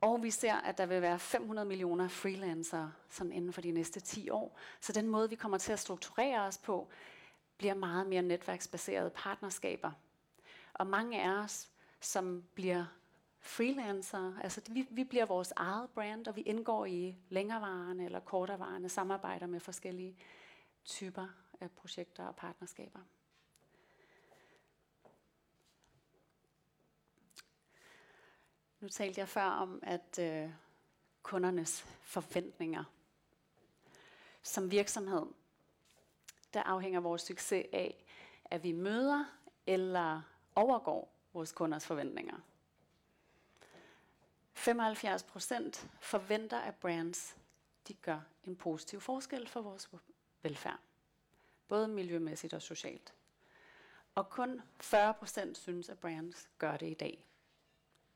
Og 0.00 0.22
vi 0.22 0.30
ser, 0.30 0.54
at 0.54 0.78
der 0.78 0.86
vil 0.86 1.02
være 1.02 1.18
500 1.18 1.68
millioner 1.68 2.08
freelancere 2.08 2.92
sådan 3.08 3.32
inden 3.32 3.52
for 3.52 3.60
de 3.60 3.70
næste 3.70 4.00
10 4.00 4.30
år. 4.30 4.58
Så 4.80 4.92
den 4.92 5.08
måde, 5.08 5.30
vi 5.30 5.36
kommer 5.36 5.58
til 5.58 5.72
at 5.72 5.78
strukturere 5.78 6.40
os 6.40 6.58
på, 6.58 6.88
bliver 7.58 7.74
meget 7.74 8.06
mere 8.06 8.22
netværksbaserede 8.22 9.10
partnerskaber. 9.10 9.92
Og 10.74 10.86
mange 10.86 11.22
af 11.22 11.42
os, 11.44 11.68
som 12.00 12.44
bliver 12.54 12.84
freelancer. 13.46 14.38
Altså 14.40 14.60
vi, 14.70 14.86
vi 14.90 15.04
bliver 15.04 15.26
vores 15.26 15.52
eget 15.56 15.90
brand, 15.90 16.26
og 16.26 16.36
vi 16.36 16.40
indgår 16.40 16.86
i 16.86 17.16
længerevarende 17.28 18.04
eller 18.04 18.20
korterevarende 18.20 18.88
samarbejder 18.88 19.46
med 19.46 19.60
forskellige 19.60 20.16
typer 20.84 21.26
af 21.60 21.70
projekter 21.70 22.24
og 22.24 22.36
partnerskaber. 22.36 23.00
Nu 28.80 28.88
talte 28.88 29.20
jeg 29.20 29.28
før 29.28 29.44
om, 29.44 29.80
at 29.82 30.18
øh, 30.18 30.50
kundernes 31.22 31.86
forventninger 32.02 32.84
som 34.42 34.70
virksomhed, 34.70 35.26
der 36.54 36.62
afhænger 36.62 37.00
vores 37.00 37.22
succes 37.22 37.66
af, 37.72 38.04
at 38.44 38.62
vi 38.62 38.72
møder 38.72 39.24
eller 39.66 40.22
overgår 40.54 41.12
vores 41.32 41.52
kunders 41.52 41.86
forventninger. 41.86 42.36
75 44.56 45.22
procent 45.22 45.88
forventer, 46.00 46.58
at 46.58 46.74
brands 46.74 47.36
de 47.88 47.94
gør 47.94 48.20
en 48.44 48.56
positiv 48.56 49.00
forskel 49.00 49.48
for 49.48 49.60
vores 49.60 49.90
velfærd. 50.42 50.78
Både 51.68 51.88
miljømæssigt 51.88 52.54
og 52.54 52.62
socialt. 52.62 53.14
Og 54.14 54.30
kun 54.30 54.62
40 54.80 55.14
procent 55.14 55.58
synes, 55.58 55.88
at 55.88 55.98
brands 55.98 56.48
gør 56.58 56.76
det 56.76 56.90
i 56.90 56.94
dag. 56.94 57.26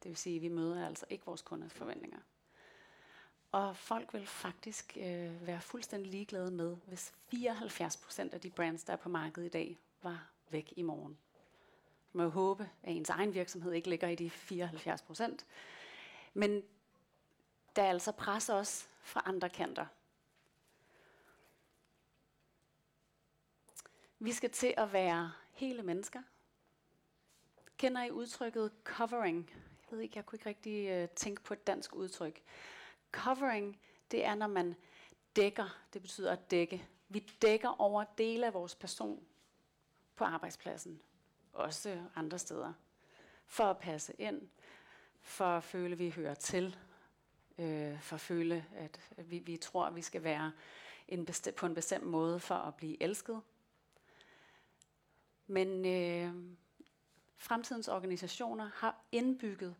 Det 0.02 0.08
vil 0.08 0.16
sige, 0.16 0.36
at 0.36 0.42
vi 0.42 0.48
møder 0.48 0.86
altså 0.86 1.06
ikke 1.10 1.24
vores 1.24 1.42
kunders 1.42 1.72
forventninger. 1.72 2.18
Og 3.52 3.76
folk 3.76 4.14
vil 4.14 4.26
faktisk 4.26 4.96
øh, 5.00 5.46
være 5.46 5.60
fuldstændig 5.60 6.10
ligeglade 6.10 6.50
med, 6.50 6.76
hvis 6.86 7.12
74 7.28 7.96
procent 7.96 8.34
af 8.34 8.40
de 8.40 8.50
brands, 8.50 8.84
der 8.84 8.92
er 8.92 8.96
på 8.96 9.08
markedet 9.08 9.46
i 9.46 9.50
dag, 9.50 9.78
var 10.02 10.30
væk 10.50 10.72
i 10.76 10.82
morgen. 10.82 11.18
Man 12.12 12.26
må 12.26 12.30
håbe, 12.30 12.70
at 12.82 12.96
ens 12.96 13.10
egen 13.10 13.34
virksomhed 13.34 13.72
ikke 13.72 13.88
ligger 13.88 14.08
i 14.08 14.14
de 14.14 14.30
74 14.30 15.02
procent, 15.02 15.46
men 16.34 16.62
der 17.76 17.82
er 17.82 17.90
altså 17.90 18.12
pres 18.12 18.48
også 18.48 18.88
fra 19.02 19.22
andre 19.24 19.48
kanter. 19.50 19.86
Vi 24.18 24.32
skal 24.32 24.50
til 24.50 24.74
at 24.76 24.92
være 24.92 25.32
hele 25.52 25.82
mennesker. 25.82 26.22
Kender 27.78 28.02
I 28.02 28.10
udtrykket 28.10 28.72
covering? 28.84 29.50
Jeg 29.90 29.96
ved 29.96 30.00
ikke, 30.00 30.16
jeg 30.16 30.26
kunne 30.26 30.36
ikke 30.36 30.48
rigtig 30.48 30.88
øh, 30.88 31.08
tænke 31.08 31.42
på 31.42 31.54
et 31.54 31.66
dansk 31.66 31.94
udtryk. 31.94 32.42
Covering, 33.12 33.80
det 34.10 34.24
er, 34.24 34.34
når 34.34 34.46
man 34.46 34.74
dækker. 35.36 35.78
Det 35.92 36.02
betyder 36.02 36.32
at 36.32 36.50
dække. 36.50 36.88
Vi 37.08 37.18
dækker 37.42 37.80
over 37.80 38.04
dele 38.04 38.46
af 38.46 38.54
vores 38.54 38.74
person 38.74 39.26
på 40.16 40.24
arbejdspladsen. 40.24 41.00
Også 41.52 42.02
andre 42.14 42.38
steder. 42.38 42.72
For 43.46 43.64
at 43.64 43.78
passe 43.78 44.14
ind, 44.18 44.48
for 45.20 45.44
at 45.44 45.64
føle, 45.64 45.92
at 45.92 45.98
vi 45.98 46.10
hører 46.10 46.34
til, 46.34 46.76
øh, 47.58 48.00
for 48.00 48.14
at 48.14 48.20
føle, 48.20 48.64
at, 48.76 49.00
vi, 49.16 49.38
vi 49.38 49.56
tror, 49.56 49.86
at 49.86 49.96
vi 49.96 50.02
skal 50.02 50.24
være 50.24 50.52
en 51.08 51.26
bestemt, 51.26 51.56
på 51.56 51.66
en 51.66 51.74
bestemt 51.74 52.06
måde 52.06 52.40
for 52.40 52.54
at 52.54 52.74
blive 52.74 53.02
elsket. 53.02 53.40
Men 55.46 55.86
øh, 55.86 56.34
fremtidens 57.36 57.88
organisationer 57.88 58.70
har 58.74 59.04
indbygget, 59.12 59.76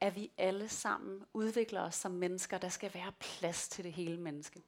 at 0.00 0.16
vi 0.16 0.30
alle 0.38 0.68
sammen 0.68 1.24
udvikler 1.32 1.80
os 1.80 1.94
som 1.94 2.10
mennesker, 2.10 2.58
der 2.58 2.68
skal 2.68 2.94
være 2.94 3.12
plads 3.20 3.68
til 3.68 3.84
det 3.84 3.92
hele 3.92 4.20
menneske. 4.20 4.62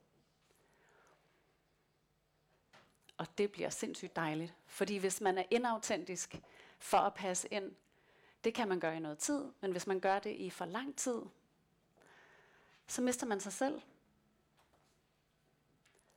Og 3.17 3.39
det 3.39 3.53
bliver 3.53 3.71
sindssygt 3.71 4.17
dejligt, 4.17 4.55
fordi 4.67 4.97
hvis 4.97 5.21
man 5.21 5.39
er 5.39 5.45
inautentisk 5.51 6.41
for 6.79 6.99
at 6.99 7.15
passe 7.15 7.49
ind, 7.51 7.73
det 8.45 8.55
kan 8.55 8.69
man 8.69 8.81
gøre 8.81 8.97
i 8.97 9.01
noget 9.01 9.19
tid, 9.19 9.45
men 9.61 9.73
hvis 9.73 9.87
man 9.87 10.01
gør 10.01 10.19
det 10.19 10.31
i 10.31 10.51
for 10.51 10.65
lang 10.65 10.97
tid, 10.97 11.23
så 12.87 13.03
mister 13.03 13.27
man 13.27 13.41
sig 13.41 13.53
selv. 13.53 13.81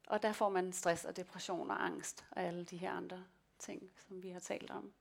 Og 0.08 0.22
der 0.22 0.34
får 0.34 0.50
man 0.50 0.74
stress 0.74 1.06
og 1.06 1.16
depression 1.16 1.72
og 1.72 1.86
angst 1.86 2.26
og 2.32 2.44
alle 2.44 2.64
de 2.64 2.78
her 2.78 2.92
andre 2.92 3.24
ting, 3.60 3.92
som 4.08 4.24
vi 4.24 4.30
har 4.30 4.40
talt 4.40 4.72
om. 4.72 4.94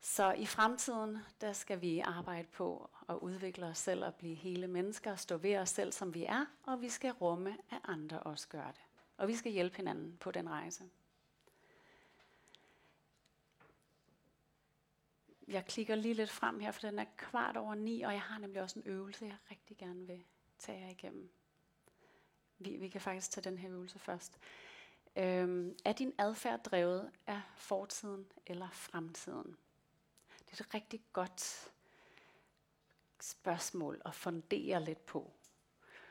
Så 0.00 0.32
i 0.32 0.46
fremtiden, 0.46 1.18
der 1.40 1.52
skal 1.52 1.80
vi 1.80 1.98
arbejde 2.00 2.48
på 2.48 2.90
at 3.08 3.14
udvikle 3.14 3.66
os 3.66 3.78
selv 3.78 4.04
og 4.04 4.14
blive 4.14 4.34
hele 4.34 4.68
mennesker, 4.68 5.16
stå 5.16 5.36
ved 5.36 5.56
os 5.56 5.68
selv, 5.68 5.92
som 5.92 6.14
vi 6.14 6.24
er, 6.24 6.46
og 6.62 6.80
vi 6.80 6.88
skal 6.88 7.12
rumme, 7.12 7.56
at 7.70 7.78
andre 7.84 8.20
også 8.20 8.48
gør 8.48 8.66
det. 8.66 8.80
Og 9.16 9.28
vi 9.28 9.36
skal 9.36 9.52
hjælpe 9.52 9.76
hinanden 9.76 10.16
på 10.20 10.30
den 10.30 10.50
rejse. 10.50 10.84
Jeg 15.52 15.66
klikker 15.66 15.94
lige 15.94 16.14
lidt 16.14 16.30
frem 16.30 16.60
her, 16.60 16.70
for 16.70 16.80
den 16.80 16.98
er 16.98 17.04
kvart 17.16 17.56
over 17.56 17.74
ni, 17.74 18.02
og 18.02 18.12
jeg 18.12 18.22
har 18.22 18.38
nemlig 18.38 18.62
også 18.62 18.78
en 18.78 18.86
øvelse, 18.86 19.24
jeg 19.24 19.36
rigtig 19.50 19.76
gerne 19.76 20.06
vil 20.06 20.24
tage 20.58 20.80
jer 20.80 20.88
igennem. 20.88 21.30
Vi, 22.58 22.76
vi 22.76 22.88
kan 22.88 23.00
faktisk 23.00 23.30
tage 23.30 23.50
den 23.50 23.58
her 23.58 23.70
øvelse 23.70 23.98
først. 23.98 24.38
Øhm, 25.16 25.76
er 25.84 25.92
din 25.92 26.14
adfærd 26.18 26.62
drevet 26.62 27.10
af 27.26 27.40
fortiden 27.56 28.26
eller 28.46 28.70
fremtiden? 28.70 29.56
Det 30.38 30.60
er 30.60 30.64
et 30.64 30.74
rigtig 30.74 31.02
godt 31.12 31.70
spørgsmål 33.20 34.02
at 34.04 34.14
fundere 34.14 34.84
lidt 34.84 35.06
på. 35.06 35.32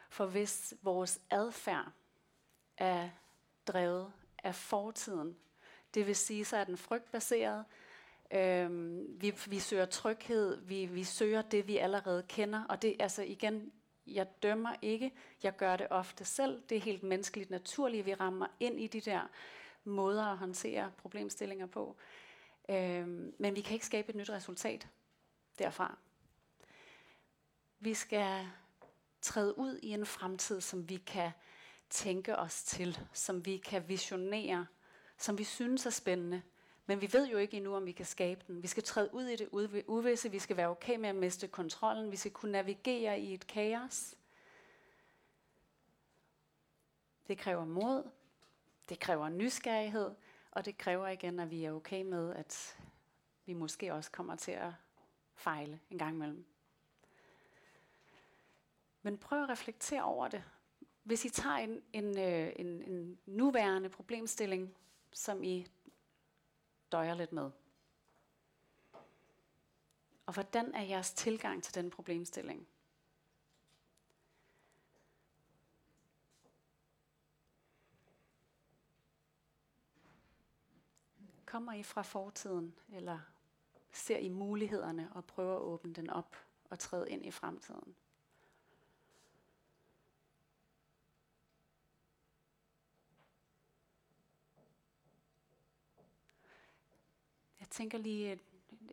For 0.09 0.25
hvis 0.25 0.73
vores 0.81 1.21
adfærd 1.29 1.91
er 2.77 3.09
drevet 3.67 4.13
af 4.43 4.55
fortiden, 4.55 5.37
det 5.93 6.07
vil 6.07 6.15
sige, 6.15 6.45
så 6.45 6.57
er 6.57 6.63
den 6.63 6.77
frygtbaseret, 6.77 7.65
øhm, 8.33 9.21
vi, 9.21 9.33
vi 9.47 9.59
søger 9.59 9.85
tryghed, 9.85 10.61
vi, 10.61 10.85
vi 10.85 11.03
søger 11.03 11.41
det, 11.41 11.67
vi 11.67 11.77
allerede 11.77 12.23
kender, 12.27 12.63
og 12.63 12.81
det 12.81 12.95
altså 12.99 13.23
igen, 13.23 13.71
jeg 14.07 14.27
dømmer 14.43 14.75
ikke, 14.81 15.11
jeg 15.43 15.55
gør 15.55 15.75
det 15.75 15.87
ofte 15.89 16.25
selv, 16.25 16.61
det 16.69 16.77
er 16.77 16.81
helt 16.81 17.03
menneskeligt 17.03 17.49
naturligt, 17.49 18.05
vi 18.05 18.13
rammer 18.13 18.47
ind 18.59 18.79
i 18.79 18.87
de 18.87 19.01
der 19.01 19.29
måder 19.83 20.25
at 20.25 20.37
håndtere 20.37 20.91
problemstillinger 20.97 21.65
på. 21.65 21.95
Øhm, 22.69 23.35
men 23.39 23.55
vi 23.55 23.61
kan 23.61 23.73
ikke 23.73 23.85
skabe 23.85 24.09
et 24.09 24.15
nyt 24.15 24.29
resultat 24.29 24.87
derfra. 25.59 25.97
Vi 27.79 27.93
skal 27.93 28.47
træde 29.21 29.57
ud 29.57 29.79
i 29.83 29.89
en 29.89 30.05
fremtid, 30.05 30.61
som 30.61 30.89
vi 30.89 30.97
kan 30.97 31.31
tænke 31.89 32.37
os 32.37 32.63
til, 32.63 32.99
som 33.13 33.45
vi 33.45 33.57
kan 33.57 33.87
visionere, 33.87 34.67
som 35.17 35.37
vi 35.37 35.43
synes 35.43 35.85
er 35.85 35.89
spændende. 35.89 36.41
Men 36.91 37.01
vi 37.01 37.13
ved 37.13 37.27
jo 37.27 37.37
ikke 37.37 37.57
endnu, 37.57 37.75
om 37.75 37.85
vi 37.85 37.91
kan 37.91 38.05
skabe 38.05 38.43
den. 38.47 38.63
Vi 38.63 38.67
skal 38.67 38.83
træde 38.83 39.13
ud 39.13 39.25
i 39.25 39.35
det 39.35 39.49
uvisse, 39.87 40.31
vi 40.31 40.39
skal 40.39 40.57
være 40.57 40.67
okay 40.67 40.95
med 40.95 41.09
at 41.09 41.15
miste 41.15 41.47
kontrollen, 41.47 42.11
vi 42.11 42.15
skal 42.15 42.31
kunne 42.31 42.51
navigere 42.51 43.19
i 43.19 43.33
et 43.33 43.47
kaos. 43.47 44.15
Det 47.27 47.37
kræver 47.37 47.65
mod, 47.65 48.09
det 48.89 48.99
kræver 48.99 49.29
nysgerrighed, 49.29 50.11
og 50.51 50.65
det 50.65 50.77
kræver 50.77 51.07
igen, 51.07 51.39
at 51.39 51.51
vi 51.51 51.65
er 51.65 51.71
okay 51.71 52.01
med, 52.01 52.35
at 52.35 52.77
vi 53.45 53.53
måske 53.53 53.93
også 53.93 54.11
kommer 54.11 54.35
til 54.35 54.51
at 54.51 54.71
fejle 55.35 55.79
en 55.89 55.97
gang 55.97 56.15
imellem. 56.15 56.45
Men 59.01 59.17
prøv 59.17 59.43
at 59.43 59.49
reflektere 59.49 60.03
over 60.03 60.27
det. 60.27 60.43
Hvis 61.03 61.25
I 61.25 61.29
tager 61.29 61.55
en, 61.55 61.81
en, 61.93 62.19
øh, 62.19 62.53
en, 62.55 62.67
en 62.67 63.19
nuværende 63.25 63.89
problemstilling, 63.89 64.75
som 65.13 65.43
I 65.43 65.67
døjer 66.91 67.13
lidt 67.13 67.31
med. 67.31 67.51
Og 70.25 70.33
hvordan 70.33 70.75
er 70.75 70.81
jeres 70.81 71.13
tilgang 71.13 71.63
til 71.63 71.75
den 71.75 71.89
problemstilling? 71.89 72.67
Kommer 81.45 81.73
I 81.73 81.83
fra 81.83 82.01
fortiden, 82.01 82.75
eller 82.93 83.19
ser 83.91 84.17
I 84.17 84.29
mulighederne 84.29 85.11
og 85.13 85.25
prøver 85.25 85.55
at 85.55 85.61
åbne 85.61 85.93
den 85.93 86.09
op 86.09 86.35
og 86.69 86.79
træde 86.79 87.09
ind 87.09 87.25
i 87.25 87.31
fremtiden? 87.31 87.95
Tænker 97.71 97.97
lige, 97.97 98.31
øh, 98.31 98.37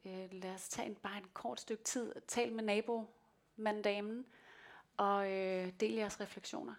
øh, 0.04 0.32
lad 0.32 0.54
os 0.54 0.68
tage 0.68 0.88
en, 0.88 0.94
bare 0.94 1.16
en 1.18 1.28
kort 1.34 1.60
stykke 1.60 1.84
tid. 1.84 2.12
Tal 2.28 2.52
med 2.52 2.64
nabo, 2.64 3.04
nabomanddamen 3.56 4.26
og 4.96 5.32
øh, 5.32 5.72
del 5.80 5.92
jeres 5.92 6.20
refleksioner. 6.20 6.74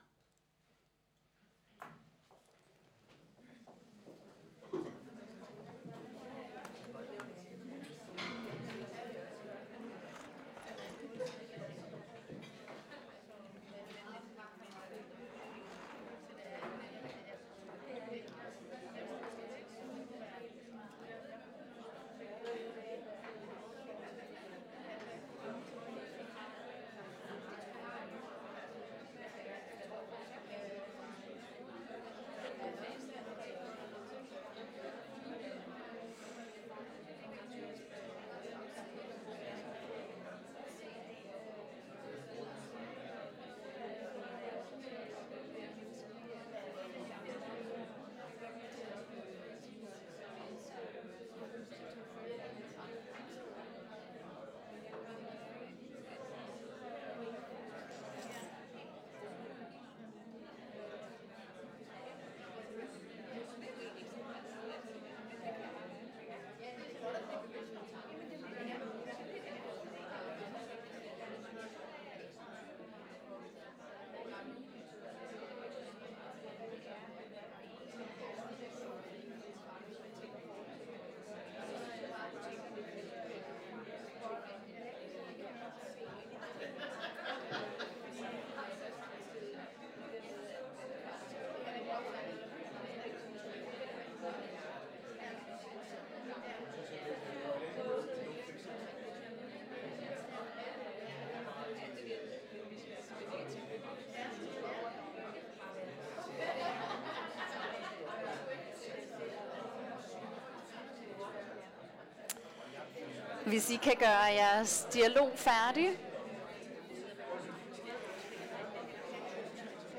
Hvis 113.49 113.69
I 113.69 113.75
kan 113.75 113.95
gøre 113.99 114.23
jeres 114.23 114.87
dialog 114.93 115.31
færdig. 115.35 115.89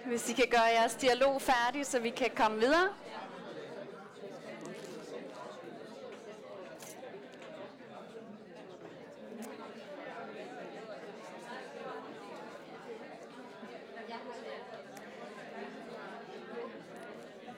Hvis 0.07 0.29
I 0.29 0.33
kan 0.33 0.49
gøre 0.51 0.63
jeres 0.63 0.95
dialog 0.95 1.43
færdig, 1.43 1.87
så 1.87 1.99
vi 1.99 2.11
kan 2.11 2.31
komme 2.37 2.59
videre. 2.59 2.89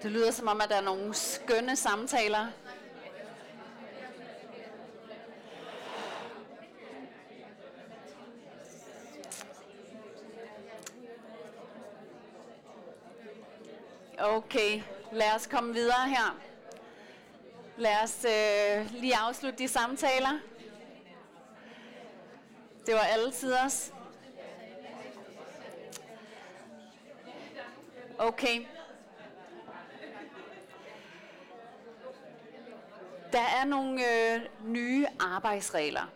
Det 0.03 0.11
lyder 0.11 0.31
som 0.31 0.49
om, 0.49 0.61
at 0.61 0.69
der 0.69 0.77
er 0.77 0.81
nogle 0.81 1.15
skønne 1.15 1.77
samtaler 1.77 2.47
Okay, 14.55 14.83
lad 15.13 15.35
os 15.35 15.47
komme 15.47 15.73
videre 15.75 16.09
her. 16.09 16.41
Lad 17.77 18.03
os 18.03 18.25
øh, 18.25 19.01
lige 19.01 19.17
afslutte 19.17 19.59
de 19.59 19.69
samtaler. 19.69 20.39
Det 22.87 22.95
var 22.95 23.01
alle 23.01 23.33
tiders. 23.33 23.93
Okay. 28.19 28.67
Der 33.33 33.41
er 33.61 33.65
nogle 33.65 34.03
øh, 34.35 34.41
nye 34.65 35.07
arbejdsregler. 35.21 36.11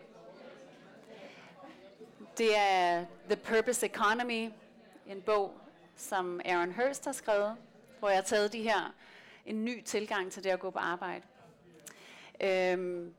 Det 2.39 2.57
er 2.57 3.05
The 3.31 3.37
Purpose 3.37 3.87
Economy, 3.87 4.51
en 5.07 5.23
bog, 5.23 5.55
som 5.97 6.41
Aaron 6.45 6.73
Hurst 6.73 7.05
har 7.05 7.13
skrevet, 7.13 7.57
hvor 8.07 8.11
jeg 8.11 8.19
har 8.19 8.25
taget 8.25 8.53
de 8.53 8.63
her, 8.63 8.95
en 9.47 9.65
ny 9.65 9.83
tilgang 9.83 10.33
til 10.33 10.45
det 10.45 10.51
at 10.51 10.61
gå 10.61 10.71
på 10.71 10.79
arbejde. 10.79 11.25
Øhm, 12.41 13.15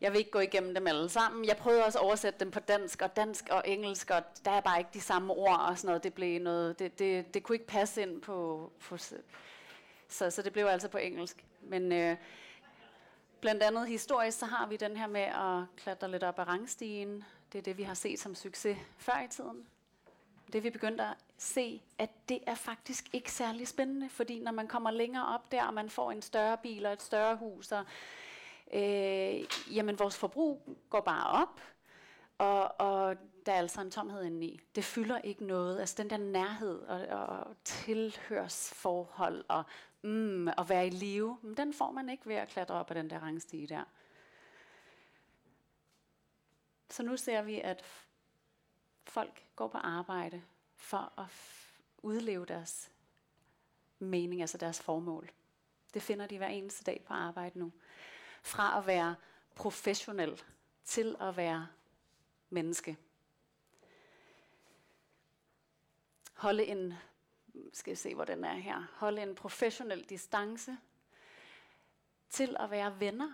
jeg 0.00 0.12
vil 0.12 0.18
ikke 0.18 0.30
gå 0.30 0.38
igennem 0.38 0.74
dem 0.74 0.86
alle 0.86 1.08
sammen. 1.08 1.44
Jeg 1.44 1.56
prøvede 1.56 1.84
også 1.84 1.98
at 1.98 2.04
oversætte 2.04 2.40
dem 2.40 2.50
på 2.50 2.60
dansk 2.60 3.02
og 3.02 3.16
dansk 3.16 3.48
og 3.50 3.62
engelsk, 3.66 4.10
og 4.10 4.22
der 4.44 4.50
er 4.50 4.60
bare 4.60 4.78
ikke 4.78 4.90
de 4.94 5.00
samme 5.00 5.32
ord 5.32 5.60
og 5.60 5.78
sådan 5.78 5.88
noget. 5.88 6.02
Det 6.02 6.14
blev 6.14 6.42
noget, 6.42 6.78
det, 6.78 6.98
det, 6.98 7.34
det 7.34 7.42
kunne 7.42 7.56
ikke 7.56 7.66
passe 7.66 8.02
ind 8.02 8.20
på, 8.22 8.70
på 8.80 8.96
så, 10.08 10.30
så 10.30 10.42
det 10.42 10.52
blev 10.52 10.66
altså 10.66 10.88
på 10.88 10.98
engelsk. 10.98 11.44
Men 11.60 11.92
øh, 11.92 12.16
blandt 13.40 13.62
andet 13.62 13.88
historisk, 13.88 14.38
så 14.38 14.46
har 14.46 14.66
vi 14.66 14.76
den 14.76 14.96
her 14.96 15.06
med 15.06 15.20
at 15.20 15.82
klatre 15.82 16.10
lidt 16.10 16.22
op 16.22 16.38
ad 16.38 16.48
rangstigen. 16.48 17.24
Det 17.52 17.58
er 17.58 17.62
det, 17.62 17.78
vi 17.78 17.82
har 17.82 17.94
set 17.94 18.18
som 18.20 18.34
succes 18.34 18.78
før 18.98 19.24
i 19.24 19.28
tiden. 19.28 19.66
Det 20.52 20.64
vi 20.64 20.70
begyndte 20.70 21.04
at 21.04 21.16
se, 21.36 21.82
at 21.98 22.10
det 22.28 22.40
er 22.46 22.54
faktisk 22.54 23.14
ikke 23.14 23.32
særlig 23.32 23.68
spændende, 23.68 24.08
fordi 24.08 24.40
når 24.40 24.52
man 24.52 24.68
kommer 24.68 24.90
længere 24.90 25.26
op 25.26 25.52
der, 25.52 25.64
og 25.64 25.74
man 25.74 25.90
får 25.90 26.12
en 26.12 26.22
større 26.22 26.58
bil 26.62 26.86
og 26.86 26.92
et 26.92 27.02
større 27.02 27.36
hus, 27.36 27.72
og 27.72 27.84
øh, 28.72 29.44
jamen 29.76 29.98
vores 29.98 30.16
forbrug 30.18 30.78
går 30.90 31.00
bare 31.00 31.42
op, 31.42 31.60
og, 32.38 32.80
og 32.80 33.16
der 33.46 33.52
er 33.52 33.58
altså 33.58 33.80
en 33.80 33.90
tomhed 33.90 34.24
indeni. 34.24 34.60
Det 34.74 34.84
fylder 34.84 35.18
ikke 35.18 35.44
noget. 35.44 35.80
Altså 35.80 35.94
den 35.98 36.10
der 36.10 36.16
nærhed 36.16 36.80
og, 36.82 37.00
og 37.00 37.56
tilhørsforhold 37.64 39.44
og 39.48 39.64
mm, 40.02 40.48
at 40.48 40.68
være 40.68 40.86
i 40.86 40.90
live, 40.90 41.38
mm, 41.42 41.54
den 41.54 41.74
får 41.74 41.90
man 41.90 42.08
ikke 42.08 42.26
ved 42.26 42.34
at 42.34 42.48
klatre 42.48 42.74
op 42.74 42.90
ad 42.90 42.94
den 42.94 43.10
der 43.10 43.18
rangstige 43.18 43.66
der. 43.66 43.84
Så 46.90 47.02
nu 47.02 47.16
ser 47.16 47.42
vi, 47.42 47.60
at 47.60 47.84
folk 49.04 49.44
går 49.56 49.68
på 49.68 49.78
arbejde 49.78 50.42
for 50.76 51.20
at 51.20 51.28
udleve 52.02 52.46
deres 52.46 52.90
mening, 53.98 54.40
altså 54.40 54.58
deres 54.58 54.80
formål. 54.80 55.30
Det 55.94 56.02
finder 56.02 56.26
de 56.26 56.38
hver 56.38 56.48
eneste 56.48 56.84
dag 56.84 57.04
på 57.06 57.14
arbejde 57.14 57.58
nu. 57.58 57.72
Fra 58.42 58.78
at 58.78 58.86
være 58.86 59.16
professionel 59.54 60.42
til 60.84 61.16
at 61.20 61.36
være 61.36 61.68
menneske. 62.50 62.96
Holde 66.34 66.64
en, 66.64 66.94
skal 67.72 67.90
jeg 67.90 67.98
se 67.98 68.14
hvor 68.14 68.24
den 68.24 68.44
er 68.44 68.54
her, 68.54 68.86
holde 68.94 69.22
en 69.22 69.34
professionel 69.34 70.04
distance 70.04 70.76
til 72.28 72.56
at 72.60 72.70
være 72.70 73.00
venner 73.00 73.32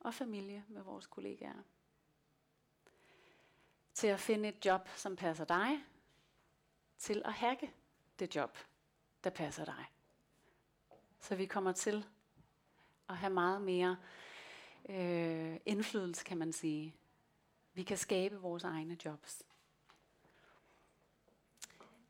og 0.00 0.14
familie 0.14 0.64
med 0.68 0.82
vores 0.82 1.06
kollegaer. 1.06 1.62
Til 3.96 4.06
at 4.06 4.20
finde 4.20 4.48
et 4.48 4.66
job, 4.66 4.88
som 4.96 5.16
passer 5.16 5.44
dig, 5.44 5.84
til 6.98 7.22
at 7.24 7.32
hacke 7.32 7.70
det 8.18 8.36
job, 8.36 8.58
der 9.24 9.30
passer 9.30 9.64
dig. 9.64 9.84
Så 11.20 11.34
vi 11.34 11.46
kommer 11.46 11.72
til 11.72 12.06
at 13.08 13.16
have 13.16 13.32
meget 13.32 13.62
mere 13.62 13.96
øh, 14.88 15.56
indflydelse, 15.66 16.24
kan 16.24 16.38
man 16.38 16.52
sige. 16.52 16.94
Vi 17.74 17.82
kan 17.82 17.96
skabe 17.96 18.36
vores 18.36 18.64
egne 18.64 18.96
jobs. 19.04 19.42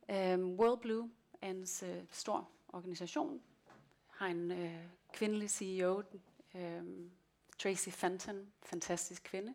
Um, 0.09 0.61
World 0.61 0.81
Blue 0.81 1.11
er 1.41 1.51
en 1.51 1.67
uh, 1.83 2.05
stor 2.11 2.51
organisation, 2.69 3.43
har 4.09 4.27
en 4.27 4.51
uh, 4.51 4.81
kvindelig 5.13 5.51
CEO, 5.51 6.03
um, 6.55 6.61
øhm, 6.61 7.11
Tracy 7.59 7.89
Fenton, 7.89 8.53
fantastisk 8.63 9.23
kvinde, 9.23 9.55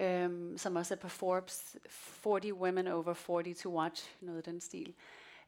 øhm, 0.00 0.58
som 0.58 0.76
også 0.76 0.94
er 0.94 0.98
på 0.98 1.08
Forbes 1.08 1.76
40 1.88 2.52
Women 2.52 2.86
Over 2.86 3.14
40 3.14 3.54
to 3.54 3.78
Watch, 3.78 4.16
noget 4.20 4.38
af 4.38 4.44
den 4.44 4.60
stil. 4.60 4.94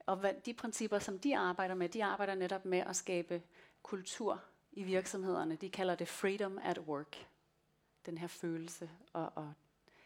Og 0.06 0.16
hvad, 0.16 0.34
de 0.46 0.54
principper, 0.54 0.98
som 0.98 1.18
de 1.18 1.36
arbejder 1.36 1.74
med, 1.74 1.88
de 1.88 2.04
arbejder 2.04 2.34
netop 2.34 2.64
med 2.64 2.78
at 2.78 2.96
skabe 2.96 3.42
kultur 3.82 4.42
i 4.72 4.82
virksomhederne. 4.82 5.56
De 5.56 5.70
kalder 5.70 5.94
det 5.94 6.08
freedom 6.08 6.58
at 6.62 6.78
work. 6.78 7.26
Den 8.06 8.18
her 8.18 8.26
følelse, 8.26 8.90
og, 9.12 9.32
og 9.34 9.52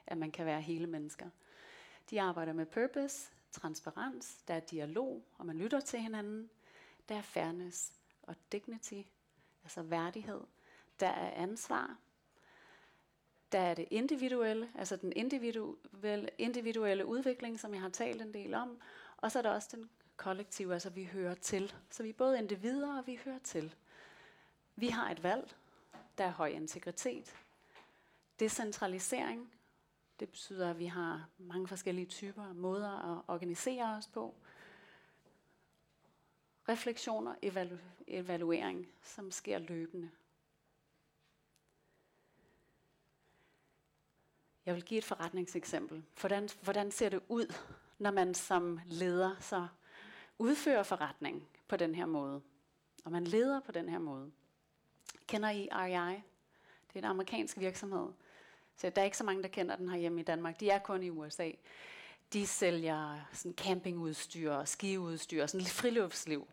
at 0.06 0.18
man 0.18 0.30
kan 0.30 0.46
være 0.46 0.60
hele 0.60 0.86
mennesker. 0.86 1.30
De 2.10 2.20
arbejder 2.20 2.52
med 2.52 2.66
purpose, 2.66 3.30
transparens, 3.52 4.42
der 4.48 4.54
er 4.54 4.60
dialog, 4.60 5.22
og 5.38 5.46
man 5.46 5.58
lytter 5.58 5.80
til 5.80 6.00
hinanden. 6.00 6.50
Der 7.08 7.14
er 7.14 7.22
fairness 7.22 7.92
og 8.22 8.36
dignity, 8.52 9.02
altså 9.62 9.82
værdighed. 9.82 10.40
Der 11.00 11.08
er 11.08 11.30
ansvar. 11.30 11.96
Der 13.52 13.58
er 13.58 13.74
det 13.74 13.88
individuelle, 13.90 14.68
altså 14.74 14.96
den 14.96 15.12
individuelle, 15.16 16.28
individuelle 16.38 17.06
udvikling, 17.06 17.60
som 17.60 17.74
jeg 17.74 17.82
har 17.82 17.88
talt 17.88 18.22
en 18.22 18.34
del 18.34 18.54
om. 18.54 18.78
Og 19.16 19.32
så 19.32 19.38
er 19.38 19.42
der 19.42 19.50
også 19.50 19.68
den 19.76 19.90
kollektive, 20.16 20.72
altså 20.72 20.90
vi 20.90 21.04
hører 21.04 21.34
til. 21.34 21.74
Så 21.90 22.02
vi 22.02 22.08
er 22.08 22.12
både 22.12 22.38
individer, 22.38 22.98
og 22.98 23.06
vi 23.06 23.20
hører 23.24 23.38
til. 23.38 23.74
Vi 24.76 24.88
har 24.88 25.10
et 25.10 25.22
valg, 25.22 25.54
der 26.18 26.24
er 26.24 26.30
høj 26.30 26.48
integritet. 26.48 27.34
Decentralisering, 28.40 29.52
det 30.20 30.28
betyder, 30.28 30.70
at 30.70 30.78
vi 30.78 30.86
har 30.86 31.28
mange 31.38 31.68
forskellige 31.68 32.06
typer 32.06 32.46
og 32.46 32.56
måder 32.56 33.16
at 33.18 33.22
organisere 33.28 33.96
os 33.96 34.06
på. 34.06 34.34
Refleksioner, 36.68 37.34
evalu- 37.44 38.04
evaluering, 38.06 38.88
som 39.02 39.30
sker 39.30 39.58
løbende. 39.58 40.10
Jeg 44.68 44.76
vil 44.76 44.84
give 44.84 44.98
et 44.98 45.04
forretningseksempel. 45.04 46.02
Hvordan, 46.20 46.48
hvordan 46.62 46.90
ser 46.90 47.08
det 47.08 47.20
ud, 47.28 47.54
når 47.98 48.10
man 48.10 48.34
som 48.34 48.80
leder 48.86 49.36
så 49.40 49.66
udfører 50.38 50.82
forretning 50.82 51.48
på 51.68 51.76
den 51.76 51.94
her 51.94 52.06
måde? 52.06 52.40
Og 53.04 53.12
man 53.12 53.24
leder 53.24 53.60
på 53.60 53.72
den 53.72 53.88
her 53.88 53.98
måde. 53.98 54.30
Kender 55.26 55.50
I 55.50 55.68
REI? 55.72 56.14
Det 56.88 56.94
er 56.94 56.98
en 56.98 57.04
amerikansk 57.04 57.58
virksomhed. 57.58 58.08
Så 58.76 58.90
der 58.90 59.00
er 59.02 59.04
ikke 59.04 59.16
så 59.16 59.24
mange, 59.24 59.42
der 59.42 59.48
kender 59.48 59.76
den 59.76 59.88
her 59.88 59.98
hjemme 59.98 60.20
i 60.20 60.24
Danmark. 60.24 60.60
De 60.60 60.70
er 60.70 60.78
kun 60.78 61.02
i 61.02 61.10
USA. 61.10 61.50
De 62.32 62.46
sælger 62.46 63.28
sådan 63.32 63.54
campingudstyr 63.54 64.52
og 64.52 64.68
skiudstyr, 64.68 65.46
sådan 65.46 65.60
lidt 65.60 65.72
friluftsliv. 65.72 66.48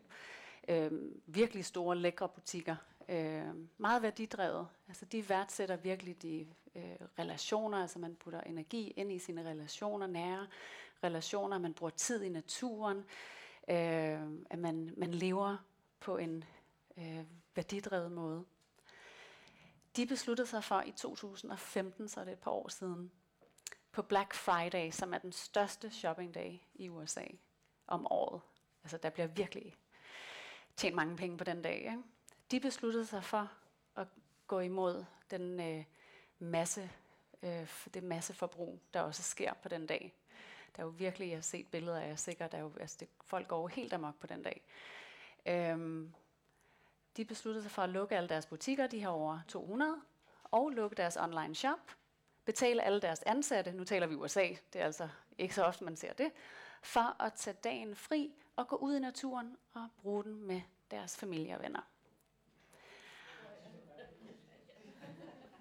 Øhm, 0.68 1.20
virkelig 1.26 1.64
store, 1.64 1.96
lækre 1.96 2.28
butikker. 2.28 2.76
Øhm, 3.08 3.68
meget 3.78 4.02
værdidrevet. 4.02 4.68
Altså 4.88 5.04
de 5.04 5.28
værdsætter 5.28 5.76
virkelig 5.76 6.22
de 6.22 6.46
øh, 6.76 7.08
relationer, 7.18 7.78
altså 7.78 7.98
man 7.98 8.16
putter 8.16 8.40
energi 8.40 8.90
ind 8.90 9.12
i 9.12 9.18
sine 9.18 9.50
relationer, 9.50 10.06
nære 10.06 10.46
relationer, 11.04 11.58
man 11.58 11.74
bruger 11.74 11.90
tid 11.90 12.22
i 12.22 12.28
naturen, 12.28 12.98
øh, 13.68 14.20
at 14.50 14.58
man, 14.58 14.94
man 14.96 15.14
lever 15.14 15.56
på 16.00 16.16
en 16.16 16.44
øh, 16.98 17.24
værdidrevet 17.54 18.12
måde. 18.12 18.44
De 19.96 20.06
besluttede 20.06 20.48
sig 20.48 20.64
for 20.64 20.82
i 20.86 20.90
2015, 20.90 22.08
så 22.08 22.20
er 22.20 22.24
det 22.24 22.32
et 22.32 22.38
par 22.38 22.50
år 22.50 22.68
siden, 22.68 23.10
på 23.92 24.02
Black 24.02 24.34
Friday, 24.34 24.90
som 24.90 25.14
er 25.14 25.18
den 25.18 25.32
største 25.32 25.90
shoppingdag 25.90 26.68
i 26.74 26.88
USA 26.88 27.24
om 27.86 28.06
året. 28.10 28.40
Altså 28.82 28.96
der 28.96 29.10
bliver 29.10 29.26
virkelig 29.26 29.74
tjent 30.76 30.96
mange 30.96 31.16
penge 31.16 31.38
på 31.38 31.44
den 31.44 31.62
dag. 31.62 31.76
Ikke? 31.78 32.02
De 32.50 32.60
besluttede 32.60 33.06
sig 33.06 33.24
for 33.24 33.52
at 33.96 34.06
gå 34.46 34.60
imod 34.60 35.04
den 35.30 35.60
øh, 35.60 35.84
masse, 36.38 36.90
øh, 37.42 37.68
det 37.94 38.02
masseforbrug, 38.02 38.80
der 38.94 39.00
også 39.00 39.22
sker 39.22 39.54
på 39.54 39.68
den 39.68 39.86
dag. 39.86 40.14
Der 40.76 40.82
er 40.82 40.86
jo 40.86 40.92
virkelig, 40.98 41.28
jeg 41.28 41.36
har 41.36 41.42
set 41.42 41.66
billeder 41.66 41.98
af, 41.98 42.04
jeg 42.04 42.12
er 42.12 42.16
sikker, 42.16 42.48
der 42.48 42.58
er 42.58 42.62
jo, 42.62 42.72
altså 42.80 42.96
det, 43.00 43.08
folk 43.24 43.48
går 43.48 43.68
helt 43.68 43.92
amok 43.92 44.20
på 44.20 44.26
den 44.26 44.42
dag. 44.42 44.62
Øhm, 45.46 46.14
de 47.16 47.24
besluttede 47.24 47.62
sig 47.62 47.72
for 47.72 47.82
at 47.82 47.88
lukke 47.88 48.16
alle 48.16 48.28
deres 48.28 48.46
butikker, 48.46 48.86
de 48.86 49.02
har 49.02 49.08
over 49.08 49.40
200, 49.48 50.00
og 50.44 50.70
lukke 50.70 50.96
deres 50.96 51.16
online 51.16 51.54
shop, 51.54 51.96
betale 52.44 52.82
alle 52.82 53.00
deres 53.00 53.22
ansatte, 53.22 53.72
nu 53.72 53.84
taler 53.84 54.06
vi 54.06 54.14
USA, 54.14 54.48
det 54.72 54.80
er 54.80 54.84
altså 54.84 55.08
ikke 55.38 55.54
så 55.54 55.64
ofte, 55.64 55.84
man 55.84 55.96
ser 55.96 56.12
det, 56.12 56.32
for 56.82 57.22
at 57.22 57.32
tage 57.32 57.56
dagen 57.64 57.96
fri 57.96 58.32
og 58.56 58.68
gå 58.68 58.76
ud 58.76 58.96
i 58.96 58.98
naturen 58.98 59.56
og 59.74 59.88
bruge 60.02 60.24
den 60.24 60.42
med 60.46 60.60
deres 60.90 61.16
familie 61.16 61.56
og 61.56 61.62
venner. 61.62 61.80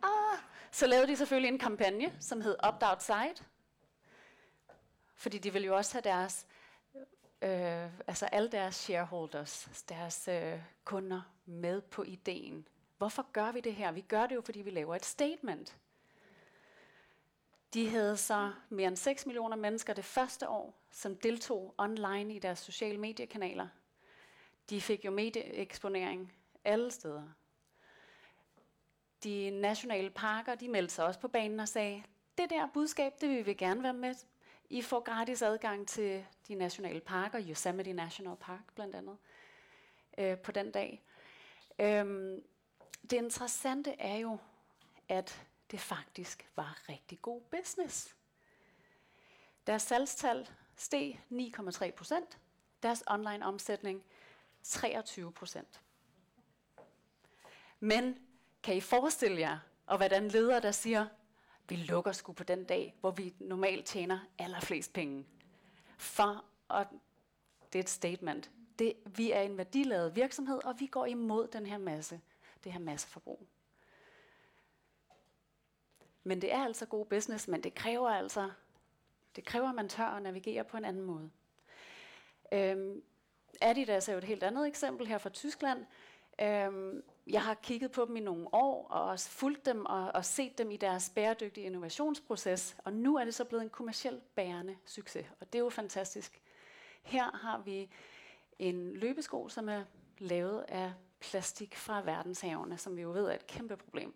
Ah, 0.04 0.40
så 0.76 0.88
lavede 0.88 1.08
de 1.08 1.18
selvfølgelig 1.18 1.50
en 1.50 1.60
kampagne, 1.60 2.14
som 2.20 2.42
hed 2.42 2.56
Opt 2.60 2.84
Outside, 2.84 3.46
fordi 5.16 5.38
de 5.38 5.54
ville 5.54 5.66
jo 5.66 5.76
også 5.76 5.94
have 5.94 6.02
deres 6.02 6.48
øh, 7.42 7.90
altså 8.08 8.26
alle 8.26 8.52
deres 8.52 8.76
shareholders, 8.76 9.84
deres 9.90 10.28
øh, 10.28 10.60
kunder 10.84 11.22
med 11.46 11.82
på 11.82 12.04
ideen. 12.04 12.68
Hvorfor 12.98 13.32
gør 13.32 13.52
vi 13.52 13.60
det 13.60 13.76
her? 13.76 13.92
Vi 13.92 14.02
gør 14.02 14.28
det 14.28 14.36
jo, 14.36 14.42
fordi 14.42 14.62
vi 14.62 14.70
laver 14.70 14.96
et 14.96 15.06
statement. 15.06 15.78
De 17.74 17.90
havde 17.90 18.18
så 18.18 18.54
mere 18.70 18.88
end 18.88 18.98
6 18.98 19.26
millioner 19.26 19.56
mennesker 19.58 19.94
det 19.94 20.06
første 20.06 20.50
år, 20.50 20.74
som 20.92 21.16
deltog 21.16 21.76
online 21.78 22.36
i 22.36 22.40
deres 22.40 22.60
sociale 22.60 22.98
mediekanaler. 22.98 23.68
De 24.70 24.82
fik 24.82 25.06
jo 25.06 25.12
medieeksponering 25.12 26.34
alle 26.64 26.92
steder. 26.92 27.24
De 29.26 29.50
nationale 29.50 30.10
parker, 30.10 30.56
de 30.56 30.68
meldte 30.68 30.94
sig 30.94 31.06
også 31.06 31.20
på 31.20 31.28
banen 31.28 31.60
og 31.60 31.68
sagde, 31.68 32.04
det 32.38 32.50
der 32.50 32.68
budskab, 32.74 33.22
det 33.22 33.30
vil 33.30 33.46
vi 33.46 33.54
gerne 33.54 33.84
være 33.84 33.94
med. 33.94 34.16
I 34.70 34.82
får 34.82 35.00
gratis 35.00 35.42
adgang 35.42 35.88
til 35.88 36.26
de 36.48 36.56
nationale 36.56 37.00
parker, 37.00 37.42
Yosemite 37.50 37.94
National 37.94 38.36
Park 38.36 38.74
blandt 38.76 38.96
andet, 38.96 39.18
øh, 40.18 40.38
på 40.38 40.52
den 40.52 40.72
dag. 40.72 41.04
Øhm, 41.80 42.44
det 43.02 43.14
interessante 43.14 43.92
er 43.92 44.16
jo, 44.16 44.38
at 45.10 45.46
det 45.72 45.80
faktisk 45.80 46.50
var 46.56 46.78
rigtig 46.90 47.22
god 47.22 47.42
business. 47.42 48.16
Deres 49.68 49.82
salgstal 49.82 50.50
steg 50.76 51.22
9,3 51.30 51.92
procent. 51.92 52.38
Deres 52.84 53.04
online 53.08 53.46
omsætning 53.46 54.04
23 54.64 55.32
procent. 55.32 55.82
Men 57.80 58.20
kan 58.66 58.76
I 58.76 58.82
forestille 58.82 59.40
jer, 59.40 59.58
og 59.86 59.98
hvordan 59.98 60.28
leder 60.28 60.60
der 60.60 60.72
siger, 60.72 61.08
vi 61.70 61.76
lukker 61.76 62.12
sgu 62.12 62.34
på 62.34 62.44
den 62.44 62.64
dag, 62.64 62.96
hvor 63.00 63.12
vi 63.12 63.36
normalt 63.40 63.86
tjener 63.86 64.20
allerflest 64.40 64.94
penge. 64.94 65.26
For, 65.98 66.46
og 66.68 66.86
det 67.74 67.80
er 67.80 67.84
et 67.84 67.90
statement, 67.90 68.52
det, 68.80 68.94
vi 69.06 69.32
er 69.32 69.42
en 69.42 69.58
værdiladet 69.58 70.16
virksomhed, 70.16 70.66
og 70.66 70.80
vi 70.80 70.88
går 70.88 71.06
imod 71.06 71.48
den 71.48 71.66
her 71.66 71.78
masse, 71.78 72.22
det 72.64 72.72
her 72.72 72.80
masseforbrug. 72.80 73.48
Men 76.24 76.42
det 76.42 76.54
er 76.54 76.64
altså 76.64 76.86
god 76.86 77.06
business, 77.06 77.48
men 77.48 77.64
det 77.64 77.76
kræver 77.76 78.10
altså, 78.10 78.52
det 79.36 79.46
kræver, 79.46 79.70
at 79.70 79.76
man 79.76 79.90
tør 79.90 80.06
at 80.06 80.24
navigere 80.24 80.64
på 80.64 80.78
en 80.78 80.86
anden 80.86 81.04
måde. 81.04 81.30
Øhm, 82.52 83.04
Adidas 83.62 84.10
er 84.10 84.14
jo 84.14 84.18
et 84.18 84.24
helt 84.24 84.44
andet 84.44 84.68
eksempel 84.68 85.08
her 85.08 85.18
fra 85.18 85.30
Tyskland. 85.30 85.86
Øhm, 86.42 87.04
jeg 87.28 87.44
har 87.44 87.54
kigget 87.54 87.92
på 87.92 88.06
dem 88.06 88.16
i 88.16 88.20
nogle 88.20 88.54
år, 88.54 88.88
og 88.88 89.04
også 89.04 89.30
fulgt 89.30 89.66
dem 89.66 89.86
og, 89.86 90.12
og 90.14 90.26
set 90.26 90.58
dem 90.58 90.72
i 90.72 90.78
deres 90.78 91.12
bæredygtige 91.16 91.66
innovationsproces, 91.66 92.78
og 92.84 92.94
nu 92.94 93.18
er 93.18 93.26
det 93.26 93.36
så 93.36 93.44
blevet 93.44 93.64
en 93.64 93.70
kommersiel 93.70 94.22
bærende 94.36 94.78
succes, 94.86 95.26
og 95.40 95.54
det 95.54 95.60
er 95.60 95.64
jo 95.64 95.70
fantastisk. 95.70 96.42
Her 97.04 97.38
har 97.38 97.62
vi 97.62 97.90
en 98.60 98.94
løbesko, 98.94 99.50
som 99.50 99.70
er 99.70 99.84
lavet 100.18 100.66
af 100.68 100.94
plastik 101.20 101.76
fra 101.76 102.02
verdenshavene, 102.02 102.78
som 102.78 102.98
vi 102.98 103.02
jo 103.02 103.12
ved 103.12 103.26
er 103.26 103.34
et 103.34 103.48
kæmpe 103.48 103.78
problem. 103.78 104.14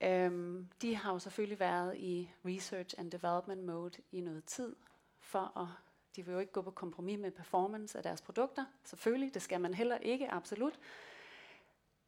Øhm, 0.00 0.68
de 0.82 0.96
har 0.96 1.12
jo 1.12 1.18
selvfølgelig 1.18 1.60
været 1.60 1.96
i 1.96 2.32
research 2.44 2.94
and 2.98 3.10
development 3.10 3.64
mode 3.64 4.02
i 4.12 4.20
noget 4.20 4.44
tid, 4.44 4.76
for 5.18 5.58
at 5.58 5.89
de 6.16 6.24
vil 6.24 6.32
jo 6.32 6.38
ikke 6.38 6.52
gå 6.52 6.62
på 6.62 6.70
kompromis 6.70 7.18
med 7.18 7.30
performance 7.30 7.98
af 7.98 8.02
deres 8.02 8.22
produkter. 8.22 8.64
Selvfølgelig, 8.84 9.34
det 9.34 9.42
skal 9.42 9.60
man 9.60 9.74
heller 9.74 9.98
ikke, 9.98 10.30
absolut. 10.30 10.78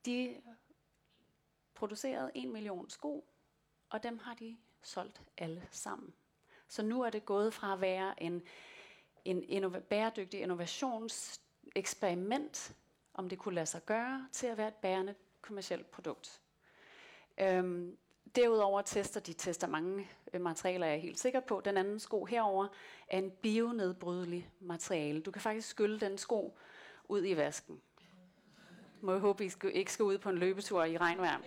De 0.06 0.42
producerede 1.74 2.30
en 2.34 2.52
million 2.52 2.90
sko, 2.90 3.24
og 3.90 4.02
dem 4.02 4.18
har 4.18 4.34
de 4.34 4.56
solgt 4.82 5.22
alle 5.38 5.68
sammen. 5.70 6.14
Så 6.68 6.82
nu 6.82 7.02
er 7.02 7.10
det 7.10 7.24
gået 7.24 7.54
fra 7.54 7.72
at 7.72 7.80
være 7.80 8.22
en, 8.22 8.42
en 9.24 9.44
innov- 9.44 9.78
bæredygtig 9.78 10.40
innovationseksperiment, 10.40 12.76
om 13.14 13.28
det 13.28 13.38
kunne 13.38 13.54
lade 13.54 13.66
sig 13.66 13.86
gøre, 13.86 14.28
til 14.32 14.46
at 14.46 14.56
være 14.56 14.68
et 14.68 14.74
bærende 14.74 15.14
kommersielt 15.40 15.90
produkt. 15.90 16.40
Øhm, 17.38 17.98
derudover 18.36 18.82
tester 18.82 19.20
de 19.20 19.32
tester 19.32 19.66
mange 19.66 20.08
øh, 20.32 20.40
materialer, 20.40 20.86
jeg 20.86 20.96
er 20.96 21.00
helt 21.00 21.20
sikker 21.20 21.40
på. 21.40 21.62
Den 21.64 21.76
anden 21.76 22.00
sko 22.00 22.24
herover 22.24 22.68
er 23.08 23.18
en 23.18 23.30
bionedbrydelig 23.30 24.50
materiale. 24.60 25.20
Du 25.20 25.30
kan 25.30 25.42
faktisk 25.42 25.68
skylle 25.68 26.00
den 26.00 26.18
sko 26.18 26.58
ud 27.08 27.24
i 27.26 27.36
vasken. 27.36 27.80
Må 29.00 29.12
jeg 29.12 29.20
håbe, 29.20 29.44
I 29.44 29.50
ikke 29.72 29.92
skal 29.92 30.02
ud 30.02 30.18
på 30.18 30.28
en 30.28 30.38
løbetur 30.38 30.84
i 30.84 30.96
regnvejr. 30.96 31.38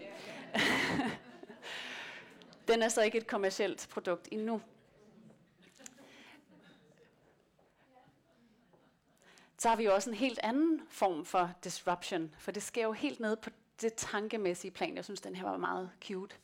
den 2.67 2.81
er 2.81 2.89
så 2.89 3.01
ikke 3.01 3.17
et 3.17 3.27
kommercielt 3.27 3.87
produkt 3.91 4.27
endnu. 4.31 4.61
Så 9.57 9.69
har 9.69 9.75
vi 9.75 9.83
jo 9.83 9.93
også 9.93 10.09
en 10.09 10.15
helt 10.15 10.39
anden 10.43 10.81
form 10.89 11.25
for 11.25 11.51
disruption, 11.63 12.35
for 12.39 12.51
det 12.51 12.63
sker 12.63 12.83
jo 12.83 12.91
helt 12.91 13.19
ned 13.19 13.35
på 13.35 13.49
det 13.81 13.93
tankemæssige 13.93 14.71
plan. 14.71 14.95
Jeg 14.95 15.03
synes, 15.03 15.21
den 15.21 15.35
her 15.35 15.43
var 15.49 15.57
meget 15.57 15.89
cute. 16.07 16.35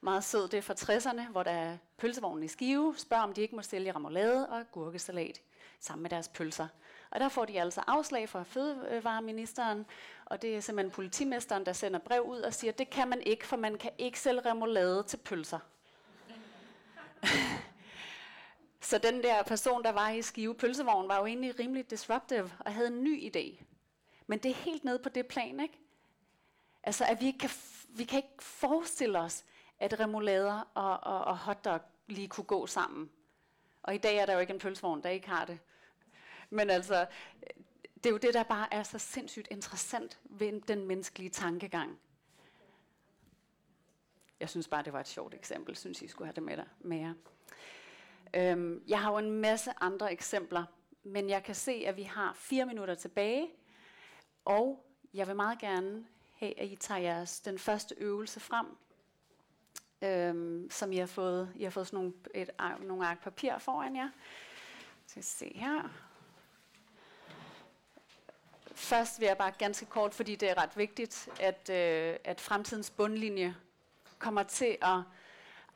Meget 0.00 0.24
sød. 0.24 0.48
Det 0.48 0.58
er 0.58 0.62
fra 0.62 0.74
60'erne, 0.74 1.30
hvor 1.30 1.42
der 1.42 1.50
er 1.50 1.76
pølsevognen 1.96 2.44
i 2.44 2.48
Skive, 2.48 2.94
spørger 2.96 3.22
om 3.22 3.32
de 3.32 3.40
ikke 3.40 3.56
må 3.56 3.62
sælge 3.62 3.92
remoulade 3.92 4.48
og 4.48 4.64
gurkesalat 4.72 5.40
sammen 5.80 6.02
med 6.02 6.10
deres 6.10 6.28
pølser. 6.28 6.68
Og 7.10 7.20
der 7.20 7.28
får 7.28 7.44
de 7.44 7.60
altså 7.60 7.82
afslag 7.86 8.28
fra 8.28 8.42
fødevareministeren, 8.42 9.86
og 10.24 10.42
det 10.42 10.56
er 10.56 10.60
simpelthen 10.60 10.90
politimesteren, 10.90 11.66
der 11.66 11.72
sender 11.72 11.98
brev 11.98 12.22
ud 12.22 12.40
og 12.40 12.54
siger, 12.54 12.72
det 12.72 12.90
kan 12.90 13.08
man 13.08 13.22
ikke, 13.22 13.46
for 13.46 13.56
man 13.56 13.78
kan 13.78 13.90
ikke 13.98 14.20
sælge 14.20 14.40
remoulade 14.40 15.02
til 15.02 15.16
pølser. 15.16 15.58
Så 18.80 18.98
den 18.98 19.22
der 19.22 19.42
person, 19.42 19.84
der 19.84 19.92
var 19.92 20.10
i 20.10 20.22
Skive 20.22 20.54
pølsevogn, 20.54 21.08
var 21.08 21.18
jo 21.18 21.26
egentlig 21.26 21.58
rimelig 21.58 21.90
disruptive 21.90 22.50
og 22.60 22.74
havde 22.74 22.88
en 22.88 23.04
ny 23.04 23.36
idé. 23.36 23.64
Men 24.26 24.38
det 24.38 24.50
er 24.50 24.54
helt 24.54 24.84
nede 24.84 24.98
på 24.98 25.08
det 25.08 25.26
plan, 25.26 25.60
ikke? 25.60 25.78
Altså, 26.82 27.04
at 27.04 27.20
vi 27.20 27.26
ikke 27.26 27.38
kan, 27.38 27.50
vi 27.88 28.04
kan 28.04 28.16
ikke 28.16 28.42
forestille 28.44 29.18
os, 29.18 29.44
at 29.80 30.00
remoulader 30.00 30.70
og, 30.74 31.00
og, 31.00 31.24
og 31.24 31.38
hotdog 31.38 31.80
lige 32.06 32.28
kunne 32.28 32.44
gå 32.44 32.66
sammen. 32.66 33.10
Og 33.82 33.94
i 33.94 33.98
dag 33.98 34.16
er 34.16 34.26
der 34.26 34.32
jo 34.32 34.38
ikke 34.38 34.52
en 34.52 34.58
pølsevogn, 34.58 35.02
der 35.02 35.08
ikke 35.08 35.28
har 35.28 35.44
det. 35.44 35.58
Men 36.50 36.70
altså, 36.70 37.06
det 37.94 38.06
er 38.06 38.10
jo 38.10 38.16
det, 38.16 38.34
der 38.34 38.42
bare 38.42 38.74
er 38.74 38.82
så 38.82 38.98
sindssygt 38.98 39.48
interessant 39.50 40.18
ved 40.24 40.60
den 40.60 40.86
menneskelige 40.86 41.30
tankegang. 41.30 41.98
Jeg 44.40 44.48
synes 44.48 44.68
bare, 44.68 44.82
det 44.82 44.92
var 44.92 45.00
et 45.00 45.08
sjovt 45.08 45.34
eksempel. 45.34 45.76
synes, 45.76 46.02
I 46.02 46.08
skulle 46.08 46.26
have 46.26 46.34
det 46.34 46.42
med, 46.42 46.56
der, 46.56 46.64
med 46.80 46.98
jer. 46.98 47.14
Øhm, 48.34 48.82
jeg 48.88 49.00
har 49.02 49.10
jo 49.12 49.18
en 49.18 49.30
masse 49.30 49.72
andre 49.80 50.12
eksempler, 50.12 50.64
men 51.02 51.30
jeg 51.30 51.44
kan 51.44 51.54
se, 51.54 51.72
at 51.86 51.96
vi 51.96 52.02
har 52.02 52.32
fire 52.34 52.66
minutter 52.66 52.94
tilbage, 52.94 53.50
og 54.44 54.86
jeg 55.14 55.26
vil 55.26 55.36
meget 55.36 55.58
gerne 55.58 56.06
have, 56.34 56.60
at 56.60 56.68
I 56.68 56.76
tager 56.76 57.00
jeres, 57.00 57.40
den 57.40 57.58
første 57.58 57.94
øvelse 57.98 58.40
frem, 58.40 58.66
øhm, 60.02 60.70
som 60.70 60.92
I 60.92 60.96
har 60.96 61.06
fået. 61.06 61.52
I 61.56 61.64
har 61.64 61.70
fået 61.70 61.86
sådan 61.86 61.96
nogle, 61.96 62.12
et, 62.34 62.50
nogle 62.80 63.06
ark 63.06 63.22
papir 63.22 63.58
foran 63.58 63.96
jer. 63.96 64.08
Skal 65.06 65.24
se 65.24 65.52
her. 65.54 65.88
Først 68.74 69.20
vil 69.20 69.26
jeg 69.26 69.38
bare 69.38 69.52
ganske 69.58 69.86
kort, 69.86 70.14
fordi 70.14 70.34
det 70.36 70.50
er 70.50 70.62
ret 70.62 70.76
vigtigt, 70.76 71.28
at, 71.40 71.70
øh, 71.70 72.16
at 72.24 72.40
fremtidens 72.40 72.90
bundlinje 72.90 73.56
kommer 74.18 74.42
til 74.42 74.76
at 74.82 75.00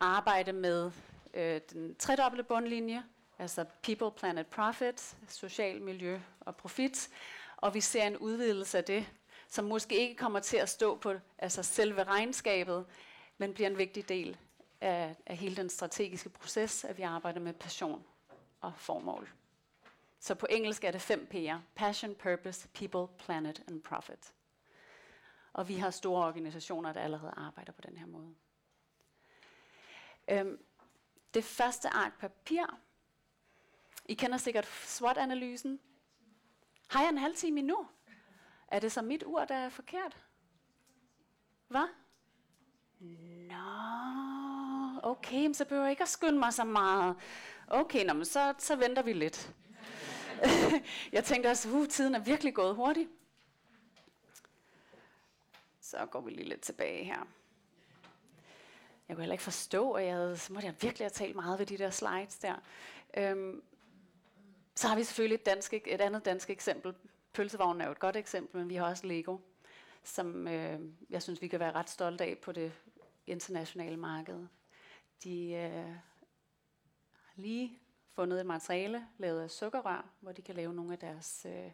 arbejde 0.00 0.52
med 0.52 0.90
øh, 1.34 1.60
den 1.72 1.94
tredobbelte 1.94 2.44
bundlinje, 2.44 3.02
altså 3.38 3.64
people, 3.82 4.10
planet, 4.10 4.46
profit, 4.46 5.16
social, 5.28 5.82
miljø 5.82 6.20
og 6.40 6.56
profit. 6.56 7.10
Og 7.56 7.74
vi 7.74 7.80
ser 7.80 8.02
en 8.02 8.16
udvidelse 8.16 8.78
af 8.78 8.84
det, 8.84 9.06
som 9.48 9.64
måske 9.64 9.96
ikke 9.96 10.16
kommer 10.16 10.40
til 10.40 10.56
at 10.56 10.68
stå 10.68 10.96
på 10.96 11.14
altså 11.38 11.62
selve 11.62 12.04
regnskabet, 12.04 12.86
men 13.42 13.54
bliver 13.54 13.70
en 13.70 13.78
vigtig 13.78 14.08
del 14.08 14.38
af, 14.80 15.16
af 15.26 15.36
hele 15.36 15.56
den 15.56 15.70
strategiske 15.70 16.28
proces, 16.28 16.84
at 16.84 16.98
vi 16.98 17.02
arbejder 17.02 17.40
med 17.40 17.52
passion 17.52 18.04
og 18.60 18.72
formål. 18.76 19.32
Så 20.18 20.34
på 20.34 20.46
engelsk 20.50 20.84
er 20.84 20.90
det 20.90 21.00
fem 21.00 21.28
P'er. 21.34 21.56
Passion, 21.74 22.14
Purpose, 22.14 22.68
People, 22.68 23.16
Planet 23.18 23.62
and 23.68 23.82
Profit. 23.82 24.34
Og 25.52 25.68
vi 25.68 25.74
har 25.74 25.90
store 25.90 26.26
organisationer, 26.26 26.92
der 26.92 27.00
allerede 27.00 27.32
arbejder 27.36 27.72
på 27.72 27.80
den 27.80 27.96
her 27.96 28.06
måde. 28.06 28.34
Øhm, 30.30 30.64
det 31.34 31.44
første 31.44 31.88
ark 31.88 32.18
papir. 32.18 32.78
I 34.04 34.14
kender 34.14 34.36
sikkert 34.36 34.66
SWOT-analysen. 34.66 35.80
Har 36.88 37.00
jeg 37.02 37.08
en 37.08 37.18
halv 37.18 37.36
time 37.36 37.60
endnu? 37.60 37.88
Er 38.68 38.80
det 38.80 38.92
så 38.92 39.02
mit 39.02 39.22
ur, 39.26 39.44
der 39.44 39.54
er 39.54 39.68
forkert? 39.68 40.26
Hvad? 41.68 41.88
Nå, 45.32 45.38
okay, 45.38 45.52
så 45.52 45.64
behøver 45.64 45.84
jeg 45.84 45.90
ikke 45.90 46.02
at 46.02 46.08
skynde 46.08 46.38
mig 46.38 46.52
så 46.52 46.64
meget. 46.64 47.16
Okay, 47.68 48.04
nå, 48.04 48.12
men 48.12 48.24
så, 48.24 48.54
så 48.58 48.76
venter 48.76 49.02
vi 49.02 49.12
lidt. 49.12 49.52
jeg 51.12 51.24
tænkte 51.24 51.48
også, 51.48 51.68
uh, 51.68 51.88
tiden 51.88 52.14
er 52.14 52.18
virkelig 52.18 52.54
gået 52.54 52.74
hurtigt. 52.74 53.08
Så 55.80 56.06
går 56.06 56.20
vi 56.20 56.30
lige 56.30 56.48
lidt 56.48 56.60
tilbage 56.60 57.04
her. 57.04 57.26
Jeg 59.08 59.16
kunne 59.16 59.22
heller 59.22 59.34
ikke 59.34 59.44
forstå, 59.44 59.92
at 59.92 60.04
jeg 60.04 60.14
havde, 60.14 60.36
så 60.36 60.52
måtte 60.52 60.66
jeg 60.66 60.74
virkelig 60.80 61.04
have 61.04 61.10
talt 61.10 61.34
meget 61.34 61.58
ved 61.58 61.66
de 61.66 61.78
der 61.78 61.90
slides 61.90 62.38
der. 62.38 62.54
Øhm, 63.16 63.62
så 64.74 64.88
har 64.88 64.96
vi 64.96 65.04
selvfølgelig 65.04 65.34
et, 65.34 65.46
dansk, 65.46 65.74
et 65.74 66.00
andet 66.00 66.24
dansk 66.24 66.50
eksempel. 66.50 66.94
Pølsevognen 67.32 67.80
er 67.80 67.86
jo 67.86 67.92
et 67.92 67.98
godt 67.98 68.16
eksempel, 68.16 68.60
men 68.60 68.68
vi 68.68 68.74
har 68.74 68.84
også 68.84 69.06
Lego, 69.06 69.38
som 70.04 70.48
øh, 70.48 70.80
jeg 71.10 71.22
synes, 71.22 71.42
vi 71.42 71.48
kan 71.48 71.60
være 71.60 71.72
ret 71.72 71.90
stolte 71.90 72.24
af 72.24 72.38
på 72.42 72.52
det 72.52 72.72
internationale 73.26 73.96
marked. 73.96 74.46
De 75.24 75.52
øh, 75.52 75.94
har 77.12 77.32
lige 77.36 77.78
fundet 78.12 78.40
et 78.40 78.46
materiale 78.46 79.08
lavet 79.18 79.42
af 79.42 79.50
sukkerrør, 79.50 80.10
hvor 80.20 80.32
de 80.32 80.42
kan 80.42 80.54
lave 80.54 80.74
nogle 80.74 80.92
af 80.92 80.98
deres, 80.98 81.46
øh, 81.48 81.70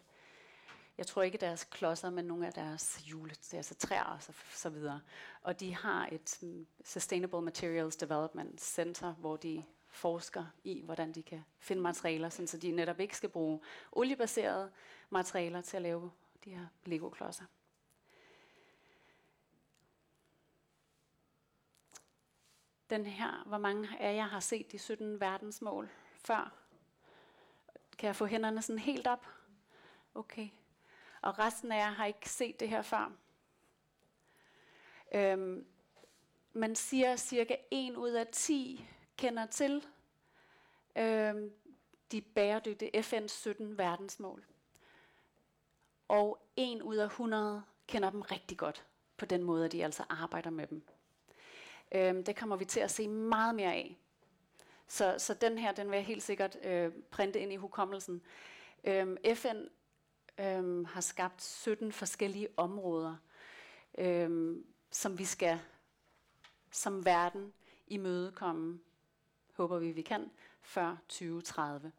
jeg 0.99 1.07
tror 1.07 1.23
ikke 1.23 1.39
deres 1.39 1.65
klodser, 1.65 2.11
men 2.11 2.25
nogle 2.25 2.47
af 2.47 2.53
deres 2.53 3.01
jule, 3.05 3.35
altså 3.53 3.75
træer 3.75 4.05
og 4.05 4.23
så, 4.23 4.33
så 4.53 4.71
videre. 4.71 5.01
Og 5.43 5.61
de 5.61 5.75
har 5.75 6.09
et 6.13 6.39
um, 6.43 6.67
Sustainable 6.85 7.43
Materials 7.43 7.97
Development 7.97 8.61
Center, 8.61 9.13
hvor 9.13 9.37
de 9.37 9.65
forsker 9.89 10.45
i, 10.65 10.83
hvordan 10.85 11.13
de 11.13 11.23
kan 11.23 11.45
finde 11.59 11.83
materialer, 11.83 12.29
sådan, 12.29 12.47
så 12.47 12.59
de 12.59 12.71
netop 12.71 13.01
ikke 13.01 13.17
skal 13.17 13.29
bruge 13.29 13.61
oliebaserede 13.93 14.71
materialer 15.11 15.61
til 15.61 15.77
at 15.77 15.83
lave 15.83 16.11
de 16.45 16.51
her 16.51 16.67
Lego-klodser. 16.85 17.45
Den 22.91 23.07
her, 23.07 23.43
hvor 23.47 23.59
mange 23.59 23.89
af 24.01 24.15
jer 24.15 24.27
har 24.27 24.41
set 24.41 24.73
de 24.73 24.79
17 24.79 25.21
verdensmål 25.21 25.89
før? 26.15 26.55
Kan 27.99 28.07
jeg 28.07 28.17
få 28.17 28.27
hænderne 28.27 28.63
sådan 28.63 28.79
helt 28.79 29.07
op? 29.07 29.27
Okay. 30.15 30.49
Og 31.23 31.39
resten 31.39 31.73
af 31.73 31.77
jer 31.77 31.91
har 31.91 32.07
ikke 32.07 32.31
set 32.31 32.61
det 32.61 32.69
her 32.69 32.83
før. 32.83 33.13
Øhm, 35.15 35.67
man 36.53 36.77
siger, 36.77 37.13
at 37.13 37.21
cirka 37.21 37.57
1 37.71 37.97
ud 37.97 38.11
af 38.11 38.27
10 38.27 38.89
kender 39.17 39.47
til 39.47 39.87
øhm, 40.97 41.53
de 42.13 42.21
bæredygtige 42.21 43.01
FN's 43.01 43.29
17 43.29 43.79
verdensmål. 43.79 44.45
Og 46.09 46.43
1 46.57 46.83
ud 46.83 46.97
af 46.97 47.07
100 47.07 47.63
kender 47.87 48.11
dem 48.11 48.21
rigtig 48.21 48.59
godt 48.59 48.87
på 49.17 49.27
den 49.27 49.43
måde, 49.43 49.65
at 49.65 49.73
de 49.73 49.85
altså 49.85 50.05
arbejder 50.09 50.51
med 50.51 50.67
dem. 50.67 50.87
Øhm, 51.93 52.25
det 52.25 52.37
kommer 52.37 52.57
vi 52.57 52.65
til 52.65 52.81
at 52.81 52.91
se 52.91 53.09
meget 53.09 53.55
mere 53.55 53.73
af. 53.75 53.99
Så, 54.89 55.15
så 55.19 55.35
den 55.35 55.59
her, 55.59 55.73
den 55.73 55.91
vil 55.91 55.97
jeg 55.97 56.05
helt 56.05 56.23
sikkert 56.23 56.59
øh, 56.65 56.93
printe 57.11 57.41
ind 57.41 57.53
i 57.53 57.57
hukommelsen. 57.57 58.23
Øhm, 58.85 59.17
FN 59.35 59.57
øhm, 60.41 60.85
har 60.85 61.01
skabt 61.01 61.43
17 61.43 61.93
forskellige 61.93 62.49
områder, 62.57 63.17
øhm, 63.99 64.67
som 64.91 65.19
vi 65.19 65.25
skal 65.25 65.61
som 66.71 67.05
verden 67.05 67.53
imødekomme, 67.87 68.81
håber 69.57 69.79
vi, 69.79 69.91
vi 69.91 70.03
kan, 70.03 70.31
før 70.63 70.97
2030. 71.09 71.93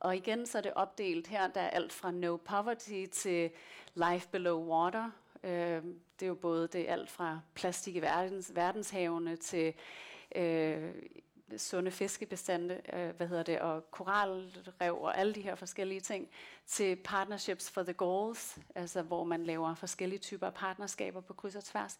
Og 0.00 0.16
igen 0.16 0.46
så 0.46 0.58
er 0.58 0.62
det 0.62 0.74
opdelt 0.74 1.26
her, 1.26 1.46
der 1.46 1.60
er 1.60 1.70
alt 1.70 1.92
fra 1.92 2.10
no 2.10 2.36
poverty 2.36 3.06
til 3.12 3.50
life 3.94 4.28
below 4.28 4.64
water. 4.64 5.10
Øh, 5.42 5.82
det 6.20 6.22
er 6.22 6.26
jo 6.26 6.34
både 6.34 6.68
det 6.68 6.88
alt 6.88 7.10
fra 7.10 7.40
plastik 7.54 7.96
i 7.96 8.00
verdens, 8.00 8.54
verdenshavene 8.54 9.36
til 9.36 9.74
øh, 10.36 10.94
sunde 11.56 11.90
fiskebestande, 11.90 12.80
øh, 12.92 13.16
hvad 13.16 13.28
hedder 13.28 13.42
det, 13.42 13.60
og 13.60 13.90
koralrev 13.90 14.98
og 15.00 15.18
alle 15.18 15.34
de 15.34 15.40
her 15.40 15.54
forskellige 15.54 16.00
ting, 16.00 16.28
til 16.66 16.96
partnerships 16.96 17.70
for 17.70 17.82
the 17.82 17.92
goals, 17.92 18.58
altså 18.74 19.02
hvor 19.02 19.24
man 19.24 19.44
laver 19.44 19.74
forskellige 19.74 20.18
typer 20.18 20.46
af 20.46 20.54
partnerskaber 20.54 21.20
på 21.20 21.34
kryds 21.34 21.56
og 21.56 21.64
tværs. 21.64 21.98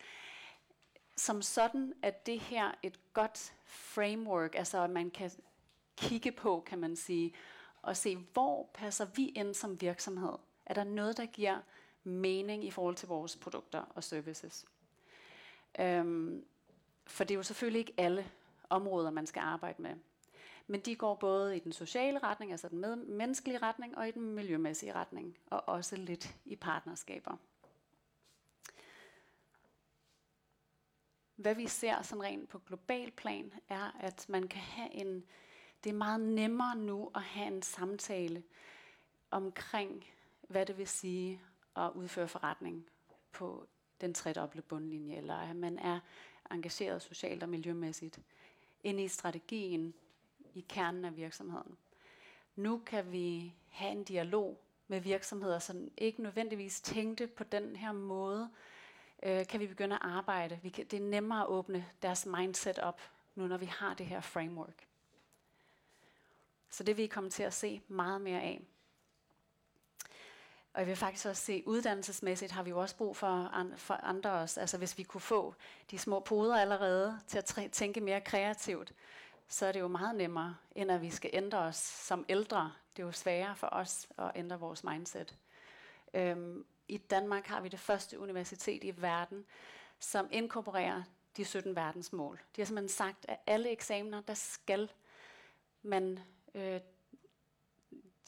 Som 1.17 1.43
sådan 1.43 1.95
er 2.03 2.11
det 2.11 2.41
her 2.41 2.71
et 2.83 3.13
godt 3.13 3.55
framework, 3.65 4.55
altså 4.55 4.85
at 4.85 4.91
man 4.91 5.11
kan 5.11 5.31
kigge 5.97 6.33
på, 6.33 6.63
kan 6.67 6.79
man 6.79 6.97
sige, 6.97 7.35
og 7.83 7.97
se, 7.97 8.17
hvor 8.33 8.71
passer 8.75 9.07
vi 9.15 9.29
ind 9.29 9.55
som 9.55 9.81
virksomhed? 9.81 10.33
Er 10.67 10.75
der 10.75 10.85
noget, 10.85 11.17
der 11.17 11.27
giver 11.27 11.59
mening 12.09 12.65
i 12.65 12.71
forhold 12.71 12.97
til 12.97 13.09
vores 13.09 13.37
produkter 13.37 13.81
og 13.95 14.05
services? 14.05 14.67
Øhm, 15.81 16.45
for 17.07 17.25
det 17.25 17.35
er 17.35 17.39
jo 17.39 17.43
selvfølgelig 17.43 17.79
ikke 17.81 17.95
alle 17.97 18.31
områder, 18.71 19.11
man 19.11 19.27
skal 19.27 19.41
arbejde 19.41 19.83
med. 19.83 19.95
Men 20.67 20.81
de 20.81 20.97
går 20.97 21.15
både 21.15 21.57
i 21.57 21.61
den 21.61 21.73
sociale 21.73 22.19
retning, 22.19 22.53
altså 22.53 22.69
den 22.69 22.79
med- 22.79 22.97
menneskelige 22.97 23.59
retning, 23.59 23.99
og 23.99 24.09
i 24.09 24.11
den 24.11 24.35
miljømæssige 24.35 24.93
retning, 24.95 25.39
og 25.47 25.69
også 25.69 25.97
lidt 25.97 26.37
i 26.45 26.57
partnerskaber. 26.57 27.37
Hvad 31.37 31.55
vi 31.55 31.67
ser 31.67 32.03
sådan 32.03 32.23
rent 32.23 32.49
på 32.49 32.59
global 32.59 33.11
plan, 33.11 33.53
er, 33.69 33.97
at 34.01 34.29
man 34.29 34.49
kan 34.49 34.61
have 34.61 34.93
en, 34.95 35.25
det 35.85 35.91
er 35.91 35.95
meget 35.95 36.21
nemmere 36.21 36.77
nu 36.77 37.11
at 37.15 37.23
have 37.23 37.47
en 37.47 37.63
samtale 37.63 38.43
omkring, 39.31 40.07
hvad 40.49 40.67
det 40.67 40.79
vil 40.79 40.89
sige 40.89 41.43
at 41.87 41.93
udføre 41.93 42.29
forretning 42.29 42.87
på 43.33 43.67
den 44.01 44.15
tredoble 44.15 44.63
bundlinje, 44.63 45.17
eller 45.17 45.35
at 45.35 45.57
man 45.57 45.79
er 45.79 46.01
engageret 46.51 47.03
socialt 47.03 47.43
og 47.43 47.49
miljømæssigt 47.49 48.21
ind 48.85 49.01
i 49.01 49.09
strategien 49.09 49.95
i 50.55 50.65
kernen 50.69 51.05
af 51.05 51.17
virksomheden. 51.17 51.77
Nu 52.57 52.83
kan 52.87 53.13
vi 53.13 53.55
have 53.69 53.93
en 53.93 54.05
dialog 54.05 54.61
med 54.89 55.01
virksomheder, 55.01 55.59
som 55.59 55.91
ikke 55.97 56.23
nødvendigvis 56.23 56.81
tænkte 56.81 57.27
på 57.27 57.45
den 57.45 57.77
her 57.77 57.93
måde, 57.93 58.51
øh, 59.23 59.47
kan 59.47 59.61
vi 59.61 59.67
begynde 59.67 59.95
at 59.95 60.03
arbejde. 60.03 60.59
Vi 60.63 60.69
kan, 60.69 60.87
det 60.87 60.97
er 60.97 61.05
nemmere 61.05 61.41
at 61.41 61.49
åbne 61.49 61.87
deres 62.03 62.27
mindset 62.27 62.79
op, 62.79 63.01
nu 63.35 63.47
når 63.47 63.57
vi 63.57 63.67
har 63.67 63.95
det 63.95 64.07
her 64.07 64.21
framework. 64.21 64.87
Så 66.71 66.85
det 66.85 66.97
vil 66.97 67.05
I 67.05 67.09
komme 67.09 67.31
til 67.31 67.43
at 67.43 67.55
se 67.55 67.83
meget 67.89 68.21
mere 68.21 68.41
af. 68.41 68.61
Og 70.79 70.83
jeg 70.83 70.89
vil 70.89 70.97
faktisk 70.97 71.27
også 71.27 71.45
se, 71.45 71.63
uddannelsesmæssigt 71.67 72.53
har 72.53 72.63
vi 72.63 72.71
jo 72.71 72.79
også 72.79 72.97
brug 72.97 73.17
for, 73.17 73.27
an, 73.27 73.73
for 73.77 73.95
andre 73.95 74.31
os. 74.31 74.59
Altså 74.59 74.79
hvis 74.79 74.99
vi 74.99 75.03
kunne 75.03 75.21
få 75.21 75.55
de 75.91 75.99
små 75.99 76.21
poder 76.21 76.61
allerede 76.61 77.21
til 77.27 77.39
at 77.39 77.73
tænke 77.73 78.01
mere 78.01 78.21
kreativt, 78.21 78.93
så 79.49 79.67
er 79.67 79.73
det 79.73 79.81
jo 79.81 79.89
meget 79.89 80.15
nemmere, 80.15 80.57
end 80.75 80.91
at 80.91 81.03
vi 81.03 81.11
skal 81.11 81.31
ændre 81.33 81.59
os 81.59 81.77
som 81.77 82.25
ældre. 82.29 82.73
Det 82.97 83.03
er 83.03 83.07
jo 83.07 83.13
sværere 83.13 83.57
for 83.57 83.69
os 83.73 84.09
at 84.19 84.31
ændre 84.35 84.61
vores 84.61 84.85
mindset. 84.85 85.37
Øhm, 86.15 86.65
I 86.89 86.97
Danmark 86.97 87.47
har 87.47 87.61
vi 87.61 87.69
det 87.69 87.81
første 87.81 88.19
universitet 88.19 88.85
i 88.85 89.03
verden, 89.03 89.45
som 89.99 90.29
inkorporerer 90.31 91.03
de 91.37 91.45
17 91.45 91.77
verdensmål. 91.77 92.41
De 92.57 92.61
har 92.61 92.67
simpelthen 92.67 92.97
sagt, 92.97 93.27
at 93.29 93.39
alle 93.47 93.71
eksamener, 93.71 94.21
der 94.21 94.35
skal 94.35 94.91
man 95.83 96.19
øh, 96.55 96.81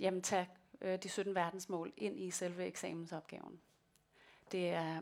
jamen, 0.00 0.22
tage 0.22 0.48
øh, 0.80 1.02
de 1.02 1.08
17 1.08 1.34
verdensmål 1.34 1.92
ind 1.96 2.20
i 2.20 2.30
selve 2.30 2.66
eksamensopgaven. 2.66 3.60
Det 4.52 4.70
er 4.70 5.00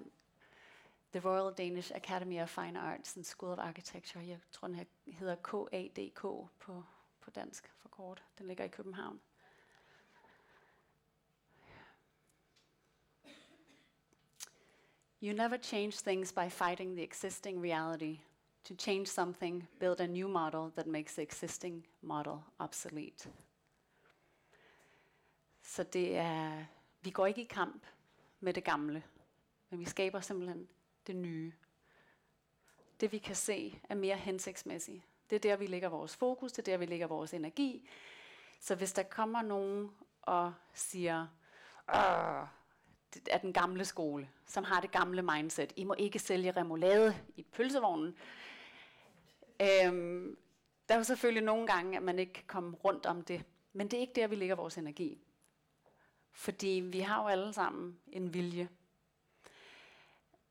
The 1.13 1.21
Royal 1.21 1.55
Danish 1.55 1.93
Academy 1.95 2.43
of 2.43 2.49
Fine 2.49 2.81
Arts 2.81 3.17
and 3.17 3.25
School 3.25 3.53
of 3.53 3.59
Architecture. 3.59 4.27
Jeg 4.27 4.39
tror, 4.53 4.69
den 4.69 4.87
hedder 5.07 5.35
KADK 5.35 6.21
på, 6.59 6.85
på 7.21 7.31
dansk 7.31 7.73
for 7.77 7.89
kort. 7.89 8.25
Den 8.39 8.47
ligger 8.47 8.65
i 8.65 8.69
København. 8.69 9.21
You 15.23 15.33
never 15.33 15.57
change 15.57 15.93
things 15.93 16.33
by 16.33 16.49
fighting 16.49 16.95
the 16.97 17.03
existing 17.03 17.63
reality. 17.63 18.17
To 18.65 18.75
change 18.75 19.07
something, 19.07 19.69
build 19.81 20.01
a 20.01 20.07
new 20.07 20.29
model 20.29 20.71
that 20.73 20.87
makes 20.87 21.15
the 21.15 21.23
existing 21.23 21.87
model 22.03 22.45
obsolete. 22.59 23.29
Så 25.69 25.83
det 25.83 26.17
er, 26.17 26.65
vi 27.01 27.11
går 27.11 27.27
ikke 27.27 27.43
i 27.43 27.45
kamp 27.45 27.87
med 28.41 28.55
det 28.55 28.65
gamle, 28.65 29.03
men 29.71 29.81
vi 29.81 29.85
skaber 29.85 30.21
simpelthen 30.21 30.69
det 31.07 31.17
nye. 31.17 31.53
Det 33.01 33.13
vi 33.13 33.19
kan 33.19 33.35
se 33.35 33.81
er 33.89 33.95
mere 33.95 34.17
hensigtsmæssigt. 34.17 35.05
Det 35.31 35.37
er 35.37 35.41
der, 35.41 35.57
vi 35.57 35.67
lægger 35.67 35.89
vores 35.89 36.17
fokus, 36.17 36.53
det 36.53 36.59
er 36.59 36.73
der, 36.73 36.77
vi 36.77 36.87
lægger 36.87 37.07
vores 37.07 37.35
energi. 37.35 37.89
Så 38.61 38.75
hvis 38.75 38.93
der 38.93 39.03
kommer 39.03 39.43
nogen 39.43 39.91
og 40.23 40.55
siger, 40.73 41.27
det 43.15 43.29
er 43.31 43.39
den 43.39 43.53
gamle 43.53 43.85
skole, 43.85 44.29
som 44.47 44.65
har 44.65 44.81
det 44.81 44.91
gamle 44.91 45.23
mindset, 45.23 45.73
I 45.77 45.85
må 45.85 45.95
ikke 45.99 46.19
sælge 46.19 46.51
remoulade 46.51 47.17
i 47.37 47.43
pølsevognen. 47.43 48.17
Øhm, 49.61 50.39
der 50.89 50.95
er 50.95 50.99
jo 50.99 51.05
selvfølgelig 51.05 51.43
nogle 51.43 51.67
gange, 51.67 51.97
at 51.97 52.03
man 52.03 52.19
ikke 52.19 52.33
kan 52.33 52.45
komme 52.47 52.77
rundt 52.85 53.07
om 53.07 53.23
det, 53.23 53.45
men 53.73 53.91
det 53.91 53.97
er 53.97 54.01
ikke 54.01 54.21
der, 54.21 54.27
vi 54.27 54.35
lægger 54.35 54.55
vores 54.55 54.79
energi. 54.79 55.23
Fordi 56.33 56.83
vi 56.85 57.01
har 57.01 57.23
jo 57.23 57.29
alle 57.29 57.53
sammen 57.53 57.99
en 58.13 58.35
vilje. 58.35 58.69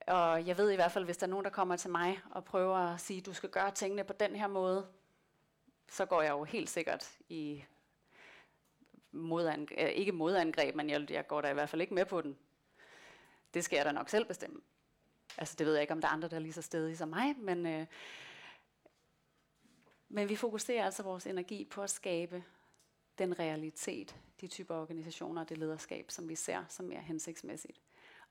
Og 0.07 0.47
jeg 0.47 0.57
ved 0.57 0.71
i 0.71 0.75
hvert 0.75 0.91
fald, 0.91 1.05
hvis 1.05 1.17
der 1.17 1.27
er 1.27 1.29
nogen, 1.29 1.45
der 1.45 1.51
kommer 1.51 1.75
til 1.75 1.89
mig 1.89 2.19
og 2.31 2.45
prøver 2.45 2.77
at 2.77 3.01
sige, 3.01 3.21
du 3.21 3.33
skal 3.33 3.49
gøre 3.49 3.71
tingene 3.71 4.03
på 4.03 4.13
den 4.13 4.35
her 4.35 4.47
måde, 4.47 4.87
så 5.89 6.05
går 6.05 6.21
jeg 6.21 6.31
jo 6.31 6.43
helt 6.43 6.69
sikkert 6.69 7.17
i 7.29 7.63
modangreb, 9.11 9.79
øh, 9.79 9.89
ikke 9.89 10.11
modangreb, 10.11 10.75
men 10.75 10.89
jeg, 10.89 11.11
jeg 11.11 11.27
går 11.27 11.41
da 11.41 11.49
i 11.49 11.53
hvert 11.53 11.69
fald 11.69 11.81
ikke 11.81 11.93
med 11.93 12.05
på 12.05 12.21
den. 12.21 12.37
Det 13.53 13.63
skal 13.63 13.77
jeg 13.77 13.85
da 13.85 13.91
nok 13.91 14.09
selv 14.09 14.25
bestemme. 14.25 14.61
Altså 15.37 15.55
det 15.57 15.65
ved 15.65 15.73
jeg 15.73 15.81
ikke, 15.81 15.93
om 15.93 16.01
der 16.01 16.07
er 16.07 16.11
andre, 16.11 16.27
der 16.27 16.35
er 16.35 16.39
lige 16.39 16.53
så 16.53 16.61
stedige 16.61 16.97
som 16.97 17.09
mig, 17.09 17.37
men, 17.37 17.65
øh, 17.65 17.85
men 20.09 20.29
vi 20.29 20.35
fokuserer 20.35 20.85
altså 20.85 21.03
vores 21.03 21.27
energi 21.27 21.65
på 21.65 21.81
at 21.81 21.89
skabe 21.89 22.43
den 23.17 23.39
realitet, 23.39 24.15
de 24.41 24.47
typer 24.47 24.75
organisationer 24.75 25.41
og 25.41 25.49
det 25.49 25.57
lederskab, 25.57 26.11
som 26.11 26.29
vi 26.29 26.35
ser 26.35 26.63
som 26.69 26.85
mere 26.85 27.01
hensigtsmæssigt. 27.01 27.81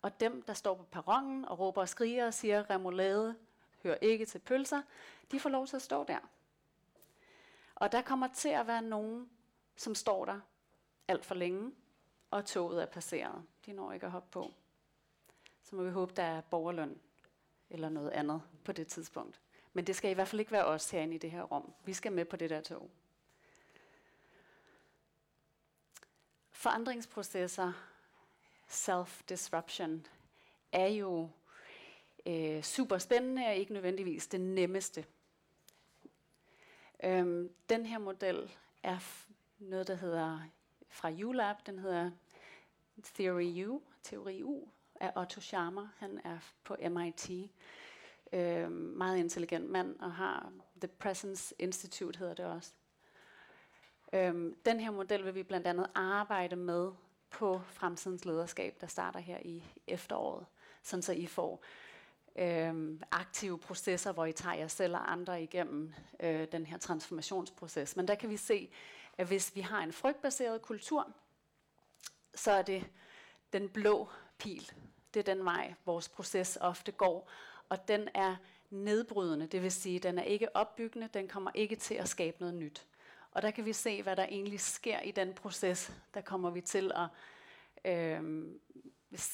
Og 0.02 0.20
dem, 0.20 0.42
der 0.42 0.54
står 0.54 0.74
på 0.74 0.82
perronen 0.82 1.44
og 1.44 1.58
råber 1.58 1.80
og 1.80 1.88
skriger 1.88 2.26
og 2.26 2.34
siger, 2.34 2.70
remoulade 2.70 3.36
hører 3.82 3.98
ikke 4.00 4.26
til 4.26 4.38
pølser, 4.38 4.82
de 5.30 5.40
får 5.40 5.50
lov 5.50 5.66
til 5.66 5.76
at 5.76 5.82
stå 5.82 6.04
der. 6.04 6.18
Og 7.74 7.92
der 7.92 8.02
kommer 8.02 8.28
til 8.34 8.48
at 8.48 8.66
være 8.66 8.82
nogen, 8.82 9.30
som 9.76 9.94
står 9.94 10.24
der 10.24 10.40
alt 11.08 11.24
for 11.24 11.34
længe, 11.34 11.72
og 12.30 12.44
toget 12.44 12.82
er 12.82 12.86
passeret. 12.86 13.42
De 13.66 13.72
når 13.72 13.92
ikke 13.92 14.06
at 14.06 14.12
hoppe 14.12 14.28
på. 14.30 14.52
Så 15.62 15.76
må 15.76 15.82
vi 15.82 15.90
håbe, 15.90 16.12
der 16.16 16.22
er 16.22 16.40
borgerløn 16.40 17.00
eller 17.70 17.88
noget 17.88 18.10
andet 18.10 18.42
på 18.64 18.72
det 18.72 18.86
tidspunkt. 18.86 19.40
Men 19.72 19.86
det 19.86 19.96
skal 19.96 20.10
i 20.10 20.14
hvert 20.14 20.28
fald 20.28 20.40
ikke 20.40 20.52
være 20.52 20.64
os 20.64 20.90
herinde 20.90 21.14
i 21.14 21.18
det 21.18 21.30
her 21.30 21.42
rum. 21.42 21.72
Vi 21.84 21.92
skal 21.92 22.12
med 22.12 22.24
på 22.24 22.36
det 22.36 22.50
der 22.50 22.60
tog. 22.60 22.90
Forandringsprocesser, 26.56 27.72
self-disruption, 28.68 30.06
er 30.72 30.86
jo 30.86 31.28
øh, 32.26 32.62
super 32.62 32.98
spændende 32.98 33.46
og 33.46 33.54
ikke 33.54 33.72
nødvendigvis 33.72 34.26
det 34.26 34.40
nemmeste. 34.40 35.04
Øhm, 37.04 37.50
den 37.68 37.86
her 37.86 37.98
model 37.98 38.50
er 38.82 38.98
noget, 39.58 39.86
der 39.86 39.94
hedder 39.94 40.40
fra 40.88 41.10
ULab, 41.10 41.56
den 41.66 41.78
hedder 41.78 42.10
Theory 43.14 43.66
U, 43.66 43.80
Teori 44.02 44.42
U, 44.42 44.68
af 45.00 45.12
Otto 45.16 45.40
Scharmer. 45.40 45.88
Han 45.96 46.20
er 46.24 46.38
på 46.64 46.76
MIT. 46.90 47.30
Øhm, 48.32 48.72
meget 48.72 49.18
intelligent 49.18 49.70
mand, 49.70 50.00
og 50.00 50.12
har 50.12 50.52
The 50.80 50.88
Presence 50.88 51.54
Institute, 51.58 52.18
hedder 52.18 52.34
det 52.34 52.44
også. 52.44 52.72
Øhm, 54.12 54.56
den 54.66 54.80
her 54.80 54.90
model 54.90 55.24
vil 55.24 55.34
vi 55.34 55.42
blandt 55.42 55.66
andet 55.66 55.86
arbejde 55.94 56.56
med 56.56 56.92
på 57.30 57.60
fremtidens 57.66 58.24
lederskab, 58.24 58.80
der 58.80 58.86
starter 58.86 59.20
her 59.20 59.38
i 59.42 59.64
efteråret, 59.86 60.46
sådan 60.82 61.02
så 61.02 61.12
I 61.12 61.26
får 61.26 61.64
øh, 62.38 63.00
aktive 63.10 63.58
processer, 63.58 64.12
hvor 64.12 64.26
I 64.26 64.32
tager 64.32 64.56
jer 64.56 64.68
selv 64.68 64.94
og 64.94 65.12
andre 65.12 65.42
igennem 65.42 65.94
øh, 66.20 66.46
den 66.52 66.66
her 66.66 66.78
transformationsproces. 66.78 67.96
Men 67.96 68.08
der 68.08 68.14
kan 68.14 68.30
vi 68.30 68.36
se, 68.36 68.70
at 69.18 69.26
hvis 69.26 69.56
vi 69.56 69.60
har 69.60 69.82
en 69.82 69.92
frygtbaseret 69.92 70.62
kultur, 70.62 71.12
så 72.34 72.52
er 72.52 72.62
det 72.62 72.86
den 73.52 73.68
blå 73.68 74.08
pil. 74.38 74.72
Det 75.14 75.28
er 75.28 75.34
den 75.34 75.44
vej, 75.44 75.74
vores 75.84 76.08
proces 76.08 76.58
ofte 76.60 76.92
går. 76.92 77.30
Og 77.68 77.88
den 77.88 78.08
er 78.14 78.36
nedbrydende, 78.70 79.46
det 79.46 79.62
vil 79.62 79.72
sige, 79.72 79.98
den 79.98 80.18
er 80.18 80.22
ikke 80.22 80.56
opbyggende, 80.56 81.08
den 81.14 81.28
kommer 81.28 81.50
ikke 81.54 81.76
til 81.76 81.94
at 81.94 82.08
skabe 82.08 82.36
noget 82.40 82.54
nyt. 82.54 82.86
Og 83.36 83.42
der 83.42 83.50
kan 83.50 83.64
vi 83.64 83.72
se, 83.72 84.02
hvad 84.02 84.16
der 84.16 84.24
egentlig 84.24 84.60
sker 84.60 85.00
i 85.00 85.10
den 85.10 85.34
proces. 85.34 85.92
Der 86.14 86.20
kommer 86.20 86.50
vi 86.50 86.60
til 86.60 86.92
at 86.94 87.08
øh, 87.84 88.44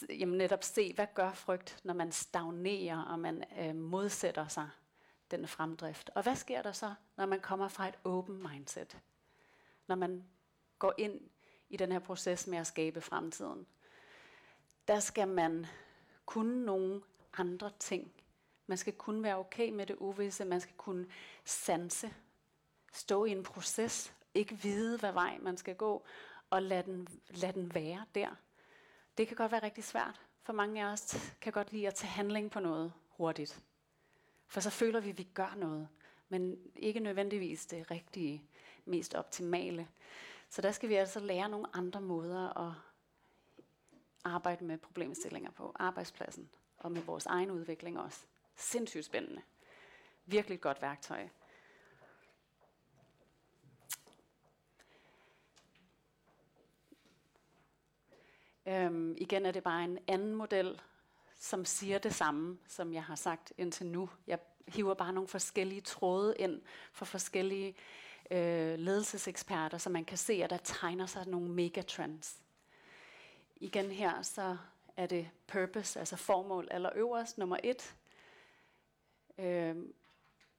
jamen 0.09 0.39
netop 0.39 0.65
se, 0.65 0.93
hvad 0.95 1.07
gør 1.15 1.33
frygt, 1.33 1.81
når 1.85 1.95
man 1.95 2.13
stagnerer 2.13 3.03
og 3.03 3.19
man 3.19 3.45
øh, 3.59 3.75
modsætter 3.75 4.49
sig 4.49 4.69
den 5.31 5.49
fremdrift. 5.49 6.11
Og 6.15 6.23
hvad 6.23 6.37
sker 6.37 6.63
der 6.63 6.73
så, 6.73 6.95
når 7.17 7.27
man 7.27 7.41
kommer 7.41 7.69
fra 7.69 7.89
et 7.89 7.95
open 8.05 8.47
mindset? 8.53 8.99
Når 9.87 9.95
man 9.95 10.25
går 10.79 10.95
ind 10.99 11.21
i 11.69 11.77
den 11.77 11.93
her 11.93 11.99
proces 11.99 12.47
med 12.47 12.59
at 12.59 12.67
skabe 12.67 13.01
fremtiden. 13.01 13.67
Der 14.89 15.01
skal 15.01 15.29
man 15.29 15.67
kunne 16.27 16.65
nogle 16.65 17.03
andre 17.39 17.71
ting. 17.79 18.13
Man 18.67 18.79
skal 18.79 18.93
kunne 18.93 19.23
være 19.23 19.37
okay 19.39 19.71
med 19.71 19.87
det 19.87 19.97
uvisse. 19.97 20.45
Man 20.45 20.61
skal 20.61 20.77
kunne 20.77 21.07
sanse. 21.45 22.15
Stå 22.93 23.25
i 23.25 23.31
en 23.31 23.43
proces. 23.43 24.15
Ikke 24.35 24.55
vide, 24.55 24.99
hvad 24.99 25.13
vej 25.13 25.39
man 25.39 25.57
skal 25.57 25.75
gå. 25.75 26.05
Og 26.51 26.63
lade 26.63 26.83
den, 26.83 27.09
lade 27.31 27.53
den 27.53 27.75
være 27.75 28.05
der. 28.15 28.29
Det 29.19 29.29
kan 29.29 29.37
godt 29.37 29.53
være 29.53 29.63
rigtig 29.63 29.85
svært. 29.85 30.21
For 30.43 30.53
mange 30.53 30.85
af 30.85 30.93
os 30.93 31.33
kan 31.41 31.53
godt 31.53 31.73
lide 31.73 31.87
at 31.87 31.95
tage 31.95 32.11
handling 32.11 32.51
på 32.51 32.61
noget 32.61 32.93
hurtigt. 33.09 33.63
For 34.47 34.61
så 34.61 34.71
føler 34.71 35.01
vi, 35.01 35.11
at 35.11 35.19
vi 35.19 35.23
gør 35.35 35.55
noget. 35.57 35.89
Men 36.29 36.57
ikke 36.77 37.01
nødvendigvis 37.01 37.67
det 37.67 37.91
rigtige, 37.91 38.45
mest 38.85 39.15
optimale. 39.15 39.89
Så 40.49 40.63
der 40.63 40.73
skal 40.73 40.89
vi 40.89 40.95
altså 40.95 41.21
lære 41.21 41.49
nogle 41.49 41.67
andre 41.73 42.01
måder 42.01 42.69
at 42.69 42.75
arbejde 44.25 44.65
med 44.65 44.79
problemstillinger 44.79 45.51
på 45.51 45.73
arbejdspladsen 45.75 46.51
og 46.79 46.93
med 46.93 47.03
vores 47.03 47.27
egen 47.27 47.51
udvikling 47.51 48.01
også. 48.01 48.25
Sindssygt 48.57 49.05
spændende. 49.05 49.43
Virkelig 50.27 50.55
et 50.55 50.61
godt 50.61 50.83
værktøj. 50.83 51.29
Øhm, 58.67 59.15
igen 59.19 59.47
er 59.47 59.51
det 59.51 59.63
bare 59.63 59.85
en 59.85 59.99
anden 60.09 60.35
model, 60.35 60.81
som 61.37 61.65
siger 61.65 61.99
det 61.99 62.15
samme, 62.15 62.59
som 62.69 62.93
jeg 62.93 63.05
har 63.05 63.15
sagt 63.15 63.53
indtil 63.59 63.87
nu. 63.87 64.11
Jeg 64.27 64.39
hiver 64.69 64.95
bare 64.95 65.13
nogle 65.13 65.29
forskellige 65.29 65.81
tråde 65.81 66.35
ind 66.39 66.63
for 66.93 67.05
forskellige 67.05 67.77
øh, 68.31 68.79
ledelseseksperter, 68.79 69.79
så 69.79 69.91
man 69.91 70.05
kan 70.05 70.19
se, 70.19 70.33
at 70.33 70.51
der 70.51 70.57
tegner 70.57 71.07
sig 71.07 71.27
nogle 71.27 71.49
megatrends. 71.49 72.43
Igen 73.57 73.91
her, 73.91 74.23
så 74.23 74.57
er 74.97 75.07
det 75.07 75.31
purpose, 75.47 75.99
altså 75.99 76.17
formål 76.17 76.69
eller 76.71 76.91
øverst, 76.95 77.39
nummer 77.39 77.57
et. 77.63 77.95
Øh, 79.39 79.77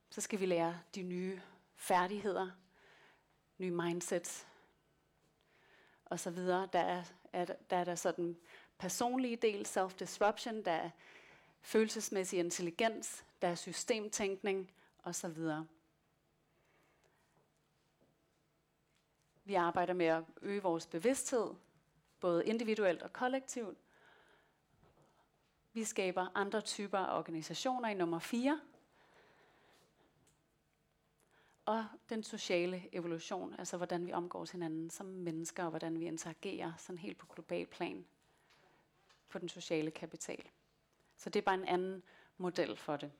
så 0.10 0.22
skal 0.22 0.40
vi 0.40 0.46
lære 0.46 0.80
de 0.96 1.02
nye 1.02 1.42
færdigheder, 1.76 2.50
nye 3.58 3.72
mindsets 3.72 4.48
og 6.06 6.20
så 6.20 6.30
videre. 6.30 6.70
Der 6.74 6.80
er, 6.80 7.04
er, 7.34 7.46
der 7.46 7.78
er 7.78 7.84
der 7.84 7.96
sådan 7.96 8.38
personlige 8.78 9.36
del, 9.36 9.66
self-disruption, 9.66 10.66
der 10.66 10.72
er 10.72 10.90
følelsesmæssig 11.62 12.40
intelligens, 12.40 13.26
der 13.42 13.48
er 13.48 13.56
systemtænkning 13.56 14.72
og 15.04 15.16
så 15.16 15.28
videre. 15.28 15.68
Vi 19.46 19.54
arbejder 19.54 19.94
med 19.94 20.06
at 20.06 20.24
øge 20.42 20.62
vores 20.62 20.88
bevidsthed, 20.88 21.50
både 22.20 22.46
individuelt 22.46 23.02
og 23.02 23.14
kollektivt. 23.14 23.78
Vi 25.74 25.84
skaber 25.84 26.28
andre 26.36 26.62
typer 26.62 26.98
af 26.98 27.18
organisationer 27.18 27.90
i 27.90 27.94
nummer 27.94 28.20
4. 28.20 28.60
Og 31.66 31.86
den 32.10 32.24
sociale 32.24 32.96
evolution, 32.96 33.56
altså 33.60 33.78
hvordan 33.78 34.06
vi 34.06 34.14
omgås 34.14 34.52
hinanden 34.52 34.90
som 34.90 35.06
mennesker, 35.06 35.64
og 35.64 35.70
hvordan 35.70 36.00
vi 36.00 36.06
interagerer 36.06 36.74
sådan 36.78 36.98
helt 36.98 37.18
på 37.18 37.26
global 37.26 37.66
plan 37.66 38.06
på 39.30 39.40
den 39.40 39.50
sociale 39.50 39.92
kapital. 39.92 40.50
Så 41.18 41.30
det 41.30 41.40
er 41.40 41.44
bare 41.44 41.56
en 41.56 41.66
anden 41.66 42.04
model 42.38 42.78
for 42.78 42.98
det. 42.98 43.12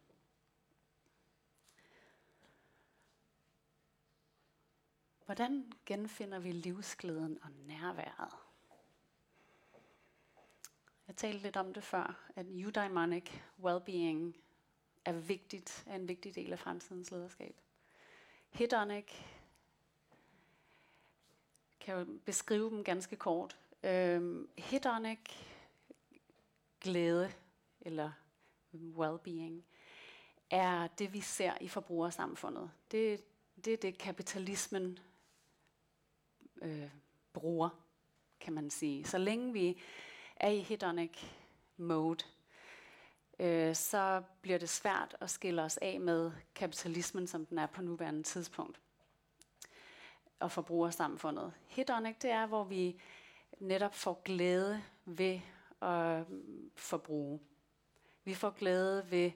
Hvordan 5.26 5.72
genfinder 5.86 6.40
vi 6.40 6.52
livsglæden 6.52 7.40
og 7.44 7.52
nærværet? 7.52 8.34
Jeg 11.08 11.16
talte 11.16 11.44
lidt 11.44 11.58
om 11.58 11.74
det 11.74 11.84
før, 11.84 12.30
at 12.36 12.46
eudaimonic 12.50 13.32
well-being 13.64 14.34
er 15.06 15.14
vigtigt, 15.14 15.84
er 15.88 15.96
en 15.96 16.08
vigtig 16.08 16.36
del 16.36 16.52
af 16.52 16.60
fremtidens 16.60 17.12
lederskab. 17.12 17.63
Hedonic 18.54 19.12
kan 21.80 21.98
jo 21.98 22.06
beskrive 22.26 22.70
dem 22.70 22.84
ganske 22.84 23.16
kort. 23.16 23.58
Øhm, 23.84 24.50
hedonic 24.58 25.20
glæde 26.82 27.34
eller 27.82 28.12
well-being 28.74 29.64
er 30.50 30.88
det, 30.88 31.14
vi 31.14 31.22
ser 31.22 31.54
i 31.62 31.68
forbrugersamfundet. 31.68 32.72
Det, 32.92 33.24
det 33.66 33.74
er 33.74 33.78
det, 33.78 33.98
kapitalismen 33.98 35.00
øh, 36.62 36.90
bruger, 37.34 37.70
kan 38.40 38.54
man 38.54 38.70
sige. 38.70 39.06
Så 39.06 39.18
længe 39.18 39.54
vi 39.54 39.82
er 40.36 40.50
i 40.50 40.60
hedonic 40.60 41.24
mode, 41.78 42.26
øh, 43.40 43.76
så 43.76 44.24
bliver 44.42 44.58
det 44.58 44.70
svært 44.70 45.16
at 45.20 45.30
skille 45.30 45.62
os 45.62 45.78
af 45.78 46.00
med 46.00 46.32
kapitalismen, 46.56 47.28
som 47.28 47.46
den 47.46 47.58
er 47.58 47.66
på 47.66 47.82
nuværende 47.82 48.24
tidspunkt, 48.24 48.80
og 50.40 50.52
forbrugersamfundet. 50.52 51.54
Hedonic, 51.68 52.16
det 52.22 52.32
er, 52.32 52.46
hvor 52.46 52.64
vi 52.64 53.02
netop 53.60 53.96
får 53.96 54.22
glæde 54.26 54.84
ved 55.06 55.40
at 55.82 56.30
mm, 56.30 56.72
forbruge. 56.76 57.40
Vi 58.24 58.34
får 58.34 58.50
glæde 58.50 59.12
ved 59.12 59.32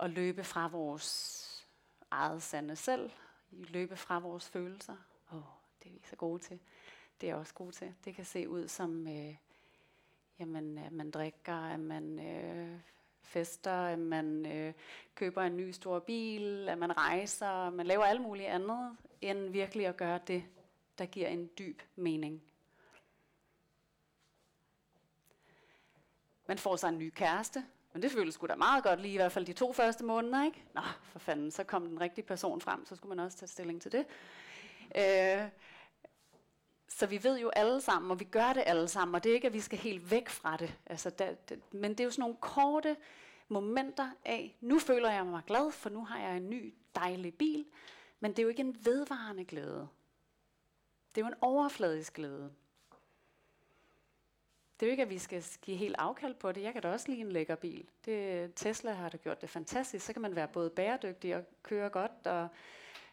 at 0.00 0.10
løbe 0.10 0.44
fra 0.44 0.68
vores 0.68 1.66
eget 2.10 2.42
sande 2.42 2.76
selv, 2.76 3.10
løbe 3.50 3.96
fra 3.96 4.18
vores 4.18 4.48
følelser. 4.48 4.96
Åh, 5.32 5.36
oh, 5.36 5.42
det 5.82 5.88
er 5.88 5.92
vi 5.92 6.00
så 6.10 6.16
gode 6.16 6.42
til. 6.42 6.60
Det 7.20 7.26
er 7.26 7.30
jeg 7.30 7.36
også 7.36 7.54
gode 7.54 7.72
til. 7.72 7.94
Det 8.04 8.14
kan 8.14 8.24
se 8.24 8.48
ud 8.48 8.68
som, 8.68 9.08
øh, 9.08 9.36
jamen, 10.38 10.78
at 10.78 10.92
man 10.92 11.10
drikker, 11.10 11.54
at 11.54 11.80
man 11.80 12.18
øh, 12.18 12.80
fester, 13.24 13.86
at 13.86 13.98
man 13.98 14.46
øh, 14.46 14.72
køber 15.14 15.42
en 15.42 15.56
ny 15.56 15.70
stor 15.70 15.98
bil, 15.98 16.68
at 16.68 16.78
man 16.78 16.96
rejser, 16.96 17.66
at 17.66 17.72
man 17.72 17.86
laver 17.86 18.04
alt 18.04 18.20
muligt 18.20 18.48
andet, 18.48 18.96
end 19.20 19.50
virkelig 19.50 19.86
at 19.86 19.96
gøre 19.96 20.20
det, 20.26 20.44
der 20.98 21.06
giver 21.06 21.28
en 21.28 21.50
dyb 21.58 21.82
mening. 21.96 22.42
Man 26.46 26.58
får 26.58 26.76
sig 26.76 26.88
en 26.88 26.98
ny 26.98 27.10
kæreste, 27.10 27.64
men 27.92 28.02
det 28.02 28.10
føles 28.10 28.34
sgu 28.34 28.46
da 28.46 28.54
meget 28.54 28.84
godt 28.84 29.00
lige 29.00 29.14
i 29.14 29.16
hvert 29.16 29.32
fald 29.32 29.46
de 29.46 29.52
to 29.52 29.72
første 29.72 30.04
måneder, 30.04 30.44
ikke? 30.44 30.64
Nå, 30.74 30.80
for 31.02 31.18
fanden, 31.18 31.50
så 31.50 31.64
kom 31.64 31.86
den 31.86 32.00
rigtige 32.00 32.24
person 32.24 32.60
frem, 32.60 32.86
så 32.86 32.96
skulle 32.96 33.16
man 33.16 33.24
også 33.24 33.38
tage 33.38 33.48
stilling 33.48 33.82
til 33.82 33.92
det. 33.92 34.06
Øh, 34.96 35.48
så 36.88 37.06
vi 37.06 37.24
ved 37.24 37.38
jo 37.38 37.48
alle 37.48 37.80
sammen, 37.80 38.10
og 38.10 38.20
vi 38.20 38.24
gør 38.24 38.52
det 38.52 38.62
alle 38.66 38.88
sammen, 38.88 39.14
og 39.14 39.24
det 39.24 39.30
er 39.30 39.34
ikke, 39.34 39.46
at 39.46 39.52
vi 39.52 39.60
skal 39.60 39.78
helt 39.78 40.10
væk 40.10 40.28
fra 40.28 40.56
det. 40.56 40.74
Altså, 40.86 41.10
der, 41.10 41.34
det 41.34 41.60
men 41.72 41.90
det 41.90 42.00
er 42.00 42.04
jo 42.04 42.10
sådan 42.10 42.22
nogle 42.22 42.36
korte 42.40 42.96
momenter 43.48 44.10
af, 44.24 44.56
nu 44.60 44.78
føler 44.78 45.10
jeg 45.10 45.26
mig 45.26 45.42
glad, 45.46 45.72
for 45.72 45.90
nu 45.90 46.04
har 46.04 46.18
jeg 46.18 46.36
en 46.36 46.50
ny 46.50 46.74
dejlig 46.94 47.34
bil, 47.34 47.64
men 48.20 48.30
det 48.30 48.38
er 48.38 48.42
jo 48.42 48.48
ikke 48.48 48.60
en 48.60 48.76
vedvarende 48.84 49.44
glæde. 49.44 49.88
Det 51.14 51.20
er 51.20 51.26
jo 51.26 51.32
en 51.32 51.38
overfladisk 51.40 52.14
glæde. 52.14 52.52
Det 54.80 54.86
er 54.86 54.90
jo 54.90 54.90
ikke, 54.90 55.02
at 55.02 55.10
vi 55.10 55.18
skal 55.18 55.44
give 55.62 55.76
helt 55.76 55.96
afkald 55.98 56.34
på 56.34 56.52
det. 56.52 56.62
Jeg 56.62 56.72
kan 56.72 56.82
da 56.82 56.92
også 56.92 57.08
lide 57.08 57.20
en 57.20 57.32
lækker 57.32 57.54
bil. 57.54 57.88
Det, 58.04 58.54
Tesla 58.54 58.92
har 58.92 59.08
da 59.08 59.16
gjort 59.16 59.40
det 59.40 59.50
fantastisk. 59.50 60.06
Så 60.06 60.12
kan 60.12 60.22
man 60.22 60.36
være 60.36 60.48
både 60.48 60.70
bæredygtig 60.70 61.36
og 61.36 61.44
køre 61.62 61.90
godt 61.90 62.26
og 62.26 62.48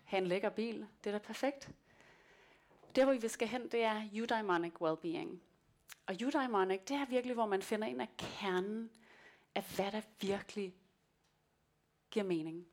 have 0.04 0.22
en 0.22 0.28
lækker 0.28 0.50
bil. 0.50 0.88
Det 1.04 1.10
er 1.10 1.12
da 1.12 1.18
perfekt. 1.18 1.70
Der, 2.96 3.06
hvor 3.06 3.14
vi 3.14 3.28
skal 3.28 3.48
hen, 3.48 3.70
det 3.70 3.84
er 3.84 4.02
eudaimonic 4.14 4.74
well-being. 4.82 5.40
Og 6.06 6.16
eudaimonic, 6.22 6.82
det 6.88 6.96
er 6.96 7.06
virkelig, 7.06 7.34
hvor 7.34 7.46
man 7.46 7.62
finder 7.62 7.88
ind 7.88 8.02
af 8.02 8.10
kernen 8.18 8.90
af, 9.56 9.64
hvad 9.76 9.92
der 9.92 10.02
virkelig 10.22 10.76
giver 12.12 12.26
mening. 12.26 12.68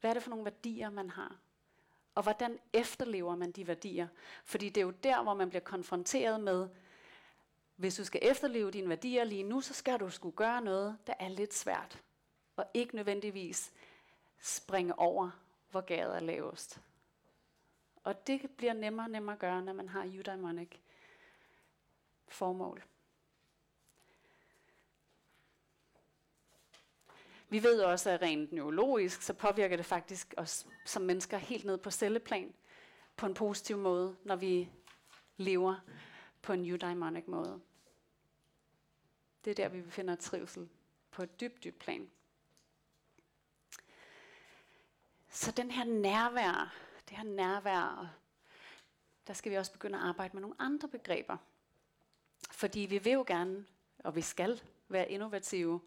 Hvad 0.00 0.10
er 0.10 0.14
det 0.14 0.22
for 0.22 0.30
nogle 0.30 0.44
værdier, 0.44 0.90
man 0.90 1.10
har? 1.10 1.36
Og 2.14 2.22
hvordan 2.22 2.58
efterlever 2.72 3.36
man 3.36 3.52
de 3.52 3.66
værdier? 3.66 4.08
Fordi 4.44 4.68
det 4.68 4.80
er 4.80 4.84
jo 4.84 4.90
der, 4.90 5.22
hvor 5.22 5.34
man 5.34 5.48
bliver 5.48 5.62
konfronteret 5.62 6.40
med, 6.40 6.68
hvis 7.76 7.96
du 7.96 8.04
skal 8.04 8.20
efterleve 8.22 8.70
dine 8.70 8.88
værdier 8.88 9.24
lige 9.24 9.42
nu, 9.42 9.60
så 9.60 9.74
skal 9.74 10.00
du 10.00 10.10
skulle 10.10 10.36
gøre 10.36 10.62
noget, 10.62 10.98
der 11.06 11.14
er 11.18 11.28
lidt 11.28 11.54
svært. 11.54 12.02
Og 12.56 12.64
ikke 12.74 12.96
nødvendigvis 12.96 13.72
springe 14.38 14.98
over, 14.98 15.30
hvor 15.70 15.80
gaden 15.80 16.16
er 16.16 16.20
lavest. 16.20 16.80
Og 18.02 18.26
det 18.26 18.50
bliver 18.56 18.72
nemmere 18.72 19.06
og 19.06 19.10
nemmere 19.10 19.32
at 19.32 19.40
gøre, 19.40 19.62
når 19.62 19.72
man 19.72 19.88
har 19.88 20.04
eudaimonic 20.04 20.70
formål. 22.28 22.82
Vi 27.48 27.62
ved 27.62 27.82
også, 27.82 28.10
at 28.10 28.22
rent 28.22 28.52
neurologisk, 28.52 29.22
så 29.22 29.34
påvirker 29.34 29.76
det 29.76 29.86
faktisk 29.86 30.34
os 30.36 30.66
som 30.84 31.02
mennesker 31.02 31.38
helt 31.38 31.64
ned 31.64 31.78
på 31.78 31.90
celleplan 31.90 32.54
på 33.16 33.26
en 33.26 33.34
positiv 33.34 33.76
måde, 33.78 34.16
når 34.24 34.36
vi 34.36 34.70
lever 35.36 35.76
på 36.42 36.52
en 36.52 36.66
eudaimonic 36.66 37.24
måde. 37.26 37.60
Det 39.44 39.50
er 39.50 39.54
der, 39.54 39.68
vi 39.68 39.82
befinder 39.82 40.16
trivsel 40.16 40.68
på 41.10 41.22
et 41.22 41.40
dybt, 41.40 41.64
dybt 41.64 41.78
plan. 41.78 42.10
Så 45.28 45.50
den 45.50 45.70
her 45.70 45.84
nærvær, 45.84 46.74
det 47.10 47.18
her 47.18 47.24
nærvær, 47.24 48.14
der 49.26 49.32
skal 49.32 49.52
vi 49.52 49.56
også 49.56 49.72
begynde 49.72 49.98
at 49.98 50.04
arbejde 50.04 50.32
med 50.32 50.40
nogle 50.40 50.56
andre 50.58 50.88
begreber. 50.88 51.36
Fordi 52.50 52.80
vi 52.80 52.98
vil 52.98 53.12
jo 53.12 53.24
gerne, 53.26 53.66
og 53.98 54.16
vi 54.16 54.20
skal 54.20 54.60
være 54.88 55.10
innovative. 55.10 55.80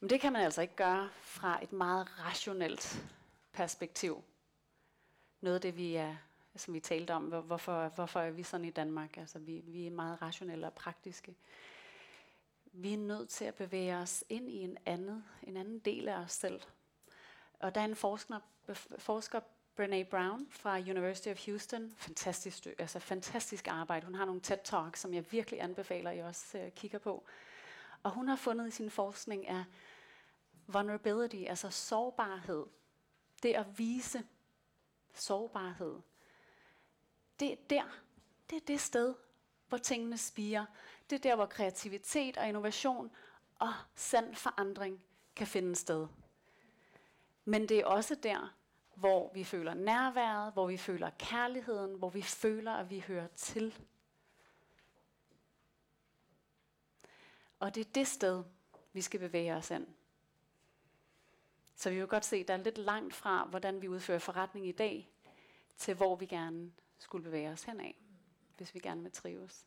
Men 0.00 0.10
det 0.10 0.20
kan 0.20 0.32
man 0.32 0.42
altså 0.42 0.62
ikke 0.62 0.76
gøre 0.76 1.10
fra 1.20 1.62
et 1.62 1.72
meget 1.72 2.18
rationelt 2.18 3.04
perspektiv. 3.52 4.24
Noget 5.40 5.54
af 5.54 5.60
det, 5.60 5.76
vi 5.76 5.94
er, 5.94 6.16
som 6.56 6.74
vi 6.74 6.80
talte 6.80 7.14
om, 7.14 7.24
hvorfor, 7.24 7.88
hvorfor 7.88 8.20
er 8.20 8.30
vi 8.30 8.42
sådan 8.42 8.66
i 8.66 8.70
Danmark? 8.70 9.16
Altså, 9.16 9.38
vi, 9.38 9.62
vi 9.66 9.86
er 9.86 9.90
meget 9.90 10.22
rationelle 10.22 10.66
og 10.66 10.72
praktiske. 10.72 11.36
Vi 12.72 12.92
er 12.92 12.98
nødt 12.98 13.28
til 13.28 13.44
at 13.44 13.54
bevæge 13.54 13.96
os 13.96 14.24
ind 14.28 14.48
i 14.48 14.56
en 14.56 14.78
anden, 14.86 15.24
en 15.42 15.56
anden 15.56 15.78
del 15.78 16.08
af 16.08 16.16
os 16.16 16.32
selv. 16.32 16.60
Og 17.58 17.74
der 17.74 17.80
er 17.80 17.84
en 17.84 17.96
forsker, 17.96 18.40
forsker 18.98 19.40
Brene 19.76 20.04
Brown 20.04 20.46
fra 20.50 20.78
University 20.78 21.28
of 21.28 21.46
Houston. 21.46 21.92
Fantastisk, 21.96 22.66
altså 22.78 22.98
fantastisk 22.98 23.68
arbejde. 23.68 24.06
Hun 24.06 24.14
har 24.14 24.24
nogle 24.24 24.40
TED-talks, 24.40 25.00
som 25.00 25.14
jeg 25.14 25.32
virkelig 25.32 25.62
anbefaler, 25.62 26.10
at 26.10 26.16
I 26.16 26.20
også 26.20 26.58
øh, 26.58 26.70
kigger 26.70 26.98
på. 26.98 27.24
Og 28.02 28.10
hun 28.10 28.28
har 28.28 28.36
fundet 28.36 28.68
i 28.68 28.70
sin 28.70 28.90
forskning 28.90 29.48
at 29.48 29.64
vulnerability, 30.66 31.44
altså 31.48 31.70
sårbarhed. 31.70 32.66
Det 33.42 33.54
at 33.54 33.78
vise 33.78 34.24
sårbarhed. 35.14 36.00
Det 37.40 37.52
er 37.52 37.56
der. 37.70 37.98
Det 38.50 38.56
er 38.56 38.66
det 38.66 38.80
sted, 38.80 39.14
hvor 39.68 39.78
tingene 39.78 40.18
spiger. 40.18 40.66
Det 41.10 41.16
er 41.16 41.20
der, 41.20 41.34
hvor 41.34 41.46
kreativitet 41.46 42.36
og 42.36 42.48
innovation 42.48 43.10
og 43.58 43.72
sand 43.94 44.34
forandring 44.34 45.04
kan 45.36 45.46
finde 45.46 45.76
sted. 45.76 46.06
Men 47.44 47.68
det 47.68 47.78
er 47.78 47.86
også 47.86 48.14
der, 48.14 48.54
hvor 48.94 49.30
vi 49.34 49.44
føler 49.44 49.74
nærværet, 49.74 50.52
hvor 50.52 50.66
vi 50.66 50.76
føler 50.76 51.10
kærligheden, 51.18 51.94
hvor 51.94 52.10
vi 52.10 52.22
føler, 52.22 52.72
at 52.72 52.90
vi 52.90 53.04
hører 53.06 53.26
til. 53.26 53.78
Og 57.58 57.74
det 57.74 57.86
er 57.86 57.92
det 57.94 58.06
sted, 58.06 58.44
vi 58.92 59.00
skal 59.00 59.20
bevæge 59.20 59.54
os 59.54 59.70
ind. 59.70 59.86
Så 61.74 61.90
vi 61.90 61.96
vil 61.98 62.06
godt 62.06 62.24
se, 62.24 62.36
at 62.36 62.48
der 62.48 62.54
er 62.54 62.58
lidt 62.58 62.78
langt 62.78 63.14
fra, 63.14 63.44
hvordan 63.44 63.82
vi 63.82 63.88
udfører 63.88 64.18
forretning 64.18 64.68
i 64.68 64.72
dag, 64.72 65.12
til 65.76 65.94
hvor 65.94 66.16
vi 66.16 66.26
gerne 66.26 66.72
skulle 66.98 67.24
bevæge 67.24 67.50
os 67.50 67.62
henad, 67.62 67.92
hvis 68.56 68.74
vi 68.74 68.78
gerne 68.80 69.02
vil 69.02 69.12
trives. 69.12 69.66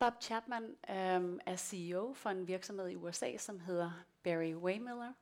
Bob 0.00 0.22
Chapman 0.22 0.76
øhm, 0.90 1.40
er 1.46 1.56
CEO 1.56 2.12
for 2.12 2.30
en 2.30 2.48
virksomhed 2.48 2.88
i 2.88 2.96
USA, 2.96 3.36
som 3.36 3.60
hedder 3.60 3.90
Barry 4.22 4.54
Waymiller. 4.54 5.12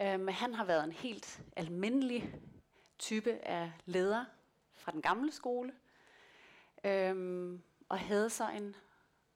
Øhm, 0.00 0.28
han 0.28 0.54
har 0.54 0.64
været 0.64 0.84
en 0.84 0.92
helt 0.92 1.42
almindelig 1.56 2.34
type 2.98 3.32
af 3.32 3.72
leder 3.84 4.24
fra 4.74 4.92
den 4.92 5.02
gamle 5.02 5.32
skole, 5.32 5.72
øhm, 6.84 7.62
og 7.88 7.98
havde 7.98 8.30
så 8.30 8.50
en 8.50 8.76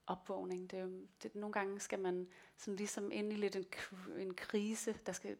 opvågning. 0.06 0.70
Det, 0.70 1.08
det, 1.22 1.34
nogle 1.34 1.52
gange 1.52 1.80
skal 1.80 1.98
man 1.98 2.28
sådan 2.56 2.76
ligesom 2.76 3.12
ind 3.12 3.32
i 3.32 3.36
lidt 3.36 3.56
en, 3.56 3.66
en 4.18 4.34
krise. 4.34 4.98
Der, 5.06 5.12
skal, 5.12 5.36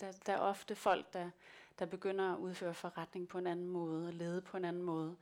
der, 0.00 0.12
der 0.26 0.32
er 0.32 0.38
ofte 0.38 0.74
folk, 0.74 1.12
der, 1.12 1.30
der 1.78 1.86
begynder 1.86 2.32
at 2.32 2.38
udføre 2.38 2.74
forretning 2.74 3.28
på 3.28 3.38
en 3.38 3.46
anden 3.46 3.68
måde, 3.68 4.06
og 4.06 4.12
lede 4.12 4.42
på 4.42 4.56
en 4.56 4.64
anden 4.64 4.82
måde, 4.82 5.16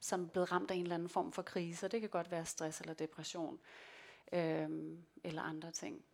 som 0.00 0.24
er 0.24 0.28
blevet 0.28 0.52
ramt 0.52 0.70
af 0.70 0.74
en 0.74 0.82
eller 0.82 0.94
anden 0.94 1.08
form 1.08 1.32
for 1.32 1.42
krise. 1.42 1.86
Og 1.86 1.92
det 1.92 2.00
kan 2.00 2.10
godt 2.10 2.30
være 2.30 2.46
stress 2.46 2.80
eller 2.80 2.94
depression, 2.94 3.60
øhm, 4.32 5.04
eller 5.24 5.42
andre 5.42 5.70
ting. 5.70 6.04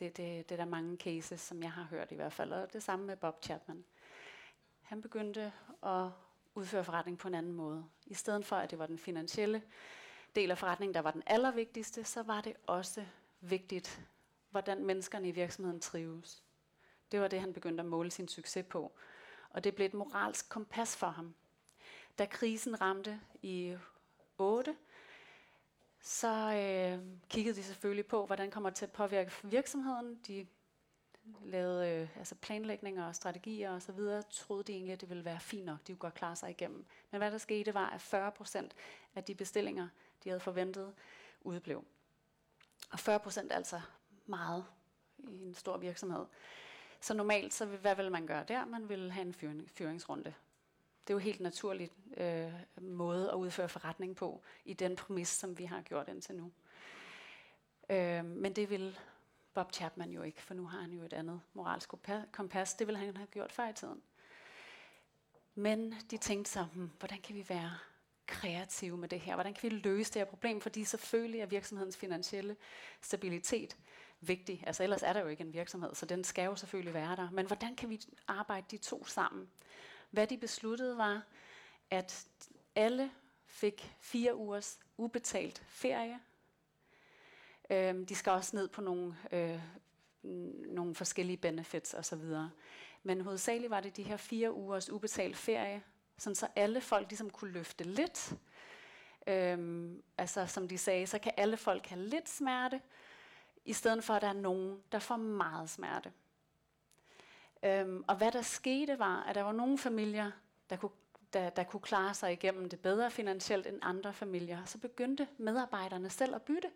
Det, 0.00 0.16
det, 0.16 0.48
det 0.48 0.52
er 0.54 0.56
der 0.56 0.64
mange 0.64 0.96
cases, 0.96 1.40
som 1.40 1.62
jeg 1.62 1.72
har 1.72 1.84
hørt 1.84 2.12
i 2.12 2.14
hvert 2.14 2.32
fald, 2.32 2.52
og 2.52 2.72
det 2.72 2.82
samme 2.82 3.06
med 3.06 3.16
Bob 3.16 3.44
Chapman. 3.44 3.84
Han 4.80 5.02
begyndte 5.02 5.52
at 5.82 6.08
udføre 6.54 6.84
forretning 6.84 7.18
på 7.18 7.28
en 7.28 7.34
anden 7.34 7.52
måde. 7.52 7.84
I 8.06 8.14
stedet 8.14 8.46
for, 8.46 8.56
at 8.56 8.70
det 8.70 8.78
var 8.78 8.86
den 8.86 8.98
finansielle 8.98 9.62
del 10.34 10.50
af 10.50 10.58
forretningen, 10.58 10.94
der 10.94 11.00
var 11.00 11.10
den 11.10 11.22
allervigtigste, 11.26 12.04
så 12.04 12.22
var 12.22 12.40
det 12.40 12.54
også 12.66 13.04
vigtigt, 13.40 14.06
hvordan 14.50 14.84
menneskerne 14.84 15.28
i 15.28 15.30
virksomheden 15.30 15.80
trives. 15.80 16.42
Det 17.12 17.20
var 17.20 17.28
det, 17.28 17.40
han 17.40 17.52
begyndte 17.52 17.80
at 17.80 17.86
måle 17.86 18.10
sin 18.10 18.28
succes 18.28 18.66
på. 18.70 18.92
Og 19.50 19.64
det 19.64 19.74
blev 19.74 19.86
et 19.86 19.94
moralsk 19.94 20.48
kompas 20.48 20.96
for 20.96 21.06
ham. 21.06 21.34
Da 22.18 22.26
krisen 22.26 22.80
ramte 22.80 23.20
i 23.42 23.76
8, 24.38 24.76
så 26.00 26.28
øh, 26.28 26.98
kiggede 27.28 27.56
de 27.56 27.62
selvfølgelig 27.62 28.06
på, 28.06 28.26
hvordan 28.26 28.50
kommer 28.50 28.70
det 28.70 28.76
til 28.76 28.84
at 28.84 28.92
påvirke 28.92 29.32
virksomheden. 29.42 30.20
De 30.26 30.46
lavede 31.44 31.88
øh, 31.88 32.18
altså 32.18 32.34
planlægninger 32.34 33.06
og 33.06 33.14
strategier 33.14 33.70
og 33.70 33.82
så 33.82 33.92
videre, 33.92 34.22
troede 34.22 34.62
de 34.62 34.72
egentlig, 34.72 34.92
at 34.92 35.00
det 35.00 35.08
ville 35.08 35.24
være 35.24 35.40
fint 35.40 35.64
nok, 35.64 35.78
de 35.86 35.92
kunne 35.92 35.98
godt 35.98 36.14
klare 36.14 36.36
sig 36.36 36.50
igennem. 36.50 36.86
Men 37.10 37.18
hvad 37.18 37.30
der 37.30 37.38
skete 37.38 37.74
var, 37.74 37.90
at 37.90 38.00
40 38.00 38.32
procent 38.32 38.74
af 39.14 39.24
de 39.24 39.34
bestillinger, 39.34 39.88
de 40.24 40.28
havde 40.28 40.40
forventet, 40.40 40.94
udeblev. 41.40 41.84
Og 42.92 42.98
40 42.98 43.20
procent 43.20 43.52
er 43.52 43.56
altså 43.56 43.80
meget 44.26 44.64
i 45.18 45.44
en 45.44 45.54
stor 45.54 45.76
virksomhed. 45.76 46.24
Så 47.02 47.14
normalt, 47.14 47.54
så 47.54 47.66
hvad 47.66 47.96
vil 47.96 48.10
man 48.10 48.26
gøre 48.26 48.44
der? 48.48 48.64
Man 48.64 48.88
vil 48.88 49.12
have 49.12 49.26
en 49.26 49.34
fyring, 49.34 49.70
fyringsrunde. 49.70 50.34
Det 51.06 51.10
er 51.10 51.14
jo 51.14 51.18
helt 51.18 51.40
naturligt 51.40 51.92
øh, 52.16 52.52
måde 52.80 53.30
at 53.30 53.34
udføre 53.34 53.68
forretning 53.68 54.16
på, 54.16 54.42
i 54.64 54.72
den 54.72 54.96
præmis, 54.96 55.28
som 55.28 55.58
vi 55.58 55.64
har 55.64 55.82
gjort 55.82 56.08
indtil 56.08 56.34
nu. 56.34 56.52
Øh, 57.90 58.24
men 58.24 58.52
det 58.52 58.70
vil 58.70 58.98
Bob 59.54 59.72
Chapman 59.72 60.10
jo 60.10 60.22
ikke, 60.22 60.42
for 60.42 60.54
nu 60.54 60.66
har 60.66 60.80
han 60.80 60.90
jo 60.90 61.02
et 61.02 61.12
andet 61.12 61.40
moralsk 61.54 61.90
kompas. 62.32 62.74
Det 62.74 62.86
ville 62.86 62.98
han 62.98 63.16
have 63.16 63.26
gjort 63.26 63.52
før 63.52 63.68
i 63.68 63.72
tiden. 63.72 64.02
Men 65.54 65.94
de 66.10 66.16
tænkte 66.16 66.50
så, 66.50 66.66
hmm, 66.74 66.90
hvordan 66.98 67.20
kan 67.20 67.34
vi 67.34 67.48
være 67.48 67.72
kreative 68.26 68.96
med 68.96 69.08
det 69.08 69.20
her? 69.20 69.34
Hvordan 69.34 69.54
kan 69.54 69.70
vi 69.70 69.76
løse 69.76 70.12
det 70.12 70.20
her 70.20 70.26
problem? 70.26 70.60
Fordi 70.60 70.84
selvfølgelig 70.84 71.40
er 71.40 71.46
virksomhedens 71.46 71.96
finansielle 71.96 72.56
stabilitet 73.00 73.76
vigtig. 74.22 74.64
Altså 74.66 74.82
ellers 74.82 75.02
er 75.02 75.12
der 75.12 75.20
jo 75.20 75.26
ikke 75.26 75.44
en 75.44 75.52
virksomhed, 75.52 75.94
så 75.94 76.06
den 76.06 76.24
skal 76.24 76.44
jo 76.44 76.56
selvfølgelig 76.56 76.94
være 76.94 77.16
der. 77.16 77.30
Men 77.30 77.46
hvordan 77.46 77.76
kan 77.76 77.88
vi 77.88 78.00
arbejde 78.28 78.66
de 78.70 78.76
to 78.76 79.04
sammen? 79.04 79.48
Hvad 80.10 80.26
de 80.26 80.38
besluttede 80.38 80.96
var, 80.96 81.22
at 81.90 82.26
alle 82.74 83.10
fik 83.44 83.96
fire 84.00 84.36
ugers 84.36 84.78
ubetalt 84.96 85.62
ferie. 85.68 86.20
Øhm, 87.70 88.06
de 88.06 88.14
skal 88.14 88.32
også 88.32 88.56
ned 88.56 88.68
på 88.68 88.80
nogle, 88.80 89.16
øh, 89.32 89.60
nogle 90.66 90.94
forskellige 90.94 91.36
benefits 91.36 91.94
osv. 91.94 92.22
Men 93.02 93.20
hovedsageligt 93.20 93.70
var 93.70 93.80
det 93.80 93.96
de 93.96 94.02
her 94.02 94.16
fire 94.16 94.52
ugers 94.52 94.90
ubetalt 94.90 95.36
ferie, 95.36 95.82
sådan 96.18 96.34
så 96.34 96.48
alle 96.56 96.80
folk 96.80 97.08
ligesom 97.10 97.30
kunne 97.30 97.50
løfte 97.50 97.84
lidt. 97.84 98.32
Øhm, 99.26 100.02
altså 100.18 100.46
som 100.46 100.68
de 100.68 100.78
sagde, 100.78 101.06
så 101.06 101.18
kan 101.18 101.32
alle 101.36 101.56
folk 101.56 101.86
have 101.86 102.02
lidt 102.02 102.28
smerte, 102.28 102.80
i 103.64 103.72
stedet 103.72 104.04
for 104.04 104.14
at 104.14 104.22
der 104.22 104.28
er 104.28 104.32
nogen, 104.32 104.82
der 104.92 104.98
får 104.98 105.16
meget 105.16 105.70
smerte. 105.70 106.12
Øhm, 107.62 108.04
og 108.08 108.16
hvad 108.16 108.32
der 108.32 108.42
skete 108.42 108.98
var, 108.98 109.22
at 109.22 109.34
der 109.34 109.42
var 109.42 109.52
nogle 109.52 109.78
familier, 109.78 110.30
der 110.70 110.76
kunne, 110.76 110.90
der, 111.32 111.50
der 111.50 111.64
kunne 111.64 111.80
klare 111.80 112.14
sig 112.14 112.32
igennem 112.32 112.68
det 112.68 112.80
bedre 112.80 113.10
finansielt 113.10 113.66
end 113.66 113.78
andre 113.82 114.12
familier. 114.12 114.64
Så 114.64 114.78
begyndte 114.78 115.28
medarbejderne 115.38 116.10
selv 116.10 116.34
at 116.34 116.42
bytte. 116.42 116.70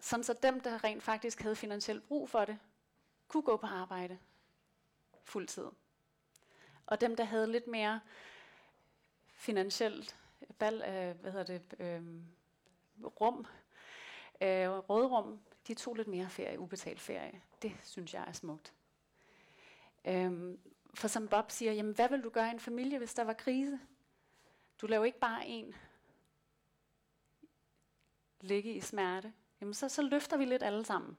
Sådan 0.00 0.24
så 0.24 0.32
dem, 0.42 0.60
der 0.60 0.84
rent 0.84 1.02
faktisk 1.02 1.40
havde 1.40 1.56
finansielt 1.56 2.08
brug 2.08 2.30
for 2.30 2.44
det, 2.44 2.58
kunne 3.28 3.42
gå 3.42 3.56
på 3.56 3.66
arbejde 3.66 4.18
fuldtid. 5.24 5.66
Og 6.86 7.00
dem, 7.00 7.16
der 7.16 7.24
havde 7.24 7.52
lidt 7.52 7.66
mere 7.66 8.00
finansielt 9.34 10.21
bal, 10.58 10.74
øh, 10.74 11.20
hvad 11.20 11.32
hedder 11.32 11.58
det, 11.58 11.74
øh, 11.78 12.02
rum, 13.20 13.46
øh, 14.40 14.68
rådrum, 14.68 15.40
de 15.68 15.74
tog 15.74 15.94
lidt 15.94 16.08
mere 16.08 16.28
ferie, 16.28 16.58
ubetalt 16.58 17.00
ferie. 17.00 17.42
Det 17.62 17.72
synes 17.82 18.14
jeg 18.14 18.24
er 18.28 18.32
smukt. 18.32 18.72
Øhm, 20.04 20.58
for 20.94 21.08
som 21.08 21.28
Bob 21.28 21.50
siger, 21.50 21.72
jamen 21.72 21.94
hvad 21.94 22.08
vil 22.08 22.24
du 22.24 22.28
gøre 22.28 22.48
i 22.48 22.50
en 22.50 22.60
familie, 22.60 22.98
hvis 22.98 23.14
der 23.14 23.24
var 23.24 23.32
krise? 23.32 23.80
Du 24.80 24.86
laver 24.86 25.04
ikke 25.04 25.18
bare 25.18 25.46
en 25.46 25.74
ligge 28.40 28.74
i 28.74 28.80
smerte. 28.80 29.32
Jamen 29.60 29.74
så, 29.74 29.88
så 29.88 30.02
løfter 30.02 30.36
vi 30.36 30.44
lidt 30.44 30.62
alle 30.62 30.84
sammen. 30.84 31.18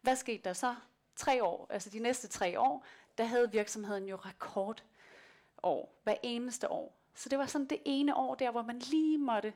Hvad 0.00 0.16
skete 0.16 0.42
der 0.44 0.52
så? 0.52 0.74
Tre 1.16 1.44
år, 1.44 1.66
altså 1.70 1.90
de 1.90 1.98
næste 1.98 2.28
tre 2.28 2.60
år, 2.60 2.84
der 3.18 3.24
havde 3.24 3.52
virksomheden 3.52 4.08
jo 4.08 4.16
rekordår, 4.16 5.94
hver 6.02 6.16
eneste 6.22 6.70
år. 6.70 6.97
Så 7.18 7.28
det 7.28 7.38
var 7.38 7.46
sådan 7.46 7.66
det 7.66 7.82
ene 7.84 8.16
år 8.16 8.34
der, 8.34 8.50
hvor 8.50 8.62
man 8.62 8.78
lige 8.78 9.18
måtte 9.18 9.54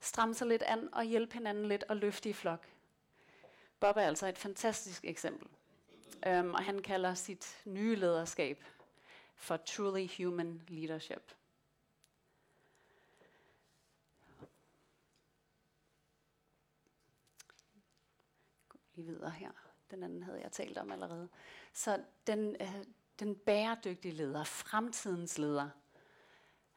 stramme 0.00 0.34
sig 0.34 0.46
lidt 0.46 0.62
an 0.62 0.94
og 0.94 1.04
hjælpe 1.04 1.34
hinanden 1.34 1.68
lidt 1.68 1.84
og 1.88 1.96
løfte 1.96 2.28
i 2.28 2.32
flok. 2.32 2.68
Bob 3.80 3.96
er 3.96 4.00
altså 4.00 4.26
et 4.26 4.38
fantastisk 4.38 5.04
eksempel. 5.04 5.48
Um, 6.26 6.54
og 6.54 6.64
han 6.64 6.82
kalder 6.82 7.14
sit 7.14 7.62
nye 7.64 7.96
lederskab 7.96 8.64
for 9.34 9.56
Truly 9.56 10.08
Human 10.18 10.62
Leadership. 10.68 11.34
Lige 18.94 19.06
videre 19.06 19.30
her. 19.30 19.50
Den 19.90 20.02
anden 20.02 20.22
havde 20.22 20.40
jeg 20.40 20.52
talt 20.52 20.78
om 20.78 20.92
allerede. 20.92 21.28
Så 21.72 22.04
den, 22.26 22.56
øh, 22.60 22.84
den 23.18 23.36
bæredygtige 23.36 24.14
leder, 24.14 24.44
fremtidens 24.44 25.38
leder, 25.38 25.70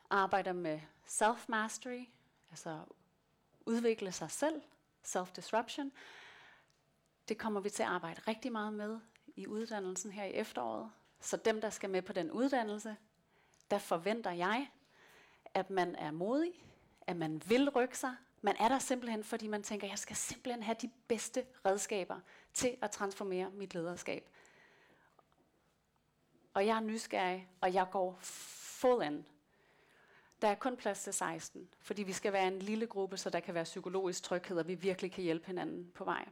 arbejder 0.09 0.53
med 0.53 0.79
self-mastery, 1.07 2.05
altså 2.49 2.79
udvikle 3.65 4.11
sig 4.11 4.31
selv, 4.31 4.61
self-disruption. 5.03 5.91
Det 7.27 7.37
kommer 7.37 7.59
vi 7.59 7.69
til 7.69 7.83
at 7.83 7.89
arbejde 7.89 8.21
rigtig 8.27 8.51
meget 8.51 8.73
med 8.73 8.99
i 9.35 9.47
uddannelsen 9.47 10.11
her 10.11 10.23
i 10.23 10.33
efteråret. 10.33 10.91
Så 11.19 11.37
dem, 11.37 11.61
der 11.61 11.69
skal 11.69 11.89
med 11.89 12.01
på 12.01 12.13
den 12.13 12.31
uddannelse, 12.31 12.97
der 13.71 13.77
forventer 13.77 14.31
jeg, 14.31 14.71
at 15.53 15.69
man 15.69 15.95
er 15.95 16.11
modig, 16.11 16.65
at 17.01 17.15
man 17.15 17.41
vil 17.45 17.69
rykke 17.69 17.97
sig. 17.97 18.15
Man 18.41 18.55
er 18.59 18.67
der 18.67 18.79
simpelthen, 18.79 19.23
fordi 19.23 19.47
man 19.47 19.63
tænker, 19.63 19.87
jeg 19.87 19.99
skal 19.99 20.15
simpelthen 20.15 20.63
have 20.63 20.77
de 20.81 20.91
bedste 21.07 21.45
redskaber 21.65 22.19
til 22.53 22.77
at 22.81 22.91
transformere 22.91 23.49
mit 23.49 23.73
lederskab. 23.73 24.29
Og 26.53 26.65
jeg 26.65 26.75
er 26.75 26.81
nysgerrig, 26.81 27.49
og 27.61 27.73
jeg 27.73 27.87
går 27.91 28.17
full 28.21 29.03
in. 29.03 29.25
Der 30.41 30.47
er 30.47 30.55
kun 30.55 30.77
plads 30.77 31.03
til 31.03 31.13
16, 31.13 31.69
fordi 31.79 32.03
vi 32.03 32.13
skal 32.13 32.33
være 32.33 32.47
en 32.47 32.59
lille 32.59 32.87
gruppe, 32.87 33.17
så 33.17 33.29
der 33.29 33.39
kan 33.39 33.53
være 33.53 33.63
psykologisk 33.63 34.23
tryghed, 34.23 34.57
og 34.57 34.67
vi 34.67 34.75
virkelig 34.75 35.11
kan 35.11 35.23
hjælpe 35.23 35.47
hinanden 35.47 35.91
på 35.95 36.03
vej. 36.03 36.29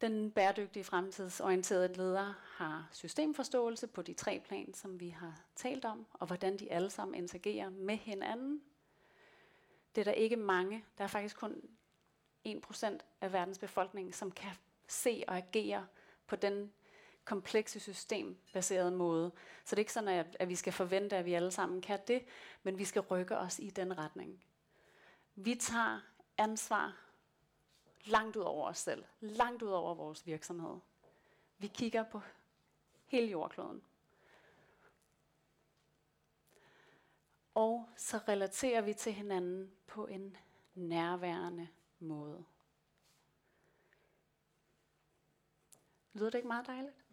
Den 0.00 0.30
bæredygtige 0.30 0.84
fremtidsorienterede 0.84 1.92
leder 1.94 2.34
har 2.56 2.88
systemforståelse 2.92 3.86
på 3.86 4.02
de 4.02 4.14
tre 4.14 4.42
plan, 4.44 4.74
som 4.74 5.00
vi 5.00 5.08
har 5.08 5.40
talt 5.56 5.84
om, 5.84 6.06
og 6.12 6.26
hvordan 6.26 6.56
de 6.56 6.72
alle 6.72 6.90
sammen 6.90 7.14
interagerer 7.14 7.70
med 7.70 7.96
hinanden. 7.96 8.62
Det 9.94 10.00
er 10.00 10.04
der 10.04 10.12
ikke 10.12 10.36
mange. 10.36 10.84
Der 10.98 11.04
er 11.04 11.08
faktisk 11.08 11.36
kun 11.36 11.62
1% 12.46 12.98
af 13.20 13.32
verdens 13.32 13.58
befolkning, 13.58 14.14
som 14.14 14.30
kan 14.30 14.50
se 14.86 15.24
og 15.28 15.36
agere 15.36 15.86
på 16.26 16.36
den 16.36 16.72
komplekse 17.28 17.80
systembaserede 17.80 18.90
måde. 18.90 19.32
Så 19.64 19.76
det 19.76 19.78
er 19.78 19.82
ikke 19.82 19.92
sådan, 19.92 20.08
at, 20.08 20.36
at 20.40 20.48
vi 20.48 20.54
skal 20.54 20.72
forvente, 20.72 21.16
at 21.16 21.24
vi 21.24 21.34
alle 21.34 21.50
sammen 21.50 21.80
kan 21.80 22.00
det, 22.06 22.24
men 22.62 22.78
vi 22.78 22.84
skal 22.84 23.02
rykke 23.02 23.36
os 23.36 23.58
i 23.58 23.70
den 23.70 23.98
retning. 23.98 24.44
Vi 25.34 25.54
tager 25.54 26.00
ansvar 26.38 26.96
langt 28.04 28.36
ud 28.36 28.42
over 28.42 28.68
os 28.68 28.78
selv, 28.78 29.04
langt 29.20 29.62
ud 29.62 29.68
over 29.68 29.94
vores 29.94 30.26
virksomhed. 30.26 30.78
Vi 31.58 31.66
kigger 31.66 32.04
på 32.04 32.20
hele 33.06 33.30
jordkloden. 33.30 33.82
Og 37.54 37.88
så 37.96 38.20
relaterer 38.28 38.80
vi 38.80 38.92
til 38.92 39.12
hinanden 39.12 39.72
på 39.86 40.06
en 40.06 40.36
nærværende 40.74 41.68
måde. 41.98 42.44
Lyder 46.12 46.30
det 46.30 46.38
ikke 46.38 46.48
meget 46.48 46.66
dejligt? 46.66 47.07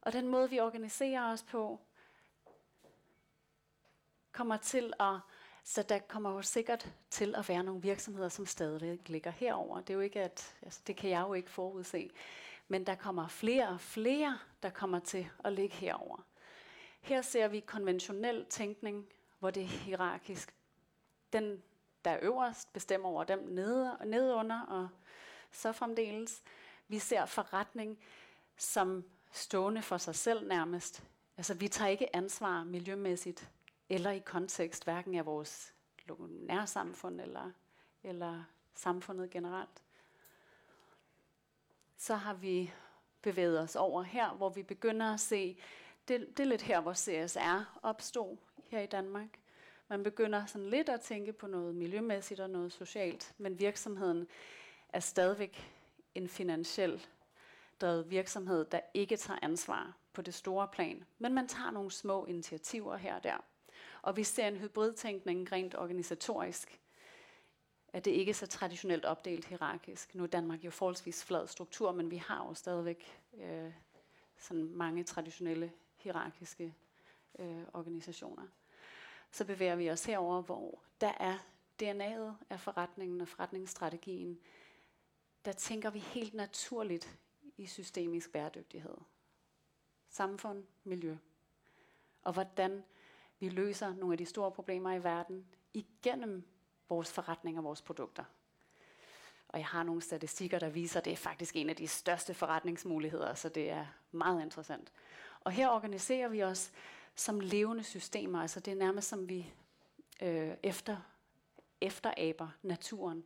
Og 0.00 0.12
den 0.12 0.28
måde, 0.28 0.50
vi 0.50 0.60
organiserer 0.60 1.32
os 1.32 1.42
på, 1.42 1.80
kommer 4.32 4.56
til 4.56 4.92
at 5.00 5.20
så 5.64 5.82
der 5.82 5.98
kommer 5.98 6.30
jo 6.30 6.42
sikkert 6.42 6.92
til 7.10 7.34
at 7.34 7.48
være 7.48 7.62
nogle 7.62 7.82
virksomheder, 7.82 8.28
som 8.28 8.46
stadig 8.46 8.98
ligger 9.06 9.30
herover. 9.30 9.80
Det 9.80 9.90
er 9.90 9.94
jo 9.94 10.00
ikke 10.00 10.20
at, 10.20 10.56
altså 10.62 10.80
det 10.86 10.96
kan 10.96 11.10
jeg 11.10 11.20
jo 11.20 11.34
ikke 11.34 11.50
forudse. 11.50 12.10
Men 12.68 12.86
der 12.86 12.94
kommer 12.94 13.28
flere 13.28 13.68
og 13.68 13.80
flere, 13.80 14.38
der 14.62 14.70
kommer 14.70 14.98
til 14.98 15.30
at 15.44 15.52
ligge 15.52 15.76
herover. 15.76 16.26
Her 17.00 17.22
ser 17.22 17.48
vi 17.48 17.60
konventionel 17.60 18.44
tænkning, 18.44 19.06
hvor 19.38 19.50
det 19.50 19.62
er 19.62 19.66
hierarkisk. 19.66 20.54
Den, 21.32 21.62
der 22.04 22.10
er 22.10 22.18
øverst, 22.22 22.72
bestemmer 22.72 23.08
over 23.08 23.24
dem 23.24 23.38
nede, 23.38 23.96
nedunder 24.04 24.60
og 24.60 24.88
så 25.52 25.72
fremdeles. 25.72 26.42
Vi 26.88 26.98
ser 26.98 27.26
forretning 27.26 27.98
som 28.56 29.04
stående 29.30 29.82
for 29.82 29.98
sig 29.98 30.14
selv 30.14 30.48
nærmest. 30.48 31.02
Altså 31.36 31.54
vi 31.54 31.68
tager 31.68 31.88
ikke 31.88 32.16
ansvar 32.16 32.64
miljømæssigt 32.64 33.50
eller 33.88 34.10
i 34.10 34.18
kontekst 34.18 34.84
hverken 34.84 35.14
af 35.14 35.26
vores 35.26 35.74
nærsamfund 36.28 37.20
eller, 37.20 37.50
eller 38.02 38.44
samfundet 38.74 39.30
generelt. 39.30 39.82
Så 41.96 42.14
har 42.14 42.34
vi 42.34 42.72
bevæget 43.22 43.60
os 43.60 43.76
over 43.76 44.02
her, 44.02 44.34
hvor 44.34 44.48
vi 44.48 44.62
begynder 44.62 45.14
at 45.14 45.20
se, 45.20 45.58
det, 46.08 46.28
det 46.36 46.40
er 46.40 46.48
lidt 46.48 46.62
her, 46.62 46.80
hvor 46.80 46.94
CSR 46.94 47.78
opstod 47.82 48.36
her 48.68 48.80
i 48.80 48.86
Danmark. 48.86 49.38
Man 49.88 50.02
begynder 50.02 50.46
sådan 50.46 50.70
lidt 50.70 50.88
at 50.88 51.00
tænke 51.00 51.32
på 51.32 51.46
noget 51.46 51.74
miljømæssigt 51.74 52.40
og 52.40 52.50
noget 52.50 52.72
socialt, 52.72 53.34
men 53.38 53.58
virksomheden 53.58 54.26
er 54.88 55.00
stadigvæk 55.00 55.72
en 56.14 56.28
finansiel 56.28 57.06
drevet 57.80 58.10
virksomhed, 58.10 58.64
der 58.64 58.80
ikke 58.94 59.16
tager 59.16 59.38
ansvar 59.42 59.96
på 60.12 60.22
det 60.22 60.34
store 60.34 60.68
plan, 60.68 61.04
men 61.18 61.34
man 61.34 61.48
tager 61.48 61.70
nogle 61.70 61.90
små 61.90 62.26
initiativer 62.26 62.96
her 62.96 63.14
og 63.14 63.24
der. 63.24 63.44
Og 64.02 64.16
vi 64.16 64.24
ser 64.24 64.48
en 64.48 64.56
hybridtænkning 64.56 65.52
rent 65.52 65.74
organisatorisk, 65.74 66.80
at 67.92 68.04
det 68.04 68.10
ikke 68.10 68.30
er 68.30 68.34
så 68.34 68.46
traditionelt 68.46 69.04
opdelt 69.04 69.44
hierarkisk. 69.44 70.14
Nu 70.14 70.22
er 70.22 70.26
Danmark 70.26 70.64
jo 70.64 70.70
forholdsvis 70.70 71.24
flad 71.24 71.46
struktur, 71.46 71.92
men 71.92 72.10
vi 72.10 72.16
har 72.16 72.46
jo 72.46 72.54
stadigvæk 72.54 73.20
øh, 73.34 73.72
sådan 74.38 74.64
mange 74.64 75.04
traditionelle 75.04 75.72
hierarkiske 75.96 76.74
øh, 77.38 77.62
organisationer. 77.72 78.46
Så 79.30 79.44
bevæger 79.44 79.76
vi 79.76 79.90
os 79.90 80.04
herover, 80.04 80.42
hvor 80.42 80.82
der 81.00 81.12
er 81.20 81.38
DNA'et 81.82 82.32
af 82.50 82.60
forretningen 82.60 83.20
og 83.20 83.28
forretningsstrategien. 83.28 84.38
Der 85.44 85.52
tænker 85.52 85.90
vi 85.90 85.98
helt 85.98 86.34
naturligt 86.34 87.18
i 87.60 87.66
systemisk 87.66 88.32
bæredygtighed. 88.32 88.96
samfund, 90.08 90.64
miljø. 90.84 91.16
Og 92.22 92.32
hvordan 92.32 92.84
vi 93.40 93.48
løser 93.48 93.94
nogle 93.94 94.14
af 94.14 94.18
de 94.18 94.26
store 94.26 94.52
problemer 94.52 94.92
i 94.92 95.04
verden 95.04 95.46
igennem 95.74 96.44
vores 96.88 97.12
forretning 97.12 97.58
og 97.58 97.64
vores 97.64 97.82
produkter. 97.82 98.24
Og 99.48 99.58
jeg 99.58 99.66
har 99.66 99.82
nogle 99.82 100.02
statistikker, 100.02 100.58
der 100.58 100.68
viser, 100.68 101.00
at 101.00 101.04
det 101.04 101.12
er 101.12 101.16
faktisk 101.16 101.56
en 101.56 101.70
af 101.70 101.76
de 101.76 101.88
største 101.88 102.34
forretningsmuligheder, 102.34 103.34
så 103.34 103.48
det 103.48 103.70
er 103.70 103.86
meget 104.12 104.42
interessant. 104.42 104.92
Og 105.40 105.52
her 105.52 105.68
organiserer 105.68 106.28
vi 106.28 106.42
os 106.42 106.72
som 107.14 107.40
levende 107.40 107.84
systemer, 107.84 108.40
altså 108.40 108.60
det 108.60 108.70
er 108.70 108.76
nærmest 108.76 109.08
som 109.08 109.28
vi 109.28 109.52
øh, 110.22 110.54
efter, 110.62 110.96
efteraber 111.80 112.48
naturen. 112.62 113.24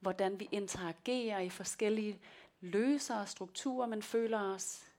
Hvordan 0.00 0.40
vi 0.40 0.48
interagerer 0.52 1.40
i 1.40 1.50
forskellige 1.50 2.20
løser 2.60 3.24
strukturer, 3.24 3.86
men 3.86 4.02
føler 4.02 4.40
os 4.40 4.92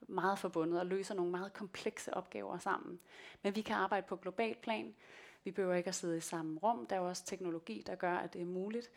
meget 0.00 0.38
forbundet 0.38 0.80
og 0.80 0.86
løser 0.86 1.14
nogle 1.14 1.30
meget 1.30 1.52
komplekse 1.52 2.14
opgaver 2.14 2.58
sammen. 2.58 3.00
Men 3.42 3.56
vi 3.56 3.60
kan 3.60 3.76
arbejde 3.76 4.06
på 4.06 4.16
global 4.16 4.56
plan. 4.62 4.94
Vi 5.44 5.50
behøver 5.50 5.74
ikke 5.74 5.88
at 5.88 5.94
sidde 5.94 6.16
i 6.16 6.20
samme 6.20 6.58
rum. 6.58 6.86
Der 6.86 6.96
er 6.96 7.00
jo 7.00 7.08
også 7.08 7.24
teknologi, 7.24 7.82
der 7.86 7.94
gør, 7.94 8.14
at 8.14 8.32
det 8.32 8.40
er 8.40 8.46
muligt. 8.46 8.90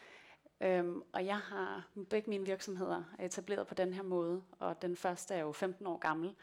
Øhm, 0.61 1.01
og 1.11 1.25
jeg 1.25 1.37
har 1.37 1.87
begge 2.09 2.29
mine 2.29 2.45
virksomheder 2.45 3.03
etableret 3.19 3.67
på 3.67 3.73
den 3.73 3.93
her 3.93 4.03
måde, 4.03 4.43
og 4.59 4.81
den 4.81 4.95
første 4.95 5.33
er 5.33 5.39
jo 5.39 5.51
15 5.51 5.87
år 5.87 5.97
gammel. 5.97 6.35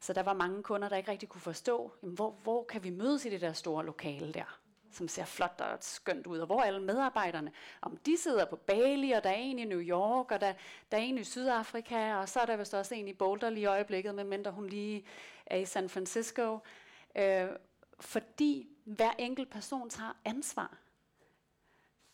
Så 0.00 0.12
der 0.12 0.22
var 0.22 0.32
mange 0.32 0.62
kunder, 0.62 0.88
der 0.88 0.96
ikke 0.96 1.10
rigtig 1.10 1.28
kunne 1.28 1.40
forstå, 1.40 1.92
jamen, 2.02 2.14
hvor, 2.14 2.30
hvor 2.30 2.64
kan 2.64 2.84
vi 2.84 2.90
mødes 2.90 3.24
i 3.24 3.30
det 3.30 3.40
der 3.40 3.52
store 3.52 3.86
lokale 3.86 4.32
der, 4.32 4.60
som 4.92 5.08
ser 5.08 5.24
flot 5.24 5.60
og 5.60 5.78
skønt 5.80 6.26
ud, 6.26 6.38
og 6.38 6.46
hvor 6.46 6.60
er 6.60 6.64
alle 6.64 6.82
medarbejderne? 6.82 7.52
Om 7.80 7.96
de 7.96 8.16
sidder 8.16 8.44
på 8.44 8.56
Bali, 8.56 9.10
og 9.10 9.24
der 9.24 9.30
er 9.30 9.34
en 9.34 9.58
i 9.58 9.64
New 9.64 9.80
York, 9.80 10.30
og 10.30 10.40
der, 10.40 10.52
der 10.90 10.98
er 10.98 11.02
en 11.02 11.18
i 11.18 11.24
Sydafrika, 11.24 12.14
og 12.14 12.28
så 12.28 12.40
er 12.40 12.46
der 12.46 12.56
vist 12.56 12.74
også 12.74 12.94
en 12.94 13.08
i 13.08 13.12
Boulder 13.12 13.50
lige 13.50 13.62
i 13.62 13.66
øjeblikket, 13.66 14.14
medmindre 14.14 14.50
hun 14.50 14.66
lige 14.66 15.06
er 15.46 15.56
i 15.56 15.64
San 15.64 15.88
Francisco. 15.88 16.58
Øh, 17.16 17.48
fordi 18.00 18.68
hver 18.84 19.10
enkelt 19.18 19.50
person 19.50 19.90
tager 19.90 20.12
ansvar. 20.24 20.78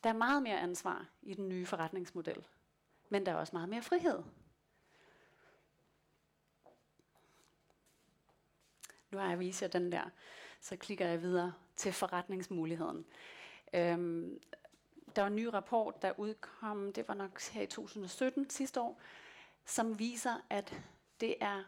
Der 0.05 0.11
er 0.11 0.17
meget 0.17 0.43
mere 0.43 0.61
ansvar 0.61 1.07
i 1.23 1.35
den 1.35 1.49
nye 1.49 1.67
forretningsmodel, 1.67 2.47
men 3.09 3.27
der 3.27 3.33
er 3.33 3.37
også 3.37 3.53
meget 3.53 3.69
mere 3.69 3.83
frihed. 3.83 4.23
Nu 9.11 9.19
har 9.19 9.29
jeg 9.29 9.39
vist 9.39 9.63
jer 9.63 9.69
den 9.69 9.93
der, 9.93 10.11
så 10.61 10.77
klikker 10.77 11.07
jeg 11.07 11.23
videre 11.23 11.53
til 11.77 11.93
forretningsmuligheden. 11.93 13.07
Øhm, 13.75 14.41
der 15.17 15.23
var 15.23 15.29
en 15.29 15.37
ny 15.37 15.45
rapport, 15.45 16.03
der 16.03 16.19
udkom, 16.19 16.93
det 16.93 17.09
var 17.09 17.15
nok 17.15 17.41
her 17.43 17.63
i 17.63 17.67
2017 17.67 18.51
sidste 18.51 18.81
år, 18.81 19.01
som 19.65 19.99
viser, 19.99 20.35
at 20.51 20.83
det 21.21 21.35
er 21.41 21.63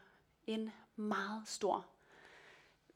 en 0.46 0.70
meget 0.96 1.48
stor 1.48 1.86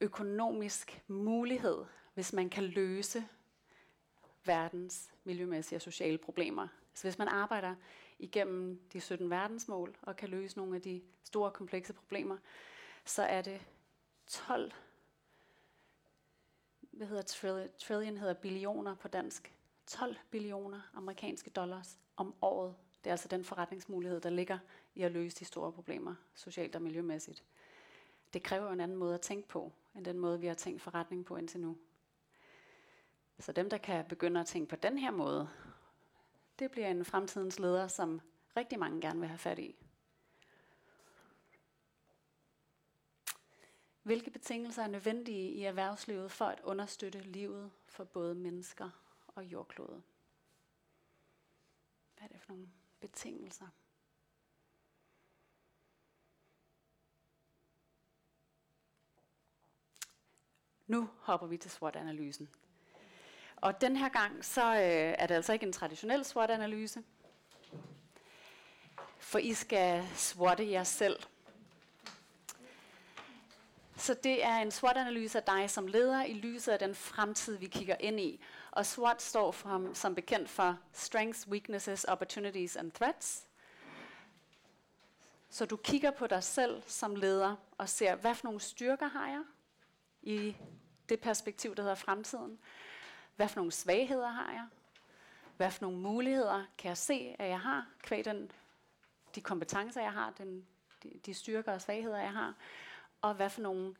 økonomisk 0.00 1.02
mulighed, 1.06 1.84
hvis 2.14 2.32
man 2.32 2.50
kan 2.50 2.64
løse 2.64 3.24
verdens 4.44 5.10
miljømæssige 5.24 5.76
og 5.76 5.82
sociale 5.82 6.18
problemer. 6.18 6.68
Så 6.94 7.02
hvis 7.02 7.18
man 7.18 7.28
arbejder 7.28 7.74
igennem 8.18 8.80
de 8.92 9.00
17 9.00 9.30
verdensmål 9.30 9.96
og 10.02 10.16
kan 10.16 10.28
løse 10.28 10.56
nogle 10.56 10.76
af 10.76 10.82
de 10.82 11.02
store 11.24 11.50
komplekse 11.50 11.92
problemer, 11.92 12.36
så 13.04 13.22
er 13.22 13.42
det 13.42 13.60
12 14.26 14.72
hvad 17.02 17.08
hedder 17.08 17.22
trillion, 17.22 17.68
trillion 17.78 18.16
hedder 18.16 18.34
billioner 18.34 18.94
på 18.94 19.08
dansk. 19.08 19.54
12 19.86 20.16
billioner 20.30 20.80
amerikanske 20.94 21.50
dollars 21.50 21.98
om 22.16 22.34
året. 22.42 22.74
Det 23.04 23.10
er 23.10 23.12
altså 23.12 23.28
den 23.28 23.44
forretningsmulighed, 23.44 24.20
der 24.20 24.30
ligger 24.30 24.58
i 24.94 25.02
at 25.02 25.12
løse 25.12 25.36
de 25.38 25.44
store 25.44 25.72
problemer, 25.72 26.14
socialt 26.34 26.76
og 26.76 26.82
miljømæssigt. 26.82 27.44
Det 28.32 28.42
kræver 28.42 28.70
en 28.70 28.80
anden 28.80 28.96
måde 28.96 29.14
at 29.14 29.20
tænke 29.20 29.48
på, 29.48 29.72
end 29.94 30.04
den 30.04 30.18
måde, 30.18 30.40
vi 30.40 30.46
har 30.46 30.54
tænkt 30.54 30.82
forretning 30.82 31.24
på 31.24 31.36
indtil 31.36 31.60
nu. 31.60 31.76
Så 33.38 33.52
dem, 33.52 33.70
der 33.70 33.78
kan 33.78 34.04
begynde 34.08 34.40
at 34.40 34.46
tænke 34.46 34.68
på 34.68 34.76
den 34.76 34.98
her 34.98 35.10
måde, 35.10 35.48
det 36.58 36.70
bliver 36.70 36.88
en 36.88 37.04
fremtidens 37.04 37.58
leder, 37.58 37.88
som 37.88 38.20
rigtig 38.56 38.78
mange 38.78 39.00
gerne 39.00 39.20
vil 39.20 39.28
have 39.28 39.38
fat 39.38 39.58
i. 39.58 39.76
Hvilke 44.02 44.30
betingelser 44.30 44.82
er 44.82 44.86
nødvendige 44.86 45.50
i 45.50 45.62
erhvervslivet 45.62 46.32
for 46.32 46.44
at 46.44 46.60
understøtte 46.64 47.20
livet 47.20 47.70
for 47.86 48.04
både 48.04 48.34
mennesker 48.34 48.90
og 49.26 49.44
jordkloden? 49.44 50.04
Hvad 52.16 52.24
er 52.24 52.32
det 52.32 52.40
for 52.40 52.52
nogle 52.52 52.68
betingelser? 53.00 53.66
Nu 60.86 61.10
hopper 61.18 61.46
vi 61.46 61.56
til 61.56 61.70
SWOT-analysen. 61.70 62.48
Og 63.56 63.80
den 63.80 63.96
her 63.96 64.08
gang, 64.08 64.44
så 64.44 64.74
øh, 64.74 65.14
er 65.18 65.26
det 65.26 65.34
altså 65.34 65.52
ikke 65.52 65.66
en 65.66 65.72
traditionel 65.72 66.24
SWOT-analyse. 66.24 67.02
For 69.18 69.38
I 69.38 69.54
skal 69.54 70.08
SWOTe 70.14 70.70
jer 70.70 70.84
selv. 70.84 71.20
Så 74.02 74.14
det 74.14 74.44
er 74.44 74.56
en 74.56 74.70
SWOT-analyse 74.70 75.38
af 75.38 75.44
dig 75.44 75.70
som 75.70 75.86
leder 75.86 76.24
i 76.24 76.32
lyset 76.32 76.72
af 76.72 76.78
den 76.78 76.94
fremtid, 76.94 77.56
vi 77.56 77.66
kigger 77.66 77.96
ind 78.00 78.20
i. 78.20 78.40
Og 78.70 78.86
SWOT 78.86 79.22
står 79.22 79.52
for, 79.52 79.94
som 79.94 80.14
bekendt 80.14 80.50
for 80.50 80.78
Strengths, 80.92 81.48
Weaknesses, 81.48 82.04
Opportunities 82.04 82.76
and 82.76 82.92
Threats. 82.92 83.46
Så 85.50 85.66
du 85.66 85.76
kigger 85.76 86.10
på 86.10 86.26
dig 86.26 86.44
selv 86.44 86.82
som 86.86 87.16
leder 87.16 87.56
og 87.78 87.88
ser, 87.88 88.14
hvad 88.14 88.34
for 88.34 88.46
nogle 88.46 88.60
styrker 88.60 89.08
har 89.08 89.28
jeg 89.28 89.42
i 90.22 90.56
det 91.08 91.20
perspektiv, 91.20 91.74
der 91.74 91.82
hedder 91.82 91.94
fremtiden. 91.94 92.58
Hvad 93.36 93.48
for 93.48 93.56
nogle 93.56 93.72
svagheder 93.72 94.28
har 94.28 94.52
jeg? 94.52 94.66
Hvad 95.56 95.70
for 95.70 95.82
nogle 95.82 95.98
muligheder 95.98 96.64
kan 96.78 96.88
jeg 96.88 96.98
se, 96.98 97.36
at 97.38 97.48
jeg 97.48 97.60
har, 97.60 97.86
kvæg 98.02 98.24
den, 98.24 98.50
de 99.34 99.40
kompetencer, 99.40 100.02
jeg 100.02 100.12
har, 100.12 100.32
den, 100.38 100.66
de, 101.02 101.20
de 101.26 101.34
styrker 101.34 101.72
og 101.72 101.80
svagheder, 101.80 102.18
jeg 102.18 102.32
har? 102.32 102.54
Og 103.22 103.34
hvad 103.34 103.50
for 103.50 103.62
nogle 103.62 103.94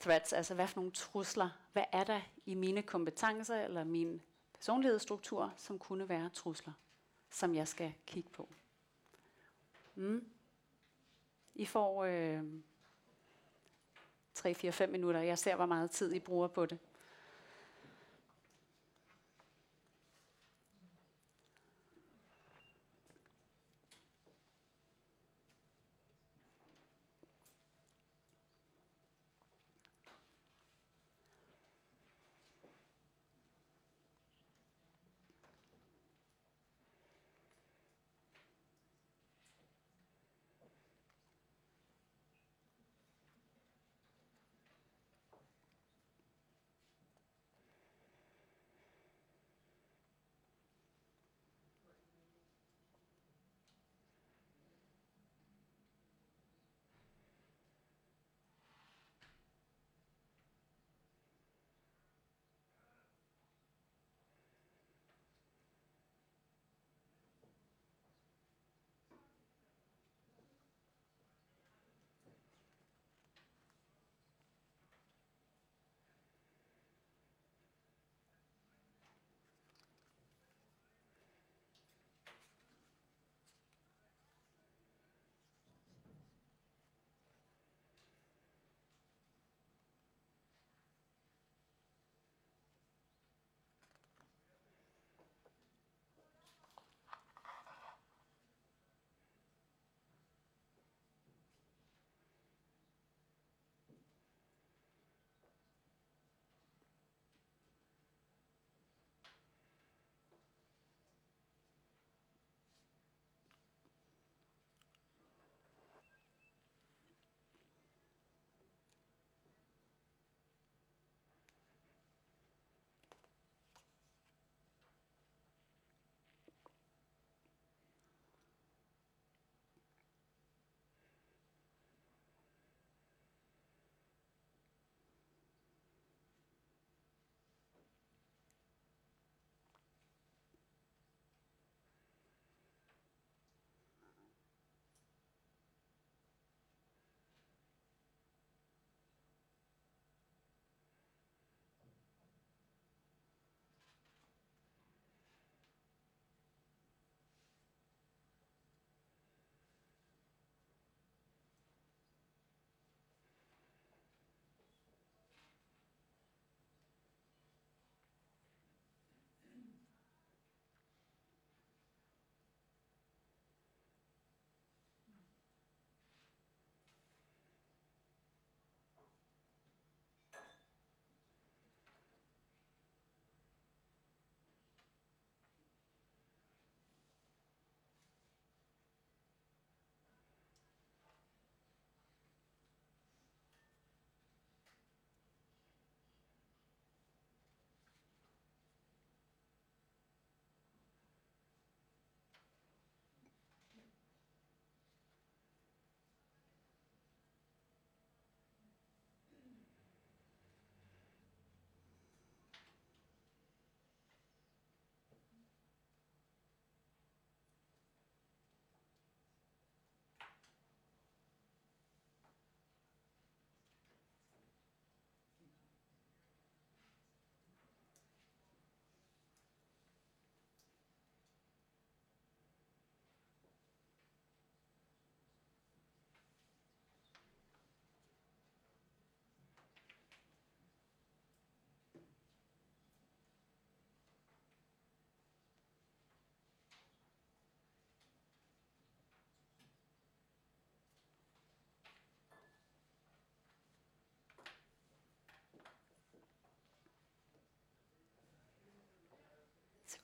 threats, 0.00 0.32
altså 0.32 0.54
hvad 0.54 0.66
for 0.66 0.76
nogle 0.76 0.92
trusler, 0.92 1.50
hvad 1.72 1.84
er 1.92 2.04
der 2.04 2.20
i 2.46 2.54
mine 2.54 2.82
kompetencer 2.82 3.64
eller 3.64 3.84
min 3.84 4.22
personlighedsstruktur, 4.54 5.52
som 5.56 5.78
kunne 5.78 6.08
være 6.08 6.28
trusler, 6.28 6.72
som 7.30 7.54
jeg 7.54 7.68
skal 7.68 7.94
kigge 8.06 8.30
på. 8.30 8.48
Mm. 9.94 10.28
I 11.54 11.66
får 11.66 12.04
øh, 12.04 12.42
3-4-5 14.38 14.86
minutter. 14.86 15.20
Jeg 15.20 15.38
ser, 15.38 15.56
hvor 15.56 15.66
meget 15.66 15.90
tid 15.90 16.12
I 16.12 16.18
bruger 16.18 16.48
på 16.48 16.66
det. 16.66 16.78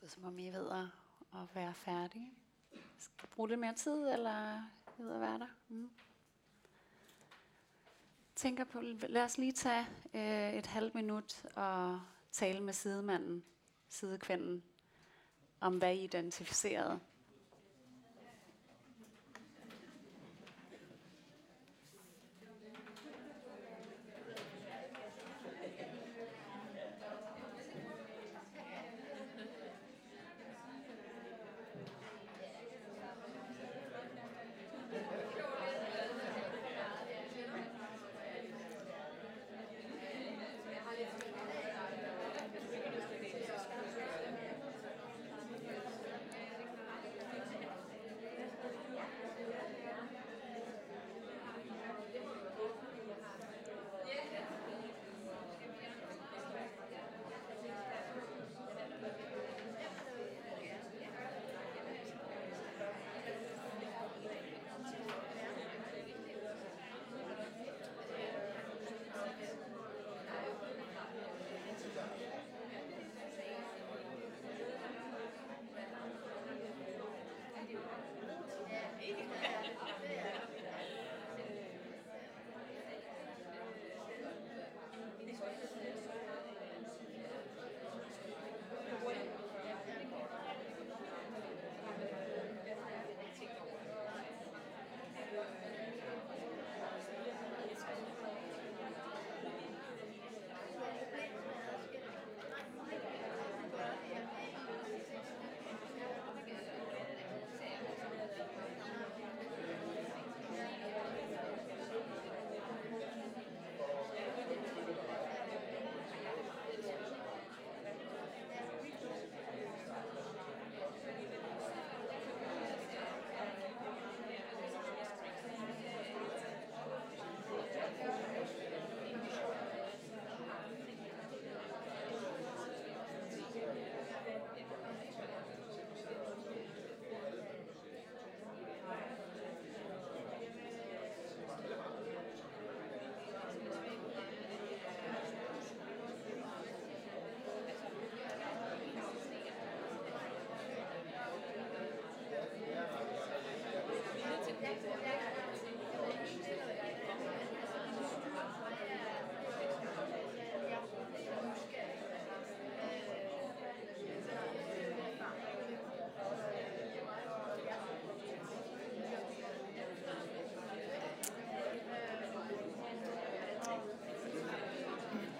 Lyder 0.07 0.15
som 0.15 0.24
om 0.24 0.39
I 0.39 0.51
ved 0.51 0.70
at, 0.70 0.87
at 1.41 1.55
være 1.55 1.74
færdige. 1.74 2.33
Skal 2.99 3.15
jeg 3.23 3.28
bruge 3.35 3.49
lidt 3.49 3.61
mere 3.61 3.74
tid, 3.74 4.09
eller 4.09 4.62
ved 4.99 5.11
at 5.15 5.20
være 5.20 5.39
der? 5.39 5.47
Mm. 5.69 5.91
Tænker 8.35 8.65
på, 8.65 8.81
lad 9.09 9.24
os 9.24 9.39
lige 9.39 9.53
tage 9.53 9.87
øh, 10.15 10.55
et 10.55 10.66
halvt 10.66 10.95
minut 10.95 11.47
og 11.55 12.01
tale 12.33 12.61
med 12.61 12.73
sidemanden, 12.73 13.45
sidekvinden, 13.89 14.62
om 15.61 15.78
hvad 15.78 15.95
I 15.95 16.05
identificerede. 16.05 17.01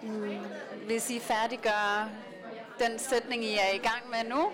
Mm, 0.07 0.39
hvis 0.85 1.09
I 1.09 1.19
færdiggør 1.19 2.09
den 2.79 2.99
sætning, 2.99 3.43
I 3.45 3.53
er 3.57 3.73
i 3.73 3.77
gang 3.77 4.09
med 4.09 4.23
nu. 4.29 4.51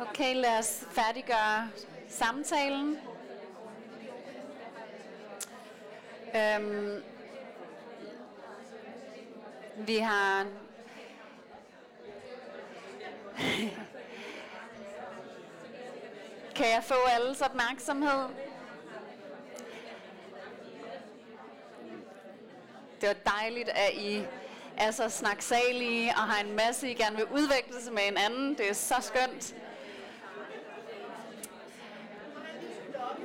Okay, 0.00 0.34
lad 0.34 0.58
os 0.58 0.84
færdiggøre 0.90 1.70
samtalen. 2.08 2.98
Øhm, 6.36 7.02
vi 9.86 9.96
har 9.96 10.46
Kan 16.56 16.66
jeg 16.66 16.84
få 16.84 16.94
alles 17.18 17.40
opmærksomhed? 17.40 18.28
Det 23.00 23.08
var 23.08 23.32
dejligt, 23.32 23.68
at 23.68 23.94
I 23.94 24.26
er 24.76 24.90
så 24.90 25.08
snaksalige 25.08 26.10
og 26.10 26.22
har 26.22 26.44
en 26.44 26.56
masse, 26.56 26.90
I 26.90 26.94
gerne 26.94 27.16
vil 27.16 27.26
udvikle 27.26 27.82
sig 27.82 27.92
med 27.92 28.02
en 28.08 28.16
anden. 28.16 28.58
Det 28.58 28.70
er 28.70 28.74
så 28.74 28.94
skønt. 29.00 29.54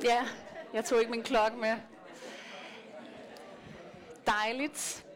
Ja, 0.04 0.24
jeg 0.72 0.84
tog 0.84 0.98
ikke 0.98 1.10
min 1.10 1.22
klokke 1.22 1.56
med. 1.58 1.76
Dejligt. 4.26 5.07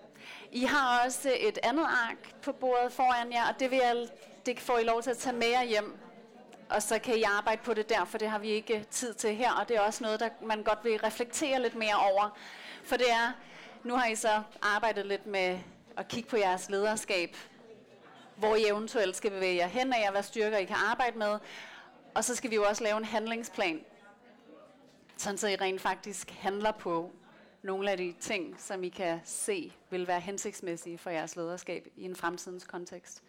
I 0.55 0.65
har 0.65 1.05
også 1.05 1.33
et 1.41 1.59
andet 1.62 1.85
ark 1.85 2.35
på 2.43 2.53
bordet 2.53 2.93
foran 2.93 3.33
jer, 3.33 3.49
og 3.49 3.61
det, 3.61 3.70
vil 3.70 3.79
jeg, 3.79 4.09
det 4.47 4.61
får 4.61 4.79
I 4.79 4.85
lov 4.85 5.03
til 5.03 5.11
at 5.11 5.19
tage 5.19 5.37
med 5.37 5.47
jer 5.47 5.62
hjem. 5.62 5.99
Og 6.70 6.83
så 6.83 6.99
kan 6.99 7.16
I 7.16 7.23
arbejde 7.23 7.62
på 7.65 7.74
det 7.74 7.89
der, 7.89 8.05
for 8.05 8.19
det 8.19 8.31
har 8.31 8.39
vi 8.39 8.49
ikke 8.49 8.87
tid 8.91 9.15
til 9.15 9.35
her, 9.35 9.53
og 9.53 9.69
det 9.69 9.77
er 9.77 9.81
også 9.81 10.05
noget, 10.05 10.20
der 10.20 10.29
man 10.43 10.62
godt 10.62 10.79
vil 10.85 10.99
reflektere 10.99 11.62
lidt 11.62 11.74
mere 11.74 11.95
over. 11.95 12.39
For 12.85 12.97
det 12.97 13.11
er, 13.11 13.33
nu 13.85 13.97
har 13.97 14.07
I 14.07 14.15
så 14.15 14.43
arbejdet 14.62 15.07
lidt 15.07 15.27
med 15.27 15.59
at 15.97 16.09
kigge 16.09 16.31
på 16.31 16.37
jeres 16.37 16.70
lederskab, 16.70 17.37
hvor 18.37 18.55
I 18.55 18.69
eventuelt 18.69 19.16
skal 19.16 19.31
bevæge 19.31 19.57
jer 19.57 19.66
hen 19.66 19.93
af, 19.93 20.11
hvad 20.11 20.23
styrker 20.23 20.59
I 20.59 20.65
kan 20.65 20.77
arbejde 20.91 21.19
med. 21.19 21.39
Og 22.15 22.24
så 22.24 22.35
skal 22.35 22.51
vi 22.51 22.55
jo 22.55 22.65
også 22.65 22.85
lave 22.85 22.97
en 22.97 23.05
handlingsplan, 23.05 23.81
sådan 25.16 25.39
så 25.39 25.49
I 25.49 25.57
rent 25.57 25.81
faktisk 25.81 26.31
handler 26.31 26.73
på 26.73 27.11
nogle 27.63 27.91
af 27.91 27.97
de 27.97 28.15
ting, 28.21 28.61
som 28.61 28.85
I 28.85 28.89
kan 28.89 29.21
se 29.25 29.73
vil 29.91 30.07
være 30.07 30.21
hensigtsmæssige 30.21 30.99
for 30.99 31.11
jeres 31.11 31.37
lederskab 31.37 31.89
i 31.97 32.05
en 32.05 32.17
fremtidens 32.17 32.65
kontekst. 32.65 33.23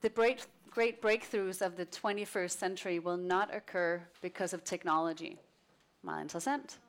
The 0.00 0.08
great, 0.08 0.48
great 0.70 0.94
breakthroughs 1.00 1.62
of 1.62 1.72
the 1.72 1.84
21st 1.84 2.48
century 2.48 2.98
will 2.98 3.18
not 3.18 3.48
occur 3.54 4.00
because 4.22 4.56
of 4.56 4.62
technology. 4.64 5.36
Meget 6.02 6.22
interessant. 6.22 6.80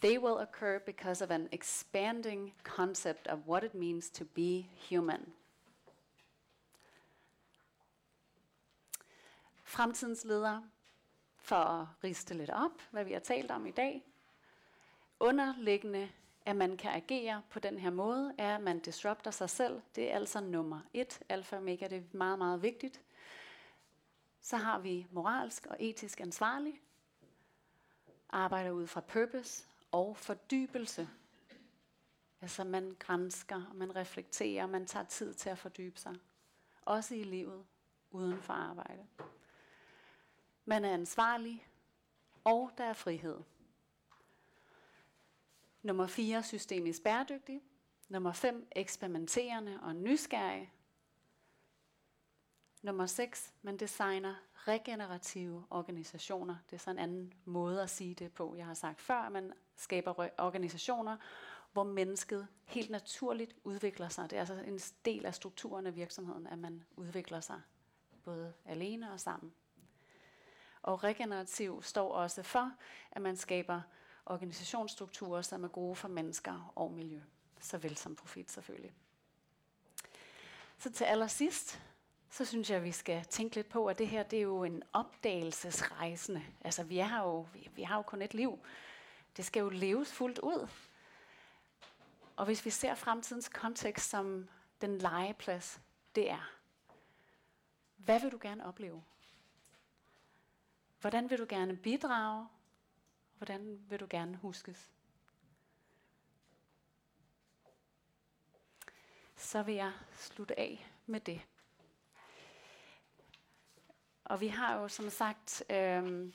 They 0.00 0.18
will 0.18 0.38
occur 0.40 0.78
because 0.78 1.24
of 1.24 1.30
an 1.30 1.48
expanding 1.52 2.54
concept 2.62 3.26
of 3.28 3.38
what 3.46 3.64
it 3.64 3.74
means 3.74 4.10
to 4.10 4.24
be 4.24 4.68
human. 4.90 5.32
Fremtidens 9.64 10.24
ledere 10.24 10.62
for 11.46 11.56
at 11.56 11.86
riste 12.04 12.34
lidt 12.34 12.50
op, 12.50 12.82
hvad 12.90 13.04
vi 13.04 13.12
har 13.12 13.20
talt 13.20 13.50
om 13.50 13.66
i 13.66 13.70
dag. 13.70 14.04
Underliggende 15.20 16.08
at 16.46 16.56
man 16.56 16.76
kan 16.76 16.90
agere 16.90 17.42
på 17.50 17.58
den 17.58 17.78
her 17.78 17.90
måde, 17.90 18.34
er, 18.38 18.56
at 18.56 18.62
man 18.62 18.78
disrupter 18.78 19.30
sig 19.30 19.50
selv. 19.50 19.80
Det 19.94 20.10
er 20.10 20.14
altså 20.14 20.40
nummer 20.40 20.80
et. 20.94 21.20
Alfa 21.28 21.56
og 21.56 21.62
omega, 21.62 21.88
det 21.88 21.98
er 21.98 22.16
meget, 22.16 22.38
meget 22.38 22.62
vigtigt. 22.62 23.00
Så 24.40 24.56
har 24.56 24.78
vi 24.78 25.06
moralsk 25.10 25.66
og 25.66 25.76
etisk 25.78 26.20
ansvarlig. 26.20 26.80
Arbejder 28.30 28.70
ud 28.70 28.86
fra 28.86 29.00
purpose 29.00 29.66
og 29.92 30.16
fordybelse. 30.16 31.08
Altså 32.40 32.64
man 32.64 32.96
grænsker, 32.98 33.62
man 33.74 33.96
reflekterer, 33.96 34.66
man 34.66 34.86
tager 34.86 35.06
tid 35.06 35.34
til 35.34 35.50
at 35.50 35.58
fordybe 35.58 35.98
sig. 35.98 36.14
Også 36.82 37.14
i 37.14 37.22
livet 37.22 37.64
uden 38.10 38.42
for 38.42 38.52
arbejde. 38.52 39.06
Man 40.68 40.84
er 40.84 40.94
ansvarlig, 40.94 41.66
og 42.44 42.70
der 42.78 42.84
er 42.84 42.92
frihed. 42.92 43.40
Nummer 45.82 46.06
4, 46.06 46.42
systemisk 46.42 47.02
bæredygtig. 47.02 47.62
Nummer 48.08 48.32
5, 48.32 48.68
eksperimenterende 48.76 49.78
og 49.82 49.96
nysgerrig. 49.96 50.72
Nummer 52.82 53.06
6, 53.06 53.54
man 53.62 53.76
designer 53.76 54.34
regenerative 54.54 55.64
organisationer. 55.70 56.56
Det 56.70 56.76
er 56.76 56.80
sådan 56.80 56.98
en 56.98 57.02
anden 57.02 57.34
måde 57.44 57.82
at 57.82 57.90
sige 57.90 58.14
det 58.14 58.32
på. 58.32 58.54
Jeg 58.56 58.66
har 58.66 58.74
sagt 58.74 59.00
før, 59.00 59.18
at 59.18 59.32
man 59.32 59.52
skaber 59.76 60.28
organisationer, 60.38 61.16
hvor 61.72 61.84
mennesket 61.84 62.48
helt 62.64 62.90
naturligt 62.90 63.56
udvikler 63.64 64.08
sig. 64.08 64.30
Det 64.30 64.36
er 64.36 64.40
altså 64.40 64.54
en 64.54 64.78
del 65.04 65.26
af 65.26 65.34
strukturen 65.34 65.86
af 65.86 65.96
virksomheden, 65.96 66.46
at 66.46 66.58
man 66.58 66.84
udvikler 66.96 67.40
sig 67.40 67.60
både 68.24 68.52
alene 68.64 69.12
og 69.12 69.20
sammen. 69.20 69.52
Og 70.86 71.04
regenerativ 71.04 71.82
står 71.82 72.12
også 72.12 72.42
for, 72.42 72.72
at 73.10 73.22
man 73.22 73.36
skaber 73.36 73.80
organisationsstrukturer, 74.26 75.42
som 75.42 75.64
er 75.64 75.68
gode 75.68 75.96
for 75.96 76.08
mennesker 76.08 76.72
og 76.74 76.92
miljø, 76.92 77.20
såvel 77.60 77.96
som 77.96 78.16
profit 78.16 78.50
selvfølgelig. 78.50 78.92
Så 80.78 80.92
til 80.92 81.04
allersidst, 81.04 81.80
så 82.30 82.44
synes 82.44 82.70
jeg, 82.70 82.76
at 82.76 82.84
vi 82.84 82.92
skal 82.92 83.24
tænke 83.24 83.54
lidt 83.54 83.68
på, 83.68 83.86
at 83.86 83.98
det 83.98 84.08
her 84.08 84.22
det 84.22 84.36
er 84.36 84.42
jo 84.42 84.64
en 84.64 84.82
opdagelsesrejsende. 84.92 86.44
Altså 86.60 86.82
vi, 86.82 86.98
er 86.98 87.22
jo, 87.22 87.46
vi, 87.52 87.68
vi 87.74 87.82
har 87.82 87.96
jo 87.96 88.02
kun 88.02 88.22
et 88.22 88.34
liv. 88.34 88.58
Det 89.36 89.44
skal 89.44 89.60
jo 89.60 89.68
leves 89.68 90.12
fuldt 90.12 90.38
ud. 90.38 90.68
Og 92.36 92.44
hvis 92.44 92.64
vi 92.64 92.70
ser 92.70 92.94
fremtidens 92.94 93.48
kontekst 93.48 94.10
som 94.10 94.48
den 94.80 94.98
legeplads, 94.98 95.80
det 96.14 96.30
er, 96.30 96.52
hvad 97.96 98.20
vil 98.20 98.32
du 98.32 98.38
gerne 98.40 98.66
opleve? 98.66 99.02
Hvordan 101.06 101.30
vil 101.30 101.38
du 101.38 101.46
gerne 101.48 101.76
bidrage? 101.76 102.48
Hvordan 103.36 103.84
vil 103.88 104.00
du 104.00 104.06
gerne 104.10 104.36
huskes? 104.36 104.90
Så 109.36 109.62
vil 109.62 109.74
jeg 109.74 109.92
slutte 110.12 110.58
af 110.58 110.86
med 111.06 111.20
det. 111.20 111.40
Og 114.24 114.40
vi 114.40 114.48
har 114.48 114.76
jo 114.76 114.88
som 114.88 115.10
sagt, 115.10 115.64
øh, 115.70 116.32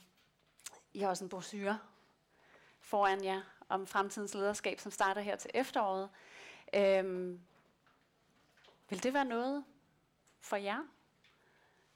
I 0.93 0.99
har 0.99 1.09
også 1.09 1.23
en 1.23 1.29
brochure 1.29 1.79
foran 2.79 3.23
jer 3.23 3.41
om 3.69 3.87
fremtidens 3.87 4.33
lederskab, 4.33 4.79
som 4.79 4.91
starter 4.91 5.21
her 5.21 5.35
til 5.35 5.51
efteråret. 5.53 6.09
Øh, 6.73 7.39
vil 8.89 9.03
det 9.03 9.13
være 9.13 9.25
noget 9.25 9.65
for 10.39 10.55
jer? 10.55 10.87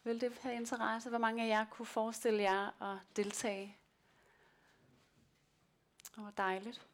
Vil 0.06 0.22
det 0.22 0.34
have 0.42 0.56
interesse? 0.56 1.10
Hvor 1.10 1.18
mange 1.18 1.44
af 1.44 1.48
jer 1.48 1.66
kunne 1.66 1.86
forestille 1.86 2.42
jer 2.42 2.82
at 2.84 2.98
deltage? 3.16 3.78
Det 6.16 6.24
var 6.24 6.32
dejligt. 6.32 6.88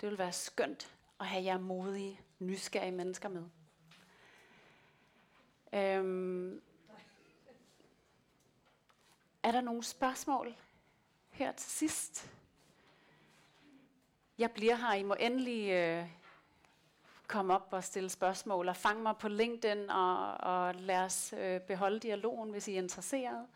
Det 0.00 0.08
vil 0.08 0.18
være 0.18 0.32
skønt 0.32 0.96
at 1.20 1.26
have 1.26 1.44
jer 1.44 1.58
modige, 1.58 2.20
nysgerrige 2.38 2.92
mennesker 2.92 3.28
med. 3.28 3.44
Øhm, 5.72 6.62
er 9.42 9.52
der 9.52 9.60
nogle 9.60 9.84
spørgsmål 9.84 10.54
her 11.30 11.52
til 11.52 11.70
sidst? 11.70 12.30
Jeg 14.38 14.50
bliver 14.50 14.76
her. 14.76 14.92
I 14.92 15.02
må 15.02 15.14
endelig 15.14 15.70
øh, 15.70 16.08
komme 17.26 17.54
op 17.54 17.68
og 17.70 17.84
stille 17.84 18.10
spørgsmål, 18.10 18.68
og 18.68 18.76
fange 18.76 19.02
mig 19.02 19.16
på 19.16 19.28
LinkedIn, 19.28 19.90
og, 19.90 20.34
og 20.34 20.74
lad 20.74 20.98
os 20.98 21.34
øh, 21.38 21.60
beholde 21.60 22.00
dialogen, 22.00 22.50
hvis 22.50 22.68
I 22.68 22.74
er 22.74 22.78
interesseret. 22.78 23.46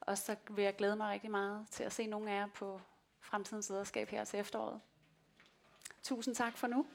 Og 0.00 0.18
så 0.18 0.36
vil 0.50 0.64
jeg 0.64 0.76
glæde 0.76 0.96
mig 0.96 1.12
rigtig 1.12 1.30
meget 1.30 1.66
til 1.70 1.84
at 1.84 1.92
se 1.92 2.06
nogle 2.06 2.30
af 2.30 2.34
jer 2.34 2.46
på 2.54 2.80
fremtidens 3.20 3.70
lederskab 3.70 4.08
her 4.08 4.24
til 4.24 4.38
efteråret. 4.38 4.80
Tusind 6.02 6.34
tak 6.34 6.56
for 6.56 6.66
nu. 6.66 6.86